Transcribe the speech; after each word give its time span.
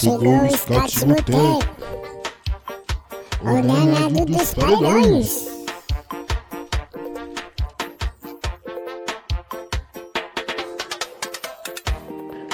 Chegou 0.00 0.44
o 0.44 0.56
Scott 0.56 1.04
Boteco, 1.06 1.58
o 3.42 3.62
danado 3.62 4.24
dos 4.26 4.54
paredões. 4.54 5.48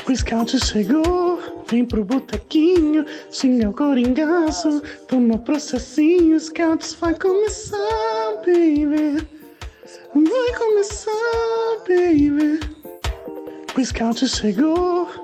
O 0.08 0.16
scout 0.16 0.58
chegou, 0.64 1.38
vem 1.68 1.84
pro 1.84 2.02
botequinho, 2.02 3.04
xinga 3.30 3.68
o 3.68 3.74
coringaço, 3.74 4.82
toma 5.06 5.36
processinho, 5.36 6.40
scouts 6.40 6.94
vai 6.94 7.14
começar, 7.14 7.76
baby. 8.38 9.28
Vai 10.14 10.54
começar, 10.56 11.10
baby. 11.86 12.60
O 13.76 13.84
scout 13.84 14.26
chegou, 14.26 15.23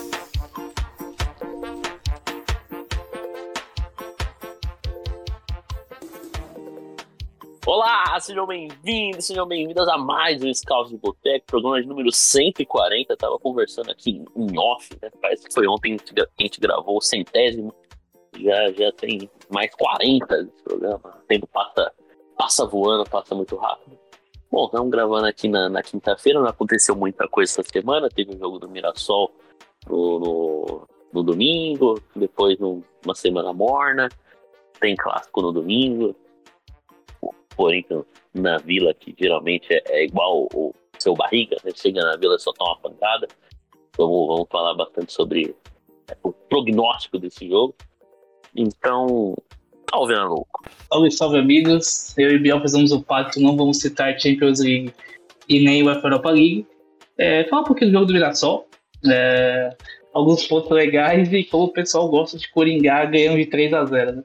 Olá, 8.11 8.19
sejam 8.19 8.45
bem-vindos, 8.45 9.25
sejam 9.25 9.47
bem-vindas 9.47 9.87
a 9.87 9.97
mais 9.97 10.43
um 10.43 10.53
Scout 10.53 10.89
de 10.89 10.97
Boteco, 10.97 11.45
programa 11.45 11.81
de 11.81 11.87
número 11.87 12.11
140. 12.11 13.15
Tava 13.15 13.39
conversando 13.39 13.89
aqui 13.89 14.25
em 14.35 14.59
off, 14.59 14.89
né? 15.01 15.09
Parece 15.21 15.47
que 15.47 15.53
foi 15.53 15.65
ontem 15.65 15.95
que 15.95 16.19
a 16.19 16.27
gente 16.37 16.59
gravou 16.59 16.97
o 16.97 17.01
centésimo. 17.01 17.73
Já, 18.37 18.69
já 18.73 18.91
tem 18.91 19.31
mais 19.49 19.73
40 19.75 20.43
desse 20.43 20.61
programa. 20.61 21.21
O 21.23 21.25
tempo 21.25 21.47
passa, 21.47 21.93
passa 22.37 22.65
voando, 22.65 23.09
passa 23.09 23.33
muito 23.33 23.55
rápido. 23.55 23.97
Bom, 24.51 24.65
estamos 24.65 24.91
gravando 24.91 25.27
aqui 25.27 25.47
na, 25.47 25.69
na 25.69 25.81
quinta-feira, 25.81 26.41
não 26.41 26.49
aconteceu 26.49 26.93
muita 26.93 27.29
coisa 27.29 27.49
essa 27.49 27.63
semana. 27.63 28.09
Teve 28.09 28.35
o 28.35 28.37
jogo 28.37 28.59
do 28.59 28.67
Mirassol 28.67 29.31
no, 29.89 30.19
no, 30.19 30.87
no 31.13 31.23
domingo, 31.23 31.97
depois 32.13 32.59
uma 32.59 33.15
semana 33.15 33.53
morna, 33.53 34.09
tem 34.81 34.97
clássico 34.97 35.41
no 35.41 35.53
domingo. 35.53 36.13
Porém, 37.55 37.85
na 38.33 38.57
vila, 38.57 38.93
que 38.93 39.15
geralmente 39.17 39.67
é, 39.71 39.83
é 39.87 40.05
igual 40.05 40.47
o 40.53 40.73
seu 40.97 41.13
barriga, 41.13 41.57
né? 41.63 41.71
chega 41.75 42.01
na 42.01 42.15
vila 42.15 42.37
só 42.39 42.51
toma 42.53 42.71
uma 42.71 42.79
pancada. 42.79 43.27
Vamos, 43.97 44.27
vamos 44.27 44.47
falar 44.49 44.73
bastante 44.73 45.11
sobre 45.11 45.55
é, 46.09 46.15
o 46.23 46.31
prognóstico 46.31 47.19
desse 47.19 47.47
jogo. 47.47 47.75
Então, 48.55 49.35
salve, 49.89 50.13
Ana 50.13 50.29
Louco. 50.29 50.63
Salve, 50.91 51.11
salve 51.11 51.37
amigos. 51.39 52.17
Eu 52.17 52.31
e 52.31 52.39
Biel 52.39 52.61
fizemos 52.61 52.91
o 52.91 53.01
pacto, 53.01 53.39
não 53.39 53.57
vamos 53.57 53.79
citar 53.79 54.19
Champions 54.19 54.59
League 54.59 54.93
e 55.47 55.63
nem 55.63 55.83
UEFA 55.83 56.07
Europa 56.07 56.31
League. 56.31 56.65
É, 57.17 57.43
falar 57.45 57.63
um 57.63 57.65
pouquinho 57.65 57.91
do 57.91 57.93
jogo 57.93 58.05
do 58.05 58.13
Mirassol. 58.13 58.67
É, 59.09 59.75
alguns 60.13 60.45
pontos 60.47 60.69
legais 60.71 61.31
e 61.33 61.43
como 61.43 61.65
o 61.65 61.73
pessoal 61.73 62.07
gosta 62.09 62.37
de 62.37 62.49
coringar 62.51 63.09
ganhando 63.09 63.37
de 63.37 63.45
3 63.45 63.73
a 63.73 63.85
0 63.85 64.11
né? 64.17 64.23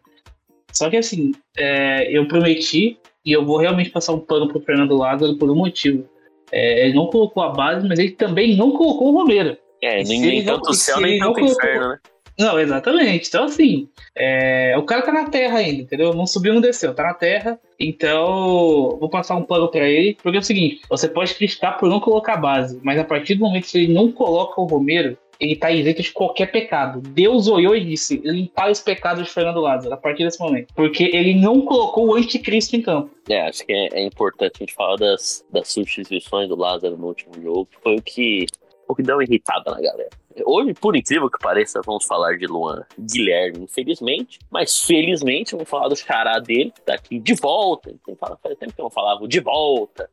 Só 0.77 0.91
que 0.91 0.97
assim, 0.99 1.33
é, 1.57 2.11
eu 2.11 2.29
prometi 2.29 2.99
e 3.25 3.33
eu 3.33 3.45
vou 3.45 3.57
realmente 3.57 3.91
passar 3.91 4.13
um 4.13 4.21
pano 4.21 4.47
pro 4.49 4.61
Fernando 4.61 4.95
Lázaro 4.97 5.37
por 5.37 5.51
um 5.51 5.55
motivo. 5.55 6.07
É, 6.53 6.85
ele 6.85 6.95
não 6.95 7.07
colocou 7.07 7.43
a 7.43 7.49
base, 7.49 7.89
mas 7.89 7.99
ele 7.99 8.11
também 8.13 8.57
não 8.57 8.73
colocou 8.73 9.09
o 9.13 9.19
Romero. 9.19 9.57
É, 9.83 10.03
nem, 10.05 10.21
nem 10.21 10.45
não- 10.45 10.55
tanto 10.57 10.73
e 10.73 10.75
céu, 10.77 11.01
nem 11.01 11.19
não 11.19 11.33
tanto 11.33 11.41
colocou- 11.47 11.65
inferno, 11.65 11.89
né? 11.89 11.99
Não, 12.39 12.61
exatamente. 12.61 13.29
Então, 13.29 13.45
assim, 13.45 13.89
é, 14.15 14.75
o 14.77 14.83
cara 14.83 15.01
tá 15.01 15.11
na 15.11 15.25
terra 15.31 15.57
ainda, 15.59 15.81
entendeu? 15.83 16.13
Não 16.13 16.27
subiu, 16.27 16.53
não 16.53 16.61
desceu, 16.61 16.95
tá 16.95 17.03
na 17.05 17.15
terra. 17.15 17.59
Então, 17.81 18.97
vou 19.01 19.09
passar 19.09 19.37
um 19.37 19.43
plano 19.43 19.69
pra 19.69 19.89
ele, 19.89 20.17
porque 20.23 20.37
é 20.37 20.41
o 20.41 20.45
seguinte: 20.45 20.83
você 20.89 21.09
pode 21.09 21.35
criticar 21.35 21.79
por 21.79 21.89
não 21.89 21.99
colocar 21.99 22.35
a 22.35 22.39
base, 22.39 22.79
mas 22.83 22.99
a 22.99 23.05
partir 23.05 23.35
do 23.37 23.41
momento 23.41 23.67
que 23.67 23.79
ele 23.79 23.93
não 23.93 24.13
coloca 24.13 24.61
o 24.61 24.67
Romero, 24.67 25.17
ele 25.39 25.57
tá 25.57 25.71
isento 25.71 26.03
de 26.03 26.13
qualquer 26.13 26.51
pecado. 26.51 27.01
Deus 27.01 27.49
olhou 27.49 27.77
e 27.77 27.85
disse: 27.85 28.17
limpar 28.25 28.71
os 28.71 28.81
pecados 28.81 29.25
de 29.25 29.31
Fernando 29.31 29.61
Lázaro 29.61 29.95
a 29.95 29.97
partir 29.97 30.25
desse 30.25 30.41
momento. 30.41 30.73
Porque 30.75 31.05
ele 31.05 31.35
não 31.35 31.61
colocou 31.63 32.09
o 32.09 32.15
anticristo 32.15 32.77
em 32.77 32.83
campo. 32.83 33.11
É, 33.29 33.43
acho 33.43 33.65
que 33.65 33.73
é, 33.73 34.01
é 34.01 34.05
importante 34.05 34.53
a 34.57 34.59
gente 34.61 34.75
falar 34.75 34.97
das, 34.97 35.45
das 35.51 35.69
substituições 35.69 36.49
do 36.49 36.57
Lázaro 36.57 36.97
no 36.97 37.07
último 37.09 37.35
jogo, 37.43 37.67
que 37.67 37.81
foi 37.83 37.97
o 37.97 38.03
que, 38.03 38.47
o 38.89 38.95
que 38.95 39.03
deu 39.03 39.17
uma 39.17 39.25
irritada 39.25 39.71
na 39.71 39.81
galera. 39.81 40.11
Hoje, 40.45 40.75
por 40.75 40.95
incrível 40.95 41.31
que 41.31 41.39
pareça, 41.39 41.81
vamos 41.85 42.05
falar 42.05 42.37
de 42.37 42.47
Luan 42.47 42.85
Guilherme, 42.99 43.65
infelizmente, 43.65 44.39
mas 44.51 44.85
felizmente 44.85 45.53
vamos 45.53 45.69
falar 45.69 45.89
do 45.89 45.97
xará 45.97 46.39
dele, 46.39 46.71
que 46.73 46.83
tá 46.83 46.95
aqui 46.95 47.19
de 47.19 47.35
volta. 47.35 47.95
Tem 48.05 48.15
fala, 48.15 48.39
faz 48.43 48.57
tempo 48.59 48.75
que 48.75 48.81
eu 48.81 48.85
não 48.85 48.91
falava 48.91 49.27
de 49.27 49.41
volta. 49.41 50.11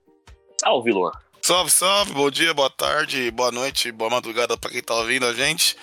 Salve, 0.61 0.91
Luan. 0.91 1.11
Salve, 1.45 1.69
salve, 1.69 2.13
bom 2.13 2.31
dia, 2.31 2.53
boa 2.53 2.69
tarde, 2.69 3.29
boa 3.29 3.51
noite, 3.51 3.91
boa 3.91 4.09
madrugada 4.09 4.55
pra 4.55 4.71
quem 4.71 4.81
tá 4.81 4.95
ouvindo 4.95 5.25
a 5.25 5.33
gente. 5.33 5.75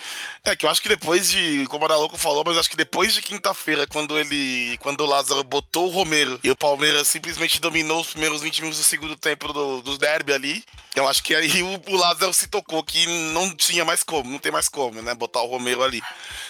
É 0.42 0.56
que 0.56 0.64
eu 0.64 0.70
acho 0.70 0.80
que 0.80 0.88
depois 0.88 1.30
de, 1.30 1.66
como 1.66 1.84
a 1.84 1.96
Louco 1.96 2.16
falou, 2.16 2.42
mas 2.46 2.56
acho 2.56 2.70
que 2.70 2.78
depois 2.78 3.12
de 3.12 3.20
quinta-feira, 3.20 3.86
quando 3.86 4.18
ele, 4.18 4.78
quando 4.78 5.02
o 5.02 5.06
Lázaro 5.06 5.44
botou 5.44 5.88
o 5.88 5.90
Romero 5.90 6.40
e 6.42 6.50
o 6.50 6.56
Palmeiras 6.56 7.08
simplesmente 7.08 7.60
dominou 7.60 8.00
os 8.00 8.12
primeiros 8.12 8.40
20 8.40 8.60
minutos 8.62 8.80
do 8.80 8.86
segundo 8.86 9.14
tempo 9.16 9.52
do, 9.52 9.82
dos 9.82 9.98
derby 9.98 10.32
ali, 10.32 10.64
eu 10.96 11.06
acho 11.06 11.22
que 11.22 11.34
aí 11.34 11.62
o, 11.62 11.82
o 11.88 11.96
Lázaro 11.96 12.32
se 12.32 12.46
tocou 12.48 12.82
que 12.82 13.06
não 13.34 13.54
tinha 13.54 13.84
mais 13.84 14.02
como, 14.02 14.30
não 14.30 14.38
tem 14.38 14.50
mais 14.50 14.66
como, 14.66 15.02
né, 15.02 15.14
botar 15.14 15.42
o 15.42 15.46
Romero 15.46 15.82
ali. 15.82 16.00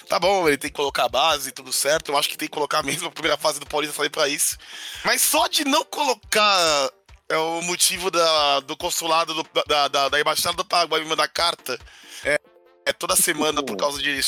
Tá 0.09 0.21
bom, 0.21 0.47
ele 0.47 0.57
tem 0.57 0.71
que 0.71 0.77
colocar 0.77 1.07
a 1.07 1.09
base, 1.09 1.51
tudo 1.51 1.73
certo, 1.73 2.13
eu 2.13 2.17
acho 2.17 2.29
que 2.29 2.39
tem 2.39 2.47
que 2.47 2.55
colocar 2.55 2.81
mesmo 2.85 3.09
a 3.09 3.11
primeira 3.11 3.37
fase 3.37 3.59
do 3.59 3.67
Paulista 3.67 3.97
sair 3.97 4.11
pra 4.11 4.29
isso. 4.29 4.57
Mas 5.05 5.21
só 5.21 5.49
de 5.49 5.65
não 5.65 5.85
colocar 5.85 6.91
é 7.31 7.37
o 7.39 7.63
motivo 7.63 8.11
da, 8.11 8.61
do 8.61 8.77
consulado 8.77 9.33
do- 9.33 9.65
da, 9.67 9.89
da, 9.89 10.09
da 10.09 10.21
embaixada 10.21 10.57
do 10.57 10.65
Paraguai 10.65 11.01
me 11.01 11.07
mandar 11.09 11.29
carta. 11.29 11.79
É, 12.25 12.39
é 12.87 12.93
toda 12.93 13.17
semana 13.17 13.63
por 13.63 13.77
causa 13.77 14.03
de 14.03 14.21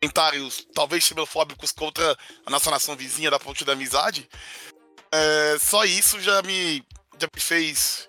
comentários 0.00 0.66
talvez 0.74 1.04
xenofóbicos 1.04 1.72
contra 1.72 2.16
a 2.44 2.50
nossa 2.50 2.70
nação 2.70 2.94
vizinha 2.96 3.30
da 3.30 3.38
Ponte 3.38 3.64
da 3.64 3.72
Amizade. 3.72 4.28
É, 5.10 5.56
só 5.60 5.84
isso 5.84 6.20
já 6.20 6.42
me, 6.42 6.84
já 7.18 7.28
me 7.32 7.40
fez 7.40 8.08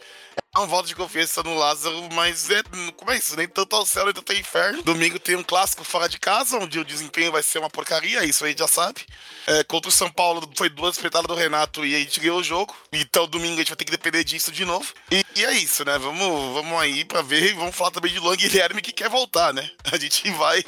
um 0.61 0.67
voto 0.67 0.87
de 0.87 0.95
confiança 0.95 1.43
no 1.43 1.55
Lázaro, 1.55 2.07
mas 2.13 2.49
é, 2.49 2.63
como 2.95 3.11
é 3.11 3.17
isso? 3.17 3.35
Nem 3.35 3.47
tanto 3.47 3.75
ao 3.75 3.85
céu, 3.85 4.05
nem 4.05 4.13
tanto 4.13 4.31
ao 4.31 4.37
inferno. 4.37 4.83
Domingo 4.83 5.19
tem 5.19 5.35
um 5.35 5.43
clássico 5.43 5.83
fora 5.83 6.07
de 6.07 6.19
casa, 6.19 6.57
onde 6.57 6.79
o 6.79 6.85
desempenho 6.85 7.31
vai 7.31 7.43
ser 7.43 7.59
uma 7.59 7.69
porcaria, 7.69 8.23
isso 8.23 8.45
aí 8.45 8.55
já 8.57 8.67
sabe. 8.67 9.01
É, 9.47 9.63
contra 9.63 9.89
o 9.89 9.91
São 9.91 10.09
Paulo 10.09 10.49
foi 10.55 10.69
duas 10.69 10.95
espetadas 10.95 11.27
do 11.27 11.35
Renato 11.35 11.85
e 11.85 11.95
a 11.95 11.99
gente 11.99 12.19
ganhou 12.19 12.39
o 12.39 12.43
jogo. 12.43 12.73
Então 12.91 13.27
domingo 13.27 13.55
a 13.55 13.57
gente 13.57 13.69
vai 13.69 13.77
ter 13.77 13.85
que 13.85 13.91
depender 13.91 14.23
disso 14.23 14.51
de 14.51 14.63
novo. 14.65 14.93
E, 15.11 15.23
e 15.35 15.45
é 15.45 15.53
isso, 15.53 15.83
né? 15.83 15.97
Vamos, 15.97 16.53
vamos 16.53 16.79
aí 16.79 17.03
pra 17.03 17.21
ver 17.21 17.51
e 17.51 17.53
vamos 17.53 17.75
falar 17.75 17.91
também 17.91 18.11
de 18.11 18.19
Luan 18.19 18.35
Guilherme 18.35 18.81
que 18.81 18.93
quer 18.93 19.09
voltar, 19.09 19.53
né? 19.53 19.69
A 19.91 19.97
gente 19.97 20.29
vai 20.31 20.63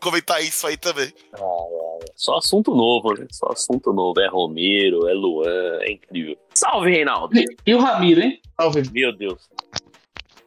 comentar 0.00 0.42
isso 0.42 0.66
aí 0.66 0.76
também. 0.76 1.12
Só 2.14 2.36
assunto 2.36 2.74
novo, 2.74 3.12
né? 3.14 3.26
Só 3.30 3.48
assunto 3.52 3.92
novo. 3.92 4.20
É 4.20 4.28
Romero, 4.28 5.08
é 5.08 5.12
Luan, 5.12 5.78
é 5.80 5.92
incrível. 5.92 6.36
Salve, 6.54 6.90
Reinaldo. 6.90 7.36
E 7.66 7.74
o 7.74 7.78
Ramiro, 7.78 8.20
hein? 8.20 8.40
Salve, 8.56 8.82
Meu 8.92 9.16
Deus. 9.16 9.48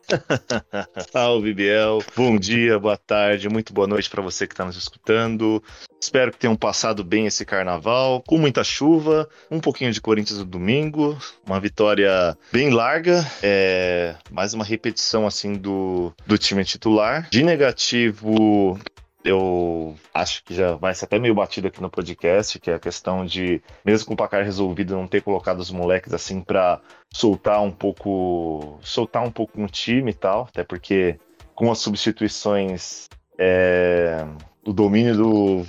salve, 1.12 1.54
Biel. 1.54 2.02
Bom 2.16 2.38
dia, 2.38 2.80
boa 2.80 2.96
tarde, 2.96 3.50
muito 3.50 3.74
boa 3.74 3.86
noite 3.86 4.10
para 4.10 4.22
você 4.22 4.48
que 4.48 4.54
está 4.54 4.64
nos 4.64 4.78
escutando. 4.78 5.62
Espero 6.00 6.32
que 6.32 6.38
tenham 6.38 6.56
passado 6.56 7.04
bem 7.04 7.26
esse 7.26 7.44
carnaval, 7.44 8.24
com 8.26 8.38
muita 8.38 8.64
chuva, 8.64 9.28
um 9.52 9.60
pouquinho 9.60 9.92
de 9.92 10.00
Corinthians 10.00 10.40
no 10.40 10.46
domingo, 10.46 11.18
uma 11.46 11.60
vitória 11.60 12.38
bem 12.52 12.70
larga, 12.70 13.26
é, 13.44 14.16
mais 14.32 14.54
uma 14.54 14.64
repetição 14.64 15.28
assim 15.28 15.54
do, 15.54 16.14
do 16.26 16.38
time 16.38 16.64
titular. 16.64 17.28
De 17.30 17.44
negativo, 17.44 18.80
eu 19.28 19.94
acho 20.14 20.44
que 20.44 20.54
já 20.56 20.76
vai 20.76 20.96
ser 20.96 21.06
até 21.06 21.20
meio 21.20 21.36
batido 21.36 21.68
aqui 21.68 21.82
no 21.82 21.90
podcast, 21.90 22.58
que 22.60 22.72
é 22.72 22.76
a 22.76 22.80
questão 22.80 23.26
de, 23.26 23.62
mesmo 23.84 24.08
com 24.08 24.14
o 24.14 24.18
placar 24.18 24.44
resolvido, 24.44 24.96
não 24.96 25.06
ter 25.06 25.22
colocado 25.22 25.60
os 25.60 25.70
moleques 25.70 26.14
assim 26.14 26.42
para 26.42 26.80
soltar 27.14 27.62
um 27.62 27.72
pouco, 27.72 28.80
soltar 28.82 29.24
um 29.24 29.32
pouco 29.32 29.60
no 29.60 29.68
time 29.68 30.12
e 30.12 30.14
tal, 30.14 30.48
até 30.50 30.64
porque 30.64 31.20
com 31.54 31.70
as 31.70 31.80
substituições, 31.80 33.10
é, 33.38 34.26
o 34.66 34.72
domínio 34.72 35.18
do, 35.18 35.66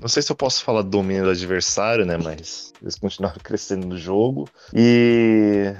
não 0.00 0.08
sei 0.08 0.22
se 0.22 0.32
eu 0.32 0.36
posso 0.36 0.64
falar 0.64 0.80
do 0.80 0.88
domínio 0.88 1.24
do 1.24 1.30
adversário, 1.30 2.06
né, 2.06 2.16
mas 2.16 2.72
eles 2.80 2.96
continuaram 2.96 3.38
crescendo 3.44 3.86
no 3.86 3.98
jogo 3.98 4.48
e 4.74 5.74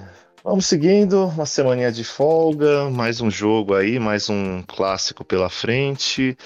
Vamos 0.45 0.67
seguindo, 0.67 1.27
uma 1.27 1.47
semaninha 1.47 1.93
de 1.93 2.03
folga, 2.03 2.91
mais 2.91 3.21
um 3.21 3.31
jogo 3.31 3.77
aí, 3.77 4.01
mais 4.01 4.29
um 4.29 4.61
clássico 4.67 5.25
pela 5.25 5.49
frente. 5.49 6.37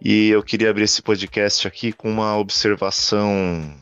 E 0.00 0.28
eu 0.28 0.42
queria 0.42 0.70
abrir 0.70 0.84
esse 0.84 1.02
podcast 1.02 1.66
aqui 1.66 1.92
com 1.92 2.10
uma 2.10 2.36
observação 2.36 3.74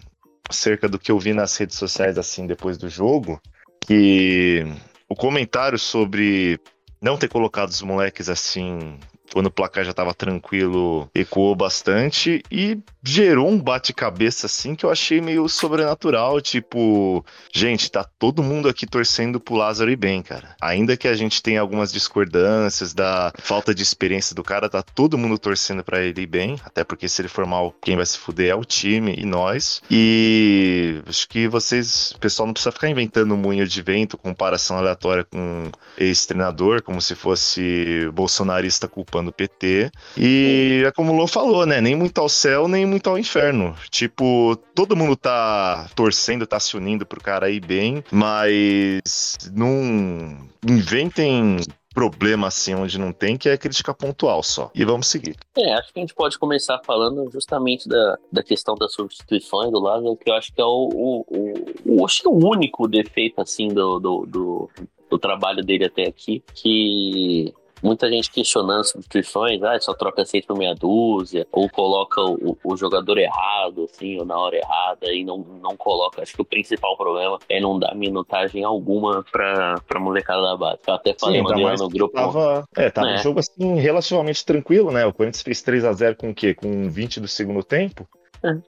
acerca 0.48 0.88
do 0.88 0.98
que 0.98 1.10
eu 1.10 1.18
vi 1.18 1.34
nas 1.34 1.56
redes 1.56 1.76
sociais 1.76 2.16
assim 2.16 2.46
depois 2.46 2.78
do 2.78 2.88
jogo, 2.88 3.40
que 3.86 4.64
o 5.08 5.14
comentário 5.14 5.78
sobre 5.78 6.58
não 7.00 7.16
ter 7.16 7.28
colocado 7.28 7.68
os 7.68 7.82
moleques 7.82 8.28
assim 8.28 8.98
quando 9.32 9.46
o 9.46 9.50
placar 9.50 9.84
já 9.84 9.90
estava 9.90 10.14
tranquilo, 10.14 11.08
ecoou 11.14 11.54
bastante 11.54 12.42
e 12.50 12.78
gerou 13.02 13.48
um 13.48 13.58
bate-cabeça 13.58 14.46
assim 14.46 14.74
que 14.74 14.84
eu 14.84 14.90
achei 14.90 15.20
meio 15.20 15.48
sobrenatural, 15.48 16.40
tipo, 16.40 17.24
gente, 17.52 17.90
tá 17.90 18.04
todo 18.18 18.42
mundo 18.42 18.68
aqui 18.68 18.86
torcendo 18.86 19.38
pro 19.38 19.54
Lázaro 19.54 19.90
e 19.90 19.96
bem, 19.96 20.22
cara. 20.22 20.56
Ainda 20.60 20.96
que 20.96 21.06
a 21.06 21.14
gente 21.14 21.42
tenha 21.42 21.60
algumas 21.60 21.92
discordâncias 21.92 22.92
da 22.92 23.32
falta 23.38 23.74
de 23.74 23.82
experiência 23.82 24.34
do 24.34 24.42
cara, 24.42 24.68
tá 24.68 24.82
todo 24.82 25.18
mundo 25.18 25.38
torcendo 25.38 25.84
para 25.84 26.02
ele 26.02 26.22
ir 26.22 26.26
bem, 26.26 26.56
até 26.64 26.82
porque 26.82 27.08
se 27.08 27.20
ele 27.22 27.28
for 27.28 27.46
mal, 27.46 27.74
quem 27.82 27.96
vai 27.96 28.06
se 28.06 28.18
fuder 28.18 28.50
é 28.50 28.54
o 28.54 28.64
time 28.64 29.14
e 29.16 29.24
nós. 29.24 29.82
E 29.90 31.00
acho 31.06 31.28
que 31.28 31.46
vocês, 31.48 32.14
pessoal 32.20 32.46
não 32.46 32.54
precisa 32.54 32.72
ficar 32.72 32.88
inventando 32.88 33.36
moinho 33.36 33.66
de 33.66 33.82
vento, 33.82 34.18
comparação 34.18 34.78
aleatória 34.78 35.24
com 35.24 35.70
ex-treinador, 35.96 36.82
como 36.82 37.00
se 37.00 37.14
fosse 37.14 38.10
bolsonarista 38.12 38.88
culpando 38.88 39.15
do 39.24 39.32
PT. 39.32 39.90
E 40.16 40.82
é 40.86 40.90
como 40.92 41.12
o 41.12 41.16
Lô 41.16 41.26
falou, 41.26 41.66
né? 41.66 41.80
Nem 41.80 41.94
muito 41.94 42.20
ao 42.20 42.28
céu, 42.28 42.68
nem 42.68 42.86
muito 42.86 43.08
ao 43.08 43.18
inferno. 43.18 43.74
Tipo, 43.90 44.56
todo 44.74 44.96
mundo 44.96 45.16
tá 45.16 45.88
torcendo, 45.94 46.46
tá 46.46 46.58
se 46.60 46.76
unindo 46.76 47.06
pro 47.06 47.22
cara 47.22 47.50
ir 47.50 47.60
bem, 47.60 48.02
mas 48.10 49.36
não 49.52 50.48
inventem 50.66 51.58
problema 51.96 52.48
assim 52.48 52.74
onde 52.74 52.98
não 52.98 53.10
tem, 53.10 53.38
que 53.38 53.48
é 53.48 53.56
crítica 53.56 53.94
pontual 53.94 54.42
só. 54.42 54.70
E 54.74 54.84
vamos 54.84 55.06
seguir. 55.06 55.34
É, 55.56 55.72
acho 55.72 55.90
que 55.94 55.98
a 55.98 56.02
gente 56.02 56.14
pode 56.14 56.38
começar 56.38 56.78
falando 56.84 57.30
justamente 57.32 57.88
da, 57.88 58.18
da 58.30 58.42
questão 58.42 58.74
das 58.74 58.92
substituições 58.92 59.70
do 59.70 59.80
Lázaro, 59.80 60.14
que 60.14 60.28
eu 60.28 60.34
acho 60.34 60.52
que 60.52 60.60
é 60.60 60.64
o, 60.64 60.90
o, 60.92 61.24
o, 61.26 61.96
o 61.96 62.04
acho 62.04 62.20
que 62.20 62.28
é 62.28 62.30
o 62.30 62.34
único 62.34 62.86
defeito 62.86 63.40
assim 63.40 63.68
do, 63.68 63.98
do, 63.98 64.26
do, 64.26 64.70
do 65.08 65.18
trabalho 65.18 65.64
dele 65.64 65.86
até 65.86 66.06
aqui, 66.06 66.44
que 66.54 67.54
muita 67.82 68.08
gente 68.08 68.30
questionando 68.30 68.84
substituições, 68.84 69.62
ah, 69.62 69.78
só 69.80 69.94
troca 69.94 70.24
por 70.46 70.56
meia 70.56 70.74
dúzia, 70.74 71.46
ou 71.52 71.68
coloca 71.68 72.20
o, 72.20 72.56
o, 72.62 72.76
jogador 72.76 73.18
errado, 73.18 73.84
assim, 73.84 74.18
ou 74.18 74.24
na 74.24 74.38
hora 74.38 74.56
errada, 74.56 75.12
e 75.12 75.24
não, 75.24 75.38
não 75.38 75.76
coloca. 75.76 76.22
Acho 76.22 76.34
que 76.34 76.42
o 76.42 76.44
principal 76.44 76.96
problema 76.96 77.38
é 77.48 77.60
não 77.60 77.78
dar 77.78 77.94
minutagem 77.94 78.64
alguma 78.64 79.24
pra, 79.30 79.80
pra 79.86 80.00
molecada 80.00 80.42
da 80.42 80.56
base. 80.56 80.80
Eu 80.86 80.94
até 80.94 81.14
falei 81.18 81.42
Sim, 81.42 81.82
no 81.82 81.88
grupo. 81.88 82.14
Tava, 82.14 82.64
é, 82.76 82.90
tava 82.90 83.10
é. 83.10 83.14
um 83.14 83.18
jogo 83.18 83.40
assim 83.40 83.76
relativamente 83.76 84.44
tranquilo, 84.44 84.90
né? 84.90 85.06
O 85.06 85.12
Corinthians 85.12 85.42
fez 85.42 85.62
3 85.62 85.84
a 85.84 85.92
0 85.92 86.16
com 86.16 86.30
o 86.30 86.34
quê? 86.34 86.54
Com 86.54 86.88
20 86.88 87.20
do 87.20 87.28
segundo 87.28 87.62
tempo. 87.62 88.06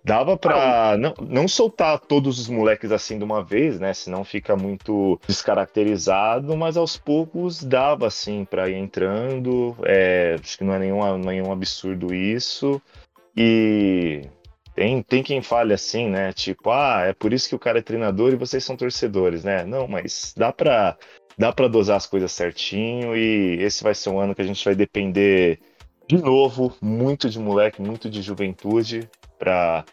Dava 0.05 0.37
pra 0.37 0.97
não, 0.99 1.15
não 1.21 1.49
soltar 1.49 1.99
todos 2.01 2.39
os 2.39 2.49
moleques 2.49 2.91
assim 2.91 3.19
de 3.19 3.25
uma 3.25 3.43
vez, 3.43 3.79
né? 3.79 3.93
Senão 3.93 4.25
fica 4.25 4.57
muito 4.57 5.21
descaracterizado, 5.27 6.57
mas 6.57 6.77
aos 6.77 6.97
poucos 6.97 7.63
dava 7.63 8.07
assim 8.07 8.45
pra 8.45 8.69
ir 8.69 8.75
entrando. 8.75 9.77
É, 9.85 10.37
acho 10.41 10.59
que 10.59 10.65
não 10.65 10.75
é 10.75 10.79
nenhum, 10.79 11.19
nenhum 11.19 11.53
absurdo 11.53 12.15
isso. 12.15 12.81
E 13.37 14.23
tem, 14.75 15.03
tem 15.03 15.23
quem 15.23 15.43
fale 15.43 15.73
assim, 15.73 16.09
né? 16.09 16.33
Tipo, 16.33 16.71
ah, 16.71 17.05
é 17.07 17.13
por 17.13 17.33
isso 17.33 17.49
que 17.49 17.55
o 17.55 17.59
cara 17.59 17.79
é 17.79 17.83
treinador 17.83 18.33
e 18.33 18.37
vocês 18.37 18.65
são 18.65 18.77
torcedores, 18.77 19.45
né? 19.45 19.65
Não, 19.65 19.87
mas 19.87 20.35
dá 20.37 20.53
pra, 20.53 20.97
dá 21.37 21.53
pra 21.53 21.69
dosar 21.69 21.97
as 21.97 22.07
coisas 22.07 22.33
certinho 22.33 23.17
e 23.17 23.63
esse 23.63 23.83
vai 23.83 23.95
ser 23.95 24.11
um 24.11 24.19
ano 24.19 24.35
que 24.35 24.43
a 24.43 24.47
gente 24.47 24.65
vai 24.65 24.75
depender 24.75 25.61
de 26.09 26.17
novo, 26.17 26.75
muito 26.81 27.29
de 27.29 27.39
moleque, 27.39 27.83
muito 27.83 28.09
de 28.09 28.23
juventude 28.23 29.09
para 29.39 29.85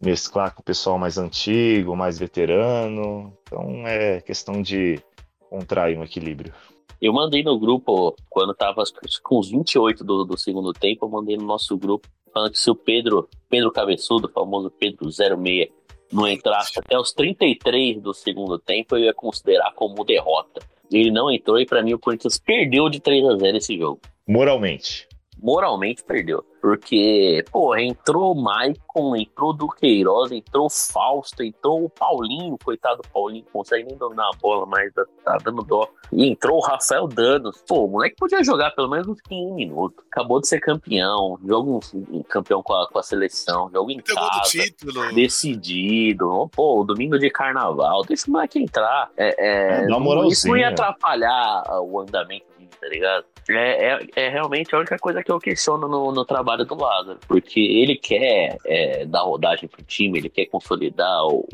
mesclar 0.00 0.54
com 0.54 0.62
o 0.62 0.64
pessoal 0.64 0.98
mais 0.98 1.18
antigo, 1.18 1.96
mais 1.96 2.18
veterano. 2.18 3.36
Então 3.42 3.86
é 3.86 4.20
questão 4.20 4.62
de 4.62 5.00
contrair 5.48 5.98
um 5.98 6.04
equilíbrio. 6.04 6.52
Eu 7.00 7.12
mandei 7.12 7.42
no 7.42 7.58
grupo, 7.58 8.14
quando 8.28 8.54
tava 8.54 8.82
com 9.22 9.38
os 9.38 9.50
28 9.50 10.04
do, 10.04 10.24
do 10.24 10.38
segundo 10.38 10.72
tempo, 10.72 11.06
eu 11.06 11.08
mandei 11.08 11.36
no 11.36 11.44
nosso 11.44 11.76
grupo 11.76 12.06
falando 12.32 12.52
que 12.52 12.58
se 12.58 12.70
o 12.70 12.74
Pedro, 12.74 13.28
Pedro 13.48 13.72
Cabeçudo, 13.72 14.28
o 14.28 14.30
famoso 14.30 14.70
Pedro 14.70 15.10
06, 15.10 15.68
não 16.12 16.28
entrasse 16.28 16.78
até 16.78 16.98
os 16.98 17.12
33 17.12 18.00
do 18.00 18.12
segundo 18.12 18.58
tempo, 18.58 18.96
eu 18.96 19.04
ia 19.04 19.14
considerar 19.14 19.72
como 19.74 20.04
derrota. 20.04 20.60
Ele 20.92 21.10
não 21.10 21.30
entrou 21.30 21.58
e 21.58 21.66
para 21.66 21.82
mim 21.82 21.94
o 21.94 21.98
Corinthians 21.98 22.38
perdeu 22.38 22.88
de 22.88 23.00
3 23.00 23.24
a 23.24 23.36
0 23.36 23.56
esse 23.56 23.78
jogo. 23.78 24.00
Moralmente 24.28 25.08
moralmente 25.42 26.04
perdeu. 26.04 26.44
Porque, 26.60 27.42
pô, 27.50 27.74
entrou 27.74 28.32
o 28.32 28.42
Maicon, 28.42 29.16
entrou 29.16 29.50
o 29.50 29.52
Duqueiroz, 29.54 30.30
entrou 30.30 30.66
o 30.66 30.70
Fausto, 30.70 31.42
entrou 31.42 31.84
o 31.84 31.88
Paulinho, 31.90 32.58
coitado 32.62 33.00
do 33.02 33.08
Paulinho, 33.08 33.46
consegue 33.50 33.88
nem 33.88 33.96
dominar 33.96 34.28
a 34.28 34.36
bola, 34.36 34.66
mas 34.66 34.92
tá, 34.92 35.04
tá 35.24 35.38
dando 35.42 35.62
dó. 35.62 35.88
E 36.12 36.28
entrou 36.28 36.58
o 36.58 36.60
Rafael 36.60 37.06
Danos. 37.06 37.62
Pô, 37.66 37.86
o 37.86 37.88
moleque 37.88 38.16
podia 38.16 38.44
jogar 38.44 38.72
pelo 38.72 38.88
menos 38.88 39.08
uns 39.08 39.20
15 39.22 39.54
minutos. 39.54 40.04
Acabou 40.10 40.40
de 40.40 40.48
ser 40.48 40.60
campeão, 40.60 41.38
joga 41.46 41.70
um, 41.70 41.80
um 42.10 42.22
campeão 42.22 42.62
com 42.62 42.74
a, 42.74 42.88
com 42.88 42.98
a 42.98 43.02
seleção, 43.02 43.70
joga 43.72 43.92
em 43.92 44.00
casa, 44.00 44.42
título. 44.44 45.14
decidido. 45.14 46.50
Pô, 46.52 46.84
domingo 46.84 47.18
de 47.18 47.30
carnaval, 47.30 48.02
deixa 48.02 48.26
o 48.28 48.32
moleque 48.32 48.58
entrar. 48.58 49.10
É, 49.16 49.82
é, 49.82 49.86
não, 49.86 50.28
isso 50.28 50.48
não 50.48 50.56
ia 50.56 50.68
atrapalhar 50.68 51.62
o 51.80 52.00
andamento 52.00 52.49
tá 52.78 52.88
ligado? 52.88 53.24
É, 53.48 53.92
é, 53.92 54.06
é, 54.16 54.28
realmente 54.28 54.74
a 54.74 54.78
única 54.78 54.98
coisa 54.98 55.22
que 55.22 55.30
eu 55.30 55.38
questiono 55.38 55.88
no, 55.88 56.12
no 56.12 56.24
trabalho 56.24 56.64
do 56.64 56.74
Lázaro, 56.74 57.18
porque 57.26 57.60
ele 57.60 57.96
quer 57.96 58.56
é, 58.66 59.04
dar 59.06 59.22
rodagem 59.22 59.68
pro 59.68 59.82
time, 59.82 60.18
ele 60.18 60.28
quer 60.28 60.46
consolidar 60.46 61.26
o, 61.26 61.46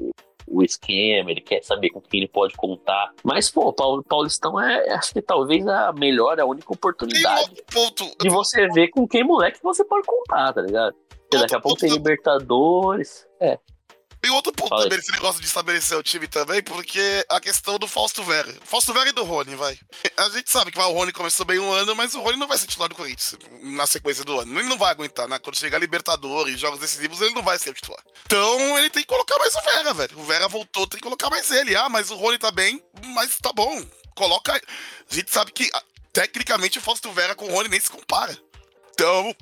o 0.46 0.62
esquema, 0.62 1.30
ele 1.30 1.40
quer 1.40 1.62
saber 1.62 1.90
com 1.90 2.00
quem 2.00 2.20
ele 2.20 2.28
pode 2.28 2.54
contar. 2.54 3.12
Mas, 3.24 3.50
pô, 3.50 3.68
o 3.68 4.02
Paulistão 4.02 4.60
é, 4.60 4.90
acho 4.94 5.12
que 5.12 5.22
talvez 5.22 5.66
a 5.66 5.92
melhor, 5.92 6.38
a 6.38 6.46
única 6.46 6.72
oportunidade 6.72 7.54
de 8.20 8.28
você 8.28 8.68
ver 8.68 8.88
com 8.88 9.06
quem 9.06 9.24
moleque 9.24 9.58
você 9.62 9.84
pode 9.84 10.06
contar, 10.06 10.52
tá 10.52 10.62
ligado? 10.62 10.94
Porque 11.08 11.38
daqui 11.38 11.56
a 11.56 11.60
pouco 11.60 11.78
tem 11.78 11.90
Libertadores. 11.90 13.26
É. 13.40 13.58
Tem 14.26 14.34
outro 14.34 14.52
ponto 14.52 14.70
Fala 14.70 14.82
também 14.82 14.98
nesse 14.98 15.12
negócio 15.12 15.40
de 15.40 15.46
estabelecer 15.46 15.96
o 15.96 16.02
time 16.02 16.26
também, 16.26 16.60
porque 16.60 17.24
a 17.28 17.40
questão 17.40 17.78
do 17.78 17.86
Fausto 17.86 18.24
Vera. 18.24 18.52
Fausto 18.64 18.92
Vera 18.92 19.08
e 19.08 19.12
do 19.12 19.22
Rony, 19.22 19.54
vai. 19.54 19.78
A 20.16 20.28
gente 20.30 20.50
sabe 20.50 20.72
que 20.72 20.78
o 20.80 20.92
Rony 20.92 21.12
começou 21.12 21.46
bem 21.46 21.60
um 21.60 21.70
ano, 21.70 21.94
mas 21.94 22.12
o 22.12 22.20
Rony 22.20 22.36
não 22.36 22.48
vai 22.48 22.58
ser 22.58 22.66
titular 22.66 22.88
do 22.88 22.96
Corinthians 22.96 23.36
na 23.62 23.86
sequência 23.86 24.24
do 24.24 24.40
ano. 24.40 24.58
Ele 24.58 24.68
não 24.68 24.76
vai 24.76 24.90
aguentar, 24.90 25.28
né? 25.28 25.38
Quando 25.38 25.56
chegar 25.56 25.78
Libertadores, 25.78 26.58
jogos 26.58 26.80
decisivos, 26.80 27.20
ele 27.20 27.34
não 27.34 27.42
vai 27.42 27.56
ser 27.56 27.70
o 27.70 27.74
titular. 27.74 28.02
Então 28.24 28.76
ele 28.76 28.90
tem 28.90 29.02
que 29.02 29.08
colocar 29.08 29.38
mais 29.38 29.54
o 29.54 29.60
Vera, 29.60 29.94
velho. 29.94 30.18
O 30.18 30.24
Vera 30.24 30.48
voltou, 30.48 30.88
tem 30.88 30.98
que 30.98 31.04
colocar 31.04 31.30
mais 31.30 31.48
ele. 31.52 31.76
Ah, 31.76 31.88
mas 31.88 32.10
o 32.10 32.16
Rony 32.16 32.36
tá 32.36 32.50
bem, 32.50 32.82
mas 33.14 33.38
tá 33.38 33.52
bom. 33.52 33.80
Coloca. 34.16 34.60
A 35.08 35.14
gente 35.14 35.32
sabe 35.32 35.52
que 35.52 35.70
tecnicamente 36.12 36.80
o 36.80 36.82
Fausto 36.82 37.12
Vera 37.12 37.36
com 37.36 37.44
o 37.44 37.52
Rony 37.52 37.68
nem 37.68 37.78
se 37.78 37.90
compara. 37.90 38.36
Então, 38.92 39.32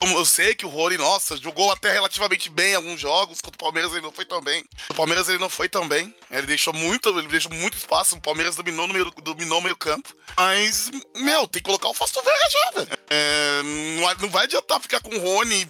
eu 0.00 0.24
sei 0.24 0.54
que 0.54 0.66
o 0.66 0.68
Rony, 0.68 0.96
nossa, 0.98 1.36
jogou 1.36 1.70
até 1.72 1.92
relativamente 1.92 2.50
bem 2.50 2.72
em 2.72 2.74
alguns 2.74 3.00
jogos. 3.00 3.40
Contra 3.40 3.56
o 3.56 3.58
Palmeiras 3.58 3.92
ele 3.92 4.02
não 4.02 4.12
foi 4.12 4.24
tão 4.24 4.40
bem. 4.40 4.64
O 4.90 4.94
Palmeiras 4.94 5.28
ele 5.28 5.38
não 5.38 5.48
foi 5.48 5.68
tão 5.68 5.88
bem. 5.88 6.14
Ele 6.30 6.46
deixou 6.46 6.72
muito, 6.72 7.08
ele 7.18 7.28
deixou 7.28 7.52
muito 7.52 7.76
espaço. 7.76 8.16
O 8.16 8.20
Palmeiras 8.20 8.56
dominou 8.56 8.86
no 8.86 8.94
meio, 8.94 9.10
dominou 9.22 9.58
o 9.58 9.62
meio 9.62 9.76
campo. 9.76 10.14
Mas, 10.36 10.90
meu, 11.16 11.46
tem 11.46 11.62
que 11.62 11.66
colocar 11.66 11.88
o 11.88 11.94
Fausto 11.94 12.22
Vera 12.22 12.50
já, 12.50 12.70
velho. 12.72 12.98
É, 13.08 13.62
não, 13.62 14.14
não, 14.20 14.28
vai 14.28 14.44
adiantar 14.44 14.80
ficar 14.80 15.00
com 15.00 15.14
o 15.14 15.20
Rony. 15.20 15.68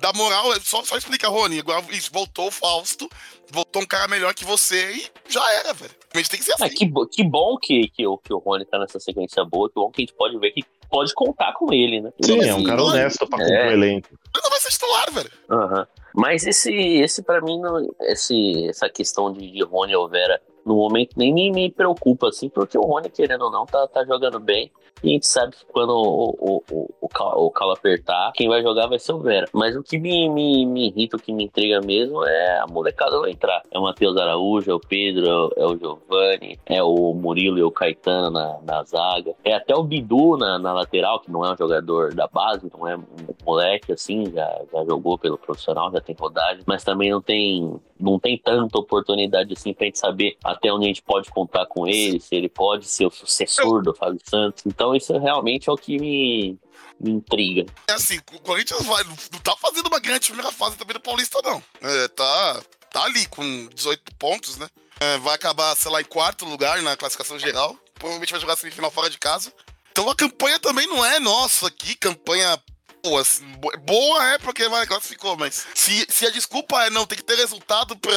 Da 0.00 0.12
moral, 0.12 0.52
é 0.54 0.60
só, 0.60 0.82
só 0.84 0.96
explica, 0.96 1.28
Rony. 1.28 1.60
Agora 1.60 1.84
isso, 1.90 2.10
voltou 2.12 2.48
o 2.48 2.52
Fausto. 2.52 3.08
Voltou 3.50 3.82
um 3.82 3.86
cara 3.86 4.08
melhor 4.08 4.34
que 4.34 4.44
você 4.44 4.92
e 4.92 5.10
já 5.28 5.52
era, 5.52 5.72
velho. 5.72 5.94
A 6.12 6.18
gente 6.18 6.30
tem 6.30 6.38
que 6.40 6.44
ser 6.44 6.52
é, 6.52 6.54
assim. 6.54 6.64
É, 6.64 6.68
que, 6.70 6.90
que 7.12 7.24
bom 7.24 7.56
que, 7.58 7.88
que, 7.90 8.06
o, 8.06 8.18
que 8.18 8.32
o 8.32 8.38
Rony 8.38 8.64
tá 8.64 8.78
nessa 8.78 8.98
sequência 8.98 9.44
boa. 9.44 9.68
Que 9.68 9.74
bom 9.74 9.90
que 9.90 10.02
a 10.02 10.04
gente 10.04 10.14
pode 10.14 10.38
ver 10.38 10.50
que 10.50 10.64
pode 10.90 11.12
contar 11.14 11.52
com 11.54 11.72
ele, 11.72 12.00
né? 12.00 12.12
Sim, 12.22 12.40
é 12.40 12.54
um 12.54 12.64
cara 12.64 12.82
honesto 12.82 13.26
pra 13.26 13.38
compor 13.38 13.54
é. 13.54 13.68
o 13.68 13.72
elenco. 13.72 14.08
Ele 14.12 14.42
não 14.42 14.50
vai 14.50 14.60
ser 14.60 14.70
titular, 14.70 15.12
velho. 15.12 15.30
Uhum. 15.50 15.86
Mas 16.14 16.46
esse, 16.46 16.72
esse 16.72 17.22
para 17.22 17.40
mim, 17.40 17.60
não, 17.60 17.94
esse, 18.02 18.68
essa 18.68 18.88
questão 18.88 19.32
de, 19.32 19.50
de 19.50 19.62
Rony 19.62 19.92
Vera 20.10 20.40
no 20.64 20.76
momento 20.76 21.10
nem 21.16 21.32
me, 21.32 21.50
me 21.52 21.70
preocupa, 21.70 22.28
assim, 22.28 22.48
porque 22.48 22.76
o 22.76 22.82
Rony, 22.82 23.08
querendo 23.08 23.42
ou 23.42 23.50
não, 23.50 23.64
tá, 23.66 23.86
tá 23.86 24.04
jogando 24.04 24.40
bem. 24.40 24.72
E 25.02 25.10
a 25.10 25.12
gente 25.12 25.26
sabe 25.26 25.52
que 25.54 25.64
quando 25.66 25.90
o, 25.90 26.30
o, 26.38 26.62
o, 26.70 26.94
o, 27.02 27.08
calo, 27.50 27.72
apertar, 27.72 28.32
quem 28.32 28.48
vai 28.48 28.62
jogar 28.62 28.86
vai 28.86 28.98
ser 28.98 29.12
o 29.12 29.20
Vera. 29.20 29.46
Mas 29.52 29.76
o 29.76 29.82
que 29.82 29.98
me, 29.98 30.28
me, 30.28 30.64
me 30.64 30.88
irrita, 30.88 31.16
o 31.16 31.20
que 31.20 31.32
me 31.32 31.44
intriga 31.44 31.80
mesmo 31.80 32.24
é 32.24 32.60
a 32.60 32.66
molecada 32.66 33.18
vai 33.20 33.30
entrar. 33.30 33.62
É 33.70 33.78
o 33.78 33.82
Matheus 33.82 34.16
Araújo, 34.16 34.70
é 34.70 34.74
o 34.74 34.80
Pedro, 34.80 35.52
é 35.56 35.66
o 35.66 35.76
Giovanni, 35.76 36.58
é 36.64 36.82
o 36.82 37.12
Murilo 37.14 37.58
e 37.58 37.62
o 37.62 37.70
Caetano 37.70 38.30
na, 38.30 38.58
na 38.62 38.82
zaga. 38.84 39.34
É 39.44 39.54
até 39.54 39.74
o 39.74 39.82
Bidu 39.82 40.36
na, 40.36 40.58
na 40.58 40.72
lateral, 40.72 41.20
que 41.20 41.30
não 41.30 41.44
é 41.44 41.52
um 41.52 41.56
jogador 41.56 42.14
da 42.14 42.26
base, 42.26 42.70
não 42.76 42.88
é 42.88 42.96
um 42.96 43.04
moleque 43.44 43.92
assim, 43.92 44.32
já, 44.32 44.60
já 44.72 44.84
jogou 44.84 45.18
pelo 45.18 45.38
profissional, 45.38 45.92
já 45.92 46.00
tem 46.00 46.16
rodagem, 46.18 46.62
mas 46.66 46.82
também 46.82 47.10
não 47.10 47.20
tem, 47.20 47.78
não 47.98 48.18
tem 48.18 48.38
tanta 48.38 48.78
oportunidade 48.78 49.52
assim 49.52 49.72
pra 49.72 49.86
gente 49.86 49.98
saber 49.98 50.36
até 50.42 50.72
onde 50.72 50.84
a 50.84 50.88
gente 50.88 51.02
pode 51.02 51.30
contar 51.30 51.66
com 51.66 51.86
ele, 51.86 52.18
se 52.20 52.34
ele 52.34 52.48
pode 52.48 52.86
ser 52.86 53.06
o 53.06 53.10
sucessor 53.10 53.82
do 53.82 53.94
Fábio 53.94 54.20
Santos. 54.24 54.64
Então 54.66 54.85
isso 54.94 55.16
realmente 55.18 55.68
é 55.68 55.72
o 55.72 55.76
que 55.76 55.98
me, 55.98 56.58
me 57.00 57.10
intriga. 57.12 57.66
É 57.88 57.92
assim, 57.92 58.18
o 58.32 58.40
Corinthians 58.40 58.84
vai, 58.84 59.02
não 59.04 59.40
tá 59.40 59.56
fazendo 59.56 59.86
uma 59.86 59.98
grande 60.00 60.26
primeira 60.26 60.52
fase 60.52 60.76
também 60.76 60.94
do 60.94 61.00
Paulista, 61.00 61.40
não. 61.42 61.62
É, 61.80 62.08
tá, 62.08 62.62
tá 62.90 63.04
ali 63.04 63.26
com 63.26 63.68
18 63.74 64.14
pontos, 64.16 64.56
né? 64.56 64.68
É, 65.00 65.18
vai 65.18 65.34
acabar, 65.34 65.74
sei 65.76 65.90
lá, 65.90 66.00
em 66.00 66.04
quarto 66.04 66.44
lugar 66.44 66.80
na 66.82 66.96
classificação 66.96 67.38
geral. 67.38 67.76
Provavelmente 67.94 68.30
vai 68.30 68.40
jogar 68.40 68.56
semifinal 68.56 68.90
fora 68.90 69.10
de 69.10 69.18
casa. 69.18 69.52
Então 69.92 70.08
a 70.10 70.14
campanha 70.14 70.58
também 70.58 70.86
não 70.86 71.04
é 71.04 71.18
nossa, 71.18 71.70
que 71.70 71.94
campanha 71.94 72.58
boa. 73.02 73.20
assim, 73.22 73.44
bo- 73.58 73.72
Boa 73.78 74.24
é 74.32 74.38
porque 74.38 74.68
vai 74.68 74.86
classificou, 74.86 75.36
mas 75.36 75.66
se, 75.74 76.06
se 76.10 76.26
a 76.26 76.30
desculpa 76.30 76.82
é 76.84 76.90
não, 76.90 77.06
tem 77.06 77.16
que 77.16 77.24
ter 77.24 77.36
resultado 77.36 77.96
pra 77.96 78.12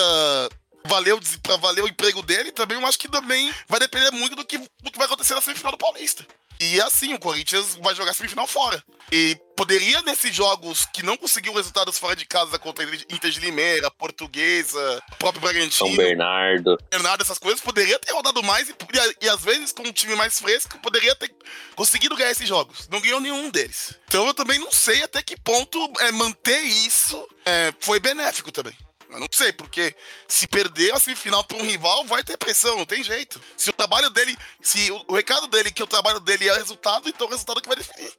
des- 1.21 1.37
pra 1.37 1.55
valer 1.57 1.83
o 1.83 1.87
emprego 1.87 2.21
dele, 2.21 2.51
também 2.51 2.77
eu 2.79 2.85
acho 2.87 2.97
que 2.99 3.07
também 3.07 3.53
vai 3.67 3.79
depender 3.79 4.11
muito 4.11 4.35
do 4.35 4.43
que, 4.45 4.57
do 4.57 4.91
que 4.91 4.97
vai 4.97 5.05
acontecer 5.05 5.35
na 5.35 5.41
semifinal 5.41 5.71
do 5.71 5.77
Paulista. 5.77 6.25
E 6.59 6.81
assim, 6.81 7.13
o 7.13 7.19
Corinthians 7.19 7.75
vai 7.81 7.95
jogar 7.95 8.13
semifinal 8.13 8.45
fora. 8.45 8.83
E 9.11 9.37
poderia, 9.55 10.01
nesses 10.01 10.35
jogos 10.35 10.85
que 10.93 11.01
não 11.01 11.15
conseguiu 11.15 11.53
resultados 11.53 11.97
fora 11.97 12.15
de 12.15 12.25
casa 12.25 12.59
contra 12.59 12.83
Inter 12.83 13.31
de 13.31 13.39
Limeira, 13.39 13.89
Portuguesa, 13.91 15.01
próprio 15.17 15.41
São 15.41 15.51
Bragantino, 15.51 15.95
Bernardo. 15.95 16.77
Bernardo, 16.91 17.21
essas 17.21 17.39
coisas, 17.39 17.61
poderia 17.61 17.97
ter 17.97 18.11
rodado 18.11 18.43
mais 18.43 18.69
e, 18.69 18.73
e, 18.73 19.25
e 19.25 19.29
às 19.29 19.41
vezes 19.41 19.71
com 19.71 19.83
um 19.83 19.91
time 19.91 20.15
mais 20.15 20.39
fresco, 20.39 20.77
poderia 20.79 21.15
ter 21.15 21.33
conseguido 21.75 22.15
ganhar 22.15 22.31
esses 22.31 22.47
jogos. 22.47 22.87
Não 22.89 22.99
ganhou 22.99 23.21
nenhum 23.21 23.49
deles. 23.49 23.97
Então 24.07 24.27
eu 24.27 24.33
também 24.33 24.59
não 24.59 24.71
sei 24.71 25.01
até 25.03 25.21
que 25.21 25.39
ponto 25.39 25.91
é, 26.01 26.11
manter 26.11 26.59
isso 26.59 27.27
é, 27.45 27.73
foi 27.79 27.99
benéfico 27.99 28.51
também. 28.51 28.73
Eu 29.09 29.19
não 29.19 29.27
sei, 29.31 29.51
porque 29.51 29.95
se 30.27 30.47
perder 30.47 30.93
a 30.93 30.99
semifinal 30.99 31.43
para 31.43 31.57
um 31.57 31.63
rival, 31.63 32.05
vai 32.05 32.23
ter 32.23 32.37
pressão, 32.37 32.77
não 32.77 32.85
tem 32.85 33.03
jeito. 33.03 33.41
Se 33.57 33.69
o 33.69 33.73
trabalho 33.73 34.09
dele, 34.11 34.37
se 34.61 34.91
o, 34.91 35.03
o 35.07 35.15
recado 35.15 35.47
dele 35.47 35.71
que 35.71 35.81
o 35.81 35.87
trabalho 35.87 36.19
dele 36.19 36.47
é 36.47 36.53
resultado, 36.53 37.09
então 37.09 37.25
é 37.25 37.29
o 37.29 37.31
resultado 37.31 37.61
que 37.61 37.67
vai 37.67 37.77
definir. 37.77 38.11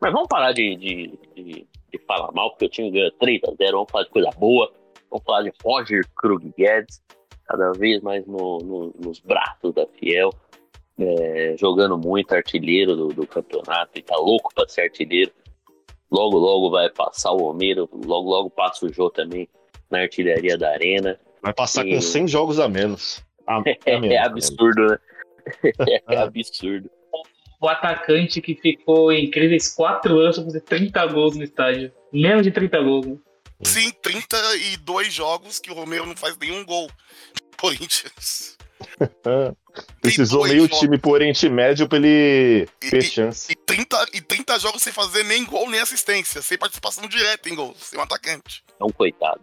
Mas 0.00 0.12
vamos 0.12 0.28
parar 0.28 0.52
de, 0.52 0.76
de, 0.76 1.18
de, 1.34 1.66
de 1.90 1.98
falar 2.06 2.30
mal, 2.32 2.50
porque 2.50 2.66
o 2.66 2.68
time 2.68 2.90
ganhou 2.90 3.10
3x0. 3.12 3.70
Vamos 3.72 3.90
falar 3.90 4.04
de 4.04 4.10
coisa 4.10 4.30
boa. 4.36 4.70
Vamos 5.10 5.24
falar 5.24 5.42
de 5.44 5.52
Roger 5.64 6.06
Krug 6.16 6.52
Guedes, 6.58 7.00
cada 7.46 7.72
vez 7.72 8.02
mais 8.02 8.26
no, 8.26 8.58
no- 8.58 8.94
nos 8.98 9.20
braços 9.20 9.72
da 9.72 9.86
Fiel. 9.86 10.30
é, 10.98 11.56
jogando 11.58 11.96
muito 11.96 12.32
artilheiro 12.34 12.94
do, 12.94 13.08
do 13.08 13.26
campeonato 13.26 13.98
e 13.98 14.02
tá 14.02 14.16
louco 14.16 14.52
pra 14.54 14.68
ser 14.68 14.82
artilheiro. 14.82 15.32
Logo, 16.10 16.36
logo 16.36 16.70
vai 16.70 16.90
passar 16.90 17.32
o 17.32 17.38
Romero, 17.38 17.88
logo, 17.92 18.28
logo 18.28 18.50
passa 18.50 18.84
o 18.86 18.92
Jô 18.92 19.08
também 19.10 19.48
na 19.94 20.02
artilharia 20.02 20.58
da 20.58 20.70
Arena. 20.70 21.18
Vai 21.42 21.52
passar 21.54 21.86
E- 21.86 21.94
com 21.94 22.00
100 22.00 22.28
jogos 22.28 22.58
a 22.58 22.68
menos. 22.68 23.22
A- 23.46 23.58
a 23.60 23.62
É, 23.86 24.00
menos, 24.00 24.26
absurdo, 24.26 24.86
né? 24.86 24.98
É 25.88 26.16
Ah. 26.16 26.22
absurdo. 26.24 26.90
O 27.60 27.68
atacante 27.68 28.40
que 28.42 28.54
ficou 28.54 29.12
incríveis 29.12 29.72
4 29.74 30.18
anos 30.18 30.36
pra 30.36 30.44
fazer 30.44 30.60
30 30.62 31.06
gols 31.06 31.36
no 31.36 31.44
estádio. 31.44 31.92
Menos 32.12 32.42
de 32.42 32.50
30 32.50 32.78
gols, 32.82 33.06
né? 33.06 33.16
Sim, 33.62 33.90
32 34.02 35.12
jogos 35.12 35.58
que 35.58 35.70
o 35.70 35.74
Romero 35.74 36.04
não 36.04 36.16
faz 36.16 36.36
nenhum 36.36 36.64
gol. 36.64 36.90
Corinthians. 37.58 38.58
Precisou 40.00 40.42
32 40.42 40.50
meio 40.50 40.62
jogos. 40.64 40.78
time 40.78 40.98
pro 40.98 41.10
Oriente 41.12 41.48
Médio 41.48 41.88
pra 41.88 41.96
ele 41.98 42.66
E- 42.82 42.90
ter 42.90 42.98
e- 42.98 43.02
chance. 43.02 43.50
E 43.50 43.54
30, 43.56 44.06
e 44.12 44.20
30 44.20 44.58
jogos 44.58 44.82
sem 44.82 44.92
fazer 44.92 45.22
nem 45.24 45.44
gol 45.44 45.70
nem 45.70 45.80
assistência, 45.80 46.42
sem 46.42 46.58
participação 46.58 47.06
direta 47.08 47.48
em 47.48 47.54
gol, 47.54 47.74
sem 47.78 47.98
um 47.98 48.02
atacante. 48.02 48.62
É 48.78 48.84
um 48.84 48.90
coitado. 48.90 49.40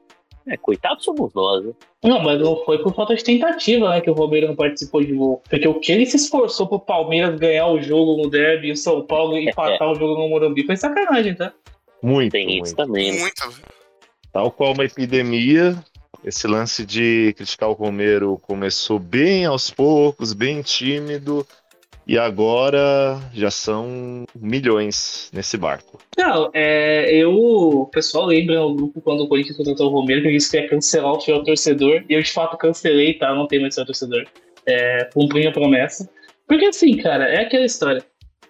É, 0.47 0.57
coitado 0.57 1.03
somos 1.03 1.33
nós, 1.33 1.63
né? 1.65 1.71
Não, 2.03 2.21
mas 2.21 2.39
não 2.39 2.63
foi 2.65 2.79
por 2.79 2.93
falta 2.93 3.15
de 3.15 3.23
tentativa, 3.23 3.89
né? 3.89 4.01
Que 4.01 4.09
o 4.09 4.13
Romero 4.13 4.47
não 4.47 4.55
participou 4.55 5.03
de 5.03 5.13
gol. 5.13 5.41
Porque 5.49 5.67
o 5.67 5.79
que 5.79 5.91
ele 5.91 6.05
se 6.05 6.17
esforçou 6.17 6.67
pro 6.67 6.79
Palmeiras 6.79 7.39
ganhar 7.39 7.67
o 7.67 7.81
jogo 7.81 8.17
no 8.21 8.29
Derby 8.29 8.69
e 8.69 8.71
o 8.71 8.77
São 8.77 9.05
Paulo 9.05 9.37
empatar 9.37 9.91
o 9.91 9.95
jogo 9.95 10.19
no 10.19 10.29
Morumbi 10.29 10.65
foi 10.65 10.75
sacanagem, 10.75 11.35
tá? 11.35 11.53
Muito, 12.01 12.31
Tem 12.31 12.47
isso 12.47 12.75
muito. 12.75 12.75
também, 12.75 13.11
né? 13.11 13.19
Muita. 13.19 13.49
Tal 14.33 14.49
qual 14.49 14.73
uma 14.73 14.85
epidemia, 14.85 15.77
esse 16.23 16.47
lance 16.47 16.85
de 16.85 17.33
criticar 17.37 17.69
o 17.69 17.73
Romero 17.73 18.39
começou 18.41 18.97
bem 18.97 19.45
aos 19.45 19.69
poucos, 19.69 20.33
bem 20.33 20.61
tímido, 20.61 21.45
e 22.07 22.17
agora 22.17 23.19
já 23.33 23.49
são 23.51 24.25
milhões 24.35 25.29
nesse 25.33 25.57
barco. 25.57 25.99
Não, 26.17 26.49
é, 26.53 27.13
eu. 27.13 27.31
O 27.33 27.85
pessoal 27.87 28.25
lembra 28.25 28.55
no 28.59 28.75
grupo 28.75 29.01
quando 29.01 29.21
o 29.23 29.27
Corinthians 29.27 29.57
contratou 29.57 29.87
o 29.87 29.93
Romero 29.93 30.21
que 30.21 30.31
disse 30.31 30.51
que 30.51 30.57
ia 30.57 30.67
cancelar 30.69 31.13
o 31.13 31.21
fiel 31.21 31.43
torcedor. 31.43 32.03
E 32.09 32.13
eu 32.13 32.21
de 32.21 32.31
fato 32.31 32.57
cancelei, 32.57 33.13
tá? 33.13 33.33
Não 33.33 33.47
tem 33.47 33.59
mais 33.61 33.75
fiel 33.75 33.85
torcedor. 33.85 34.25
É, 34.67 35.09
cumpri 35.13 35.47
a 35.47 35.51
promessa. 35.51 36.09
Porque 36.47 36.65
assim, 36.65 36.97
cara, 36.97 37.25
é 37.29 37.41
aquela 37.41 37.65
história. 37.65 38.03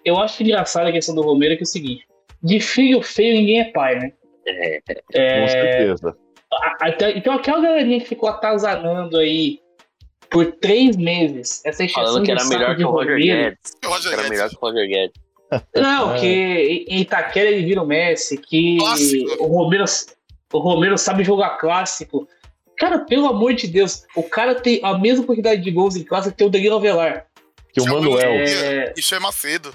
Eu 0.04 0.18
acho 0.18 0.42
engraçada 0.42 0.88
a 0.88 0.92
questão 0.92 1.14
do 1.14 1.22
Romero 1.22 1.54
que 1.56 1.62
é 1.62 1.64
o 1.64 1.66
seguinte: 1.66 2.04
de 2.42 2.58
filho 2.60 3.00
feio 3.02 3.34
ninguém 3.36 3.60
é 3.60 3.64
pai, 3.70 3.98
né? 3.98 4.12
É, 4.46 4.80
Com 4.80 5.18
É, 5.18 5.46
certeza. 5.48 6.16
a- 6.52 6.76
a- 6.84 6.88
então- 6.88 7.10
então 7.10 7.32
aquela 7.34 7.60
galerinha 7.60 8.00
que 8.00 8.08
ficou 8.08 8.28
atazanando 8.28 9.16
aí 9.18 9.60
por 10.32 10.46
três 10.52 10.96
meses, 10.96 11.62
essa 11.64 11.86
falando 11.88 12.24
que 12.24 12.30
era 12.30 12.40
saco 12.40 12.52
melhor 12.54 12.70
de 12.70 12.76
que 12.78 12.84
o 12.84 12.90
Roger 12.90 13.18
Guedes. 13.18 13.58
Roger 13.84 14.12
era 14.12 14.16
Guedes. 14.22 14.30
melhor 14.30 14.48
que 14.50 14.56
o 14.56 14.58
Roger 14.60 14.88
Guedes. 14.88 15.22
Não, 15.76 16.14
É. 16.14 16.18
que 16.20 16.84
em 16.88 17.00
Itaquera 17.02 17.50
ele 17.50 17.64
vira 17.66 17.82
o 17.82 17.86
Messi, 17.86 18.38
que 18.38 18.78
Clássico. 18.78 19.44
o 19.44 19.46
Romero, 19.48 19.84
o 20.52 20.58
Romero 20.58 20.96
sabe 20.98 21.22
jogar 21.24 21.58
clássico. 21.58 22.26
Cara, 22.78 23.00
pelo 23.00 23.26
amor 23.28 23.52
de 23.54 23.68
Deus, 23.68 24.04
o 24.16 24.22
cara 24.22 24.54
tem 24.54 24.80
a 24.82 24.96
mesma 24.98 25.24
quantidade 25.26 25.60
de 25.60 25.70
gols 25.70 25.94
em 25.94 26.02
clássico 26.04 26.34
que 26.36 26.42
o 26.44 26.48
Danilo 26.48 26.76
Avelar. 26.76 27.26
Que 27.72 27.80
o 27.80 27.84
Chama 27.84 28.00
Manuel. 28.00 28.30
É, 28.30 28.94
Isso 28.96 29.14
é 29.14 29.18
Macedo. 29.20 29.74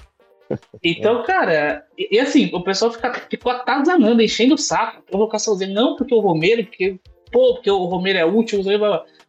então, 0.82 1.22
cara, 1.24 1.84
e, 1.96 2.16
e 2.16 2.20
assim, 2.20 2.50
o 2.52 2.62
pessoal 2.62 2.90
fica, 2.92 3.12
ficou 3.30 3.52
atazanando, 3.52 4.20
enchendo 4.22 4.54
o 4.54 4.58
saco, 4.58 5.02
provocaçãozinha, 5.02 5.72
não 5.72 5.94
porque 5.96 6.14
o 6.14 6.20
Romero, 6.20 6.64
porque, 6.64 6.98
pô, 7.30 7.54
porque 7.54 7.70
o 7.70 7.84
Romero 7.84 8.18
é 8.18 8.24
útil, 8.24 8.62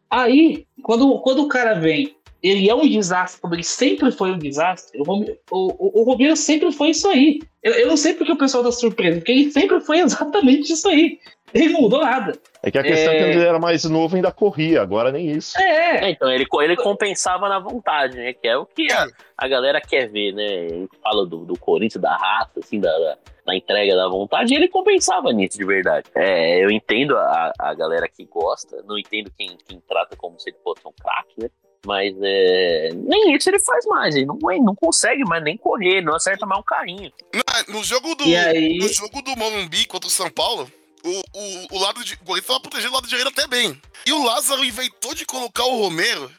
aí, 0.10 0.66
quando, 0.84 1.20
quando 1.20 1.44
o 1.44 1.48
cara 1.48 1.74
vem, 1.76 2.16
ele 2.42 2.70
é 2.70 2.76
um 2.76 2.88
desastre, 2.88 3.42
como 3.42 3.54
ele 3.56 3.64
sempre 3.64 4.12
foi 4.12 4.32
um 4.32 4.38
desastre, 4.38 5.00
o, 5.00 5.04
Rome- 5.04 5.38
o, 5.52 6.00
o, 6.00 6.02
o 6.02 6.04
Romero 6.04 6.36
sempre 6.36 6.72
foi 6.72 6.90
isso 6.92 7.08
aí. 7.08 7.42
Eu, 7.62 7.74
eu 7.74 7.88
não 7.88 7.98
sei 7.98 8.14
porque 8.14 8.32
o 8.32 8.38
pessoal 8.38 8.64
tá 8.64 8.72
surpreso, 8.72 9.18
porque 9.20 9.32
ele 9.32 9.52
sempre 9.52 9.82
foi 9.82 10.00
exatamente 10.02 10.72
isso 10.72 10.88
aí. 10.88 11.20
Ele 11.54 11.70
não 11.74 11.82
mudou 11.82 12.02
nada. 12.02 12.34
É 12.62 12.70
que 12.72 12.78
a 12.78 12.84
questão 12.84 13.14
é 13.14 13.18
que 13.18 13.24
É. 13.24 13.32
ele 13.32 13.44
era 13.46 13.60
mais 13.60 13.84
novo 13.86 14.16
ainda 14.16 14.32
corria, 14.32 14.82
agora 14.82 15.12
nem 15.12 15.30
isso. 15.32 15.58
É, 15.60 16.06
É, 16.06 16.10
então, 16.12 16.30
ele, 16.32 16.46
ele 16.62 16.76
compensava 16.78 17.48
na 17.50 17.60
vontade, 17.60 18.18
né? 18.18 18.34
Que 18.34 18.48
é 18.48 18.58
o 18.58 18.66
que 18.66 18.92
a, 18.92 19.08
a 19.38 19.48
galera 19.48 19.80
quer 19.82 20.08
ver, 20.10 20.34
né? 20.34 20.46
A 20.46 20.70
gente 20.70 20.98
fala 21.02 21.26
do, 21.26 21.46
do 21.46 21.58
Corinthians, 21.58 22.02
da 22.02 22.16
raça, 22.16 22.60
assim, 22.60 22.80
da, 22.80 22.92
da, 22.92 23.18
da 23.46 23.56
entrega 23.56 23.96
da 23.96 24.08
vontade, 24.08 24.54
e 24.54 24.58
ele 24.58 24.68
compensava 24.68 25.32
nisso 25.32 25.58
de 25.58 25.66
verdade. 25.66 26.08
É, 26.16 26.64
eu 26.64 26.70
entendo 26.70 27.18
a, 27.18 27.52
a 27.58 27.74
galera 27.74 28.08
que 28.08 28.26
gosta, 28.26 28.84
não 28.88 28.98
entendo 28.98 29.32
quem, 29.38 29.58
quem 29.68 29.82
trata 29.88 30.16
como 30.16 30.40
se 30.40 30.50
ele 30.50 30.58
fosse 30.64 30.82
um 30.86 30.92
craque, 31.02 31.34
né? 31.42 31.50
Mas 31.86 32.14
é, 32.22 32.90
nem 32.94 33.34
isso 33.34 33.50
ele 33.50 33.60
faz 33.60 33.86
mais, 33.86 34.14
ele 34.14 34.26
não, 34.26 34.38
ele 34.52 34.60
não 34.62 34.76
consegue 34.76 35.24
mais 35.24 35.42
nem 35.42 35.56
correr, 35.56 36.02
não 36.02 36.14
acerta 36.14 36.46
mais 36.46 36.60
um 36.60 36.64
carrinho. 36.64 37.10
Na- 37.34 37.74
No 37.74 37.82
jogo 37.86 38.14
do, 38.16 38.26
aí- 38.26 38.78
no 38.78 38.88
jogo 38.90 39.22
do 39.22 39.34
Morumbi 39.38 39.86
contra 39.88 40.08
o 40.08 40.12
São 40.12 40.30
Paulo, 40.30 40.70
o, 41.04 41.22
o, 41.34 41.68
o 41.78 41.80
lado 41.80 42.04
de. 42.04 42.14
O 42.16 42.18
Corinthians 42.20 42.48
tava 42.48 42.60
protegendo 42.60 42.92
o 42.92 42.96
lado 42.96 43.08
direito 43.08 43.28
até 43.30 43.48
bem. 43.48 43.80
E 44.06 44.12
o 44.14 44.24
Lázaro 44.24 44.64
inventou 44.64 45.14
de 45.14 45.26
colocar 45.26 45.64
o 45.66 45.82
Romero, 45.82 46.32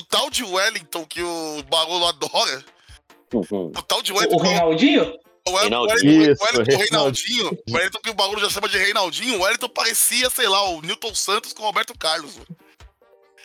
o 0.00 0.04
tal 0.04 0.30
de 0.30 0.42
Wellington, 0.44 1.04
que 1.06 1.22
o 1.22 1.62
Barolo 1.68 2.06
adora. 2.06 2.64
Uhum. 3.32 3.72
O 3.76 3.82
tal 3.82 4.02
de 4.02 4.12
Wellington. 4.12 4.36
o 4.36 4.42
Reinaldinho? 4.42 5.18
O 5.46 5.50
Wellington, 5.52 5.86
Reinaldinho. 5.86 6.32
o 6.32 6.76
Reinaldinho. 6.78 7.58
O 7.68 7.72
Wellington 7.74 7.98
que 8.00 8.10
o 8.10 8.14
Barulho 8.14 8.40
já 8.40 8.48
chama 8.50 8.68
de 8.68 8.78
Reinaldinho, 8.78 9.38
o 9.38 9.42
Wellington 9.42 9.68
parecia, 9.68 10.30
sei 10.30 10.48
lá, 10.48 10.62
o 10.70 10.80
Newton 10.80 11.14
Santos 11.14 11.52
com 11.52 11.62
o 11.62 11.66
Roberto 11.66 11.96
Carlos. 11.98 12.34
velho. 12.34 12.46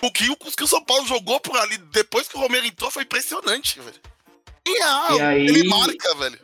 O 0.02 0.10
que, 0.12 0.30
o 0.30 0.36
que 0.38 0.64
o 0.64 0.68
São 0.68 0.82
Paulo 0.86 1.06
jogou 1.06 1.42
por 1.42 1.58
ali 1.58 1.78
depois 1.78 2.26
que 2.28 2.38
o 2.38 2.40
Romero 2.40 2.66
entrou 2.66 2.90
foi 2.90 3.04
impressionante, 3.04 3.80
velho. 3.82 4.00
E, 4.66 4.82
ah, 4.82 5.08
E 5.12 5.22
aí- 5.22 5.48
ele 5.48 5.68
marca, 5.68 6.16
velho. 6.16 6.40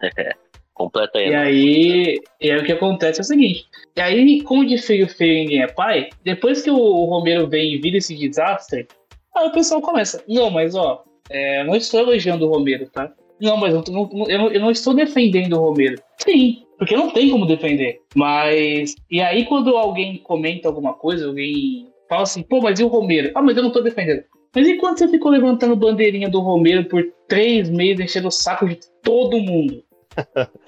Completa 0.76 1.18
aí. 1.18 1.30
E 1.30 1.34
aí, 1.34 2.20
e 2.40 2.50
aí 2.50 2.58
o 2.58 2.64
que 2.64 2.72
acontece 2.72 3.20
é 3.20 3.22
o 3.22 3.24
seguinte. 3.24 3.64
E 3.96 4.00
aí, 4.00 4.42
como 4.42 4.64
de 4.64 4.76
feio 4.76 5.08
feio 5.08 5.34
ninguém 5.44 5.62
é 5.62 5.66
pai, 5.66 6.10
depois 6.22 6.60
que 6.62 6.70
o 6.70 7.04
Romero 7.06 7.48
vem 7.48 7.72
e 7.72 7.78
vira 7.78 7.96
esse 7.96 8.14
desastre, 8.14 8.86
aí 9.34 9.48
o 9.48 9.52
pessoal 9.52 9.80
começa, 9.80 10.22
não, 10.28 10.50
mas 10.50 10.74
ó, 10.74 11.02
é, 11.30 11.62
eu 11.62 11.64
não 11.64 11.74
estou 11.74 12.00
elogiando 12.00 12.46
o 12.46 12.50
Romero, 12.52 12.86
tá? 12.90 13.10
Não, 13.40 13.56
mas 13.56 13.72
eu 13.74 13.82
não, 13.90 14.10
eu 14.28 14.38
não- 14.38 14.50
eu 14.50 14.60
não 14.60 14.70
estou 14.70 14.92
defendendo 14.94 15.54
o 15.54 15.60
Romero. 15.60 15.96
Sim, 16.18 16.62
porque 16.78 16.94
não 16.94 17.10
tem 17.10 17.30
como 17.30 17.46
defender. 17.46 18.00
Mas. 18.14 18.94
E 19.10 19.20
aí, 19.20 19.44
quando 19.46 19.76
alguém 19.76 20.18
comenta 20.18 20.68
alguma 20.68 20.92
coisa, 20.92 21.26
alguém 21.26 21.88
fala 22.08 22.22
assim, 22.22 22.42
pô, 22.42 22.60
mas 22.60 22.78
e 22.80 22.84
o 22.84 22.88
Romero? 22.88 23.32
Ah, 23.34 23.42
mas 23.42 23.56
eu 23.56 23.62
não 23.62 23.70
tô 23.72 23.80
defendendo. 23.80 24.22
Mas 24.54 24.66
e 24.68 24.76
quando 24.76 24.98
você 24.98 25.08
ficou 25.08 25.30
levantando 25.30 25.76
bandeirinha 25.76 26.30
do 26.30 26.40
Romero 26.40 26.84
por 26.84 27.02
três 27.28 27.68
meses, 27.68 28.00
enchendo 28.04 28.28
o 28.28 28.30
saco 28.30 28.66
de 28.66 28.78
todo 29.02 29.38
mundo? 29.38 29.82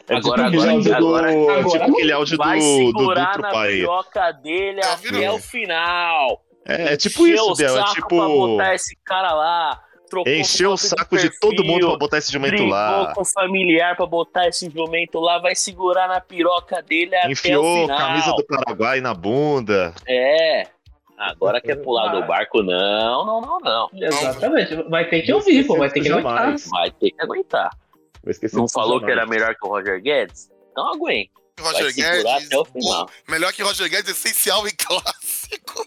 É 0.09 0.17
Agora, 0.17 0.50
tipo 0.50 0.61
aquele 0.61 0.62
agora, 0.62 0.73
áudio 0.73 0.90
do, 0.90 0.97
agora, 0.97 1.31
agora 1.31 1.64
tipo 1.64 1.85
aquele 1.85 2.12
áudio 2.12 2.37
Vai 2.38 2.59
do, 2.59 2.64
do 2.64 2.99
segurar 2.99 3.26
Dutra 3.33 3.43
na 3.43 3.50
pai. 3.50 3.69
piroca 3.73 4.33
dele 4.33 4.81
Tá 4.81 4.93
até 4.95 5.31
o 5.33 5.38
final. 5.38 6.45
É, 6.67 6.93
é 6.93 6.97
tipo 6.97 7.26
Encheu 7.26 7.45
isso, 7.45 7.55
Del. 7.55 7.78
É 7.78 7.85
tipo. 7.85 8.09
pra 8.09 8.26
botar 8.26 8.75
esse 8.75 8.97
cara 9.05 9.33
lá. 9.33 9.81
Encheu 10.26 10.73
o 10.73 10.76
saco 10.78 11.17
de 11.17 11.23
perfil, 11.25 11.38
todo 11.40 11.64
mundo 11.64 11.87
pra 11.88 11.99
botar 11.99 12.19
esse 12.19 12.33
jumento 12.33 12.64
lá. 12.64 13.12
com 13.14 13.21
o 13.21 13.25
familiar 13.26 13.95
pra 13.95 14.07
botar 14.07 14.49
esse 14.49 14.71
jumento 14.71 15.21
lá, 15.21 15.38
vai 15.38 15.55
segurar 15.55 16.09
na 16.09 16.19
piroca 16.19 16.81
dele 16.83 17.14
até 17.14 17.28
o 17.28 17.31
Enfiou 17.33 17.83
final. 17.83 17.99
camisa 17.99 18.33
do 18.33 18.45
Paraguai 18.47 19.00
na 19.02 19.12
bunda. 19.12 19.93
É. 20.07 20.67
Agora 21.19 21.61
quer 21.61 21.76
pular 21.76 22.09
do 22.09 22.26
barco? 22.26 22.62
Não, 22.62 23.26
não, 23.26 23.40
não, 23.40 23.61
não. 23.61 23.90
Exatamente. 23.93 24.76
Vai 24.88 25.05
ter 25.05 25.23
que 25.23 25.33
ouvir, 25.33 25.67
pô. 25.67 25.76
Vai 25.76 25.90
ter 25.90 26.00
que 26.00 26.11
aguentar. 26.11 26.55
Vai 26.71 26.90
ter 26.93 27.11
que 27.11 27.21
aguentar. 27.23 27.71
Não 28.52 28.68
falou 28.68 29.00
que 29.00 29.11
era 29.11 29.26
melhor 29.26 29.54
que 29.54 29.66
o 29.66 29.68
Roger 29.70 30.00
Guedes? 30.02 30.49
Então 30.73 30.92
aguenta. 30.92 31.30
Roger 31.61 31.92
Guedes. 31.94 32.25
até 32.47 32.56
o 32.58 32.64
final. 32.64 33.06
pô, 33.06 33.12
melhor 33.32 33.52
que 33.52 33.62
Roger 33.62 33.88
Guedes, 33.90 34.11
essencial 34.11 34.66
em 34.68 34.73
clássico. 34.76 35.87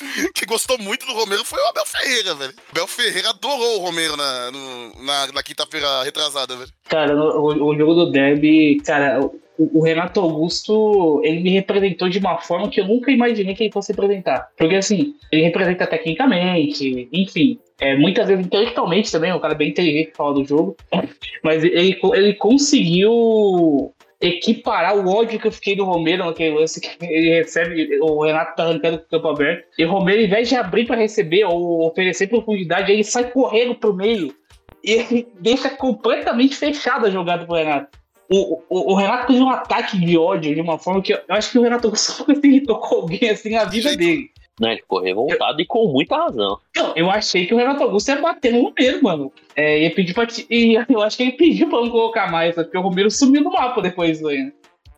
que 0.34 0.46
gostou 0.46 0.78
muito 0.78 1.04
do 1.06 1.12
Romero 1.12 1.44
foi 1.44 1.60
o 1.60 1.66
Abel 1.66 1.86
Ferreira, 1.86 2.34
velho. 2.34 2.52
O 2.52 2.70
Abel 2.72 2.86
Ferreira 2.86 3.30
adorou 3.30 3.78
o 3.80 3.84
Romero 3.84 4.16
na, 4.16 4.50
no- 4.50 5.02
na, 5.02 5.26
na 5.32 5.42
quinta-feira 5.42 6.02
retrasada, 6.04 6.56
velho. 6.56 6.70
Cara, 6.88 7.16
o, 7.16 7.68
o 7.68 7.76
jogo 7.76 7.94
do 7.94 8.10
Derby, 8.12 8.80
cara, 8.84 9.18
o, 9.58 9.80
o 9.80 9.82
Renato 9.82 10.20
Augusto, 10.20 11.20
ele 11.24 11.40
me 11.40 11.50
representou 11.50 12.08
de 12.08 12.18
uma 12.18 12.38
forma 12.38 12.68
que 12.68 12.80
eu 12.80 12.86
nunca 12.86 13.10
imaginei 13.10 13.54
que 13.54 13.64
ele 13.64 13.72
fosse 13.72 13.92
representar. 13.92 14.48
Porque, 14.56 14.76
assim, 14.76 15.14
ele 15.32 15.42
representa 15.42 15.86
tecnicamente, 15.86 17.08
enfim, 17.12 17.58
é, 17.80 17.96
muitas 17.96 18.28
vezes 18.28 18.46
intelectualmente 18.46 19.10
também, 19.10 19.30
é 19.30 19.34
um 19.34 19.40
cara 19.40 19.54
bem 19.54 19.70
inteligente 19.70 20.10
que 20.10 20.16
fala 20.16 20.34
do 20.34 20.44
jogo. 20.44 20.76
Mas 21.42 21.64
ele, 21.64 21.98
ele 22.14 22.34
conseguiu 22.34 23.92
equiparar 24.20 24.96
o 24.96 25.08
ódio 25.08 25.38
que 25.38 25.46
eu 25.46 25.52
fiquei 25.52 25.76
do 25.76 25.84
Romero 25.84 26.26
naquele 26.26 26.58
lance 26.58 26.80
que 26.80 26.90
ele 27.00 27.36
recebe, 27.36 28.00
o 28.00 28.24
Renato 28.24 28.56
tá 28.56 28.64
arrancando 28.64 28.98
pro 28.98 29.08
campo 29.08 29.28
aberto, 29.28 29.64
e 29.78 29.84
o 29.84 29.90
Romero, 29.90 30.18
ao 30.18 30.24
invés 30.24 30.48
de 30.48 30.56
abrir 30.56 30.86
para 30.86 30.96
receber 30.96 31.44
ou 31.44 31.86
oferecer 31.86 32.26
profundidade, 32.26 32.90
ele 32.90 33.04
sai 33.04 33.30
correndo 33.30 33.76
pro 33.76 33.94
meio 33.94 34.34
e 34.82 34.92
ele 34.92 35.28
deixa 35.40 35.70
completamente 35.70 36.56
fechada 36.56 37.06
a 37.06 37.10
jogada 37.10 37.44
pro 37.46 37.54
Renato. 37.54 37.96
O, 38.30 38.62
o, 38.68 38.92
o 38.92 38.94
Renato 38.94 39.26
fez 39.28 39.40
um 39.40 39.48
ataque 39.48 39.98
de 39.98 40.18
ódio 40.18 40.54
de 40.54 40.60
uma 40.60 40.78
forma 40.78 41.00
que 41.02 41.12
eu, 41.14 41.20
eu 41.28 41.34
acho 41.34 41.50
que 41.50 41.58
o 41.58 41.62
Renato 41.62 41.86
Augusto 41.86 42.18
nunca 42.20 42.40
se 42.40 42.46
irritou 42.46 42.78
com 42.78 42.94
alguém 42.96 43.30
assim 43.30 43.50
na 43.50 43.64
vida 43.64 43.96
dele. 43.96 44.30
Né? 44.60 44.72
Ele 44.72 44.80
ficou 44.80 45.00
revoltado 45.00 45.60
e 45.60 45.66
com 45.66 45.86
muita 45.88 46.16
razão. 46.16 46.58
Não, 46.76 46.92
eu 46.96 47.08
achei 47.10 47.46
que 47.46 47.54
o 47.54 47.56
Renato 47.56 47.82
Augusto 47.84 48.08
ia 48.08 48.20
bater 48.20 48.52
no 48.52 48.64
Romero, 48.64 49.02
mano. 49.02 49.32
É, 49.56 49.82
ia 49.82 49.94
pedir 49.94 50.12
pra. 50.14 50.26
ti- 50.26 50.46
E 50.50 50.74
eu 50.90 51.00
acho 51.00 51.16
que 51.16 51.22
ele 51.22 51.32
pediu 51.32 51.68
pra 51.70 51.80
não 51.80 51.90
colocar 51.90 52.30
mais, 52.30 52.54
sabe? 52.54 52.66
porque 52.66 52.78
o 52.78 52.82
Romero 52.82 53.10
sumiu 53.10 53.42
do 53.44 53.50
mapa 53.50 53.80
depois 53.80 54.22
aí. 54.24 54.44
né? 54.44 54.52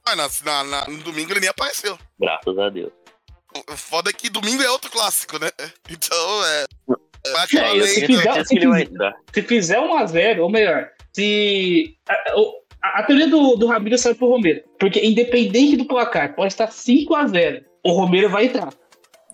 Mas 0.06 0.16
na, 0.42 0.64
na- 0.64 0.64
na- 0.64 0.88
no 0.88 0.99
domingo 1.02 1.32
ele 1.32 1.40
nem 1.40 1.49
apareceu. 1.50 1.96
Graças 2.18 2.58
a 2.58 2.68
Deus. 2.70 2.90
O 3.70 3.76
foda 3.76 4.10
é 4.10 4.12
que 4.12 4.30
domingo 4.30 4.62
é 4.62 4.70
outro 4.70 4.90
clássico, 4.90 5.38
né? 5.38 5.50
Então 5.90 6.44
é. 6.46 6.64
É, 7.26 7.76
eu 7.76 7.87
se 7.87 8.06
fizer- 8.06 8.66
vai 8.68 8.82
entrar. 8.82 9.14
Se 9.32 9.42
fizer 9.42 9.78
1x0, 9.78 10.38
ou 10.40 10.49
melhor, 10.50 10.88
se. 11.12 11.96
A, 12.08 12.40
o- 12.40 12.60
a, 12.82 13.00
a 13.00 13.02
teoria 13.02 13.28
do, 13.28 13.56
do 13.56 13.66
Ramiro 13.66 13.99
sai 13.99 14.14
pro 14.14 14.28
Romero. 14.28 14.62
Porque 14.78 15.04
independente 15.04 15.76
do 15.76 15.84
placar, 15.84 16.34
pode 16.34 16.52
estar 16.52 16.68
5x0. 16.68 17.62
O 17.84 17.92
Romero 17.92 18.28
vai 18.28 18.46
entrar. 18.46 18.72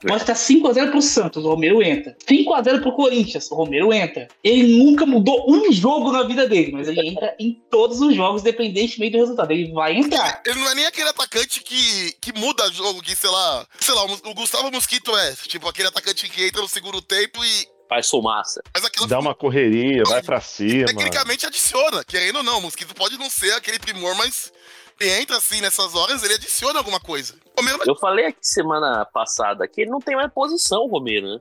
Pode 0.06 0.22
estar 0.22 0.34
5x0 0.34 0.90
pro 0.90 1.00
Santos, 1.00 1.44
o 1.44 1.48
Romero 1.48 1.82
entra. 1.82 2.14
5x0 2.28 2.82
pro 2.82 2.92
Corinthians, 2.92 3.50
o 3.50 3.54
Romero 3.54 3.92
entra. 3.92 4.28
Ele 4.44 4.84
nunca 4.84 5.06
mudou 5.06 5.50
um 5.50 5.72
jogo 5.72 6.12
na 6.12 6.22
vida 6.22 6.46
dele, 6.46 6.72
mas 6.72 6.86
ele 6.86 7.08
entra 7.08 7.34
em 7.40 7.60
todos 7.70 8.00
os 8.00 8.14
jogos, 8.14 8.42
independentemente 8.42 9.12
do 9.12 9.18
resultado. 9.18 9.50
Ele 9.50 9.72
vai 9.72 9.96
entrar. 9.96 10.42
Ele 10.44 10.60
não 10.60 10.70
é 10.70 10.74
nem 10.74 10.86
aquele 10.86 11.08
atacante 11.08 11.62
que, 11.62 12.12
que 12.20 12.38
muda 12.38 12.70
jogo, 12.70 13.02
que, 13.02 13.16
sei 13.16 13.30
lá, 13.30 13.66
sei 13.80 13.94
lá, 13.94 14.04
o 14.04 14.34
Gustavo 14.34 14.70
Mosquito 14.70 15.16
é. 15.16 15.34
Tipo, 15.48 15.68
aquele 15.68 15.88
atacante 15.88 16.28
que 16.28 16.44
entra 16.44 16.60
no 16.60 16.68
segundo 16.68 17.00
tempo 17.00 17.42
e 17.42 17.75
Faz 17.88 18.08
fumaça. 18.10 18.60
faz 18.74 18.84
aquela. 18.84 19.06
Dá 19.06 19.18
uma 19.18 19.34
correria, 19.34 20.02
vai 20.06 20.22
pra 20.22 20.40
cima. 20.40 20.86
Tecnicamente 20.86 21.46
adiciona, 21.46 22.02
querendo 22.04 22.36
ou 22.36 22.42
não. 22.42 22.58
O 22.58 22.62
Mosquito 22.62 22.94
pode 22.94 23.16
não 23.18 23.30
ser 23.30 23.52
aquele 23.52 23.78
primor, 23.78 24.16
mas 24.16 24.52
ele 25.00 25.10
entra 25.20 25.36
assim 25.36 25.60
nessas 25.60 25.94
horas, 25.94 26.22
ele 26.24 26.34
adiciona 26.34 26.78
alguma 26.78 26.98
coisa. 26.98 27.34
O 27.58 27.62
mesmo 27.62 27.82
Eu 27.86 27.94
falei 27.96 28.26
aqui 28.26 28.38
semana 28.42 29.04
passada 29.04 29.66
que 29.68 29.82
ele 29.82 29.90
não 29.90 30.00
tem 30.00 30.16
mais 30.16 30.32
posição, 30.32 30.82
o 30.82 30.88
Romero, 30.88 31.34
né? 31.34 31.38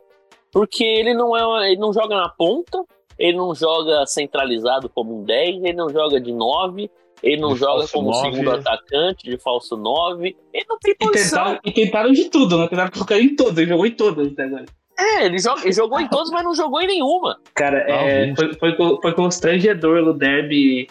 Porque 0.52 0.84
ele 0.84 1.14
não 1.14 1.36
é, 1.36 1.72
ele 1.72 1.80
não 1.82 1.92
joga 1.92 2.16
na 2.16 2.30
ponta, 2.30 2.84
ele 3.18 3.36
não 3.38 3.54
joga 3.56 4.06
centralizado 4.06 4.88
como 4.88 5.20
um 5.20 5.24
10, 5.24 5.64
ele 5.64 5.74
não 5.74 5.90
joga 5.90 6.20
de 6.22 6.32
9, 6.32 6.90
ele 7.24 7.42
não 7.42 7.54
De 7.54 7.60
joga 7.60 7.88
como 7.88 8.12
nove. 8.12 8.30
segundo 8.32 8.52
atacante, 8.52 9.24
de 9.30 9.38
falso 9.38 9.76
9. 9.76 10.36
Ele 10.54 10.66
não 10.70 10.78
tem 10.80 10.94
E 10.94 10.98
posição. 11.06 11.40
tentaram, 11.44 11.60
e 11.66 11.72
tentaram 11.72 12.12
de 12.14 12.30
tudo, 12.30 12.58
né? 12.58 12.68
Tentaram 12.68 12.92
colocar 12.92 13.18
em 13.20 13.36
todas, 13.36 13.58
ele 13.58 13.70
jogou 13.70 13.86
em 13.86 13.92
todas 13.96 14.28
até 14.32 14.44
agora. 14.44 14.66
É, 14.98 15.26
ele, 15.26 15.38
joga, 15.40 15.62
ele 15.62 15.74
jogou 15.74 16.00
em 16.00 16.08
todos, 16.08 16.32
mas 16.32 16.44
não 16.44 16.56
jogou 16.56 16.82
em 16.82 16.88
nenhuma. 16.88 17.38
Cara, 17.54 17.80
é, 17.88 18.34
foi, 18.34 18.54
foi, 18.56 18.76
foi 19.02 19.14
constrangedor 19.14 20.02
no 20.02 20.14
derby. 20.14 20.88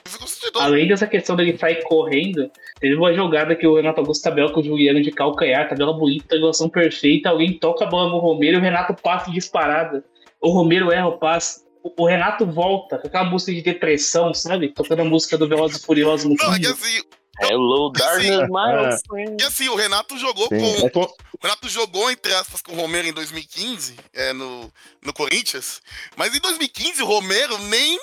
Além 0.57 0.88
dessa 0.88 1.07
questão 1.07 1.35
dele 1.35 1.57
sair 1.57 1.83
correndo, 1.85 2.51
teve 2.79 2.95
uma 2.95 3.14
jogada 3.14 3.57
que 3.57 3.67
o 3.67 3.77
Renato 3.77 4.01
Augusto 4.01 4.23
tabela 4.23 4.53
com 4.53 4.61
o 4.61 4.64
Juliano 4.64 5.01
de 5.01 5.11
calcanhar, 5.11 5.69
tabela 5.69 5.93
bonita, 5.95 6.29
triangulação 6.29 6.69
perfeita, 6.69 7.31
alguém 7.31 7.59
toca 7.59 7.85
a 7.85 7.88
bola 7.88 8.11
no 8.11 8.19
Romero 8.19 8.57
e 8.57 8.61
o 8.61 8.62
Renato 8.62 8.95
passa 8.95 9.31
disparada. 9.31 10.05
O 10.40 10.51
Romero 10.51 10.93
erra 10.93 11.09
o 11.09 11.19
passe. 11.19 11.64
O, 11.83 11.90
o 12.03 12.07
Renato 12.07 12.45
volta 12.45 12.99
com 12.99 13.09
aquela 13.09 13.25
música 13.25 13.53
de 13.53 13.62
depressão, 13.62 14.35
sabe? 14.35 14.69
Tocando 14.69 15.01
a 15.01 15.05
música 15.05 15.38
do 15.38 15.49
Velozes 15.49 15.79
e 15.83 15.87
Furiosos 15.87 16.29
no 16.29 16.35
Não, 16.35 16.55
é 16.55 16.59
que 16.59 16.67
fundo. 16.67 16.75
assim, 16.75 17.03
Hello, 17.40 17.90
darkness, 17.90 18.49
my 18.49 18.87
old 18.87 19.03
friend. 19.09 19.42
e 19.42 19.47
assim, 19.47 19.68
o 19.68 19.75
Renato 19.75 20.16
jogou 20.18 20.49
Sim. 20.49 20.81
com. 20.83 20.90
Co- 20.90 21.16
O 21.33 21.42
Renato 21.42 21.68
jogou, 21.68 22.11
entre 22.11 22.33
aspas, 22.35 22.62
com 22.62 22.73
o 22.73 22.77
Romero 22.77 23.07
em 23.09 23.12
2015, 23.12 23.97
é, 24.12 24.33
no, 24.33 24.73
no 25.03 25.12
Corinthians. 25.12 25.83
Mas 26.16 26.35
em 26.35 26.40
2015, 26.40 27.03
o 27.03 27.07
Romero 27.07 27.59
nem. 27.59 27.99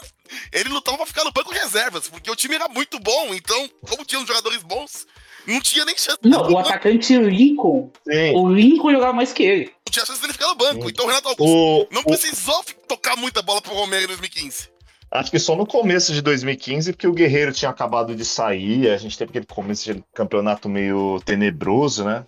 Ele 0.54 0.70
lutava 0.70 0.98
pra 0.98 1.06
ficar 1.06 1.24
no 1.26 1.32
banco 1.32 1.52
de 1.54 1.60
reservas, 1.60 2.08
porque 2.08 2.30
o 2.32 2.36
time 2.36 2.56
era 2.56 2.68
muito 2.70 2.98
bom. 3.00 3.34
Então, 3.34 3.70
como 3.90 4.06
tinha 4.06 4.20
uns 4.22 4.28
jogadores 4.28 4.62
bons, 4.64 5.06
não 5.46 5.60
tinha 5.60 5.84
nem 5.84 5.98
chance. 5.98 6.20
Não, 6.24 6.50
o 6.50 6.58
atacante 6.58 7.18
Lincoln, 7.18 7.92
Sim. 8.10 8.36
o 8.36 8.50
Lincoln 8.50 8.92
jogava 8.92 9.12
mais 9.14 9.34
que 9.34 9.44
ele. 9.44 9.66
não 9.66 9.92
tinha 9.92 10.06
chance 10.06 10.22
dele 10.22 10.32
ficar 10.34 10.48
no 10.48 10.56
banco. 10.56 10.84
Sim. 10.84 10.90
Então 10.90 11.04
o 11.06 11.08
Renato 11.10 11.28
Augusto 11.30 11.52
O, 11.54 11.88
não 11.92 12.02
o- 12.02 12.06
precisou 12.06 12.64
tocar 12.88 13.18
muita 13.18 13.42
bola 13.42 13.62
pro 13.62 13.74
Romero 13.74 14.04
em 14.06 14.08
2015. 14.08 14.70
Acho 15.12 15.32
que 15.32 15.40
só 15.40 15.56
no 15.56 15.66
começo 15.66 16.14
de 16.14 16.22
2015, 16.22 16.94
porque 16.94 17.08
o 17.08 17.14
Guerreiro 17.14 17.52
tinha 17.52 17.70
acabado 17.70 18.16
de 18.16 18.24
sair, 18.26 18.90
a 18.90 18.98
gente 18.98 19.18
teve 19.18 19.30
aquele 19.30 19.46
começo 19.46 19.94
de 19.94 20.04
campeonato 20.14 20.70
meio 20.70 21.20
tenebroso, 21.26 22.04
né? 22.06 22.24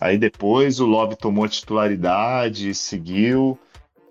Aí 0.00 0.16
depois 0.18 0.80
o 0.80 0.86
Love 0.86 1.14
tomou 1.16 1.44
a 1.44 1.48
titularidade, 1.48 2.74
seguiu. 2.74 3.58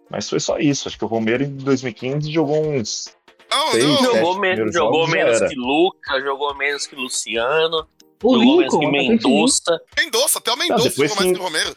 Mas 0.09 0.29
foi 0.29 0.39
só 0.39 0.57
isso. 0.57 0.87
Acho 0.87 0.97
que 0.97 1.05
o 1.05 1.07
Romero 1.07 1.43
em 1.43 1.55
2015 1.57 2.31
jogou 2.31 2.63
uns. 2.67 3.15
Não, 3.51 3.71
Seis, 3.71 3.83
não. 3.85 3.97
sete 3.97 4.03
Jogou, 4.15 4.33
men 4.33 4.39
primeiros 4.51 4.73
jogou 4.73 5.07
menos 5.07 5.37
era. 5.41 5.49
que 5.49 5.55
Lucas, 5.55 6.23
jogou 6.23 6.55
menos 6.55 6.87
que 6.87 6.95
Luciano, 6.95 7.87
O 8.23 8.33
jogou 8.33 8.57
menos 8.57 8.73
Lincoln, 8.73 8.79
que 8.79 8.85
atacante 8.85 9.09
Lincoln. 9.09 9.29
Mendonça. 9.29 9.81
Mendonça, 9.97 10.39
até 10.39 10.51
o 10.51 10.57
Mendonça 10.57 10.89
jogou 10.89 11.15
mais 11.15 11.31
que 11.31 11.39
o 11.39 11.43
Romero. 11.43 11.75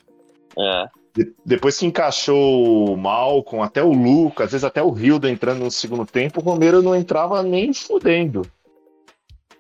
É. 0.59 1.02
de- 1.15 1.35
depois 1.45 1.79
que 1.79 1.87
encaixou 1.87 2.93
o 2.93 2.97
Malcom, 2.97 3.63
até 3.63 3.83
o 3.83 3.93
Lucas, 3.93 4.47
às 4.47 4.53
vezes 4.53 4.65
até 4.65 4.83
o 4.83 4.97
Hilda 4.97 5.31
entrando 5.31 5.61
no 5.61 5.71
segundo 5.71 6.07
tempo, 6.07 6.41
o 6.41 6.43
Romero 6.43 6.83
não 6.83 6.95
entrava 6.95 7.43
nem 7.43 7.73
fudendo. 7.73 8.43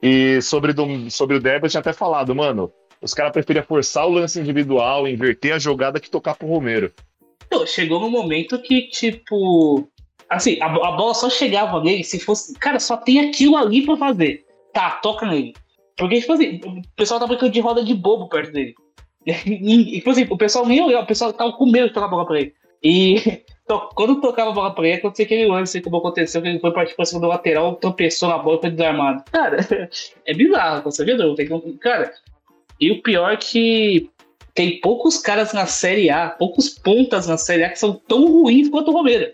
E 0.02 0.40
sobre, 0.42 0.72
do, 0.72 1.10
sobre 1.10 1.36
o 1.36 1.40
Derby, 1.40 1.66
eu 1.66 1.70
tinha 1.70 1.80
até 1.80 1.92
falado, 1.92 2.34
mano, 2.34 2.72
os 3.00 3.14
caras 3.14 3.32
preferiam 3.32 3.64
forçar 3.64 4.06
o 4.06 4.12
lance 4.12 4.40
individual, 4.40 5.06
inverter 5.06 5.54
a 5.54 5.58
jogada 5.58 6.00
que 6.00 6.10
tocar 6.10 6.34
pro 6.34 6.48
Romero. 6.48 6.92
Chegou 7.66 8.00
no 8.00 8.10
momento 8.10 8.60
que, 8.62 8.88
tipo. 8.88 9.86
Assim, 10.28 10.58
a, 10.62 10.66
a 10.66 10.92
bola 10.92 11.12
só 11.12 11.28
chegava 11.28 11.82
nele 11.82 12.02
se 12.02 12.18
fosse. 12.18 12.54
Cara, 12.54 12.80
só 12.80 12.96
tem 12.96 13.28
aquilo 13.28 13.56
ali 13.56 13.84
pra 13.84 13.96
fazer. 13.96 14.44
Tá, 14.72 14.92
toca 14.92 15.26
nele. 15.26 15.52
Porque, 15.96 16.20
tipo 16.20 16.32
assim, 16.32 16.60
o 16.64 16.80
pessoal 16.96 17.20
tá 17.20 17.26
brincando 17.26 17.52
de 17.52 17.60
roda 17.60 17.84
de 17.84 17.92
bobo 17.94 18.28
perto 18.28 18.52
dele. 18.52 18.74
E, 19.26 19.92
tipo 19.92 20.10
assim, 20.10 20.26
o 20.28 20.36
pessoal 20.36 20.66
nem 20.66 20.80
olhava, 20.82 21.04
o 21.04 21.06
pessoal 21.06 21.32
tava 21.32 21.52
com 21.52 21.66
medo 21.66 21.88
de 21.88 21.94
tocar 21.94 22.08
bola 22.08 22.26
pra 22.26 22.40
ele. 22.40 22.54
E 22.82 23.16
to- 23.68 23.88
quando 23.94 24.20
tocava 24.20 24.50
a 24.50 24.54
bola 24.54 24.74
pra 24.74 24.84
ele, 24.86 24.96
acontecia 24.98 25.24
aquele 25.24 25.46
lance 25.46 25.80
como 25.80 25.96
aconteceu, 25.98 26.42
que 26.42 26.48
ele 26.48 26.58
foi 26.58 26.72
partir 26.72 26.96
pra 26.96 27.04
cima 27.04 27.20
do 27.20 27.28
lateral, 27.28 27.76
tropeçou 27.76 28.28
na 28.28 28.38
bola 28.38 28.58
e 28.58 28.60
foi 28.60 28.70
desarmado. 28.70 29.22
Cara, 29.30 29.58
é 30.26 30.34
bizarro, 30.34 30.82
constrangedor. 30.82 31.34
Tem 31.36 31.48
cara, 31.78 32.12
e 32.80 32.90
o 32.90 33.00
pior 33.02 33.32
é 33.32 33.36
que 33.36 34.10
tem 34.54 34.80
poucos 34.80 35.16
caras 35.18 35.52
na 35.52 35.66
Série 35.66 36.10
A, 36.10 36.28
poucos 36.28 36.68
pontas 36.68 37.26
na 37.26 37.38
Série 37.38 37.64
A 37.64 37.70
que 37.70 37.78
são 37.78 37.94
tão 38.06 38.26
ruins 38.26 38.68
quanto 38.68 38.90
o 38.90 38.94
Romero. 38.94 39.32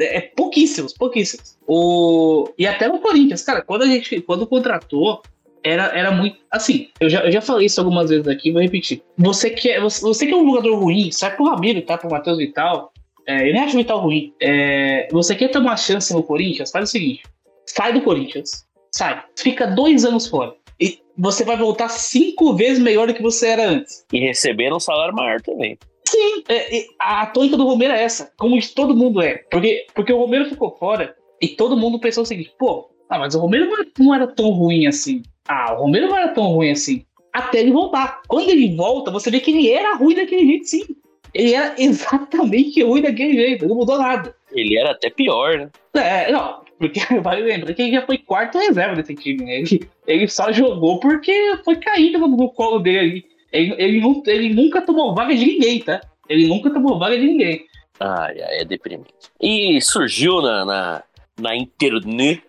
É, 0.00 0.16
é 0.18 0.20
pouquíssimos, 0.20 0.94
pouquíssimos. 0.94 1.58
O, 1.66 2.48
e 2.56 2.66
até 2.66 2.88
no 2.88 2.98
Corinthians, 3.00 3.42
cara, 3.42 3.62
quando 3.62 3.82
a 3.82 3.86
gente 3.86 4.20
quando 4.22 4.46
contratou, 4.46 5.20
era, 5.64 5.86
era 5.98 6.12
muito. 6.12 6.36
Assim, 6.50 6.90
eu 7.00 7.08
já, 7.08 7.24
eu 7.24 7.32
já 7.32 7.40
falei 7.40 7.66
isso 7.66 7.80
algumas 7.80 8.10
vezes 8.10 8.28
aqui, 8.28 8.52
vou 8.52 8.60
repetir. 8.60 9.02
Você 9.16 9.48
que 9.48 9.70
é, 9.70 9.80
você, 9.80 10.00
você 10.02 10.26
que 10.26 10.32
é 10.32 10.36
um 10.36 10.46
jogador 10.46 10.76
ruim, 10.76 11.10
sai 11.10 11.34
pro 11.34 11.46
Ramiro, 11.46 11.80
tá? 11.82 11.96
Pro 11.96 12.10
Matheus 12.10 12.36
Vital. 12.36 12.92
É, 13.26 13.48
eu 13.48 13.54
nem 13.54 13.62
acho 13.62 13.74
o 13.74 13.78
Vital 13.78 14.00
ruim. 14.00 14.34
É, 14.40 15.08
você 15.10 15.34
quer 15.34 15.48
ter 15.48 15.58
uma 15.58 15.76
chance 15.76 16.12
no 16.12 16.22
Corinthians? 16.22 16.70
Faz 16.70 16.90
o 16.90 16.92
seguinte: 16.92 17.22
sai 17.66 17.94
do 17.94 18.02
Corinthians, 18.02 18.66
sai, 18.92 19.24
fica 19.38 19.66
dois 19.66 20.04
anos 20.04 20.28
fora. 20.28 20.54
E 20.78 20.98
você 21.16 21.44
vai 21.44 21.56
voltar 21.56 21.88
cinco 21.88 22.54
vezes 22.54 22.78
melhor 22.78 23.06
do 23.06 23.14
que 23.14 23.22
você 23.22 23.48
era 23.48 23.66
antes. 23.66 24.04
E 24.12 24.20
receberam 24.20 24.76
um 24.76 24.80
salário 24.80 25.14
maior 25.14 25.40
também. 25.40 25.78
Sim, 26.06 26.44
é, 26.48 26.78
é, 26.78 26.84
a 26.98 27.24
tônica 27.26 27.56
do 27.56 27.64
Romero 27.66 27.94
é 27.94 28.02
essa, 28.02 28.30
como 28.36 28.60
de 28.60 28.68
todo 28.68 28.94
mundo 28.94 29.22
é. 29.22 29.38
Porque, 29.50 29.86
porque 29.94 30.12
o 30.12 30.18
Romero 30.18 30.44
ficou 30.44 30.76
fora 30.76 31.16
e 31.40 31.48
todo 31.48 31.76
mundo 31.76 31.98
pensou 31.98 32.22
o 32.22 32.26
seguinte: 32.26 32.52
pô, 32.58 32.90
ah, 33.08 33.18
mas 33.18 33.34
o 33.34 33.40
Romero 33.40 33.66
não 33.66 33.84
não 33.98 34.14
era 34.14 34.26
tão 34.26 34.50
ruim 34.50 34.86
assim. 34.86 35.22
Ah, 35.48 35.74
o 35.74 35.82
Romero 35.82 36.08
não 36.08 36.16
era 36.16 36.28
tão 36.28 36.44
ruim 36.46 36.70
assim. 36.70 37.04
Até 37.32 37.60
ele 37.60 37.72
voltar. 37.72 38.22
Quando 38.28 38.48
ele 38.48 38.74
volta, 38.76 39.10
você 39.10 39.30
vê 39.30 39.40
que 39.40 39.50
ele 39.50 39.70
era 39.70 39.96
ruim 39.96 40.14
daquele 40.14 40.46
jeito, 40.46 40.66
sim. 40.66 40.84
Ele 41.32 41.52
era 41.52 41.74
exatamente 41.78 42.82
ruim 42.82 43.02
daquele 43.02 43.34
jeito, 43.34 43.66
não 43.66 43.76
mudou 43.76 43.98
nada. 43.98 44.34
Ele 44.52 44.78
era 44.78 44.92
até 44.92 45.10
pior, 45.10 45.58
né? 45.58 45.70
É, 45.94 46.30
não, 46.30 46.62
porque 46.78 47.00
vale 47.20 47.42
lembrar 47.42 47.74
que 47.74 47.82
ele 47.82 47.92
já 47.92 48.06
foi 48.06 48.18
quarto 48.18 48.58
reserva 48.58 48.96
desse 48.96 49.14
time, 49.14 49.44
né? 49.44 49.58
Ele, 49.58 49.88
ele 50.06 50.28
só 50.28 50.52
jogou 50.52 51.00
porque 51.00 51.58
foi 51.64 51.76
caído 51.76 52.18
no, 52.18 52.28
no 52.28 52.50
colo 52.50 52.78
dele 52.78 52.98
ali. 52.98 53.24
Ele, 53.52 53.74
ele, 53.78 54.00
não, 54.00 54.22
ele 54.26 54.54
nunca 54.54 54.82
tomou 54.82 55.14
vaga 55.14 55.34
de 55.34 55.44
ninguém, 55.44 55.80
tá? 55.80 56.00
Ele 56.28 56.46
nunca 56.46 56.70
tomou 56.70 56.98
vaga 56.98 57.18
de 57.18 57.26
ninguém. 57.26 57.64
Ai, 58.00 58.40
ai, 58.40 58.58
é 58.60 58.64
deprimente. 58.64 59.12
E 59.40 59.80
surgiu 59.80 60.42
na, 60.42 60.64
na, 60.64 61.02
na 61.40 61.56
internet, 61.56 62.42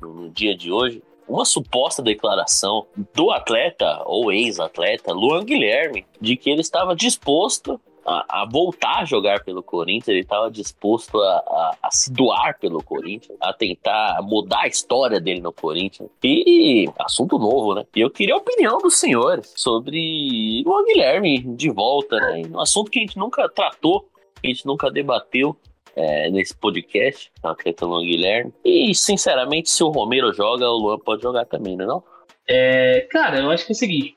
no, 0.00 0.14
no 0.14 0.30
dia 0.30 0.56
de 0.56 0.70
hoje, 0.70 1.02
uma 1.28 1.44
suposta 1.44 2.02
declaração 2.02 2.86
do 3.14 3.30
atleta 3.30 4.02
ou 4.04 4.32
ex-atleta 4.32 5.12
Luan 5.12 5.44
Guilherme 5.44 6.04
de 6.20 6.36
que 6.36 6.50
ele 6.50 6.60
estava 6.60 6.94
disposto 6.94 7.80
a, 8.04 8.42
a, 8.42 8.46
voltar 8.46 9.00
a 9.00 9.04
jogar 9.04 9.44
pelo 9.44 9.62
Corinthians, 9.62 10.08
ele 10.08 10.20
estava 10.20 10.50
disposto 10.50 11.20
a, 11.20 11.36
a, 11.36 11.76
a, 11.84 11.90
se 11.90 12.12
doar 12.12 12.58
pelo 12.58 12.82
Corinthians, 12.82 13.36
a 13.40 13.52
tentar 13.52 14.20
mudar 14.22 14.62
a 14.62 14.68
história 14.68 15.20
dele 15.20 15.40
no 15.40 15.52
Corinthians. 15.52 16.10
E 16.22 16.88
assunto 16.98 17.38
novo, 17.38 17.74
né? 17.74 17.84
Eu 17.94 18.10
queria 18.10 18.34
a 18.34 18.38
opinião 18.38 18.78
dos 18.78 18.96
senhores 18.96 19.52
sobre 19.56 20.62
o 20.66 20.84
Guilherme 20.84 21.40
de 21.40 21.70
volta, 21.70 22.16
né? 22.16 22.42
Um 22.50 22.60
assunto 22.60 22.90
que 22.90 22.98
a 22.98 23.02
gente 23.02 23.16
nunca 23.16 23.48
tratou, 23.48 24.08
que 24.40 24.48
a 24.48 24.50
gente 24.50 24.66
nunca 24.66 24.90
debateu. 24.90 25.56
É, 25.94 26.30
nesse 26.30 26.56
podcast, 26.56 27.30
a 27.42 27.54
treta 27.54 27.84
Luan 27.84 28.04
Guilherme. 28.04 28.52
E, 28.64 28.94
sinceramente, 28.94 29.68
se 29.68 29.84
o 29.84 29.90
Romero 29.90 30.32
joga, 30.32 30.66
o 30.66 30.78
Luan 30.78 30.98
pode 30.98 31.22
jogar 31.22 31.44
também, 31.44 31.76
não 31.76 31.84
é 31.84 31.88
não? 31.88 32.04
É, 32.48 33.06
cara, 33.10 33.38
eu 33.38 33.50
acho 33.50 33.66
que 33.66 33.72
é 33.72 33.74
o 33.74 33.76
seguinte. 33.76 34.16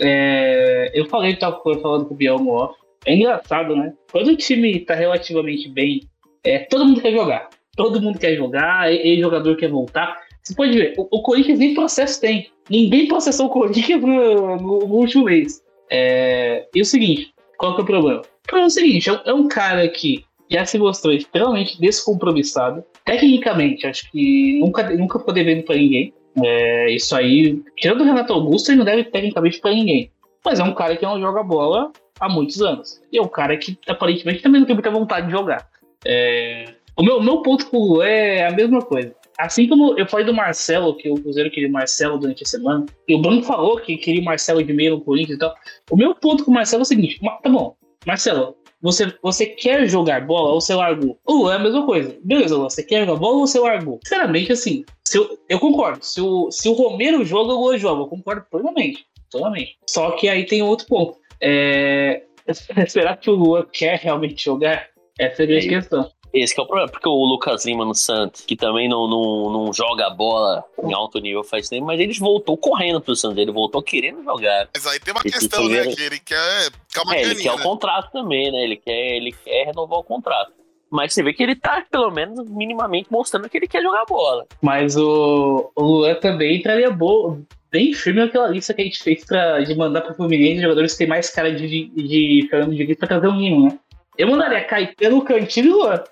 É, 0.00 0.92
eu 0.94 1.06
falei 1.06 1.34
que 1.34 1.40
tava 1.40 1.60
falando 1.62 2.06
com 2.06 2.14
o 2.14 2.16
Biel 2.16 2.38
no 2.38 2.50
off. 2.50 2.78
É 3.04 3.14
engraçado, 3.14 3.74
né? 3.76 3.94
Quando 4.10 4.28
o 4.28 4.36
time 4.36 4.80
tá 4.80 4.94
relativamente 4.94 5.68
bem, 5.68 6.00
é, 6.44 6.60
todo 6.60 6.84
mundo 6.84 7.00
quer 7.00 7.12
jogar. 7.12 7.48
Todo 7.76 8.00
mundo 8.00 8.18
quer 8.18 8.34
jogar, 8.36 8.92
e, 8.92 9.20
jogador 9.20 9.56
quer 9.56 9.70
voltar. 9.70 10.20
Você 10.42 10.54
pode 10.54 10.76
ver, 10.76 10.94
o, 10.96 11.06
o, 11.10 11.22
Corinthians 11.22 11.58
nem 11.58 11.74
processo 11.74 12.20
tem. 12.20 12.50
Ninguém 12.70 13.06
processou 13.06 13.46
o 13.46 13.50
Corinthians 13.50 14.00
no, 14.02 14.56
no, 14.56 14.78
no 14.80 14.94
último 14.94 15.24
mês. 15.24 15.62
É, 15.90 16.66
e 16.74 16.80
o 16.80 16.84
seguinte, 16.84 17.32
qual 17.58 17.74
que 17.74 17.80
é 17.80 17.84
o 17.84 17.86
problema? 17.86 18.20
O 18.20 18.46
problema 18.46 18.66
é 18.66 18.68
o 18.68 18.70
seguinte, 18.70 19.10
é, 19.10 19.20
é 19.26 19.34
um 19.34 19.46
cara 19.46 19.86
que 19.88 20.24
já 20.50 20.64
se 20.64 20.78
mostrou 20.78 21.14
extremamente 21.14 21.80
descompromissado. 21.80 22.84
Tecnicamente, 23.04 23.86
acho 23.86 24.10
que 24.10 24.58
nunca, 24.60 24.88
nunca 24.90 25.18
ficou 25.18 25.34
devendo 25.34 25.64
pra 25.64 25.76
ninguém. 25.76 26.12
É, 26.44 26.90
isso 26.90 27.16
aí, 27.16 27.62
tirando 27.76 28.02
o 28.02 28.04
Renato 28.04 28.32
Augusto, 28.32 28.70
ele 28.70 28.78
não 28.78 28.84
deve 28.84 29.04
tecnicamente 29.04 29.60
pra 29.60 29.70
ninguém. 29.70 30.10
Mas 30.44 30.60
é 30.60 30.62
um 30.62 30.74
cara 30.74 30.96
que 30.96 31.04
não 31.04 31.20
joga 31.20 31.42
bola 31.42 31.90
há 32.20 32.28
muitos 32.28 32.60
anos. 32.60 33.00
E 33.10 33.18
é 33.18 33.22
um 33.22 33.28
cara 33.28 33.56
que 33.56 33.78
aparentemente 33.88 34.42
também 34.42 34.60
não 34.60 34.66
tem 34.66 34.76
muita 34.76 34.90
vontade 34.90 35.26
de 35.26 35.32
jogar. 35.32 35.68
É... 36.04 36.74
O 36.96 37.02
meu, 37.02 37.22
meu 37.22 37.42
ponto 37.42 37.66
com 37.66 37.76
o 37.76 37.94
Lu 37.94 38.02
é 38.02 38.46
a 38.46 38.50
mesma 38.50 38.80
coisa. 38.80 39.14
Assim 39.38 39.68
como 39.68 39.98
eu 39.98 40.06
falei 40.06 40.24
do 40.24 40.32
Marcelo, 40.32 40.96
que 40.96 41.10
o 41.10 41.14
Cruzeiro 41.14 41.50
queria 41.50 41.68
o 41.68 41.72
Marcelo 41.72 42.18
durante 42.18 42.42
a 42.42 42.46
semana, 42.46 42.86
e 43.06 43.14
o 43.14 43.18
Bruno 43.20 43.42
falou 43.42 43.78
que 43.78 43.98
queria 43.98 44.22
o 44.22 44.24
Marcelo 44.24 44.64
de 44.64 44.72
meio 44.72 44.92
no 44.92 45.00
Corinthians 45.02 45.36
e 45.36 45.38
tal. 45.38 45.54
O 45.90 45.96
meu 45.96 46.14
ponto 46.14 46.42
com 46.42 46.50
o 46.50 46.54
Marcelo 46.54 46.80
é 46.80 46.84
o 46.84 46.86
seguinte: 46.86 47.20
tá 47.20 47.50
bom, 47.50 47.76
Marcelo, 48.06 48.56
você, 48.80 49.12
você 49.22 49.46
quer 49.46 49.86
jogar 49.88 50.26
bola 50.26 50.50
ou 50.50 50.60
você 50.60 50.74
largou? 50.74 51.18
Ou 51.24 51.50
é 51.50 51.56
a 51.56 51.58
mesma 51.58 51.84
coisa. 51.86 52.16
Beleza, 52.22 52.56
você 52.56 52.82
quer 52.82 53.06
jogar 53.06 53.18
bola 53.18 53.38
ou 53.38 53.46
você 53.46 53.58
largou? 53.58 54.00
Sinceramente, 54.04 54.52
assim, 54.52 54.84
se 55.04 55.18
eu, 55.18 55.38
eu 55.48 55.58
concordo. 55.58 56.04
Se 56.04 56.20
o, 56.20 56.50
se 56.50 56.68
o 56.68 56.72
Romero 56.72 57.24
joga, 57.24 57.52
o 57.52 57.60
Lua 57.60 57.78
joga. 57.78 58.02
Eu 58.02 58.08
concordo 58.08 58.44
plenamente. 58.50 59.06
Plenamente. 59.30 59.78
Só 59.88 60.12
que 60.12 60.28
aí 60.28 60.44
tem 60.44 60.62
outro 60.62 60.86
ponto. 60.86 61.18
É... 61.40 62.22
Será 62.88 63.16
que 63.16 63.30
o 63.30 63.34
Lua 63.34 63.68
quer 63.72 63.98
realmente 63.98 64.44
jogar? 64.44 64.88
Essa 65.18 65.42
é 65.42 65.44
a 65.44 65.48
grande 65.48 65.68
questão. 65.68 66.10
Esse 66.32 66.58
é 66.58 66.62
o 66.62 66.66
problema, 66.66 66.90
porque 66.90 67.08
o 67.08 67.24
Lucas 67.24 67.64
Lima 67.64 67.84
no 67.84 67.94
Santos, 67.94 68.42
que 68.42 68.56
também 68.56 68.88
não, 68.88 69.08
não, 69.08 69.50
não 69.50 69.72
joga 69.72 70.10
bola 70.10 70.64
em 70.84 70.92
alto 70.92 71.18
nível 71.18 71.42
faz 71.42 71.68
tempo, 71.68 71.86
mas 71.86 72.00
ele 72.00 72.12
voltou 72.18 72.56
correndo 72.56 73.00
pro 73.00 73.16
Santos, 73.16 73.38
ele 73.38 73.52
voltou 73.52 73.82
querendo 73.82 74.22
jogar. 74.22 74.68
Mas 74.74 74.86
aí 74.86 75.00
tem 75.00 75.14
uma 75.14 75.22
questão, 75.22 75.68
né, 75.68 75.86
que 75.86 76.02
ele 76.02 76.18
quer 76.18 76.70
calma 76.92 77.16
é, 77.16 77.22
ele 77.22 77.34
quer 77.36 77.54
né? 77.54 77.54
o 77.54 77.62
contrato 77.62 78.10
também, 78.12 78.50
né, 78.50 78.62
ele 78.64 78.76
quer, 78.76 79.16
ele 79.16 79.32
quer 79.32 79.66
renovar 79.66 79.98
o 79.98 80.04
contrato. 80.04 80.52
Mas 80.90 81.12
você 81.12 81.22
vê 81.22 81.32
que 81.32 81.42
ele 81.42 81.56
tá, 81.56 81.84
pelo 81.90 82.10
menos, 82.10 82.48
minimamente 82.48 83.08
mostrando 83.10 83.48
que 83.48 83.56
ele 83.56 83.66
quer 83.66 83.82
jogar 83.82 84.04
bola. 84.04 84.46
Mas 84.62 84.96
o, 84.96 85.70
o 85.74 85.82
Luan 85.82 86.14
também 86.14 86.58
entraria 86.58 86.90
boa, 86.90 87.40
bem 87.70 87.92
firme 87.92 88.20
naquela 88.20 88.48
lista 88.48 88.72
que 88.72 88.82
a 88.82 88.84
gente 88.84 89.02
fez 89.02 89.24
pra, 89.24 89.60
de 89.60 89.74
mandar 89.74 90.02
pro 90.02 90.14
Fluminense 90.14 90.62
jogadores 90.62 90.92
que 90.92 90.98
tem 90.98 91.08
mais 91.08 91.28
cara 91.28 91.52
de, 91.52 91.66
de, 91.66 91.88
de 91.88 92.48
Fernando 92.48 92.74
Diniz 92.74 92.96
pra 92.96 93.08
trazer 93.08 93.26
um 93.26 93.36
mínimo, 93.36 93.66
né? 93.66 93.78
Eu 94.16 94.28
mandaria 94.28 94.64
Caetano, 94.64 95.22
Cantilho 95.22 95.68
e 95.68 95.72
Luan. 95.72 96.04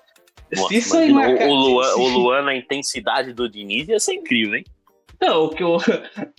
Nossa, 0.55 0.73
isso 0.73 0.97
aí 0.97 1.11
o, 1.11 1.17
o, 1.17 1.53
Luan, 1.53 1.95
o 1.95 2.07
Luan 2.17 2.41
na 2.43 2.55
intensidade 2.55 3.33
do 3.33 3.49
Diniz 3.49 3.87
ia 3.87 3.99
ser 3.99 4.13
incrível, 4.13 4.55
hein? 4.55 4.65
Não, 5.21 5.45
o 5.45 5.49
que 5.49 5.63
o, 5.63 5.77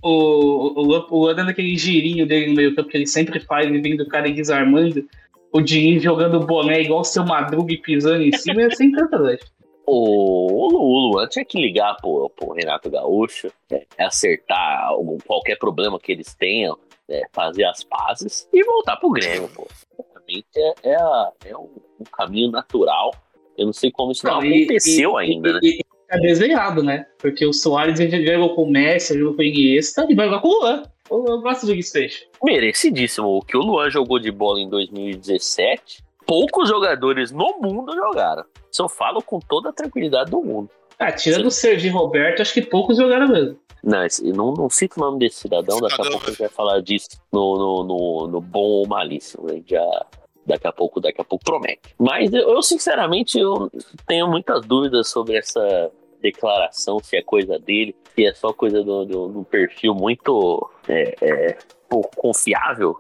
o, 0.03 0.11
o, 0.11 1.07
o 1.11 1.19
Luan 1.19 1.35
dando 1.35 1.51
aquele 1.51 1.77
girinho 1.77 2.27
dele 2.27 2.49
no 2.49 2.55
meio 2.55 2.75
campo 2.75 2.91
que 2.91 2.97
ele 2.97 3.07
sempre 3.07 3.41
faz 3.41 3.67
e 3.71 3.79
vindo 3.79 4.03
o 4.03 4.09
cara 4.09 4.31
desarmando, 4.31 5.07
o 5.53 5.61
Diniz 5.61 6.03
jogando 6.03 6.41
boné 6.41 6.83
igual 6.83 7.01
o 7.01 7.05
seu 7.05 7.25
Madruga 7.25 7.73
e 7.73 7.79
pisando 7.79 8.23
em 8.23 8.33
cima 8.37 8.63
ia 8.63 8.71
ser 8.71 8.85
encantador. 8.85 9.39
O, 9.89 10.75
o 10.75 11.13
Luan 11.13 11.29
tinha 11.29 11.45
que 11.45 11.61
ligar 11.61 11.97
pro, 11.99 12.29
pro 12.31 12.53
Renato 12.55 12.91
Gaúcho, 12.91 13.53
né, 13.71 13.83
acertar 13.97 14.85
algum, 14.89 15.17
qualquer 15.19 15.57
problema 15.57 16.01
que 16.01 16.11
eles 16.11 16.35
tenham, 16.35 16.77
né, 17.09 17.23
fazer 17.33 17.63
as 17.65 17.85
pazes 17.85 18.49
e 18.53 18.65
voltar 18.65 18.97
pro 18.97 19.11
Grêmio, 19.11 19.49
pô. 19.55 19.65
Realmente 20.11 20.49
é, 20.57 20.91
é, 20.91 21.51
é 21.51 21.57
um, 21.57 21.71
um, 22.01 22.05
caminho 22.13 22.51
natural. 22.51 23.15
Eu 23.59 23.67
não 23.67 23.73
sei 23.73 23.91
como 23.91 24.13
isso 24.13 24.27
não, 24.27 24.41
não 24.41 24.41
aconteceu 24.41 25.21
e, 25.21 25.25
ainda, 25.25 25.49
e, 25.49 25.53
né? 25.53 25.61
E, 25.63 25.85
é 26.09 26.21
desenhado, 26.21 26.83
né? 26.83 27.07
Porque 27.19 27.45
o 27.45 27.53
Soares 27.53 27.99
jogou 27.99 28.55
com 28.55 28.63
o 28.63 28.71
Messi, 28.71 29.19
jogou 29.19 29.35
com 29.35 29.43
o 29.43 29.45
Iniesta 29.45 30.07
e 30.09 30.15
vai 30.15 30.27
jogar 30.27 30.41
com 30.41 30.49
o 30.49 30.61
Luan. 30.61 30.83
Eu, 31.11 31.25
eu 31.27 31.41
gosto 31.41 31.67
do 31.67 31.75
desfecho. 31.75 32.27
Merecidíssimo. 32.43 33.27
O 33.27 33.43
que 33.43 33.57
o 33.57 33.61
Luan 33.61 33.91
jogou 33.91 34.19
de 34.19 34.31
bola 34.31 34.61
em 34.61 34.69
2017 34.69 36.07
poucos 36.27 36.69
jogadores 36.69 37.31
no 37.31 37.59
mundo 37.61 37.95
jogaram. 37.95 38.45
Isso 38.71 38.83
eu 38.83 38.89
falo 38.89 39.23
com 39.23 39.39
toda 39.39 39.71
a 39.71 39.73
tranquilidade 39.73 40.31
do 40.31 40.43
mundo. 40.43 40.69
Ah, 40.99 41.13
tirando 41.13 41.47
o 41.47 41.51
Sergi 41.51 41.89
Roberto, 41.89 42.43
acho 42.43 42.53
que 42.53 42.63
poucos 42.63 42.97
jogaram 42.97 43.29
mesmo. 43.29 43.59
Não, 43.83 44.05
não, 44.35 44.55
não 44.55 44.71
cito 44.71 44.99
o 44.99 45.05
nome 45.05 45.21
desse 45.21 45.41
cidadão, 45.41 45.81
daqui 45.81 46.01
a 46.01 46.11
pouco 46.11 46.25
a 46.25 46.29
gente 46.31 46.39
vai 46.39 46.49
falar 46.49 46.81
disso 46.81 47.09
no, 47.33 47.57
no, 47.57 47.85
no, 47.85 48.27
no 48.27 48.41
bom 48.41 48.59
ou 48.59 48.89
malíssimo. 48.89 49.47
Né? 49.47 49.63
Já, 49.65 50.07
daqui 50.47 50.67
a 50.67 50.73
pouco, 50.73 51.01
daqui 51.01 51.21
a 51.21 51.25
pouco 51.25 51.45
promete. 51.45 51.95
Mas 51.99 52.33
eu, 52.33 52.63
sinceramente, 52.63 53.39
eu 53.39 53.71
tenho 54.07 54.29
muitas 54.29 54.65
dúvidas 54.65 55.09
sobre 55.09 55.37
essa 55.37 55.91
declaração, 56.21 56.99
se 57.03 57.17
é 57.17 57.23
coisa 57.23 57.59
dele, 57.59 57.95
se 58.15 58.25
é 58.25 58.35
só 58.35 58.53
coisa 58.53 58.83
do, 58.83 59.05
do, 59.05 59.29
do 59.29 59.45
perfil 59.45 59.95
muito 59.95 60.71
é, 60.89 61.15
é, 61.21 61.59
pouco 61.89 62.15
confiável 62.17 62.99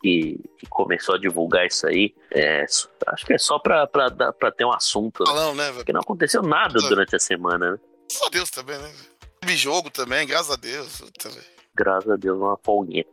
que, 0.00 0.38
que, 0.58 0.66
começou 0.68 1.14
a 1.14 1.18
divulgar 1.18 1.66
isso 1.66 1.86
aí, 1.86 2.14
é, 2.30 2.64
acho 3.06 3.26
que 3.26 3.32
é 3.32 3.38
só 3.38 3.58
pra, 3.58 3.86
pra, 3.86 4.10
pra 4.10 4.52
ter 4.52 4.64
um 4.64 4.72
assunto. 4.72 5.24
Não, 5.24 5.54
né, 5.54 5.72
Porque 5.72 5.92
não 5.92 6.00
aconteceu 6.00 6.42
nada 6.42 6.78
durante 6.80 7.16
a 7.16 7.18
semana, 7.18 7.72
né? 7.72 7.78
Graças 8.10 8.26
a 8.26 8.30
Deus 8.30 8.50
também, 8.50 8.78
né? 8.78 8.92
Teve 9.40 9.56
jogo 9.56 9.90
também, 9.90 10.26
graças 10.26 10.50
a 10.50 10.56
Deus. 10.56 11.02
Também. 11.18 11.53
Graças 11.74 12.10
a 12.10 12.16
Deus, 12.16 12.38
uma 12.38 12.56
folguinha. 12.62 13.04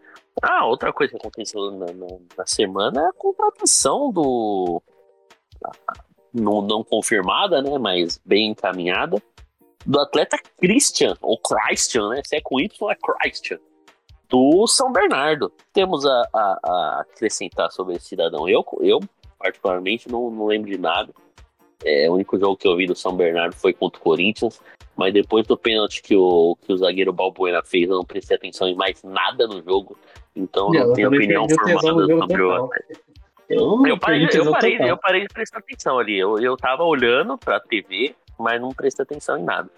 Ah, 0.41 0.65
outra 0.65 0.93
coisa 0.93 1.11
que 1.11 1.17
aconteceu 1.17 1.71
na, 1.71 1.87
na, 1.87 2.07
na 2.37 2.45
semana 2.45 3.01
é 3.01 3.05
a 3.07 3.13
contratação 3.13 4.11
do. 4.11 4.81
Não, 6.33 6.61
não 6.61 6.83
confirmada, 6.83 7.61
né? 7.61 7.77
Mas 7.77 8.19
bem 8.25 8.51
encaminhada. 8.51 9.21
Do 9.85 9.99
atleta 9.99 10.37
Christian, 10.59 11.17
ou 11.21 11.39
Christian, 11.39 12.09
né? 12.09 12.21
Se 12.23 12.35
é 12.35 12.41
com 12.41 12.59
Y, 12.59 12.91
é 12.91 12.95
Christian 12.95 13.59
do 14.31 14.65
São 14.65 14.91
Bernardo. 14.91 15.51
Temos 15.73 16.05
a, 16.05 16.29
a, 16.33 16.59
a 16.63 17.01
acrescentar 17.01 17.69
sobre 17.71 17.95
esse 17.95 18.07
cidadão. 18.07 18.47
Eu, 18.47 18.65
eu 18.79 18.99
particularmente, 19.37 20.09
não, 20.09 20.31
não 20.31 20.45
lembro 20.45 20.71
de 20.71 20.77
nada. 20.77 21.13
É, 21.83 22.09
o 22.09 22.13
único 22.13 22.39
jogo 22.39 22.57
que 22.57 22.67
eu 22.67 22.75
vi 22.75 22.85
do 22.85 22.95
São 22.95 23.15
Bernardo 23.15 23.55
foi 23.55 23.73
contra 23.73 23.99
o 23.99 24.03
Corinthians. 24.03 24.61
Mas 24.95 25.13
depois 25.13 25.47
do 25.47 25.57
pênalti 25.57 26.01
que 26.01 26.15
o, 26.15 26.57
que 26.61 26.73
o 26.73 26.77
zagueiro 26.77 27.13
Balbuena 27.13 27.63
fez, 27.63 27.89
eu 27.89 27.95
não 27.95 28.05
prestei 28.05 28.37
atenção 28.37 28.67
em 28.67 28.75
mais 28.75 29.01
nada 29.03 29.47
no 29.47 29.63
jogo. 29.63 29.97
Então 30.35 30.69
não, 30.69 30.87
não 30.87 30.93
tenho 30.93 31.07
opinião 31.07 31.47
formada 31.49 32.05
sobre 32.05 32.41
o. 32.41 32.69
Eu, 33.49 33.85
eu, 33.85 33.97
parei, 33.97 34.27
eu, 34.31 34.51
parei, 34.51 34.77
eu 34.79 34.97
parei 34.97 35.21
de 35.21 35.27
prestar 35.27 35.59
atenção 35.59 35.99
ali. 35.99 36.17
Eu, 36.17 36.37
eu 36.39 36.55
tava 36.55 36.83
olhando 36.83 37.37
pra 37.37 37.59
TV, 37.59 38.15
mas 38.39 38.61
não 38.61 38.69
prestei 38.69 39.03
atenção 39.03 39.37
em 39.37 39.43
nada. 39.43 39.69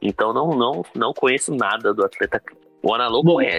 Então 0.00 0.32
não, 0.32 0.54
não, 0.54 0.84
não 0.94 1.12
conheço 1.12 1.52
nada 1.54 1.92
do 1.92 2.04
atleta 2.04 2.40
o 2.82 2.94
Analô 2.94 3.22
Bom, 3.22 3.34
conhece. 3.34 3.58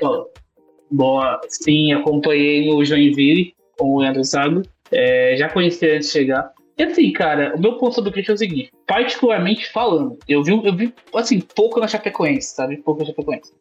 Boa, 0.90 1.42
sim, 1.50 1.92
acompanhei 1.94 2.70
no 2.70 2.84
Joinville 2.84 3.54
com 3.78 3.96
o 3.96 4.00
Leandro 4.00 4.24
Zago. 4.24 4.62
É, 4.92 5.36
já 5.38 5.50
conheci 5.50 5.90
antes 5.90 6.08
de 6.08 6.14
chegar. 6.14 6.54
E 6.80 6.84
assim, 6.84 7.12
cara, 7.12 7.54
o 7.58 7.60
meu 7.60 7.78
ponto 7.78 7.96
sobre 7.96 8.10
o 8.10 8.14
Christian 8.14 8.32
é 8.32 8.36
o 8.36 8.38
seguinte: 8.38 8.72
particularmente 8.88 9.70
falando, 9.70 10.18
eu 10.30 10.42
vi, 10.42 10.52
eu 10.52 10.74
vi 10.74 10.94
assim, 11.14 11.42
pouco 11.42 11.78
na 11.78 11.90
Chapecoense, 11.90 12.56
sabe? 12.56 12.78
Pouco 12.78 13.02
na 13.02 13.08
Chapecoense. 13.08 13.54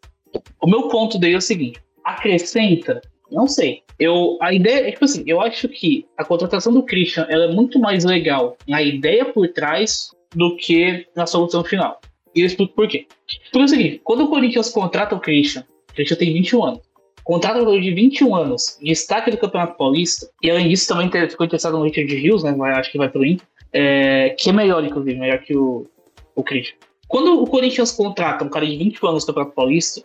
O 0.63 0.69
meu 0.69 0.89
ponto 0.89 1.19
dele 1.19 1.35
é 1.35 1.39
o 1.39 1.43
seguinte: 1.43 1.83
acrescenta 2.05 3.03
Não 3.31 3.49
sei. 3.49 3.83
Eu, 3.99 4.39
a 4.41 4.55
ideia 4.55 4.89
é 4.89 4.93
tipo 4.93 5.05
assim, 5.05 5.25
eu 5.27 5.41
acho 5.41 5.69
que 5.69 6.07
a 6.17 6.25
contratação 6.25 6.73
do 6.73 6.85
Christian 6.85 7.27
ela 7.29 7.47
é 7.47 7.53
muito 7.53 7.81
mais 7.81 8.05
legal 8.05 8.57
na 8.69 8.81
ideia 8.81 9.25
por 9.25 9.49
trás 9.49 10.11
do 10.33 10.57
que 10.57 11.05
na 11.17 11.27
solução 11.27 11.65
final. 11.65 12.01
E 12.33 12.43
eu 12.43 12.47
explico 12.47 12.73
por 12.75 12.87
quê. 12.87 13.09
Porque 13.51 13.59
é 13.59 13.65
o 13.65 13.69
seguinte, 13.69 14.01
quando 14.05 14.25
o 14.25 14.29
Corinthians 14.29 14.71
contrata 14.71 15.17
o 15.17 15.21
Christian, 15.21 15.65
o 15.91 15.95
Christian 15.95 16.17
tem 16.17 16.33
21 16.33 16.65
anos, 16.65 16.81
contrata 17.29 17.61
um 17.61 17.79
de 17.79 17.93
21 17.93 18.35
anos, 18.35 18.79
destaque 18.83 19.31
do 19.31 19.37
Campeonato 19.37 19.77
Paulista, 19.77 20.31
e 20.43 20.51
além 20.51 20.67
disso 20.67 20.89
também 20.89 21.11
ficou 21.29 21.45
interessado 21.45 21.77
no 21.77 21.85
Richard 21.85 22.15
Rios, 22.15 22.43
né, 22.43 22.55
vai, 22.55 22.73
acho 22.73 22.91
que 22.91 22.97
vai 22.97 23.11
pro 23.11 23.23
Inter, 23.23 23.47
é, 23.71 24.31
que 24.31 24.49
é 24.49 24.53
melhor, 24.53 24.83
inclusive, 24.83 25.21
melhor 25.21 25.39
que 25.41 25.55
o, 25.55 25.87
o 26.35 26.43
Christian. 26.43 26.79
Quando 27.07 27.43
o 27.43 27.47
Corinthians 27.47 27.93
contrata 27.93 28.43
um 28.43 28.49
cara 28.49 28.65
de 28.65 28.79
21 28.79 29.09
anos 29.09 29.25
no 29.25 29.27
Campeonato 29.27 29.55
Paulista, 29.55 30.03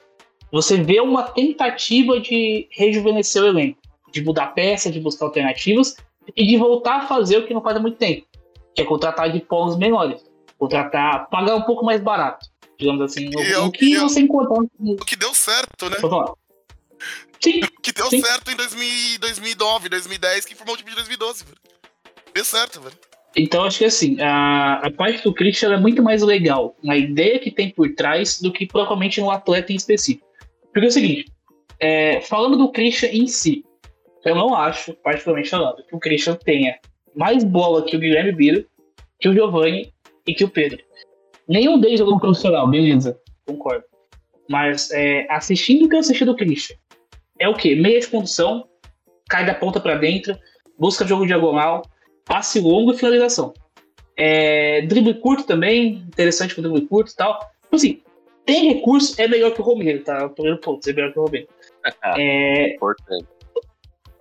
você 0.51 0.83
vê 0.83 0.99
uma 0.99 1.23
tentativa 1.23 2.19
de 2.19 2.67
rejuvenescer 2.71 3.41
o 3.41 3.47
elenco, 3.47 3.79
de 4.11 4.21
mudar 4.21 4.47
peça, 4.47 4.91
de 4.91 4.99
buscar 4.99 5.27
alternativas 5.27 5.95
e 6.35 6.45
de 6.45 6.57
voltar 6.57 7.03
a 7.03 7.07
fazer 7.07 7.37
o 7.37 7.47
que 7.47 7.53
não 7.53 7.61
faz 7.61 7.77
há 7.77 7.79
muito 7.79 7.97
tempo, 7.97 8.27
que 8.75 8.81
é 8.81 8.85
contratar 8.85 9.31
de 9.31 9.39
polos 9.39 9.77
menores, 9.77 10.29
contratar, 10.59 11.29
pagar 11.29 11.55
um 11.55 11.61
pouco 11.61 11.85
mais 11.85 12.01
barato, 12.01 12.45
digamos 12.77 13.01
assim, 13.01 13.29
o, 13.33 13.67
o 13.67 13.71
que 13.71 13.97
você 13.97 14.19
encontra. 14.19 14.61
O 14.77 15.05
que 15.05 15.15
deu 15.15 15.33
certo, 15.33 15.89
né? 15.89 15.95
Sim. 17.43 17.59
Que 17.81 17.91
deu 17.91 18.09
sim. 18.09 18.21
certo 18.21 18.49
em 18.51 18.55
2000, 18.55 19.19
2009, 19.19 19.89
2010, 19.89 20.45
que 20.45 20.55
formou 20.55 20.75
o 20.75 20.77
time 20.77 20.91
de 20.91 20.95
2012, 20.95 21.43
velho. 21.43 21.57
Deu 22.33 22.45
certo, 22.45 22.79
velho. 22.79 22.95
Então, 23.35 23.63
acho 23.63 23.79
que 23.79 23.85
assim, 23.85 24.21
a, 24.21 24.75
a 24.75 24.91
parte 24.91 25.23
do 25.23 25.33
Christian 25.33 25.73
é 25.73 25.79
muito 25.79 26.01
mais 26.01 26.21
legal 26.21 26.75
na 26.83 26.95
ideia 26.95 27.39
que 27.39 27.51
tem 27.51 27.69
por 27.71 27.93
trás 27.95 28.39
do 28.39 28.51
que 28.51 28.65
propriamente 28.65 29.19
no 29.19 29.29
atleta 29.29 29.73
em 29.73 29.75
específico. 29.75 30.25
Porque 30.71 30.85
é 30.85 30.89
o 30.89 30.91
seguinte, 30.91 31.31
é, 31.79 32.21
falando 32.21 32.57
do 32.57 32.71
Christian 32.71 33.09
em 33.09 33.27
si, 33.27 33.65
eu 34.23 34.35
não 34.35 34.55
acho, 34.55 34.93
particularmente 35.03 35.49
falando, 35.49 35.83
que 35.85 35.95
o 35.95 35.99
Christian 35.99 36.35
tenha 36.35 36.77
mais 37.15 37.43
bola 37.43 37.83
que 37.83 37.97
o 37.97 37.99
Guilherme 37.99 38.31
Biro, 38.31 38.65
que 39.19 39.27
o 39.27 39.33
Giovanni 39.33 39.91
e 40.25 40.33
que 40.33 40.43
o 40.43 40.49
Pedro. 40.49 40.79
Nenhum 41.47 41.79
deles 41.79 41.99
jogou 41.99 42.13
no 42.13 42.21
profissional, 42.21 42.67
beleza, 42.69 43.19
concordo. 43.45 43.83
Mas 44.49 44.91
é, 44.91 45.25
assistindo 45.29 45.85
o 45.85 45.89
que 45.89 45.95
eu 45.95 45.99
assisti 45.99 46.23
do 46.23 46.35
Christian, 46.35 46.75
é 47.39 47.47
o 47.47 47.53
quê? 47.53 47.75
Meia 47.75 47.99
de 47.99 48.07
condução, 48.07 48.67
cai 49.29 49.45
da 49.45 49.53
ponta 49.53 49.79
para 49.79 49.95
dentro, 49.95 50.37
busca 50.77 51.05
jogo 51.05 51.25
diagonal, 51.25 51.83
passe 52.25 52.59
longo 52.59 52.93
e 52.93 52.97
finalização. 52.97 53.53
É, 54.15 54.81
drible 54.81 55.15
curto 55.15 55.43
também, 55.43 56.03
interessante 56.07 56.55
com 56.55 56.61
drible 56.61 56.87
curto 56.87 57.11
e 57.11 57.15
tal. 57.15 57.39
Tipo 57.63 57.75
assim, 57.75 58.01
tem 58.45 58.73
recurso, 58.73 59.19
é 59.19 59.27
melhor 59.27 59.51
que 59.51 59.61
o 59.61 59.63
Romero, 59.63 60.03
tá? 60.03 60.25
O 60.25 60.29
primeiro 60.29 60.59
ponto, 60.59 60.87
é 60.87 60.93
melhor 60.93 61.11
que 61.11 61.19
o 61.19 61.23
Romero. 61.23 61.47
é, 62.17 62.75
Importante. 62.75 63.25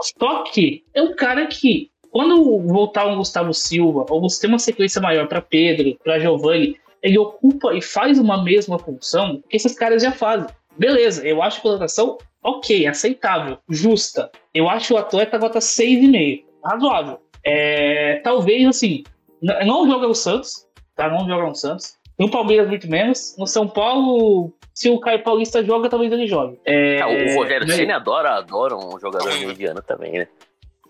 só 0.01 0.45
que 0.45 0.85
é 0.95 1.03
um 1.03 1.15
cara 1.15 1.47
que, 1.47 1.91
quando 2.11 2.61
voltar 2.61 3.07
um 3.07 3.17
Gustavo 3.17 3.53
Silva, 3.53 4.07
ou 4.09 4.21
você 4.21 4.41
tem 4.41 4.51
uma 4.51 4.59
sequência 4.59 5.01
maior 5.01 5.29
para 5.29 5.41
Pedro, 5.41 5.99
para 6.03 6.19
Giovanni, 6.19 6.77
ele 7.03 7.19
ocupa 7.19 7.75
e 7.75 7.83
faz 7.83 8.19
uma 8.19 8.43
mesma 8.43 8.79
função 8.79 9.43
que 9.49 9.57
esses 9.57 9.75
caras 9.75 10.03
já 10.03 10.13
fazem. 10.13 10.49
Beleza, 10.77 11.27
eu 11.27 11.43
acho 11.43 11.59
a 11.59 11.63
contratação 11.63 12.19
ok, 12.43 12.87
aceitável, 12.87 13.59
justa. 13.69 14.31
Eu 14.53 14.69
acho 14.69 14.95
o 14.95 14.99
atleta 14.99 15.39
nota 15.39 15.59
6,5, 15.59 16.45
razoável. 16.65 17.19
É, 17.45 18.21
talvez, 18.25 18.67
assim, 18.67 19.05
não 19.41 19.87
joga 19.87 20.07
o 20.09 20.15
Santos, 20.15 20.67
tá? 20.97 21.09
Não 21.09 21.27
joga 21.27 21.47
no 21.47 21.55
Santos. 21.55 21.97
No 22.19 22.31
Palmeiras, 22.31 22.69
muito 22.69 22.89
menos. 22.89 23.35
No 23.39 23.47
São 23.47 23.67
Paulo, 23.67 24.53
se 24.75 24.89
o 24.91 25.01
Caio 25.01 25.23
Paulista 25.23 25.65
joga, 25.65 25.89
talvez 25.89 26.13
ele 26.13 26.27
jogue. 26.27 26.59
É, 26.65 27.01
Ah, 27.01 27.09
o 27.09 27.35
Rogério 27.37 27.67
né? 27.67 27.75
Ceni 27.75 27.93
adora, 27.93 28.37
adora 28.37 28.77
um 28.77 28.99
jogador 28.99 29.33
né? 29.33 29.47
mediano 29.47 29.83
também, 29.83 30.13
né? 30.13 30.29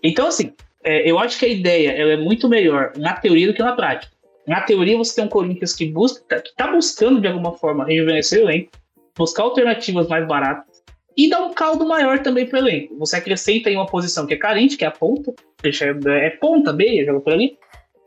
Então, 0.03 0.27
assim, 0.27 0.53
é, 0.83 1.09
eu 1.09 1.17
acho 1.17 1.39
que 1.39 1.45
a 1.45 1.49
ideia 1.49 1.91
é 1.91 2.17
muito 2.17 2.49
melhor 2.49 2.91
na 2.97 3.13
teoria 3.13 3.47
do 3.47 3.53
que 3.53 3.63
na 3.63 3.73
prática. 3.73 4.11
Na 4.45 4.61
teoria, 4.61 4.97
você 4.97 5.15
tem 5.15 5.23
um 5.23 5.29
Corinthians 5.29 5.73
que 5.73 5.85
busca, 5.85 6.41
que 6.41 6.53
tá 6.55 6.67
buscando 6.67 7.21
de 7.21 7.27
alguma 7.27 7.53
forma 7.53 7.85
rejuvenescer 7.85 8.39
o 8.39 8.49
elenco, 8.49 8.71
buscar 9.17 9.43
alternativas 9.43 10.07
mais 10.07 10.27
baratas 10.27 10.83
e 11.15 11.29
dar 11.29 11.41
um 11.41 11.53
caldo 11.53 11.85
maior 11.87 12.19
também 12.19 12.45
pro 12.45 12.57
elenco. 12.57 12.97
Você 12.97 13.15
acrescenta 13.17 13.69
em 13.69 13.75
uma 13.75 13.85
posição 13.85 14.25
que 14.25 14.33
é 14.33 14.37
carente, 14.37 14.77
que 14.77 14.83
é 14.83 14.87
a 14.87 14.91
ponta, 14.91 15.33
é 15.63 16.29
ponta, 16.31 16.73
meia, 16.73 17.05
joga 17.05 17.19
por 17.19 17.33
ali. 17.33 17.57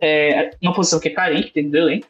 É 0.00 0.50
uma 0.62 0.74
posição 0.74 0.98
que 1.00 1.08
é 1.08 1.12
carente 1.12 1.52
dentro 1.54 1.70
do 1.70 1.78
elenco. 1.78 2.06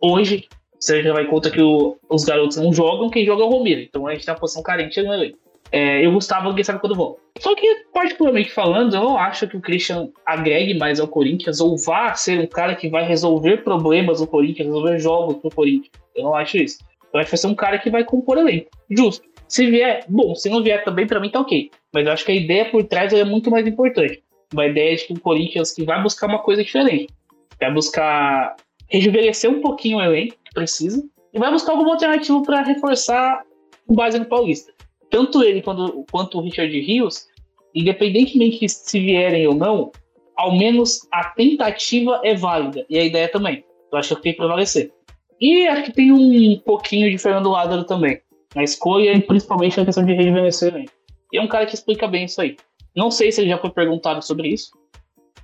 Hoje, 0.00 0.48
você 0.78 1.02
já 1.02 1.12
vai 1.12 1.26
conta 1.26 1.50
que 1.50 1.60
o- 1.60 1.96
os 2.08 2.24
garotos 2.24 2.56
não 2.56 2.72
jogam, 2.72 3.10
quem 3.10 3.26
joga 3.26 3.42
é 3.42 3.46
o 3.46 3.50
Romero. 3.50 3.80
Então 3.80 4.06
a 4.06 4.14
gente 4.14 4.24
tem 4.24 4.32
uma 4.32 4.40
posição 4.40 4.62
carente 4.62 5.00
no 5.02 5.12
elenco. 5.12 5.38
É, 5.70 6.04
eu 6.04 6.12
Gustavo, 6.12 6.48
ninguém 6.48 6.64
sabe 6.64 6.80
quando 6.80 6.94
volta. 6.94 7.20
Só 7.40 7.54
que, 7.54 7.66
particularmente 7.92 8.50
falando, 8.50 8.94
eu 8.94 9.02
não 9.02 9.18
acho 9.18 9.46
que 9.46 9.56
o 9.56 9.60
Christian 9.60 10.08
agregue 10.24 10.72
mais 10.78 10.98
ao 10.98 11.06
Corinthians 11.06 11.60
ou 11.60 11.76
vá 11.76 12.14
ser 12.14 12.40
um 12.40 12.46
cara 12.46 12.74
que 12.74 12.88
vai 12.88 13.04
resolver 13.04 13.58
problemas 13.58 14.20
no 14.20 14.26
Corinthians, 14.26 14.66
resolver 14.66 14.98
jogos 14.98 15.36
pro 15.36 15.50
Corinthians. 15.50 15.92
Eu 16.16 16.24
não 16.24 16.34
acho 16.34 16.56
isso. 16.56 16.78
Eu 17.12 17.20
acho 17.20 17.26
que 17.26 17.32
vai 17.32 17.38
ser 17.38 17.46
um 17.46 17.54
cara 17.54 17.78
que 17.78 17.90
vai 17.90 18.04
compor 18.04 18.38
elenco. 18.38 18.70
Justo. 18.90 19.26
Se 19.48 19.66
vier, 19.70 20.04
bom. 20.08 20.34
Se 20.34 20.48
não 20.48 20.62
vier 20.62 20.84
também, 20.84 21.06
pra 21.06 21.20
mim 21.20 21.30
tá 21.30 21.40
ok. 21.40 21.70
Mas 21.92 22.06
eu 22.06 22.12
acho 22.12 22.24
que 22.24 22.32
a 22.32 22.34
ideia 22.34 22.70
por 22.70 22.84
trás 22.84 23.12
é 23.12 23.24
muito 23.24 23.50
mais 23.50 23.66
importante. 23.66 24.22
Uma 24.52 24.66
ideia 24.66 24.96
de 24.96 25.06
que 25.06 25.12
o 25.14 25.20
Corinthians 25.20 25.72
que 25.72 25.84
vai 25.84 26.02
buscar 26.02 26.26
uma 26.26 26.38
coisa 26.38 26.62
diferente. 26.62 27.12
Vai 27.60 27.72
buscar 27.72 28.56
rejuvenescer 28.88 29.50
um 29.50 29.60
pouquinho 29.60 29.98
o 29.98 30.02
elenco, 30.02 30.36
que 30.44 30.52
precisa, 30.52 31.02
e 31.32 31.38
vai 31.38 31.50
buscar 31.50 31.72
alguma 31.72 31.92
alternativa 31.92 32.42
para 32.42 32.62
reforçar 32.62 33.42
com 33.86 33.94
base 33.94 34.18
no 34.18 34.24
Paulista. 34.24 34.72
Tanto 35.10 35.42
ele 35.42 35.62
quanto, 35.62 36.04
quanto 36.10 36.38
o 36.38 36.42
Richard 36.42 36.78
Rios, 36.80 37.26
independentemente 37.74 38.60
de 38.60 38.68
se 38.68 39.00
vierem 39.00 39.46
ou 39.46 39.54
não, 39.54 39.90
ao 40.36 40.56
menos 40.56 41.06
a 41.10 41.24
tentativa 41.30 42.20
é 42.22 42.34
válida. 42.34 42.86
E 42.88 42.98
a 42.98 43.04
ideia 43.04 43.28
também. 43.28 43.64
Eu 43.90 43.98
acho 43.98 44.14
que 44.16 44.22
tem 44.22 44.32
que 44.32 44.38
prevalecer. 44.38 44.92
E 45.40 45.66
acho 45.68 45.84
que 45.84 45.92
tem 45.92 46.12
um 46.12 46.58
pouquinho 46.58 47.10
de 47.10 47.18
Fernando 47.18 47.50
Lázaro 47.50 47.84
também. 47.84 48.20
Na 48.54 48.64
escolha 48.64 49.12
e 49.12 49.20
principalmente 49.20 49.78
na 49.78 49.84
questão 49.84 50.04
de 50.04 50.12
rejuvenescer 50.12 50.74
elenco. 50.74 50.92
E 51.32 51.38
é 51.38 51.42
um 51.42 51.48
cara 51.48 51.66
que 51.66 51.74
explica 51.74 52.08
bem 52.08 52.24
isso 52.24 52.40
aí. 52.40 52.56
Não 52.96 53.10
sei 53.10 53.30
se 53.30 53.40
ele 53.40 53.50
já 53.50 53.58
foi 53.58 53.70
perguntado 53.70 54.22
sobre 54.22 54.48
isso, 54.48 54.70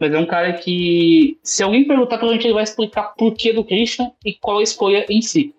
mas 0.01 0.13
é 0.13 0.19
um 0.19 0.27
cara 0.27 0.53
que, 0.55 1.39
se 1.43 1.63
alguém 1.63 1.87
perguntar, 1.87 2.19
provavelmente 2.19 2.47
ele 2.47 2.55
vai 2.55 2.65
explicar 2.65 3.15
por 3.15 3.35
que 3.35 3.53
do 3.53 3.65
Christian 3.65 4.11
e 4.25 4.35
qual 4.35 4.59
a 4.59 4.63
escolha 4.63 5.05
em 5.09 5.21
si. 5.21 5.55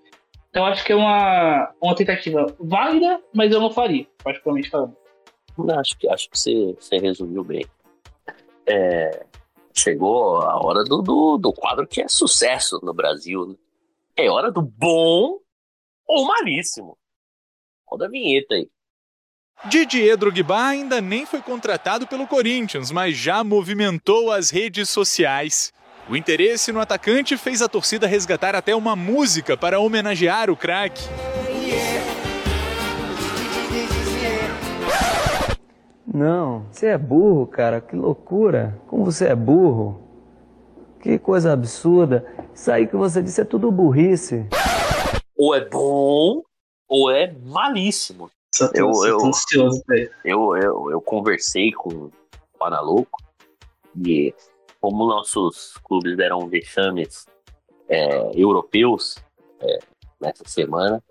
Então 0.50 0.65
acho 0.65 0.84
que 0.84 0.91
é 0.91 0.95
uma, 0.95 1.71
uma 1.82 1.95
tentativa 1.95 2.48
válida, 2.60 3.21
mas 3.34 3.52
eu 3.52 3.60
não 3.60 3.71
faria, 3.71 4.08
particularmente 4.24 4.69
falando. 4.69 4.95
Não, 5.58 5.80
Acho 5.80 5.98
que, 5.98 6.10
acho 6.10 6.30
que 6.30 6.38
você, 6.38 6.76
você 6.80 6.98
resumiu 6.98 7.43
bem. 7.43 7.65
É, 8.67 9.26
chegou 9.74 10.38
a 10.41 10.65
hora 10.65 10.84
do, 10.84 11.02
do, 11.02 11.38
do 11.38 11.54
quadro 11.54 11.88
que 11.88 12.02
é 12.02 12.08
sucesso 12.08 12.80
no 12.84 12.93
Brasil. 12.93 13.48
Né? 13.48 13.56
É 14.17 14.30
hora 14.30 14.49
do 14.49 14.62
bom 14.62 15.39
ou 16.08 16.25
malíssimo. 16.25 16.97
Roda 17.86 18.06
a 18.06 18.10
vinheta 18.10 18.56
aí. 18.56 18.69
Didier 19.65 20.15
Drogba 20.17 20.67
ainda 20.67 21.01
nem 21.01 21.25
foi 21.25 21.41
contratado 21.41 22.08
pelo 22.08 22.28
Corinthians, 22.28 22.91
mas 22.91 23.17
já 23.17 23.43
movimentou 23.43 24.32
as 24.32 24.49
redes 24.49 24.89
sociais. 24.89 25.73
O 26.10 26.15
interesse 26.15 26.71
no 26.71 26.80
atacante 26.80 27.36
fez 27.36 27.62
a 27.62 27.67
torcida 27.67 28.08
resgatar 28.08 28.56
até 28.56 28.75
uma 28.75 28.95
música 28.95 29.58
para 29.58 29.80
homenagear 29.80 30.49
o 30.49 30.56
craque. 30.56 31.04
Não, 36.06 36.67
você 36.71 36.88
é 36.88 36.97
burro, 36.97 37.47
cara. 37.47 37.82
Que 37.82 37.95
loucura. 37.95 38.80
Como 38.88 39.04
você 39.04 39.25
é 39.25 39.36
burro. 39.36 40.05
Que 41.06 41.20
coisa 41.20 41.54
absurda. 41.54 42.26
Isso 42.52 42.72
aí 42.72 42.88
que 42.88 42.96
você 42.96 43.22
disse 43.22 43.39
é 43.39 43.46
tudo 43.46 43.72
burrice. 43.72 44.44
Ou 45.38 45.54
é 45.54 45.63
bom 45.63 46.41
ou 46.89 47.12
é 47.12 47.32
malíssimo. 47.46 48.32
Eu- 48.74 48.89
eu-. 49.06 49.20
Eu, 50.24 50.58
eu, 50.58 50.89
eu 50.89 51.00
conversei 51.02 51.72
com 51.74 51.89
o 51.89 52.12
Panalouco 52.58 53.22
e 54.04 54.34
como 54.82 55.06
nossos 55.06 55.78
clubes 55.84 56.18
deram 56.18 56.48
vexames 56.48 57.28
é, 57.88 58.32
europeus 58.34 59.15
é, 59.62 59.78
nessa 60.20 60.44
semana, 60.48 61.04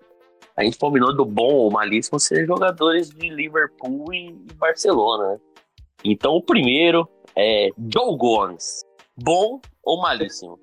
a 0.57 0.63
gente 0.65 0.77
combinou 0.77 1.15
do 1.15 1.23
bom 1.23 1.53
ou 1.53 1.71
malíssimo 1.71 2.19
ser 2.19 2.45
jogadores 2.45 3.11
de 3.11 3.29
Liverpool 3.29 4.13
e 4.13 4.33
Barcelona. 4.55 5.35
né? 5.35 5.39
Então 6.03 6.33
o 6.33 6.41
primeiro 6.43 7.07
é 7.33 7.69
Joe 7.77 8.17
Gomes. 8.17 8.81
Bom 9.17 9.61
ou 9.85 10.01
malíssimo? 10.01 10.59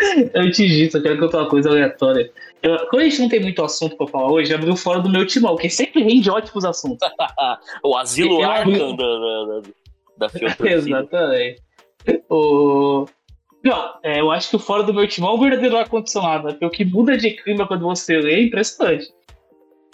Antes 0.34 0.68
disso, 0.68 0.98
eu 0.98 1.02
quero 1.02 1.18
contar 1.18 1.38
uma 1.38 1.48
coisa 1.48 1.70
aleatória. 1.70 2.30
Eu, 2.62 2.86
como 2.88 3.00
a 3.00 3.04
gente 3.04 3.20
não 3.20 3.28
tem 3.28 3.40
muito 3.40 3.62
assunto 3.62 3.96
pra 3.96 4.06
falar 4.06 4.30
hoje, 4.30 4.52
abriu 4.54 4.76
fora 4.76 5.00
do 5.00 5.08
meu 5.08 5.26
timão, 5.26 5.56
que 5.56 5.70
sempre 5.70 6.02
rende 6.02 6.30
ótimos 6.30 6.64
assuntos. 6.64 7.08
o 7.84 7.96
asilo 7.96 8.42
Arkham 8.42 8.96
da, 8.96 9.04
da, 9.06 10.28
da. 10.28 10.30
Exatamente. 10.68 11.62
O... 12.28 13.06
Não, 13.62 13.94
é, 14.02 14.20
eu 14.20 14.30
acho 14.30 14.50
que 14.50 14.56
o 14.56 14.58
fora 14.58 14.82
do 14.82 14.94
meu 14.94 15.06
timão 15.06 15.32
é 15.32 15.34
um 15.34 15.40
verdadeiro 15.40 15.76
ar-condicionado, 15.76 16.44
né? 16.44 16.52
Porque 16.52 16.64
o 16.64 16.70
que 16.70 16.84
muda 16.84 17.16
de 17.16 17.30
clima 17.30 17.66
quando 17.66 17.82
você 17.82 18.18
lê 18.18 18.34
é 18.34 18.42
impressionante. 18.44 19.06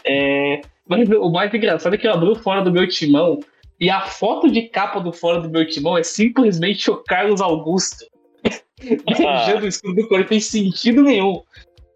É, 0.05 0.61
mas 0.89 1.09
o 1.09 1.31
mais 1.31 1.53
engraçado 1.53 1.95
é 1.95 1.99
que 1.99 2.07
eu 2.07 2.13
abri 2.13 2.31
o 2.31 2.37
fora 2.37 2.63
do 2.63 2.71
meu 2.71 2.89
timão 2.89 3.41
E 3.81 3.91
a 3.91 4.03
foto 4.03 4.49
de 4.49 4.63
capa 4.69 5.01
do 5.01 5.13
fora 5.13 5.41
do 5.41 5.51
meu 5.51 5.67
timão 5.67 5.99
é 5.99 6.03
simplesmente 6.05 6.89
o 6.91 6.97
Carlos 6.97 7.41
Augusto. 7.41 8.05
Beijando 8.81 9.65
o 9.65 9.69
escudo 9.69 10.03
do 10.03 10.09
Corinthians 10.09 10.47
sem 10.47 10.65
sentido 10.65 11.03
nenhum. 11.03 11.43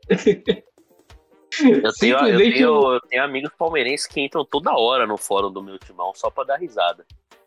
Eu 0.08 1.92
tenho, 1.94 2.16
eu, 2.28 2.38
tenho, 2.38 2.92
eu 2.92 3.00
tenho 3.00 3.24
amigos 3.24 3.50
palmeirenses 3.58 4.06
que 4.06 4.20
entram 4.20 4.44
toda 4.44 4.72
hora 4.72 5.06
no 5.06 5.16
fórum 5.16 5.52
do 5.52 5.62
meu 5.62 5.78
timão 5.78 6.12
só 6.14 6.30
pra 6.30 6.44
dar 6.44 6.56
risada. 6.56 7.04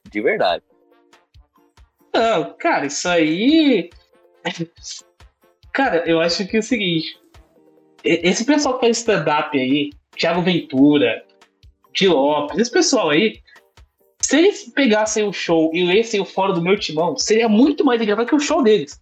De 0.09 0.21
verdade. 0.21 0.63
Não, 2.13 2.53
cara, 2.57 2.85
isso 2.85 3.07
aí. 3.07 3.89
Cara, 5.71 6.07
eu 6.07 6.19
acho 6.19 6.45
que 6.47 6.57
é 6.57 6.59
o 6.59 6.63
seguinte. 6.63 7.19
Esse 8.03 8.45
pessoal 8.45 8.75
que 8.75 8.85
faz 8.85 8.97
stand-up 8.97 9.57
aí, 9.57 9.91
Thiago 10.17 10.41
Ventura, 10.41 11.25
Di 11.93 12.07
Lopes, 12.07 12.57
esse 12.59 12.71
pessoal 12.71 13.09
aí, 13.09 13.41
se 14.23 14.37
eles 14.37 14.71
pegassem 14.73 15.27
o 15.27 15.33
show 15.33 15.69
e 15.73 15.83
lessem 15.83 16.21
o 16.21 16.25
fora 16.25 16.53
do 16.53 16.61
meu 16.61 16.79
timão, 16.79 17.17
seria 17.17 17.49
muito 17.49 17.83
mais 17.83 18.01
engraçado 18.01 18.25
que 18.25 18.33
o 18.35 18.39
show 18.39 18.63
deles. 18.63 19.01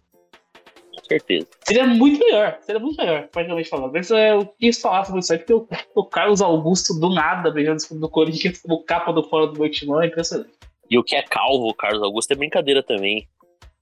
Com 0.92 1.04
certeza. 1.08 1.46
Seria 1.64 1.86
muito 1.86 2.18
melhor, 2.18 2.58
seria 2.60 2.80
muito 2.80 2.96
melhor, 2.96 3.28
praticamente 3.28 3.68
falando. 3.68 3.92
Mas 3.92 4.10
é, 4.10 4.32
eu 4.32 4.52
quis 4.58 4.80
falar 4.80 5.04
sobre 5.04 5.20
isso 5.20 5.32
aí, 5.32 5.38
porque 5.38 5.54
o, 5.54 5.68
o 5.94 6.04
Carlos 6.04 6.42
Augusto, 6.42 6.98
do 6.98 7.08
nada, 7.08 7.52
beijando 7.52 7.80
o 7.88 7.94
do 8.00 8.08
Corinthians 8.08 8.60
como 8.60 8.82
capa 8.82 9.12
do 9.12 9.22
fora 9.22 9.46
do 9.46 9.60
meu 9.60 9.70
timão, 9.70 10.02
é 10.02 10.08
impressionante. 10.08 10.50
E 10.90 10.98
o 10.98 11.04
que 11.04 11.14
é 11.14 11.22
calvo, 11.22 11.68
o 11.68 11.74
Carlos 11.74 12.02
Augusto, 12.02 12.32
é 12.32 12.36
brincadeira 12.36 12.82
também. 12.82 13.28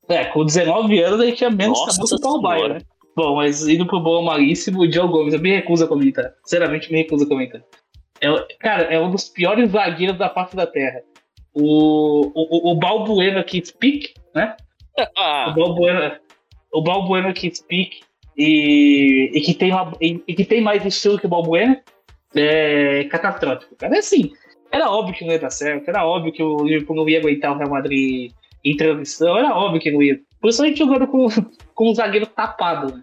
É, 0.09 0.26
com 0.26 0.44
19 0.44 1.03
anos 1.03 1.20
ele 1.20 1.33
tinha 1.33 1.50
menos 1.50 1.79
Nossa 1.79 1.92
cabelo 1.92 2.09
que 2.09 2.14
o 2.14 2.42
Paulo 2.42 2.68
né? 2.68 2.81
Bom, 3.16 3.37
mas 3.37 3.66
indo 3.66 3.87
pro 3.87 3.98
bom 3.98 4.22
malíssimo, 4.22 4.81
o 4.81 4.88
Diogo 4.88 5.12
Gomes, 5.12 5.33
eu 5.33 5.40
me 5.40 5.55
recuso 5.55 5.85
a 5.85 5.88
comentar. 5.88 6.35
Sinceramente, 6.44 6.92
me 6.92 6.98
recuso 6.98 7.24
a 7.24 7.29
comentar. 7.29 7.62
É, 8.20 8.29
cara, 8.59 8.83
é 8.85 9.00
um 9.00 9.11
dos 9.11 9.29
piores 9.29 9.70
zagueiros 9.70 10.18
da 10.18 10.29
face 10.29 10.55
da 10.55 10.66
terra. 10.66 11.03
O, 11.54 12.30
o, 12.34 12.72
o 12.72 12.74
Balbuena 12.76 13.42
que 13.42 13.64
speak, 13.64 14.14
né? 14.34 14.56
O 14.98 15.02
Ah, 15.16 15.54
Balbuena, 15.56 16.20
o 16.72 16.82
Balbuena 16.82 17.32
que 17.32 17.54
speak 17.54 18.00
e, 18.36 19.30
e, 19.32 19.40
que 19.40 19.54
tem 19.54 19.72
uma, 19.72 19.92
e, 20.00 20.22
e 20.26 20.34
que 20.34 20.44
tem 20.44 20.60
mais 20.60 20.84
estilo 20.84 21.18
que 21.18 21.26
o 21.26 21.28
Balbuena 21.28 21.82
é 22.34 23.04
catastrófico. 23.04 23.74
Cara, 23.76 23.96
é 23.96 23.98
assim, 23.98 24.30
era 24.70 24.90
óbvio 24.90 25.14
que 25.14 25.24
não 25.24 25.32
ia 25.32 25.38
dar 25.38 25.50
certo, 25.50 25.88
era 25.88 26.06
óbvio 26.06 26.32
que 26.32 26.42
o 26.42 26.64
Liverpool 26.64 26.96
não 26.96 27.08
ia 27.08 27.18
aguentar 27.18 27.52
o 27.52 27.56
Real 27.56 27.70
Madrid 27.70 28.32
em 28.64 28.76
transição, 28.76 29.38
era 29.38 29.54
óbvio 29.54 29.80
que 29.80 29.90
não 29.90 30.02
ia. 30.02 30.20
Por 30.40 30.50
isso 30.50 30.62
a 30.62 30.66
gente 30.66 30.78
jogando 30.78 31.06
com, 31.06 31.26
com 31.74 31.90
um 31.90 31.94
zagueiro 31.94 32.26
tapado, 32.26 32.94
né? 32.94 33.02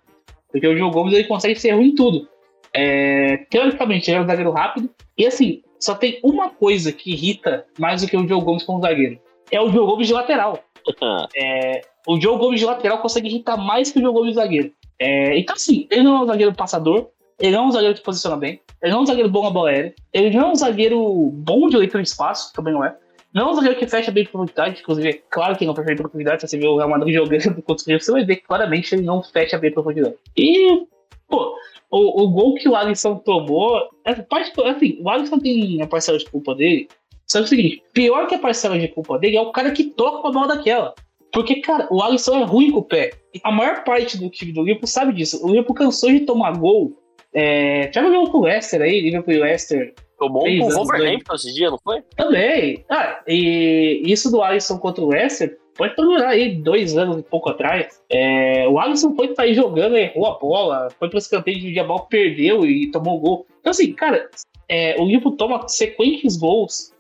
Porque 0.51 0.67
o 0.67 0.75
Diogo 0.75 0.93
Gomes 0.93 1.13
ele 1.13 1.27
consegue 1.27 1.60
ser 1.60 1.71
ruim 1.71 1.89
em 1.89 1.95
tudo. 1.95 2.27
É, 2.73 3.38
teoricamente, 3.49 4.10
ele 4.10 4.19
é 4.19 4.21
um 4.21 4.27
zagueiro 4.27 4.51
rápido. 4.51 4.89
E 5.17 5.25
assim, 5.25 5.62
só 5.79 5.95
tem 5.95 6.19
uma 6.23 6.49
coisa 6.49 6.91
que 6.91 7.11
irrita 7.11 7.65
mais 7.77 8.01
do 8.01 8.07
que 8.07 8.17
o 8.17 8.25
Diogo 8.25 8.45
Gomes 8.45 8.63
como 8.63 8.81
zagueiro. 8.81 9.19
É 9.51 9.61
o 9.61 9.69
Diogo 9.69 9.91
Gomes 9.91 10.07
de 10.07 10.13
lateral. 10.13 10.63
O 12.07 12.17
Diogo 12.17 12.37
Gomes 12.37 12.61
de 12.61 12.65
lateral 12.65 12.99
consegue 12.99 13.27
irritar 13.27 13.57
mais 13.57 13.91
que 13.91 13.97
o 13.97 14.01
Diogo 14.01 14.19
Gomes 14.19 14.33
de 14.33 14.39
zagueiro. 14.39 14.71
É, 14.97 15.37
então, 15.37 15.55
assim, 15.55 15.85
ele 15.91 16.03
não 16.03 16.15
é 16.15 16.21
um 16.21 16.25
zagueiro 16.25 16.55
passador. 16.55 17.09
Ele 17.37 17.51
não 17.51 17.65
é 17.65 17.67
um 17.67 17.71
zagueiro 17.71 17.95
que 17.95 18.01
posiciona 18.01 18.37
bem. 18.37 18.61
Ele 18.81 18.91
não 18.91 18.99
é 18.99 19.01
um 19.03 19.05
zagueiro 19.05 19.29
bom 19.29 19.43
na 19.43 19.49
bola 19.49 19.69
aérea. 19.69 19.93
Ele 20.13 20.35
não 20.35 20.47
é 20.47 20.51
um 20.51 20.55
zagueiro 20.55 21.29
bom 21.33 21.67
de 21.67 21.77
leitura 21.77 22.01
de 22.01 22.09
espaço, 22.09 22.53
também 22.53 22.73
não 22.73 22.83
é. 22.83 22.95
Não 23.33 23.49
é 23.49 23.51
um 23.51 23.53
zagueiro 23.53 23.77
que 23.77 23.85
fecha 23.85 24.09
bem 24.09 24.23
de 24.23 24.29
profundidade, 24.29 24.79
inclusive, 24.79 25.09
é 25.09 25.13
claro 25.29 25.55
que 25.55 25.63
ele 25.63 25.67
não 25.67 25.75
fecha 25.75 25.85
bem 25.85 25.95
de 25.95 26.01
profundidade. 26.01 26.41
Se 26.41 26.47
você 26.47 26.57
vê 26.57 26.65
o 26.65 26.77
Real 26.77 26.89
Madrid 26.89 27.13
jogando 27.13 27.61
contra 27.61 27.95
o 27.95 27.99
você 27.99 28.11
vai 28.11 28.25
ver 28.25 28.37
que 28.37 28.43
claramente 28.43 28.95
ele 28.95 29.03
não 29.03 29.21
fecha 29.21 29.57
bem 29.57 29.69
de 29.69 29.73
profundidade. 29.75 30.15
E, 30.35 30.87
pô, 31.27 31.53
o, 31.89 32.23
o 32.23 32.30
gol 32.30 32.56
que 32.56 32.67
o 32.67 32.76
Alisson 32.76 33.15
tomou, 33.15 33.89
é, 34.06 34.12
assim, 34.12 34.97
o 35.02 35.10
Alisson 35.10 35.39
tem 35.39 35.82
a 35.82 35.88
parcela 35.88 36.17
de 36.17 36.30
culpa 36.30 36.54
dele. 36.56 36.88
Só 37.26 37.39
que 37.39 37.43
é 37.43 37.45
o 37.45 37.47
seguinte, 37.47 37.84
pior 37.93 38.28
que 38.28 38.36
a 38.36 38.39
parcela 38.39 38.80
de 38.80 38.88
culpa 38.88 39.19
dele 39.19 39.38
é 39.38 39.41
o 39.41 39.52
cara 39.52 39.71
que 39.71 39.86
toca 39.86 40.28
a 40.28 40.32
bola 40.32 40.47
daquela. 40.47 40.93
Porque, 41.34 41.62
cara, 41.62 41.88
o 41.91 42.02
Alisson 42.02 42.39
é 42.39 42.43
ruim 42.43 42.71
com 42.71 42.80
o 42.80 42.84
pé. 42.84 43.12
A 43.43 43.52
maior 43.52 43.84
parte 43.84 44.17
do 44.17 44.30
time 44.30 44.54
do 44.54 44.63
Liverpool 44.63 44.88
sabe 44.88 45.13
disso. 45.13 45.43
O 45.43 45.50
Liverpool 45.50 45.76
cansou 45.76 46.10
de 46.10 46.21
tomar 46.21 46.58
gol. 46.58 46.97
É, 47.34 47.91
já 47.93 48.02
jogou 48.02 48.32
com 48.32 48.38
o 48.39 48.43
Leicester 48.43 48.82
aí, 48.82 49.02
Liverpool 49.02 49.34
e 49.34 49.39
Leicester 49.39 49.93
tomou 50.17 50.47
um 50.47 50.58
com 50.58 50.63
o 50.63 50.71
anos, 50.71 50.76
Wolverhampton 50.76 51.36
esse 51.36 51.54
dia, 51.54 51.69
não 51.69 51.78
foi? 51.84 52.02
também. 52.15 52.84
Ah, 52.89 53.21
e 53.28 54.02
isso 54.06 54.32
do 54.32 54.41
Alisson 54.41 54.78
contra 54.80 55.04
o 55.04 55.10
Leicester 55.10 55.58
pode 55.77 55.95
procurar 55.95 56.29
aí 56.29 56.55
dois 56.55 56.97
anos 56.97 57.19
e 57.19 57.23
pouco 57.23 57.49
atrás. 57.49 58.01
É, 58.09 58.67
o 58.67 58.79
Alisson 58.79 59.15
foi 59.15 59.33
sair 59.35 59.53
jogando, 59.53 59.95
errou 59.95 60.25
a 60.25 60.37
bola, 60.37 60.89
foi 60.97 61.09
para 61.09 61.19
escanteio 61.19 61.59
de 61.59 61.83
bola, 61.83 62.05
perdeu 62.07 62.65
e 62.65 62.91
tomou 62.91 63.17
o 63.17 63.19
gol. 63.19 63.47
Então, 63.61 63.71
assim, 63.71 63.93
cara, 63.93 64.29
é, 64.67 64.99
o 64.99 65.05
Liverpool 65.05 65.37
toma 65.37 65.67
sequentes 65.67 66.35
gols 66.35 66.91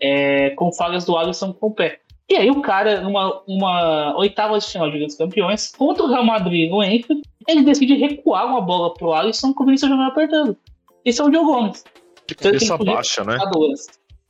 é, 0.00 0.50
com 0.50 0.72
falhas 0.72 1.04
do 1.04 1.16
Alisson 1.16 1.52
com 1.52 1.68
o 1.68 1.74
pé. 1.74 2.00
E 2.28 2.36
aí 2.36 2.50
o 2.50 2.60
cara, 2.60 3.00
numa 3.00 3.42
uma 3.46 4.14
oitava 4.18 4.58
de 4.58 4.66
final 4.66 4.88
de 4.88 4.94
Liga 4.94 5.06
dos 5.06 5.16
Campeões, 5.16 5.72
contra 5.72 6.04
o 6.04 6.08
Real 6.08 6.24
Madrid 6.24 6.70
no 6.70 6.82
Enfield, 6.82 7.22
ele 7.46 7.62
decide 7.62 7.94
recuar 7.94 8.46
uma 8.46 8.60
bola 8.60 8.92
pro 8.92 9.14
Alisson 9.14 9.54
com 9.54 9.62
o 9.62 9.66
Vinícius 9.66 9.90
Júnior 9.90 10.08
apertando. 10.08 10.54
Isso 11.04 11.22
é 11.22 11.24
o 11.24 11.30
Diogo 11.30 11.52
Gomes. 11.52 11.84
De 12.26 12.34
cabeça 12.34 12.76
podia 12.76 12.94
baixa, 12.94 13.24
né? 13.24 13.38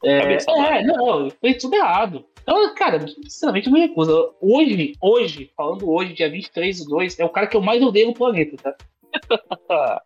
É, 0.05 0.35
é, 0.35 0.83
não, 0.85 1.29
fez 1.41 1.61
tudo 1.61 1.75
errado. 1.75 2.25
Então, 2.49 2.75
cara, 2.75 3.07
sinceramente 3.07 3.67
eu 3.67 3.73
me 3.75 3.81
recuso. 3.81 4.35
Hoje, 4.41 4.95
hoje, 5.03 5.53
falando 5.55 5.87
hoje, 5.91 6.15
dia 6.15 6.31
23 6.31 6.83
do 6.83 6.89
2, 6.93 7.21
é 7.21 7.25
o 7.27 7.29
cara 7.29 7.47
que 7.47 7.55
eu 7.55 7.61
mais 7.61 7.83
odeio 7.83 8.07
no 8.07 8.15
planeta, 8.15 8.57
tá? 8.57 8.75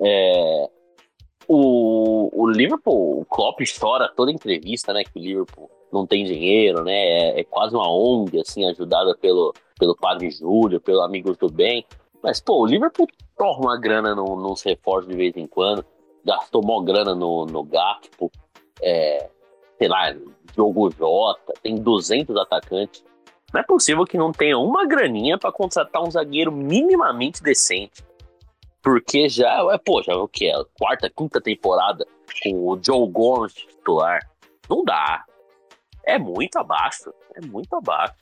É, 0.00 0.70
o, 1.48 2.30
o 2.32 2.48
Liverpool, 2.48 3.22
o 3.22 3.24
Klopp 3.24 3.58
chora 3.80 4.08
toda 4.14 4.30
entrevista, 4.30 4.92
né? 4.92 5.02
Que 5.02 5.18
o 5.18 5.20
Liverpool 5.20 5.68
não 5.92 6.06
tem 6.06 6.24
dinheiro, 6.24 6.84
né? 6.84 6.92
É, 6.92 7.40
é 7.40 7.44
quase 7.44 7.74
uma 7.74 7.90
ONG, 7.90 8.38
assim, 8.38 8.64
ajudada 8.66 9.16
pelo, 9.16 9.52
pelo 9.76 9.96
Padre 9.96 10.30
Júlio, 10.30 10.80
pelo 10.80 11.00
Amigos 11.00 11.36
do 11.36 11.50
Bem. 11.50 11.84
Mas, 12.22 12.38
pô, 12.38 12.62
o 12.62 12.66
Liverpool 12.66 13.08
torna 13.36 13.66
uma 13.66 13.80
grana 13.80 14.14
no, 14.14 14.36
nos 14.36 14.62
reforços 14.62 15.10
de 15.10 15.16
vez 15.16 15.36
em 15.36 15.48
quando. 15.48 15.84
Gastou 16.24 16.62
mó 16.62 16.80
grana 16.80 17.12
no, 17.12 17.44
no 17.44 17.64
Gakpo. 17.64 18.30
É, 18.80 19.28
sei 19.78 19.88
lá, 19.88 20.14
Diogo 20.54 20.90
Jota. 20.90 21.54
Tem 21.62 21.76
200 21.76 22.36
atacantes. 22.36 23.04
Não 23.52 23.60
é 23.60 23.64
possível 23.64 24.04
que 24.04 24.18
não 24.18 24.30
tenha 24.32 24.58
uma 24.58 24.86
graninha 24.86 25.38
pra 25.38 25.50
contratar 25.52 26.02
um 26.02 26.10
zagueiro 26.10 26.52
minimamente 26.52 27.42
decente. 27.42 28.02
Porque 28.82 29.28
já, 29.28 29.66
é, 29.72 29.78
pô, 29.78 30.02
já 30.02 30.12
é 30.12 30.16
o 30.16 30.28
que? 30.28 30.50
A 30.50 30.64
quarta, 30.78 31.10
quinta 31.10 31.40
temporada 31.40 32.06
com 32.42 32.54
o 32.68 32.78
Joe 32.82 33.08
Gomes 33.10 33.52
titular. 33.54 34.20
Não 34.68 34.84
dá. 34.84 35.24
É 36.04 36.18
muito 36.18 36.56
abaixo. 36.58 37.12
É 37.34 37.44
muito 37.46 37.74
abaixo. 37.74 38.14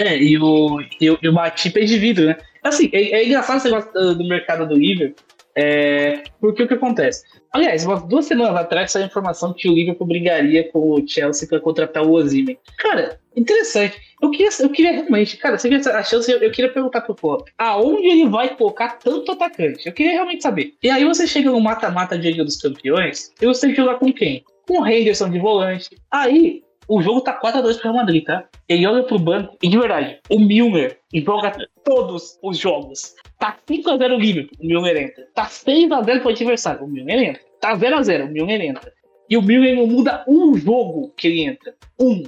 É, 0.00 0.16
e 0.16 0.38
o, 0.38 0.80
e, 1.00 1.10
o- 1.10 1.18
e 1.22 1.28
o 1.28 1.32
Matip 1.32 1.76
é 1.78 1.84
de 1.84 1.98
vidro, 1.98 2.26
né? 2.26 2.36
Assim, 2.62 2.88
é, 2.92 3.20
é 3.20 3.26
engraçado 3.26 3.56
esse 3.58 3.68
negócio 3.70 3.92
do, 3.92 4.14
do 4.16 4.28
mercado 4.28 4.66
do 4.66 4.74
Liverpool, 4.74 5.24
é, 5.56 6.22
porque 6.40 6.62
o 6.62 6.68
que 6.68 6.74
acontece? 6.74 7.24
Aliás, 7.52 7.84
umas 7.84 8.02
duas 8.04 8.26
semanas 8.26 8.56
atrás 8.56 8.92
saiu 8.92 9.04
a 9.04 9.08
informação 9.08 9.52
que 9.52 9.68
o 9.68 9.74
Liverpool 9.74 10.06
brigaria 10.06 10.70
com 10.70 10.92
o 10.92 11.06
Chelsea 11.06 11.48
para 11.48 11.60
contratar 11.60 12.04
o 12.04 12.12
Ozyman. 12.12 12.56
Cara, 12.78 13.18
interessante. 13.36 14.00
Eu 14.22 14.30
queria, 14.30 14.48
eu 14.60 14.68
queria 14.70 14.92
realmente, 14.92 15.36
cara, 15.36 15.58
se 15.58 15.68
a 15.68 16.02
chance, 16.02 16.30
eu, 16.30 16.38
eu 16.38 16.50
queria 16.50 16.72
perguntar 16.72 17.00
pro 17.00 17.14
Klopp, 17.14 17.48
aonde 17.58 18.06
ele 18.06 18.28
vai 18.28 18.54
colocar 18.54 18.98
tanto 18.98 19.32
atacante? 19.32 19.86
Eu 19.86 19.92
queria 19.92 20.12
realmente 20.12 20.42
saber. 20.42 20.74
E 20.82 20.90
aí 20.90 21.04
você 21.04 21.26
chega 21.26 21.50
no 21.50 21.60
mata-mata 21.60 22.16
de 22.16 22.30
Liga 22.30 22.44
dos 22.44 22.56
Campeões, 22.56 23.32
e 23.40 23.46
você 23.46 23.74
jogar 23.74 23.98
com 23.98 24.12
quem? 24.12 24.44
Com 24.68 24.82
o 24.82 24.86
Henderson 24.86 25.30
de 25.30 25.38
volante. 25.38 25.90
Aí, 26.12 26.62
o 26.90 27.00
jogo 27.00 27.20
tá 27.20 27.40
4x2 27.40 27.74
pro 27.74 27.82
Real 27.84 27.94
Madrid, 27.94 28.24
tá? 28.24 28.44
Ele 28.68 28.84
olha 28.84 29.04
pro 29.04 29.16
banco 29.16 29.56
e, 29.62 29.68
de 29.68 29.78
verdade, 29.78 30.18
o 30.28 30.40
Milner 30.40 30.98
joga 31.14 31.52
todos 31.84 32.36
os 32.42 32.58
jogos. 32.58 33.14
Tá 33.38 33.56
5x0 33.68 34.16
o 34.16 34.18
Liverpool, 34.18 34.58
o 34.60 34.66
Milner 34.66 34.96
entra. 34.96 35.24
Tá 35.32 35.46
6x0 35.46 36.20
pro 36.20 36.30
adversário, 36.30 36.84
o 36.84 36.88
Milner 36.88 37.30
entra. 37.30 37.42
Tá 37.60 37.76
0x0, 37.76 38.24
o 38.24 38.32
Milner 38.32 38.60
entra. 38.62 38.92
E 39.28 39.36
o 39.36 39.42
Milner 39.42 39.76
não 39.76 39.86
muda 39.86 40.24
um 40.26 40.56
jogo 40.56 41.12
que 41.16 41.28
ele 41.28 41.42
entra. 41.44 41.72
Um. 42.00 42.24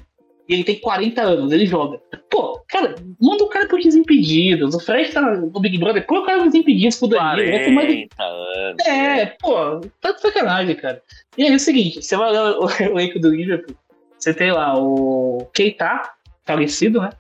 E 0.49 0.55
ele 0.55 0.65
tem 0.65 0.79
40 0.79 1.23
anos, 1.23 1.53
ele 1.53 1.67
joga. 1.67 2.01
Pô, 2.31 2.61
cara, 2.69 2.95
manda 3.21 3.43
o 3.43 3.49
cara 3.49 3.67
pro 3.67 3.81
Desimpedidos. 3.81 4.75
O 4.75 4.81
Fred 4.81 5.11
tá 5.11 5.21
no 5.21 5.61
Big 5.61 5.77
Brother, 5.79 6.07
põe 6.07 6.19
o 6.19 6.25
cara 6.25 6.39
pro 6.39 6.51
Desimpedidos 6.51 6.99
pro 6.99 7.09
Danilo. 7.09 7.51
Vai 7.51 7.65
tomar 7.65 7.87
de 7.87 8.09
40 8.17 8.23
anos. 8.23 8.87
é, 8.87 9.27
pô, 9.41 9.81
tá 10.01 10.13
de 10.13 10.21
sacanagem, 10.21 10.77
cara. 10.77 11.03
E 11.37 11.45
aí 11.45 11.53
é 11.53 11.57
o 11.57 11.59
seguinte, 11.59 12.03
você 12.03 12.17
vai 12.17 12.31
olhar 12.31 12.59
o 12.59 12.67
o 12.95 13.01
elenco 13.01 13.19
do 13.19 13.35
Liverpool, 13.35 13.75
você 14.23 14.33
tem 14.33 14.53
lá 14.53 14.79
o 14.79 15.49
Keita, 15.53 16.01
falecido, 16.47 17.01
né? 17.01 17.11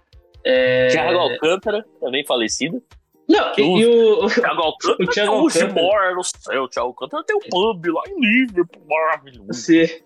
É... 0.45 0.89
Thiago 0.89 1.19
Alcântara, 1.19 1.85
também 2.01 2.25
falecido. 2.25 2.81
Não, 3.29 3.53
e, 3.57 3.61
e 3.61 3.87
o... 3.87 4.27
Thiago 4.29 4.63
Alcântara 4.63 4.97
O 5.03 5.07
Thiago 5.09 5.33
hoje 5.45 5.63
Alcântara. 5.63 5.87
mora 5.87 6.15
no 6.15 6.23
céu. 6.23 6.63
O 6.65 6.69
Thiago 6.69 6.89
Alcântara 6.89 7.25
tem 7.25 7.37
um 7.37 7.41
pub 7.41 7.87
lá 7.87 8.03
em 8.09 8.21
Liverpool, 8.21 8.83
maravilhoso. 8.89 9.53
Você... 9.53 10.03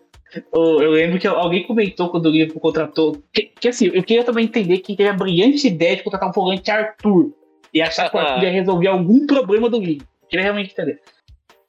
o- 0.52 0.80
Eu 0.82 0.92
lembro 0.92 1.18
que 1.18 1.26
alguém 1.26 1.66
comentou 1.66 2.08
quando 2.10 2.26
o 2.26 2.30
Liverpool 2.30 2.60
contratou. 2.60 3.22
Que, 3.32 3.42
que 3.42 3.68
assim, 3.68 3.90
eu 3.92 4.02
queria 4.02 4.24
também 4.24 4.44
entender 4.46 4.78
que 4.78 4.96
teve 4.96 5.08
a 5.10 5.12
brilhante 5.12 5.66
ideia 5.66 5.96
de 5.96 6.02
contratar 6.02 6.28
um 6.28 6.32
volante 6.32 6.70
Arthur 6.70 7.32
e 7.74 7.82
achar 7.82 8.08
que 8.10 8.16
o 8.16 8.20
Arthur 8.20 8.44
ia 8.44 8.50
resolver 8.52 8.86
algum 8.88 9.26
problema 9.26 9.68
do 9.68 9.78
Liverpool. 9.78 10.08
Queria 10.30 10.44
realmente 10.44 10.72
entender. 10.72 11.00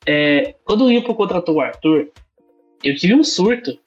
É, 0.06 0.56
quando 0.64 0.86
o 0.86 0.90
Liverpool 0.90 1.16
contratou 1.16 1.56
o 1.56 1.62
Arthur, 1.62 2.10
eu 2.84 2.96
tive 2.96 3.14
um 3.14 3.24
surto. 3.24 3.78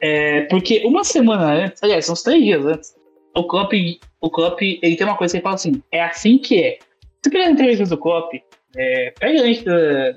É, 0.00 0.42
porque 0.42 0.82
uma 0.84 1.04
semana 1.04 1.64
antes, 1.64 1.82
aliás, 1.82 2.06
são 2.06 2.12
uns 2.14 2.22
três 2.22 2.42
dias 2.42 2.64
antes, 2.64 2.94
o 3.36 3.44
Klopp, 3.46 3.72
o 4.20 4.30
Klopp, 4.30 4.60
ele 4.62 4.96
tem 4.96 5.06
uma 5.06 5.16
coisa 5.16 5.32
que 5.32 5.36
ele 5.38 5.42
fala 5.42 5.54
assim, 5.56 5.82
é 5.92 6.02
assim 6.02 6.38
que 6.38 6.62
é. 6.62 6.78
Se 7.22 7.30
pegar 7.30 7.50
entrevistas 7.50 7.90
do 7.90 7.98
Klopp, 7.98 8.32
é, 8.76 9.12
pega 9.18 9.42
antes 9.42 9.62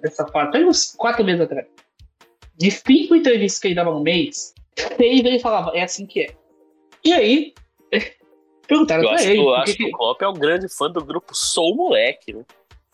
dessa 0.01 0.25
fase, 0.27 0.51
pega 0.51 0.65
uns 0.67 0.93
quatro 0.95 1.23
meses 1.25 1.41
atrás. 1.41 1.67
De 2.57 2.71
cinco 2.71 3.15
entrevistas 3.15 3.59
que 3.59 3.67
ele 3.67 3.75
dava 3.75 3.91
no 3.91 3.99
mês, 4.01 4.53
seis 4.97 5.19
ele 5.25 5.39
falava, 5.39 5.75
é 5.75 5.83
assim 5.83 6.05
que 6.05 6.21
é. 6.21 6.27
E 7.03 7.11
aí, 7.11 7.53
perguntaram 8.67 9.03
Eu 9.03 9.09
pra 9.09 9.17
acho, 9.17 9.29
ele. 9.29 9.39
eu 9.39 9.53
acho 9.55 9.65
que 9.73 9.77
que 9.77 9.83
que- 9.83 9.89
o 9.89 9.97
Klopp 9.97 10.21
é 10.21 10.27
um 10.27 10.33
grande 10.33 10.69
fã 10.69 10.89
do 10.89 11.03
grupo 11.03 11.35
Sou 11.35 11.75
Moleque, 11.75 12.33
né? 12.33 12.43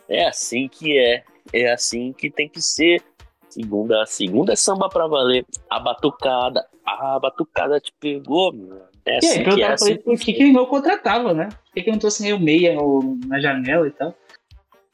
É 0.07 0.25
assim 0.25 0.67
que 0.67 0.97
é. 0.97 1.23
É 1.53 1.71
assim 1.71 2.13
que 2.13 2.29
tem 2.31 2.49
que 2.49 2.61
ser. 2.61 3.01
Segunda, 3.47 4.05
segunda 4.05 4.53
é 4.53 4.55
samba 4.55 4.89
pra 4.89 5.07
valer. 5.07 5.45
A 5.69 5.79
batucada. 5.79 6.65
A 6.99 7.19
batucada 7.19 7.79
te 7.79 7.93
pegou, 7.99 8.51
meu. 8.53 8.81
É 9.05 9.19
E 9.23 9.27
aí, 9.27 9.43
que 9.43 9.61
é. 9.63 9.67
Assim 9.71 9.97
por 9.97 10.17
que, 10.19 10.33
que 10.33 10.43
ele 10.43 10.51
não 10.51 10.65
contratava, 10.65 11.33
né? 11.33 11.49
Por 11.49 11.73
que, 11.73 11.81
que 11.83 11.89
ele 11.89 11.91
não 11.93 11.99
trouxe 11.99 12.23
nem 12.23 12.33
o 12.33 12.39
meia 12.39 12.73
no- 12.75 13.19
na 13.27 13.39
janela 13.39 13.87
e 13.87 13.91
tal. 13.91 14.13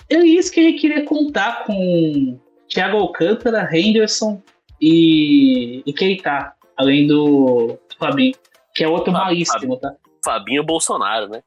Ele 0.10 0.36
disse 0.36 0.52
que 0.52 0.60
ele 0.60 0.74
queria 0.74 1.04
contar 1.06 1.64
com 1.66 2.40
Thiago 2.70 2.98
Alcântara, 2.98 3.68
Henderson 3.76 4.42
e, 4.80 5.82
e 5.86 5.94
Keita, 5.94 6.54
além 6.78 7.08
do 7.08 7.78
Fabinho, 7.98 8.36
que 8.74 8.84
é 8.84 8.88
outro 8.88 9.12
malíssimo, 9.12 9.78
tá? 9.78 9.96
Fabinho 10.24 10.64
Bolsonaro, 10.64 11.28
né? 11.30 11.42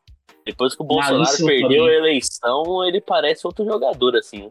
Depois 0.45 0.75
que 0.75 0.83
o 0.83 0.85
Bolsonaro 0.85 1.17
Malíssimo 1.19 1.47
perdeu 1.49 1.69
Fabinho. 1.69 1.85
a 1.85 1.93
eleição, 1.95 2.85
ele 2.87 3.01
parece 3.01 3.47
outro 3.47 3.65
jogador, 3.65 4.17
assim. 4.17 4.51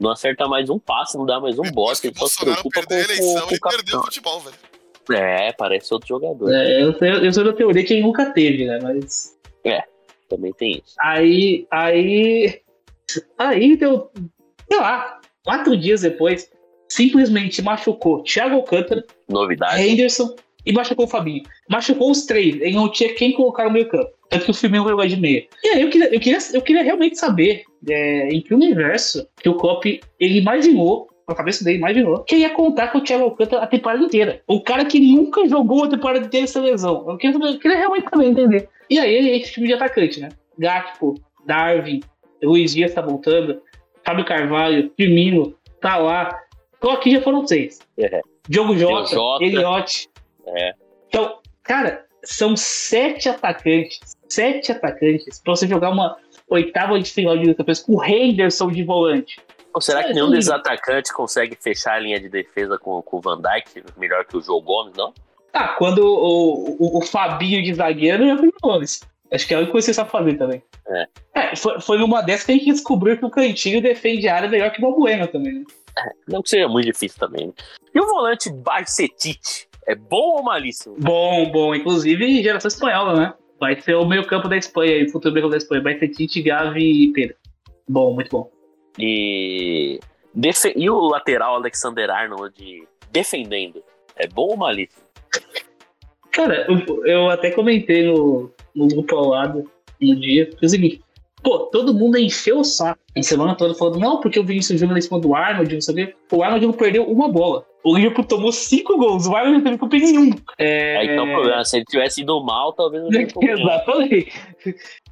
Não 0.00 0.10
acerta 0.10 0.46
mais 0.48 0.70
um 0.70 0.78
passe, 0.78 1.18
não 1.18 1.26
dá 1.26 1.38
mais 1.38 1.58
um 1.58 1.62
bote, 1.72 2.00
que 2.00 2.08
o 2.08 2.10
ele 2.10 2.18
só 2.18 2.26
se 2.26 2.38
Bolsonaro 2.44 2.62
preocupa 2.70 2.80
com, 2.82 2.86
perdeu 2.88 3.04
a 3.04 3.06
com, 3.06 3.12
eleição, 3.12 3.42
com 3.42 3.48
ele 3.50 3.58
o 3.58 3.68
perdeu 3.76 3.98
o 3.98 4.02
futebol, 4.04 4.40
velho. 4.40 4.56
É, 5.12 5.52
parece 5.52 5.92
outro 5.92 6.08
jogador. 6.08 6.52
É, 6.52 6.82
eu, 6.82 6.92
eu 6.92 7.32
sou 7.32 7.44
da 7.44 7.52
teoria 7.52 7.84
que 7.84 7.94
ele 7.94 8.02
nunca 8.02 8.32
teve, 8.32 8.66
né? 8.66 8.78
Mas 8.82 9.36
Também 10.28 10.52
tem 10.52 10.82
isso. 10.84 10.94
aí, 11.00 11.66
aí, 11.70 12.60
aí 13.38 13.76
deu, 13.76 14.10
sei 14.70 14.80
lá, 14.80 15.20
quatro 15.44 15.76
dias 15.76 16.02
depois, 16.02 16.50
simplesmente 16.88 17.62
machucou 17.62 18.22
Thiago 18.22 18.56
Alcântara, 18.56 19.04
Novidade. 19.28 19.82
Henderson 19.82 20.34
e 20.66 20.72
machucou 20.72 21.06
o 21.06 21.08
Fabinho. 21.08 21.42
Machucou 21.70 22.10
os 22.10 22.26
três. 22.26 22.56
Ele 22.56 22.76
não 22.76 22.90
tinha 22.90 23.14
quem 23.14 23.32
colocar 23.32 23.64
no 23.64 23.70
meio 23.70 23.88
campo. 23.88 24.10
Tanto 24.28 24.44
que 24.44 24.50
o 24.50 24.54
Firmino 24.54 24.84
vai 24.94 25.08
de 25.08 25.16
meia. 25.16 25.46
E 25.64 25.68
aí 25.68 25.80
eu 25.80 25.88
queria, 25.88 26.14
eu 26.14 26.20
queria, 26.20 26.38
eu 26.52 26.62
queria 26.62 26.82
realmente 26.82 27.18
saber 27.18 27.62
é, 27.88 28.28
em 28.28 28.42
que 28.42 28.52
universo 28.52 29.26
que 29.40 29.48
o 29.48 29.54
Klopp 29.54 29.86
ele 29.86 30.38
imaginou, 30.38 31.08
na 31.28 31.34
cabeça 31.34 31.62
dele 31.62 31.78
imaginou, 31.78 32.24
que 32.24 32.36
ia 32.36 32.50
contar 32.50 32.88
com 32.88 32.98
o 32.98 33.00
Thiago 33.02 33.24
Alcântara 33.24 33.62
a 33.62 33.66
temporada 33.66 34.02
inteira. 34.02 34.42
O 34.46 34.62
cara 34.62 34.84
que 34.86 34.98
nunca 34.98 35.46
jogou 35.46 35.84
a 35.84 35.88
temporada 35.88 36.24
inteira 36.24 36.46
sem 36.46 36.62
lesão. 36.62 37.04
Eu 37.06 37.18
queria, 37.18 37.38
eu 37.38 37.58
queria 37.58 37.76
realmente 37.76 38.10
também 38.10 38.30
entender. 38.30 38.68
E 38.88 38.98
aí 38.98 39.14
ele 39.14 39.30
é 39.30 39.36
esse 39.36 39.52
time 39.52 39.66
de 39.66 39.74
atacante, 39.74 40.20
né? 40.20 40.30
Gakpo, 40.58 41.14
Darwin, 41.44 42.00
Luiz 42.42 42.72
Dias 42.72 42.94
tá 42.94 43.02
voltando, 43.02 43.60
Fábio 44.04 44.24
Carvalho, 44.24 44.90
Firmino, 44.96 45.54
tá 45.80 45.96
lá. 45.98 46.36
Então 46.78 46.90
aqui 46.92 47.12
já 47.12 47.20
foram 47.20 47.46
seis. 47.46 47.80
É. 47.98 48.20
Diogo 48.48 48.76
Jota, 48.76 49.14
Jota. 49.14 49.44
É. 50.46 50.72
Então, 51.08 51.38
cara, 51.62 52.06
são 52.24 52.56
sete 52.56 53.28
atacantes. 53.28 54.00
Sete 54.28 54.72
atacantes 54.72 55.40
pra 55.40 55.54
você 55.54 55.66
jogar 55.66 55.90
uma 55.90 56.16
oitava 56.48 56.98
de 56.98 57.10
final 57.10 57.34
de 57.34 57.40
Libertadores 57.40 57.80
com 57.80 57.96
o 57.96 58.04
Henderson 58.04 58.70
de 58.70 58.82
volante. 58.82 59.38
Ou 59.78 59.80
será 59.80 60.02
que 60.02 60.10
É, 60.10 60.14
nenhum 60.14 60.28
desses 60.28 60.50
atacantes 60.50 61.12
consegue 61.12 61.54
fechar 61.54 61.92
a 61.94 61.98
linha 62.00 62.18
de 62.18 62.28
defesa 62.28 62.76
com, 62.76 63.00
com 63.00 63.18
o 63.18 63.20
Van 63.20 63.40
Dijk 63.40 63.84
melhor 63.96 64.24
que 64.24 64.36
o 64.36 64.42
João 64.42 64.60
Gomes, 64.60 64.92
não? 64.96 65.14
Ah, 65.52 65.68
quando 65.78 66.00
o, 66.00 66.76
o, 66.80 66.98
o 66.98 67.00
Fabinho 67.00 67.62
de 67.62 67.72
zagueiro 67.74 68.24
é 68.24 68.34
o 68.34 68.52
Gomes. 68.60 69.02
Acho 69.32 69.46
que 69.46 69.54
é 69.54 69.58
coisa 69.58 69.72
que 69.72 69.82
você 69.82 69.94
sabe 69.94 70.10
fazer 70.10 70.34
também. 70.34 70.60
É. 71.32 71.54
foi, 71.54 71.80
foi 71.80 71.98
numa 71.98 72.22
dessas 72.22 72.44
que 72.44 72.50
a 72.50 72.54
gente 72.56 72.72
descobriu 72.72 73.16
que 73.18 73.24
o 73.24 73.30
Cantinho 73.30 73.80
defende 73.80 74.28
a 74.28 74.34
área 74.34 74.48
melhor 74.48 74.72
que 74.72 74.78
o 74.78 74.82
Balbuena 74.82 75.28
também. 75.28 75.60
né? 75.60 75.64
Não 76.26 76.42
que 76.42 76.48
seja 76.48 76.66
muito 76.66 76.86
difícil 76.86 77.20
também. 77.20 77.46
né? 77.46 77.52
E 77.94 78.00
o 78.00 78.06
volante 78.08 78.50
Barcetite? 78.50 79.68
É 79.86 79.94
bom 79.94 80.38
ou 80.38 80.42
malíssimo? 80.42 80.96
Bom, 80.98 81.52
bom. 81.52 81.72
Inclusive, 81.72 82.42
geração 82.42 82.66
espanhola, 82.66 83.14
né? 83.14 83.34
Vai 83.60 83.80
ser 83.80 83.94
o 83.94 84.04
meio 84.04 84.26
campo 84.26 84.48
da 84.48 84.56
Espanha 84.56 85.04
o 85.06 85.12
futuro 85.12 85.32
meio 85.32 85.44
campo 85.44 85.52
da 85.52 85.58
Espanha. 85.58 85.82
Vai 85.84 85.96
ser 86.00 86.08
Tite, 86.08 86.42
Gavi 86.42 87.04
e 87.04 87.12
Pedro. 87.12 87.36
Bom, 87.88 88.12
muito 88.12 88.28
bom. 88.28 88.57
E, 88.98 90.00
defe- 90.34 90.74
e 90.76 90.88
o 90.90 91.00
lateral 91.00 91.54
Alexander 91.56 92.10
Arnold 92.10 92.86
defendendo? 93.10 93.82
É 94.16 94.26
bom 94.26 94.48
ou 94.48 94.56
malíssimo? 94.56 95.02
Cara, 96.32 96.66
eu, 96.68 97.06
eu 97.06 97.30
até 97.30 97.50
comentei 97.50 98.06
no, 98.06 98.50
no 98.74 98.88
grupo 98.88 99.16
ao 99.16 99.28
lado 99.28 99.70
no 100.00 100.16
dia, 100.16 100.46
que 100.46 100.64
é 100.64 100.66
o 100.66 100.68
seguinte, 100.68 101.02
pô, 101.42 101.60
todo 101.66 101.94
mundo 101.94 102.18
encheu 102.18 102.60
o 102.60 102.64
saco 102.64 103.00
a 103.16 103.22
semana 103.22 103.56
toda 103.56 103.74
falando, 103.74 103.98
não, 103.98 104.20
porque 104.20 104.38
o 104.38 104.44
Vinícius 104.44 104.78
Júnior 104.78 104.98
em 104.98 105.00
cima 105.00 105.18
do 105.18 105.34
Arnold, 105.34 105.74
não 105.74 105.80
sei 105.80 105.92
o 105.92 105.96
quê. 105.96 106.14
O 106.30 106.42
Arnold 106.42 106.66
não 106.66 106.72
perdeu 106.72 107.04
uma 107.04 107.28
bola. 107.28 107.64
O 107.82 107.96
Liverpool 107.96 108.24
tomou 108.24 108.52
cinco 108.52 108.96
gols, 108.96 109.26
o 109.26 109.34
Arnold 109.34 109.56
não 109.58 109.64
teve 109.64 109.78
culpa 109.78 109.96
em 109.96 110.00
nenhum. 110.00 110.30
É... 110.58 110.96
Aí 110.98 111.08
que 111.08 111.16
tá 111.16 111.22
o 111.22 111.26
problema. 111.26 111.64
Se 111.64 111.76
ele 111.78 111.84
tivesse 111.86 112.20
ido 112.20 112.40
mal, 112.44 112.72
talvez 112.72 113.02
não. 113.02 113.10
Exatamente. 113.42 114.32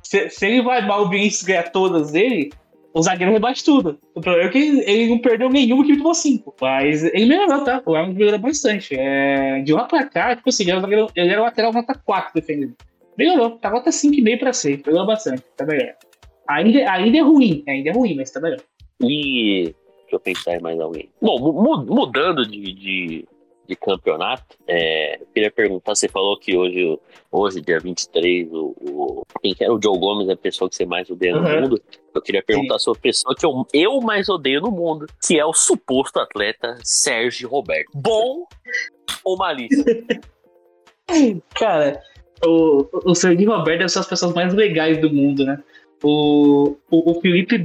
Se, 0.02 0.30
se 0.30 0.46
ele 0.46 0.62
vai 0.62 0.86
mal, 0.86 1.02
o 1.04 1.08
Vinícius 1.08 1.42
ganhar 1.42 1.70
todas 1.70 2.12
dele, 2.12 2.52
o 2.98 3.02
zagueiro 3.02 3.32
rebate 3.32 3.62
tudo. 3.62 3.98
O 4.14 4.20
problema 4.22 4.48
é 4.48 4.52
que 4.52 4.58
ele, 4.58 5.08
não 5.08 5.18
perdeu 5.18 5.50
nenhuma 5.50 5.84
que 5.84 5.96
tomou 5.98 6.14
cinco. 6.14 6.54
Mas 6.60 7.04
ele 7.04 7.26
melhorou, 7.26 7.62
tá? 7.62 7.82
O 7.84 7.94
Arnold 7.94 8.18
melhorou 8.18 8.40
bastante. 8.40 8.94
É, 8.98 9.60
de 9.60 9.72
lá 9.74 9.84
pra 9.84 10.04
cá, 10.04 10.34
tipo 10.34 10.48
assim, 10.48 10.62
ele 10.62 10.72
era, 10.72 11.06
ele 11.14 11.30
era 11.30 11.42
lateral 11.42 11.72
nota 11.74 11.94
4 11.94 12.32
defendendo. 12.34 12.74
Melhorou, 13.18 13.50
tá 13.58 13.70
nota 13.70 13.90
5,5 13.90 14.38
pra 14.38 14.52
6. 14.54 14.82
Melhorou 14.86 15.06
bastante, 15.06 15.42
tá 15.56 15.66
melhor. 15.66 15.94
Ainda, 16.48 16.90
ainda 16.90 17.18
é 17.18 17.20
ruim, 17.20 17.62
ainda 17.68 17.90
é 17.90 17.92
ruim, 17.92 18.14
mas 18.16 18.30
tá 18.30 18.40
melhor. 18.40 18.60
E. 19.02 19.74
Deixa 20.02 20.14
eu 20.16 20.20
pensar 20.20 20.56
em 20.56 20.60
mais 20.60 20.80
alguém. 20.80 21.10
Bom, 21.20 21.38
mu- 21.38 21.52
mu- 21.52 21.84
mudando 21.94 22.46
de, 22.48 22.72
de, 22.72 23.28
de 23.66 23.76
campeonato, 23.76 24.56
é, 24.66 25.20
eu 25.20 25.26
queria 25.34 25.50
perguntar: 25.50 25.94
você 25.94 26.08
falou 26.08 26.38
que 26.38 26.56
hoje, 26.56 26.98
hoje 27.30 27.60
dia 27.60 27.78
23, 27.78 28.48
o, 28.52 28.74
o, 28.80 29.22
quem 29.42 29.54
que 29.54 29.64
era 29.64 29.72
o 29.72 29.80
Joe 29.82 29.98
Gomes 29.98 30.28
é 30.28 30.32
a 30.32 30.36
pessoa 30.36 30.68
que 30.68 30.76
você 30.76 30.86
mais 30.86 31.10
odeia 31.10 31.34
no 31.34 31.46
Uhum. 31.46 31.60
mundo. 31.62 31.82
Eu 32.14 32.22
queria 32.22 32.42
perguntar 32.42 32.78
sobre 32.78 32.98
a 32.98 33.02
pessoa 33.02 33.34
que 33.34 33.44
eu, 33.44 33.66
eu 33.74 34.00
mais 34.00 34.28
odeio 34.28 34.60
no 34.60 34.70
mundo, 34.70 35.06
que 35.26 35.38
é 35.38 35.44
o 35.44 35.52
suposto 35.52 36.18
atleta 36.18 36.78
Sérgio 36.82 37.48
Roberto. 37.48 37.90
Bom 37.94 38.46
ou 39.22 39.36
malíssimo? 39.36 39.84
Cara, 41.54 42.00
o, 42.44 42.86
o 43.04 43.14
Serginho 43.14 43.50
Roberto 43.50 43.78
deve 43.78 43.88
ser 43.88 44.00
as 44.00 44.08
pessoas 44.08 44.34
mais 44.34 44.52
legais 44.52 44.98
do 44.98 45.12
mundo, 45.12 45.44
né? 45.44 45.62
O, 46.02 46.76
o, 46.90 47.10
o 47.10 47.20
Felipe 47.20 47.62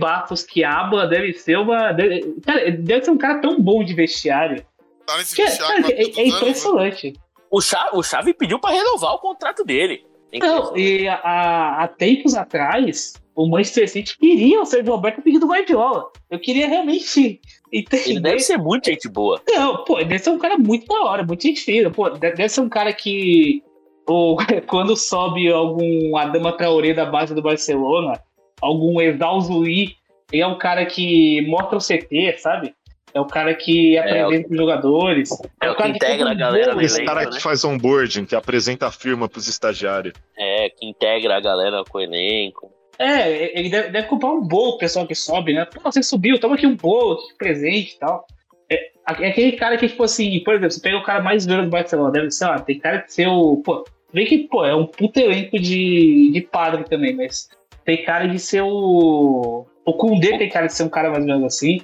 Quiaba 0.47 1.05
deve 1.07 1.33
ser 1.33 1.57
uma. 1.57 1.91
Deve, 1.91 2.35
cara, 2.45 2.71
deve 2.71 3.03
ser 3.03 3.11
um 3.11 3.17
cara 3.17 3.39
tão 3.39 3.59
bom 3.59 3.83
de 3.83 3.93
vestiário. 3.93 4.65
Tá 5.11 5.17
nesse 5.17 5.35
Que, 5.35 5.43
vestiário 5.43 5.83
cara, 5.83 5.93
é, 5.93 6.01
é 6.01 6.03
anos, 6.03 6.15
né? 6.15 6.23
impressionante. 6.23 7.13
O 7.49 7.61
Chave, 7.61 7.89
o 7.93 8.03
Chave 8.03 8.33
pediu 8.33 8.59
pra 8.59 8.71
renovar 8.71 9.13
o 9.13 9.19
contrato 9.19 9.63
dele. 9.65 10.05
Não, 10.39 10.77
e 10.77 11.09
há, 11.09 11.89
tempos 11.97 12.35
atrás, 12.35 13.13
o 13.35 13.45
Manchester 13.49 13.89
City 13.89 14.17
queria 14.17 14.61
o 14.61 14.65
Sérgio 14.65 14.93
Roberto 14.93 15.21
pedido 15.21 15.45
do 15.45 15.51
Guardiola. 15.51 16.09
Eu 16.29 16.39
queria 16.39 16.69
realmente 16.69 17.41
entender. 17.71 18.09
Ele 18.09 18.19
deve 18.21 18.39
ser 18.39 18.57
muito 18.57 18.89
gente 18.89 19.09
boa. 19.09 19.41
Não, 19.49 19.83
pô, 19.83 19.99
ele 19.99 20.07
deve 20.07 20.23
ser 20.23 20.29
um 20.29 20.39
cara 20.39 20.57
muito 20.57 20.85
da 20.85 21.03
hora, 21.03 21.23
muito 21.23 21.43
gente 21.43 21.59
fina. 21.59 21.91
Pô, 21.91 22.09
deve 22.09 22.47
ser 22.47 22.61
um 22.61 22.69
cara 22.69 22.93
que. 22.93 23.61
Ou, 24.07 24.37
quando 24.67 24.95
sobe 24.95 25.51
algum 25.51 26.15
Adama 26.15 26.55
Traoré 26.55 26.93
da 26.93 27.05
base 27.05 27.35
do 27.35 27.41
Barcelona, 27.41 28.17
algum 28.61 29.01
Exausuli, 29.01 29.97
ele 30.31 30.41
é 30.41 30.47
um 30.47 30.57
cara 30.57 30.85
que 30.85 31.45
mostra 31.47 31.77
o 31.77 31.81
CT, 31.81 32.37
sabe? 32.37 32.73
É 33.13 33.19
o 33.19 33.25
cara 33.25 33.53
que 33.53 33.97
apresenta 33.97 34.49
os 34.49 34.57
jogadores. 34.57 35.29
É 35.61 35.69
o 35.69 35.75
que 35.75 35.81
cara 35.81 35.89
integra 35.89 36.17
faz 36.17 36.21
um 36.21 36.31
a 36.31 36.33
galera 36.33 36.83
Esse 36.83 36.97
elenco, 36.97 37.13
cara 37.13 37.25
né? 37.25 37.31
que 37.31 37.41
faz 37.41 37.63
onboarding, 37.63 38.25
que 38.25 38.35
apresenta 38.35 38.87
a 38.87 38.91
firma 38.91 39.27
pros 39.27 39.47
estagiários. 39.47 40.13
É, 40.37 40.69
que 40.69 40.85
integra 40.85 41.37
a 41.37 41.41
galera 41.41 41.83
com 41.89 41.97
o 41.97 42.01
elenco. 42.01 42.71
É, 42.97 43.57
ele 43.59 43.69
deve, 43.69 43.89
deve 43.89 44.07
comprar 44.07 44.31
um 44.31 44.41
bolo 44.41 44.71
pro 44.71 44.79
pessoal 44.79 45.07
que 45.07 45.15
sobe, 45.15 45.53
né? 45.53 45.65
Pô, 45.65 45.81
você 45.83 46.03
subiu, 46.03 46.39
toma 46.39 46.55
aqui 46.55 46.67
um 46.67 46.75
bolo, 46.75 47.13
aqui, 47.13 47.35
presente 47.37 47.95
e 47.95 47.99
tal. 47.99 48.27
É, 48.69 48.91
é 49.07 49.29
aquele 49.29 49.53
cara 49.53 49.75
que, 49.75 49.87
tipo 49.87 50.03
assim, 50.03 50.39
por 50.43 50.53
exemplo, 50.53 50.71
você 50.71 50.81
pega 50.81 50.97
o 50.97 51.03
cara 51.03 51.21
mais 51.21 51.45
velho 51.45 51.63
do 51.63 51.69
Barcelona, 51.69 52.11
deve 52.11 52.31
ser, 52.31 52.45
ó, 52.45 52.59
tem 52.59 52.79
cara 52.79 53.01
que 53.01 53.11
ser 53.11 53.27
o. 53.27 53.57
Pô, 53.57 53.83
vê 54.13 54.25
que, 54.25 54.47
pô, 54.47 54.63
é 54.63 54.75
um 54.75 54.85
puto 54.85 55.19
elenco 55.19 55.59
de, 55.59 56.31
de 56.31 56.41
padre 56.41 56.83
também, 56.83 57.15
mas 57.15 57.49
tem 57.83 58.03
cara 58.03 58.27
de 58.27 58.39
ser 58.39 58.61
o. 58.61 59.65
O 59.83 59.93
Koundé 59.93 60.37
tem 60.37 60.47
cara 60.47 60.67
de 60.67 60.73
ser 60.73 60.83
um 60.83 60.89
cara 60.89 61.09
mais 61.09 61.23
ou 61.23 61.27
menos 61.27 61.43
assim. 61.43 61.81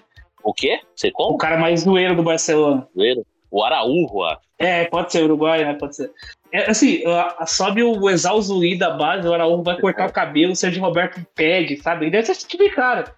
O 0.48 0.54
quê? 0.54 0.80
Você 0.96 1.10
O 1.10 1.12
compra? 1.12 1.50
cara 1.50 1.58
mais 1.60 1.82
zoeiro 1.82 2.16
do 2.16 2.24
Barcelona. 2.24 2.88
O 3.52 3.64
Araújo, 3.64 4.24
acho. 4.24 4.40
É, 4.58 4.86
pode 4.86 5.12
ser 5.12 5.24
Uruguai, 5.24 5.64
né? 5.66 5.74
Pode 5.74 5.96
ser. 5.98 6.10
É, 6.54 6.70
assim, 6.70 7.02
sobe 7.46 7.84
o 7.84 8.10
Exausuli 8.10 8.78
da 8.78 8.92
base, 8.92 9.28
o 9.28 9.34
Araújo 9.34 9.64
vai 9.64 9.78
cortar 9.80 10.08
o 10.10 10.14
cabelo, 10.14 10.54
o 10.54 10.56
Sérgio 10.56 10.82
Roberto 10.82 11.20
pede, 11.36 11.76
sabe? 11.78 12.06
Ele 12.06 12.12
deve 12.12 12.26
ser 12.28 12.32
esse 12.32 12.48
tipo 12.48 12.64
de 12.64 12.70
cara. 12.70 13.14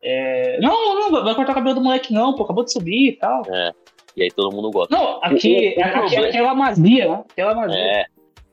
É, 0.00 0.58
não, 0.60 0.70
não, 0.94 1.10
não, 1.10 1.24
vai 1.24 1.34
cortar 1.34 1.50
o 1.52 1.54
cabelo 1.56 1.74
do 1.74 1.80
moleque, 1.82 2.12
não, 2.12 2.34
pô, 2.34 2.44
acabou 2.44 2.64
de 2.64 2.72
subir 2.72 3.08
e 3.08 3.12
tal. 3.16 3.42
É. 3.50 3.72
E 4.16 4.22
aí 4.22 4.30
todo 4.30 4.54
mundo 4.54 4.70
gosta. 4.70 4.96
Não, 4.96 5.18
aqui, 5.22 5.74
O- 5.76 5.80
o 5.80 5.84
aqui 5.84 5.98
problema- 5.98 6.26
é 6.26 6.28
aquela 6.28 6.54
mazia, 6.54 7.08
né? 7.08 7.24
Aquela 7.30 7.54
mazia. 7.56 7.76
É. 7.78 8.04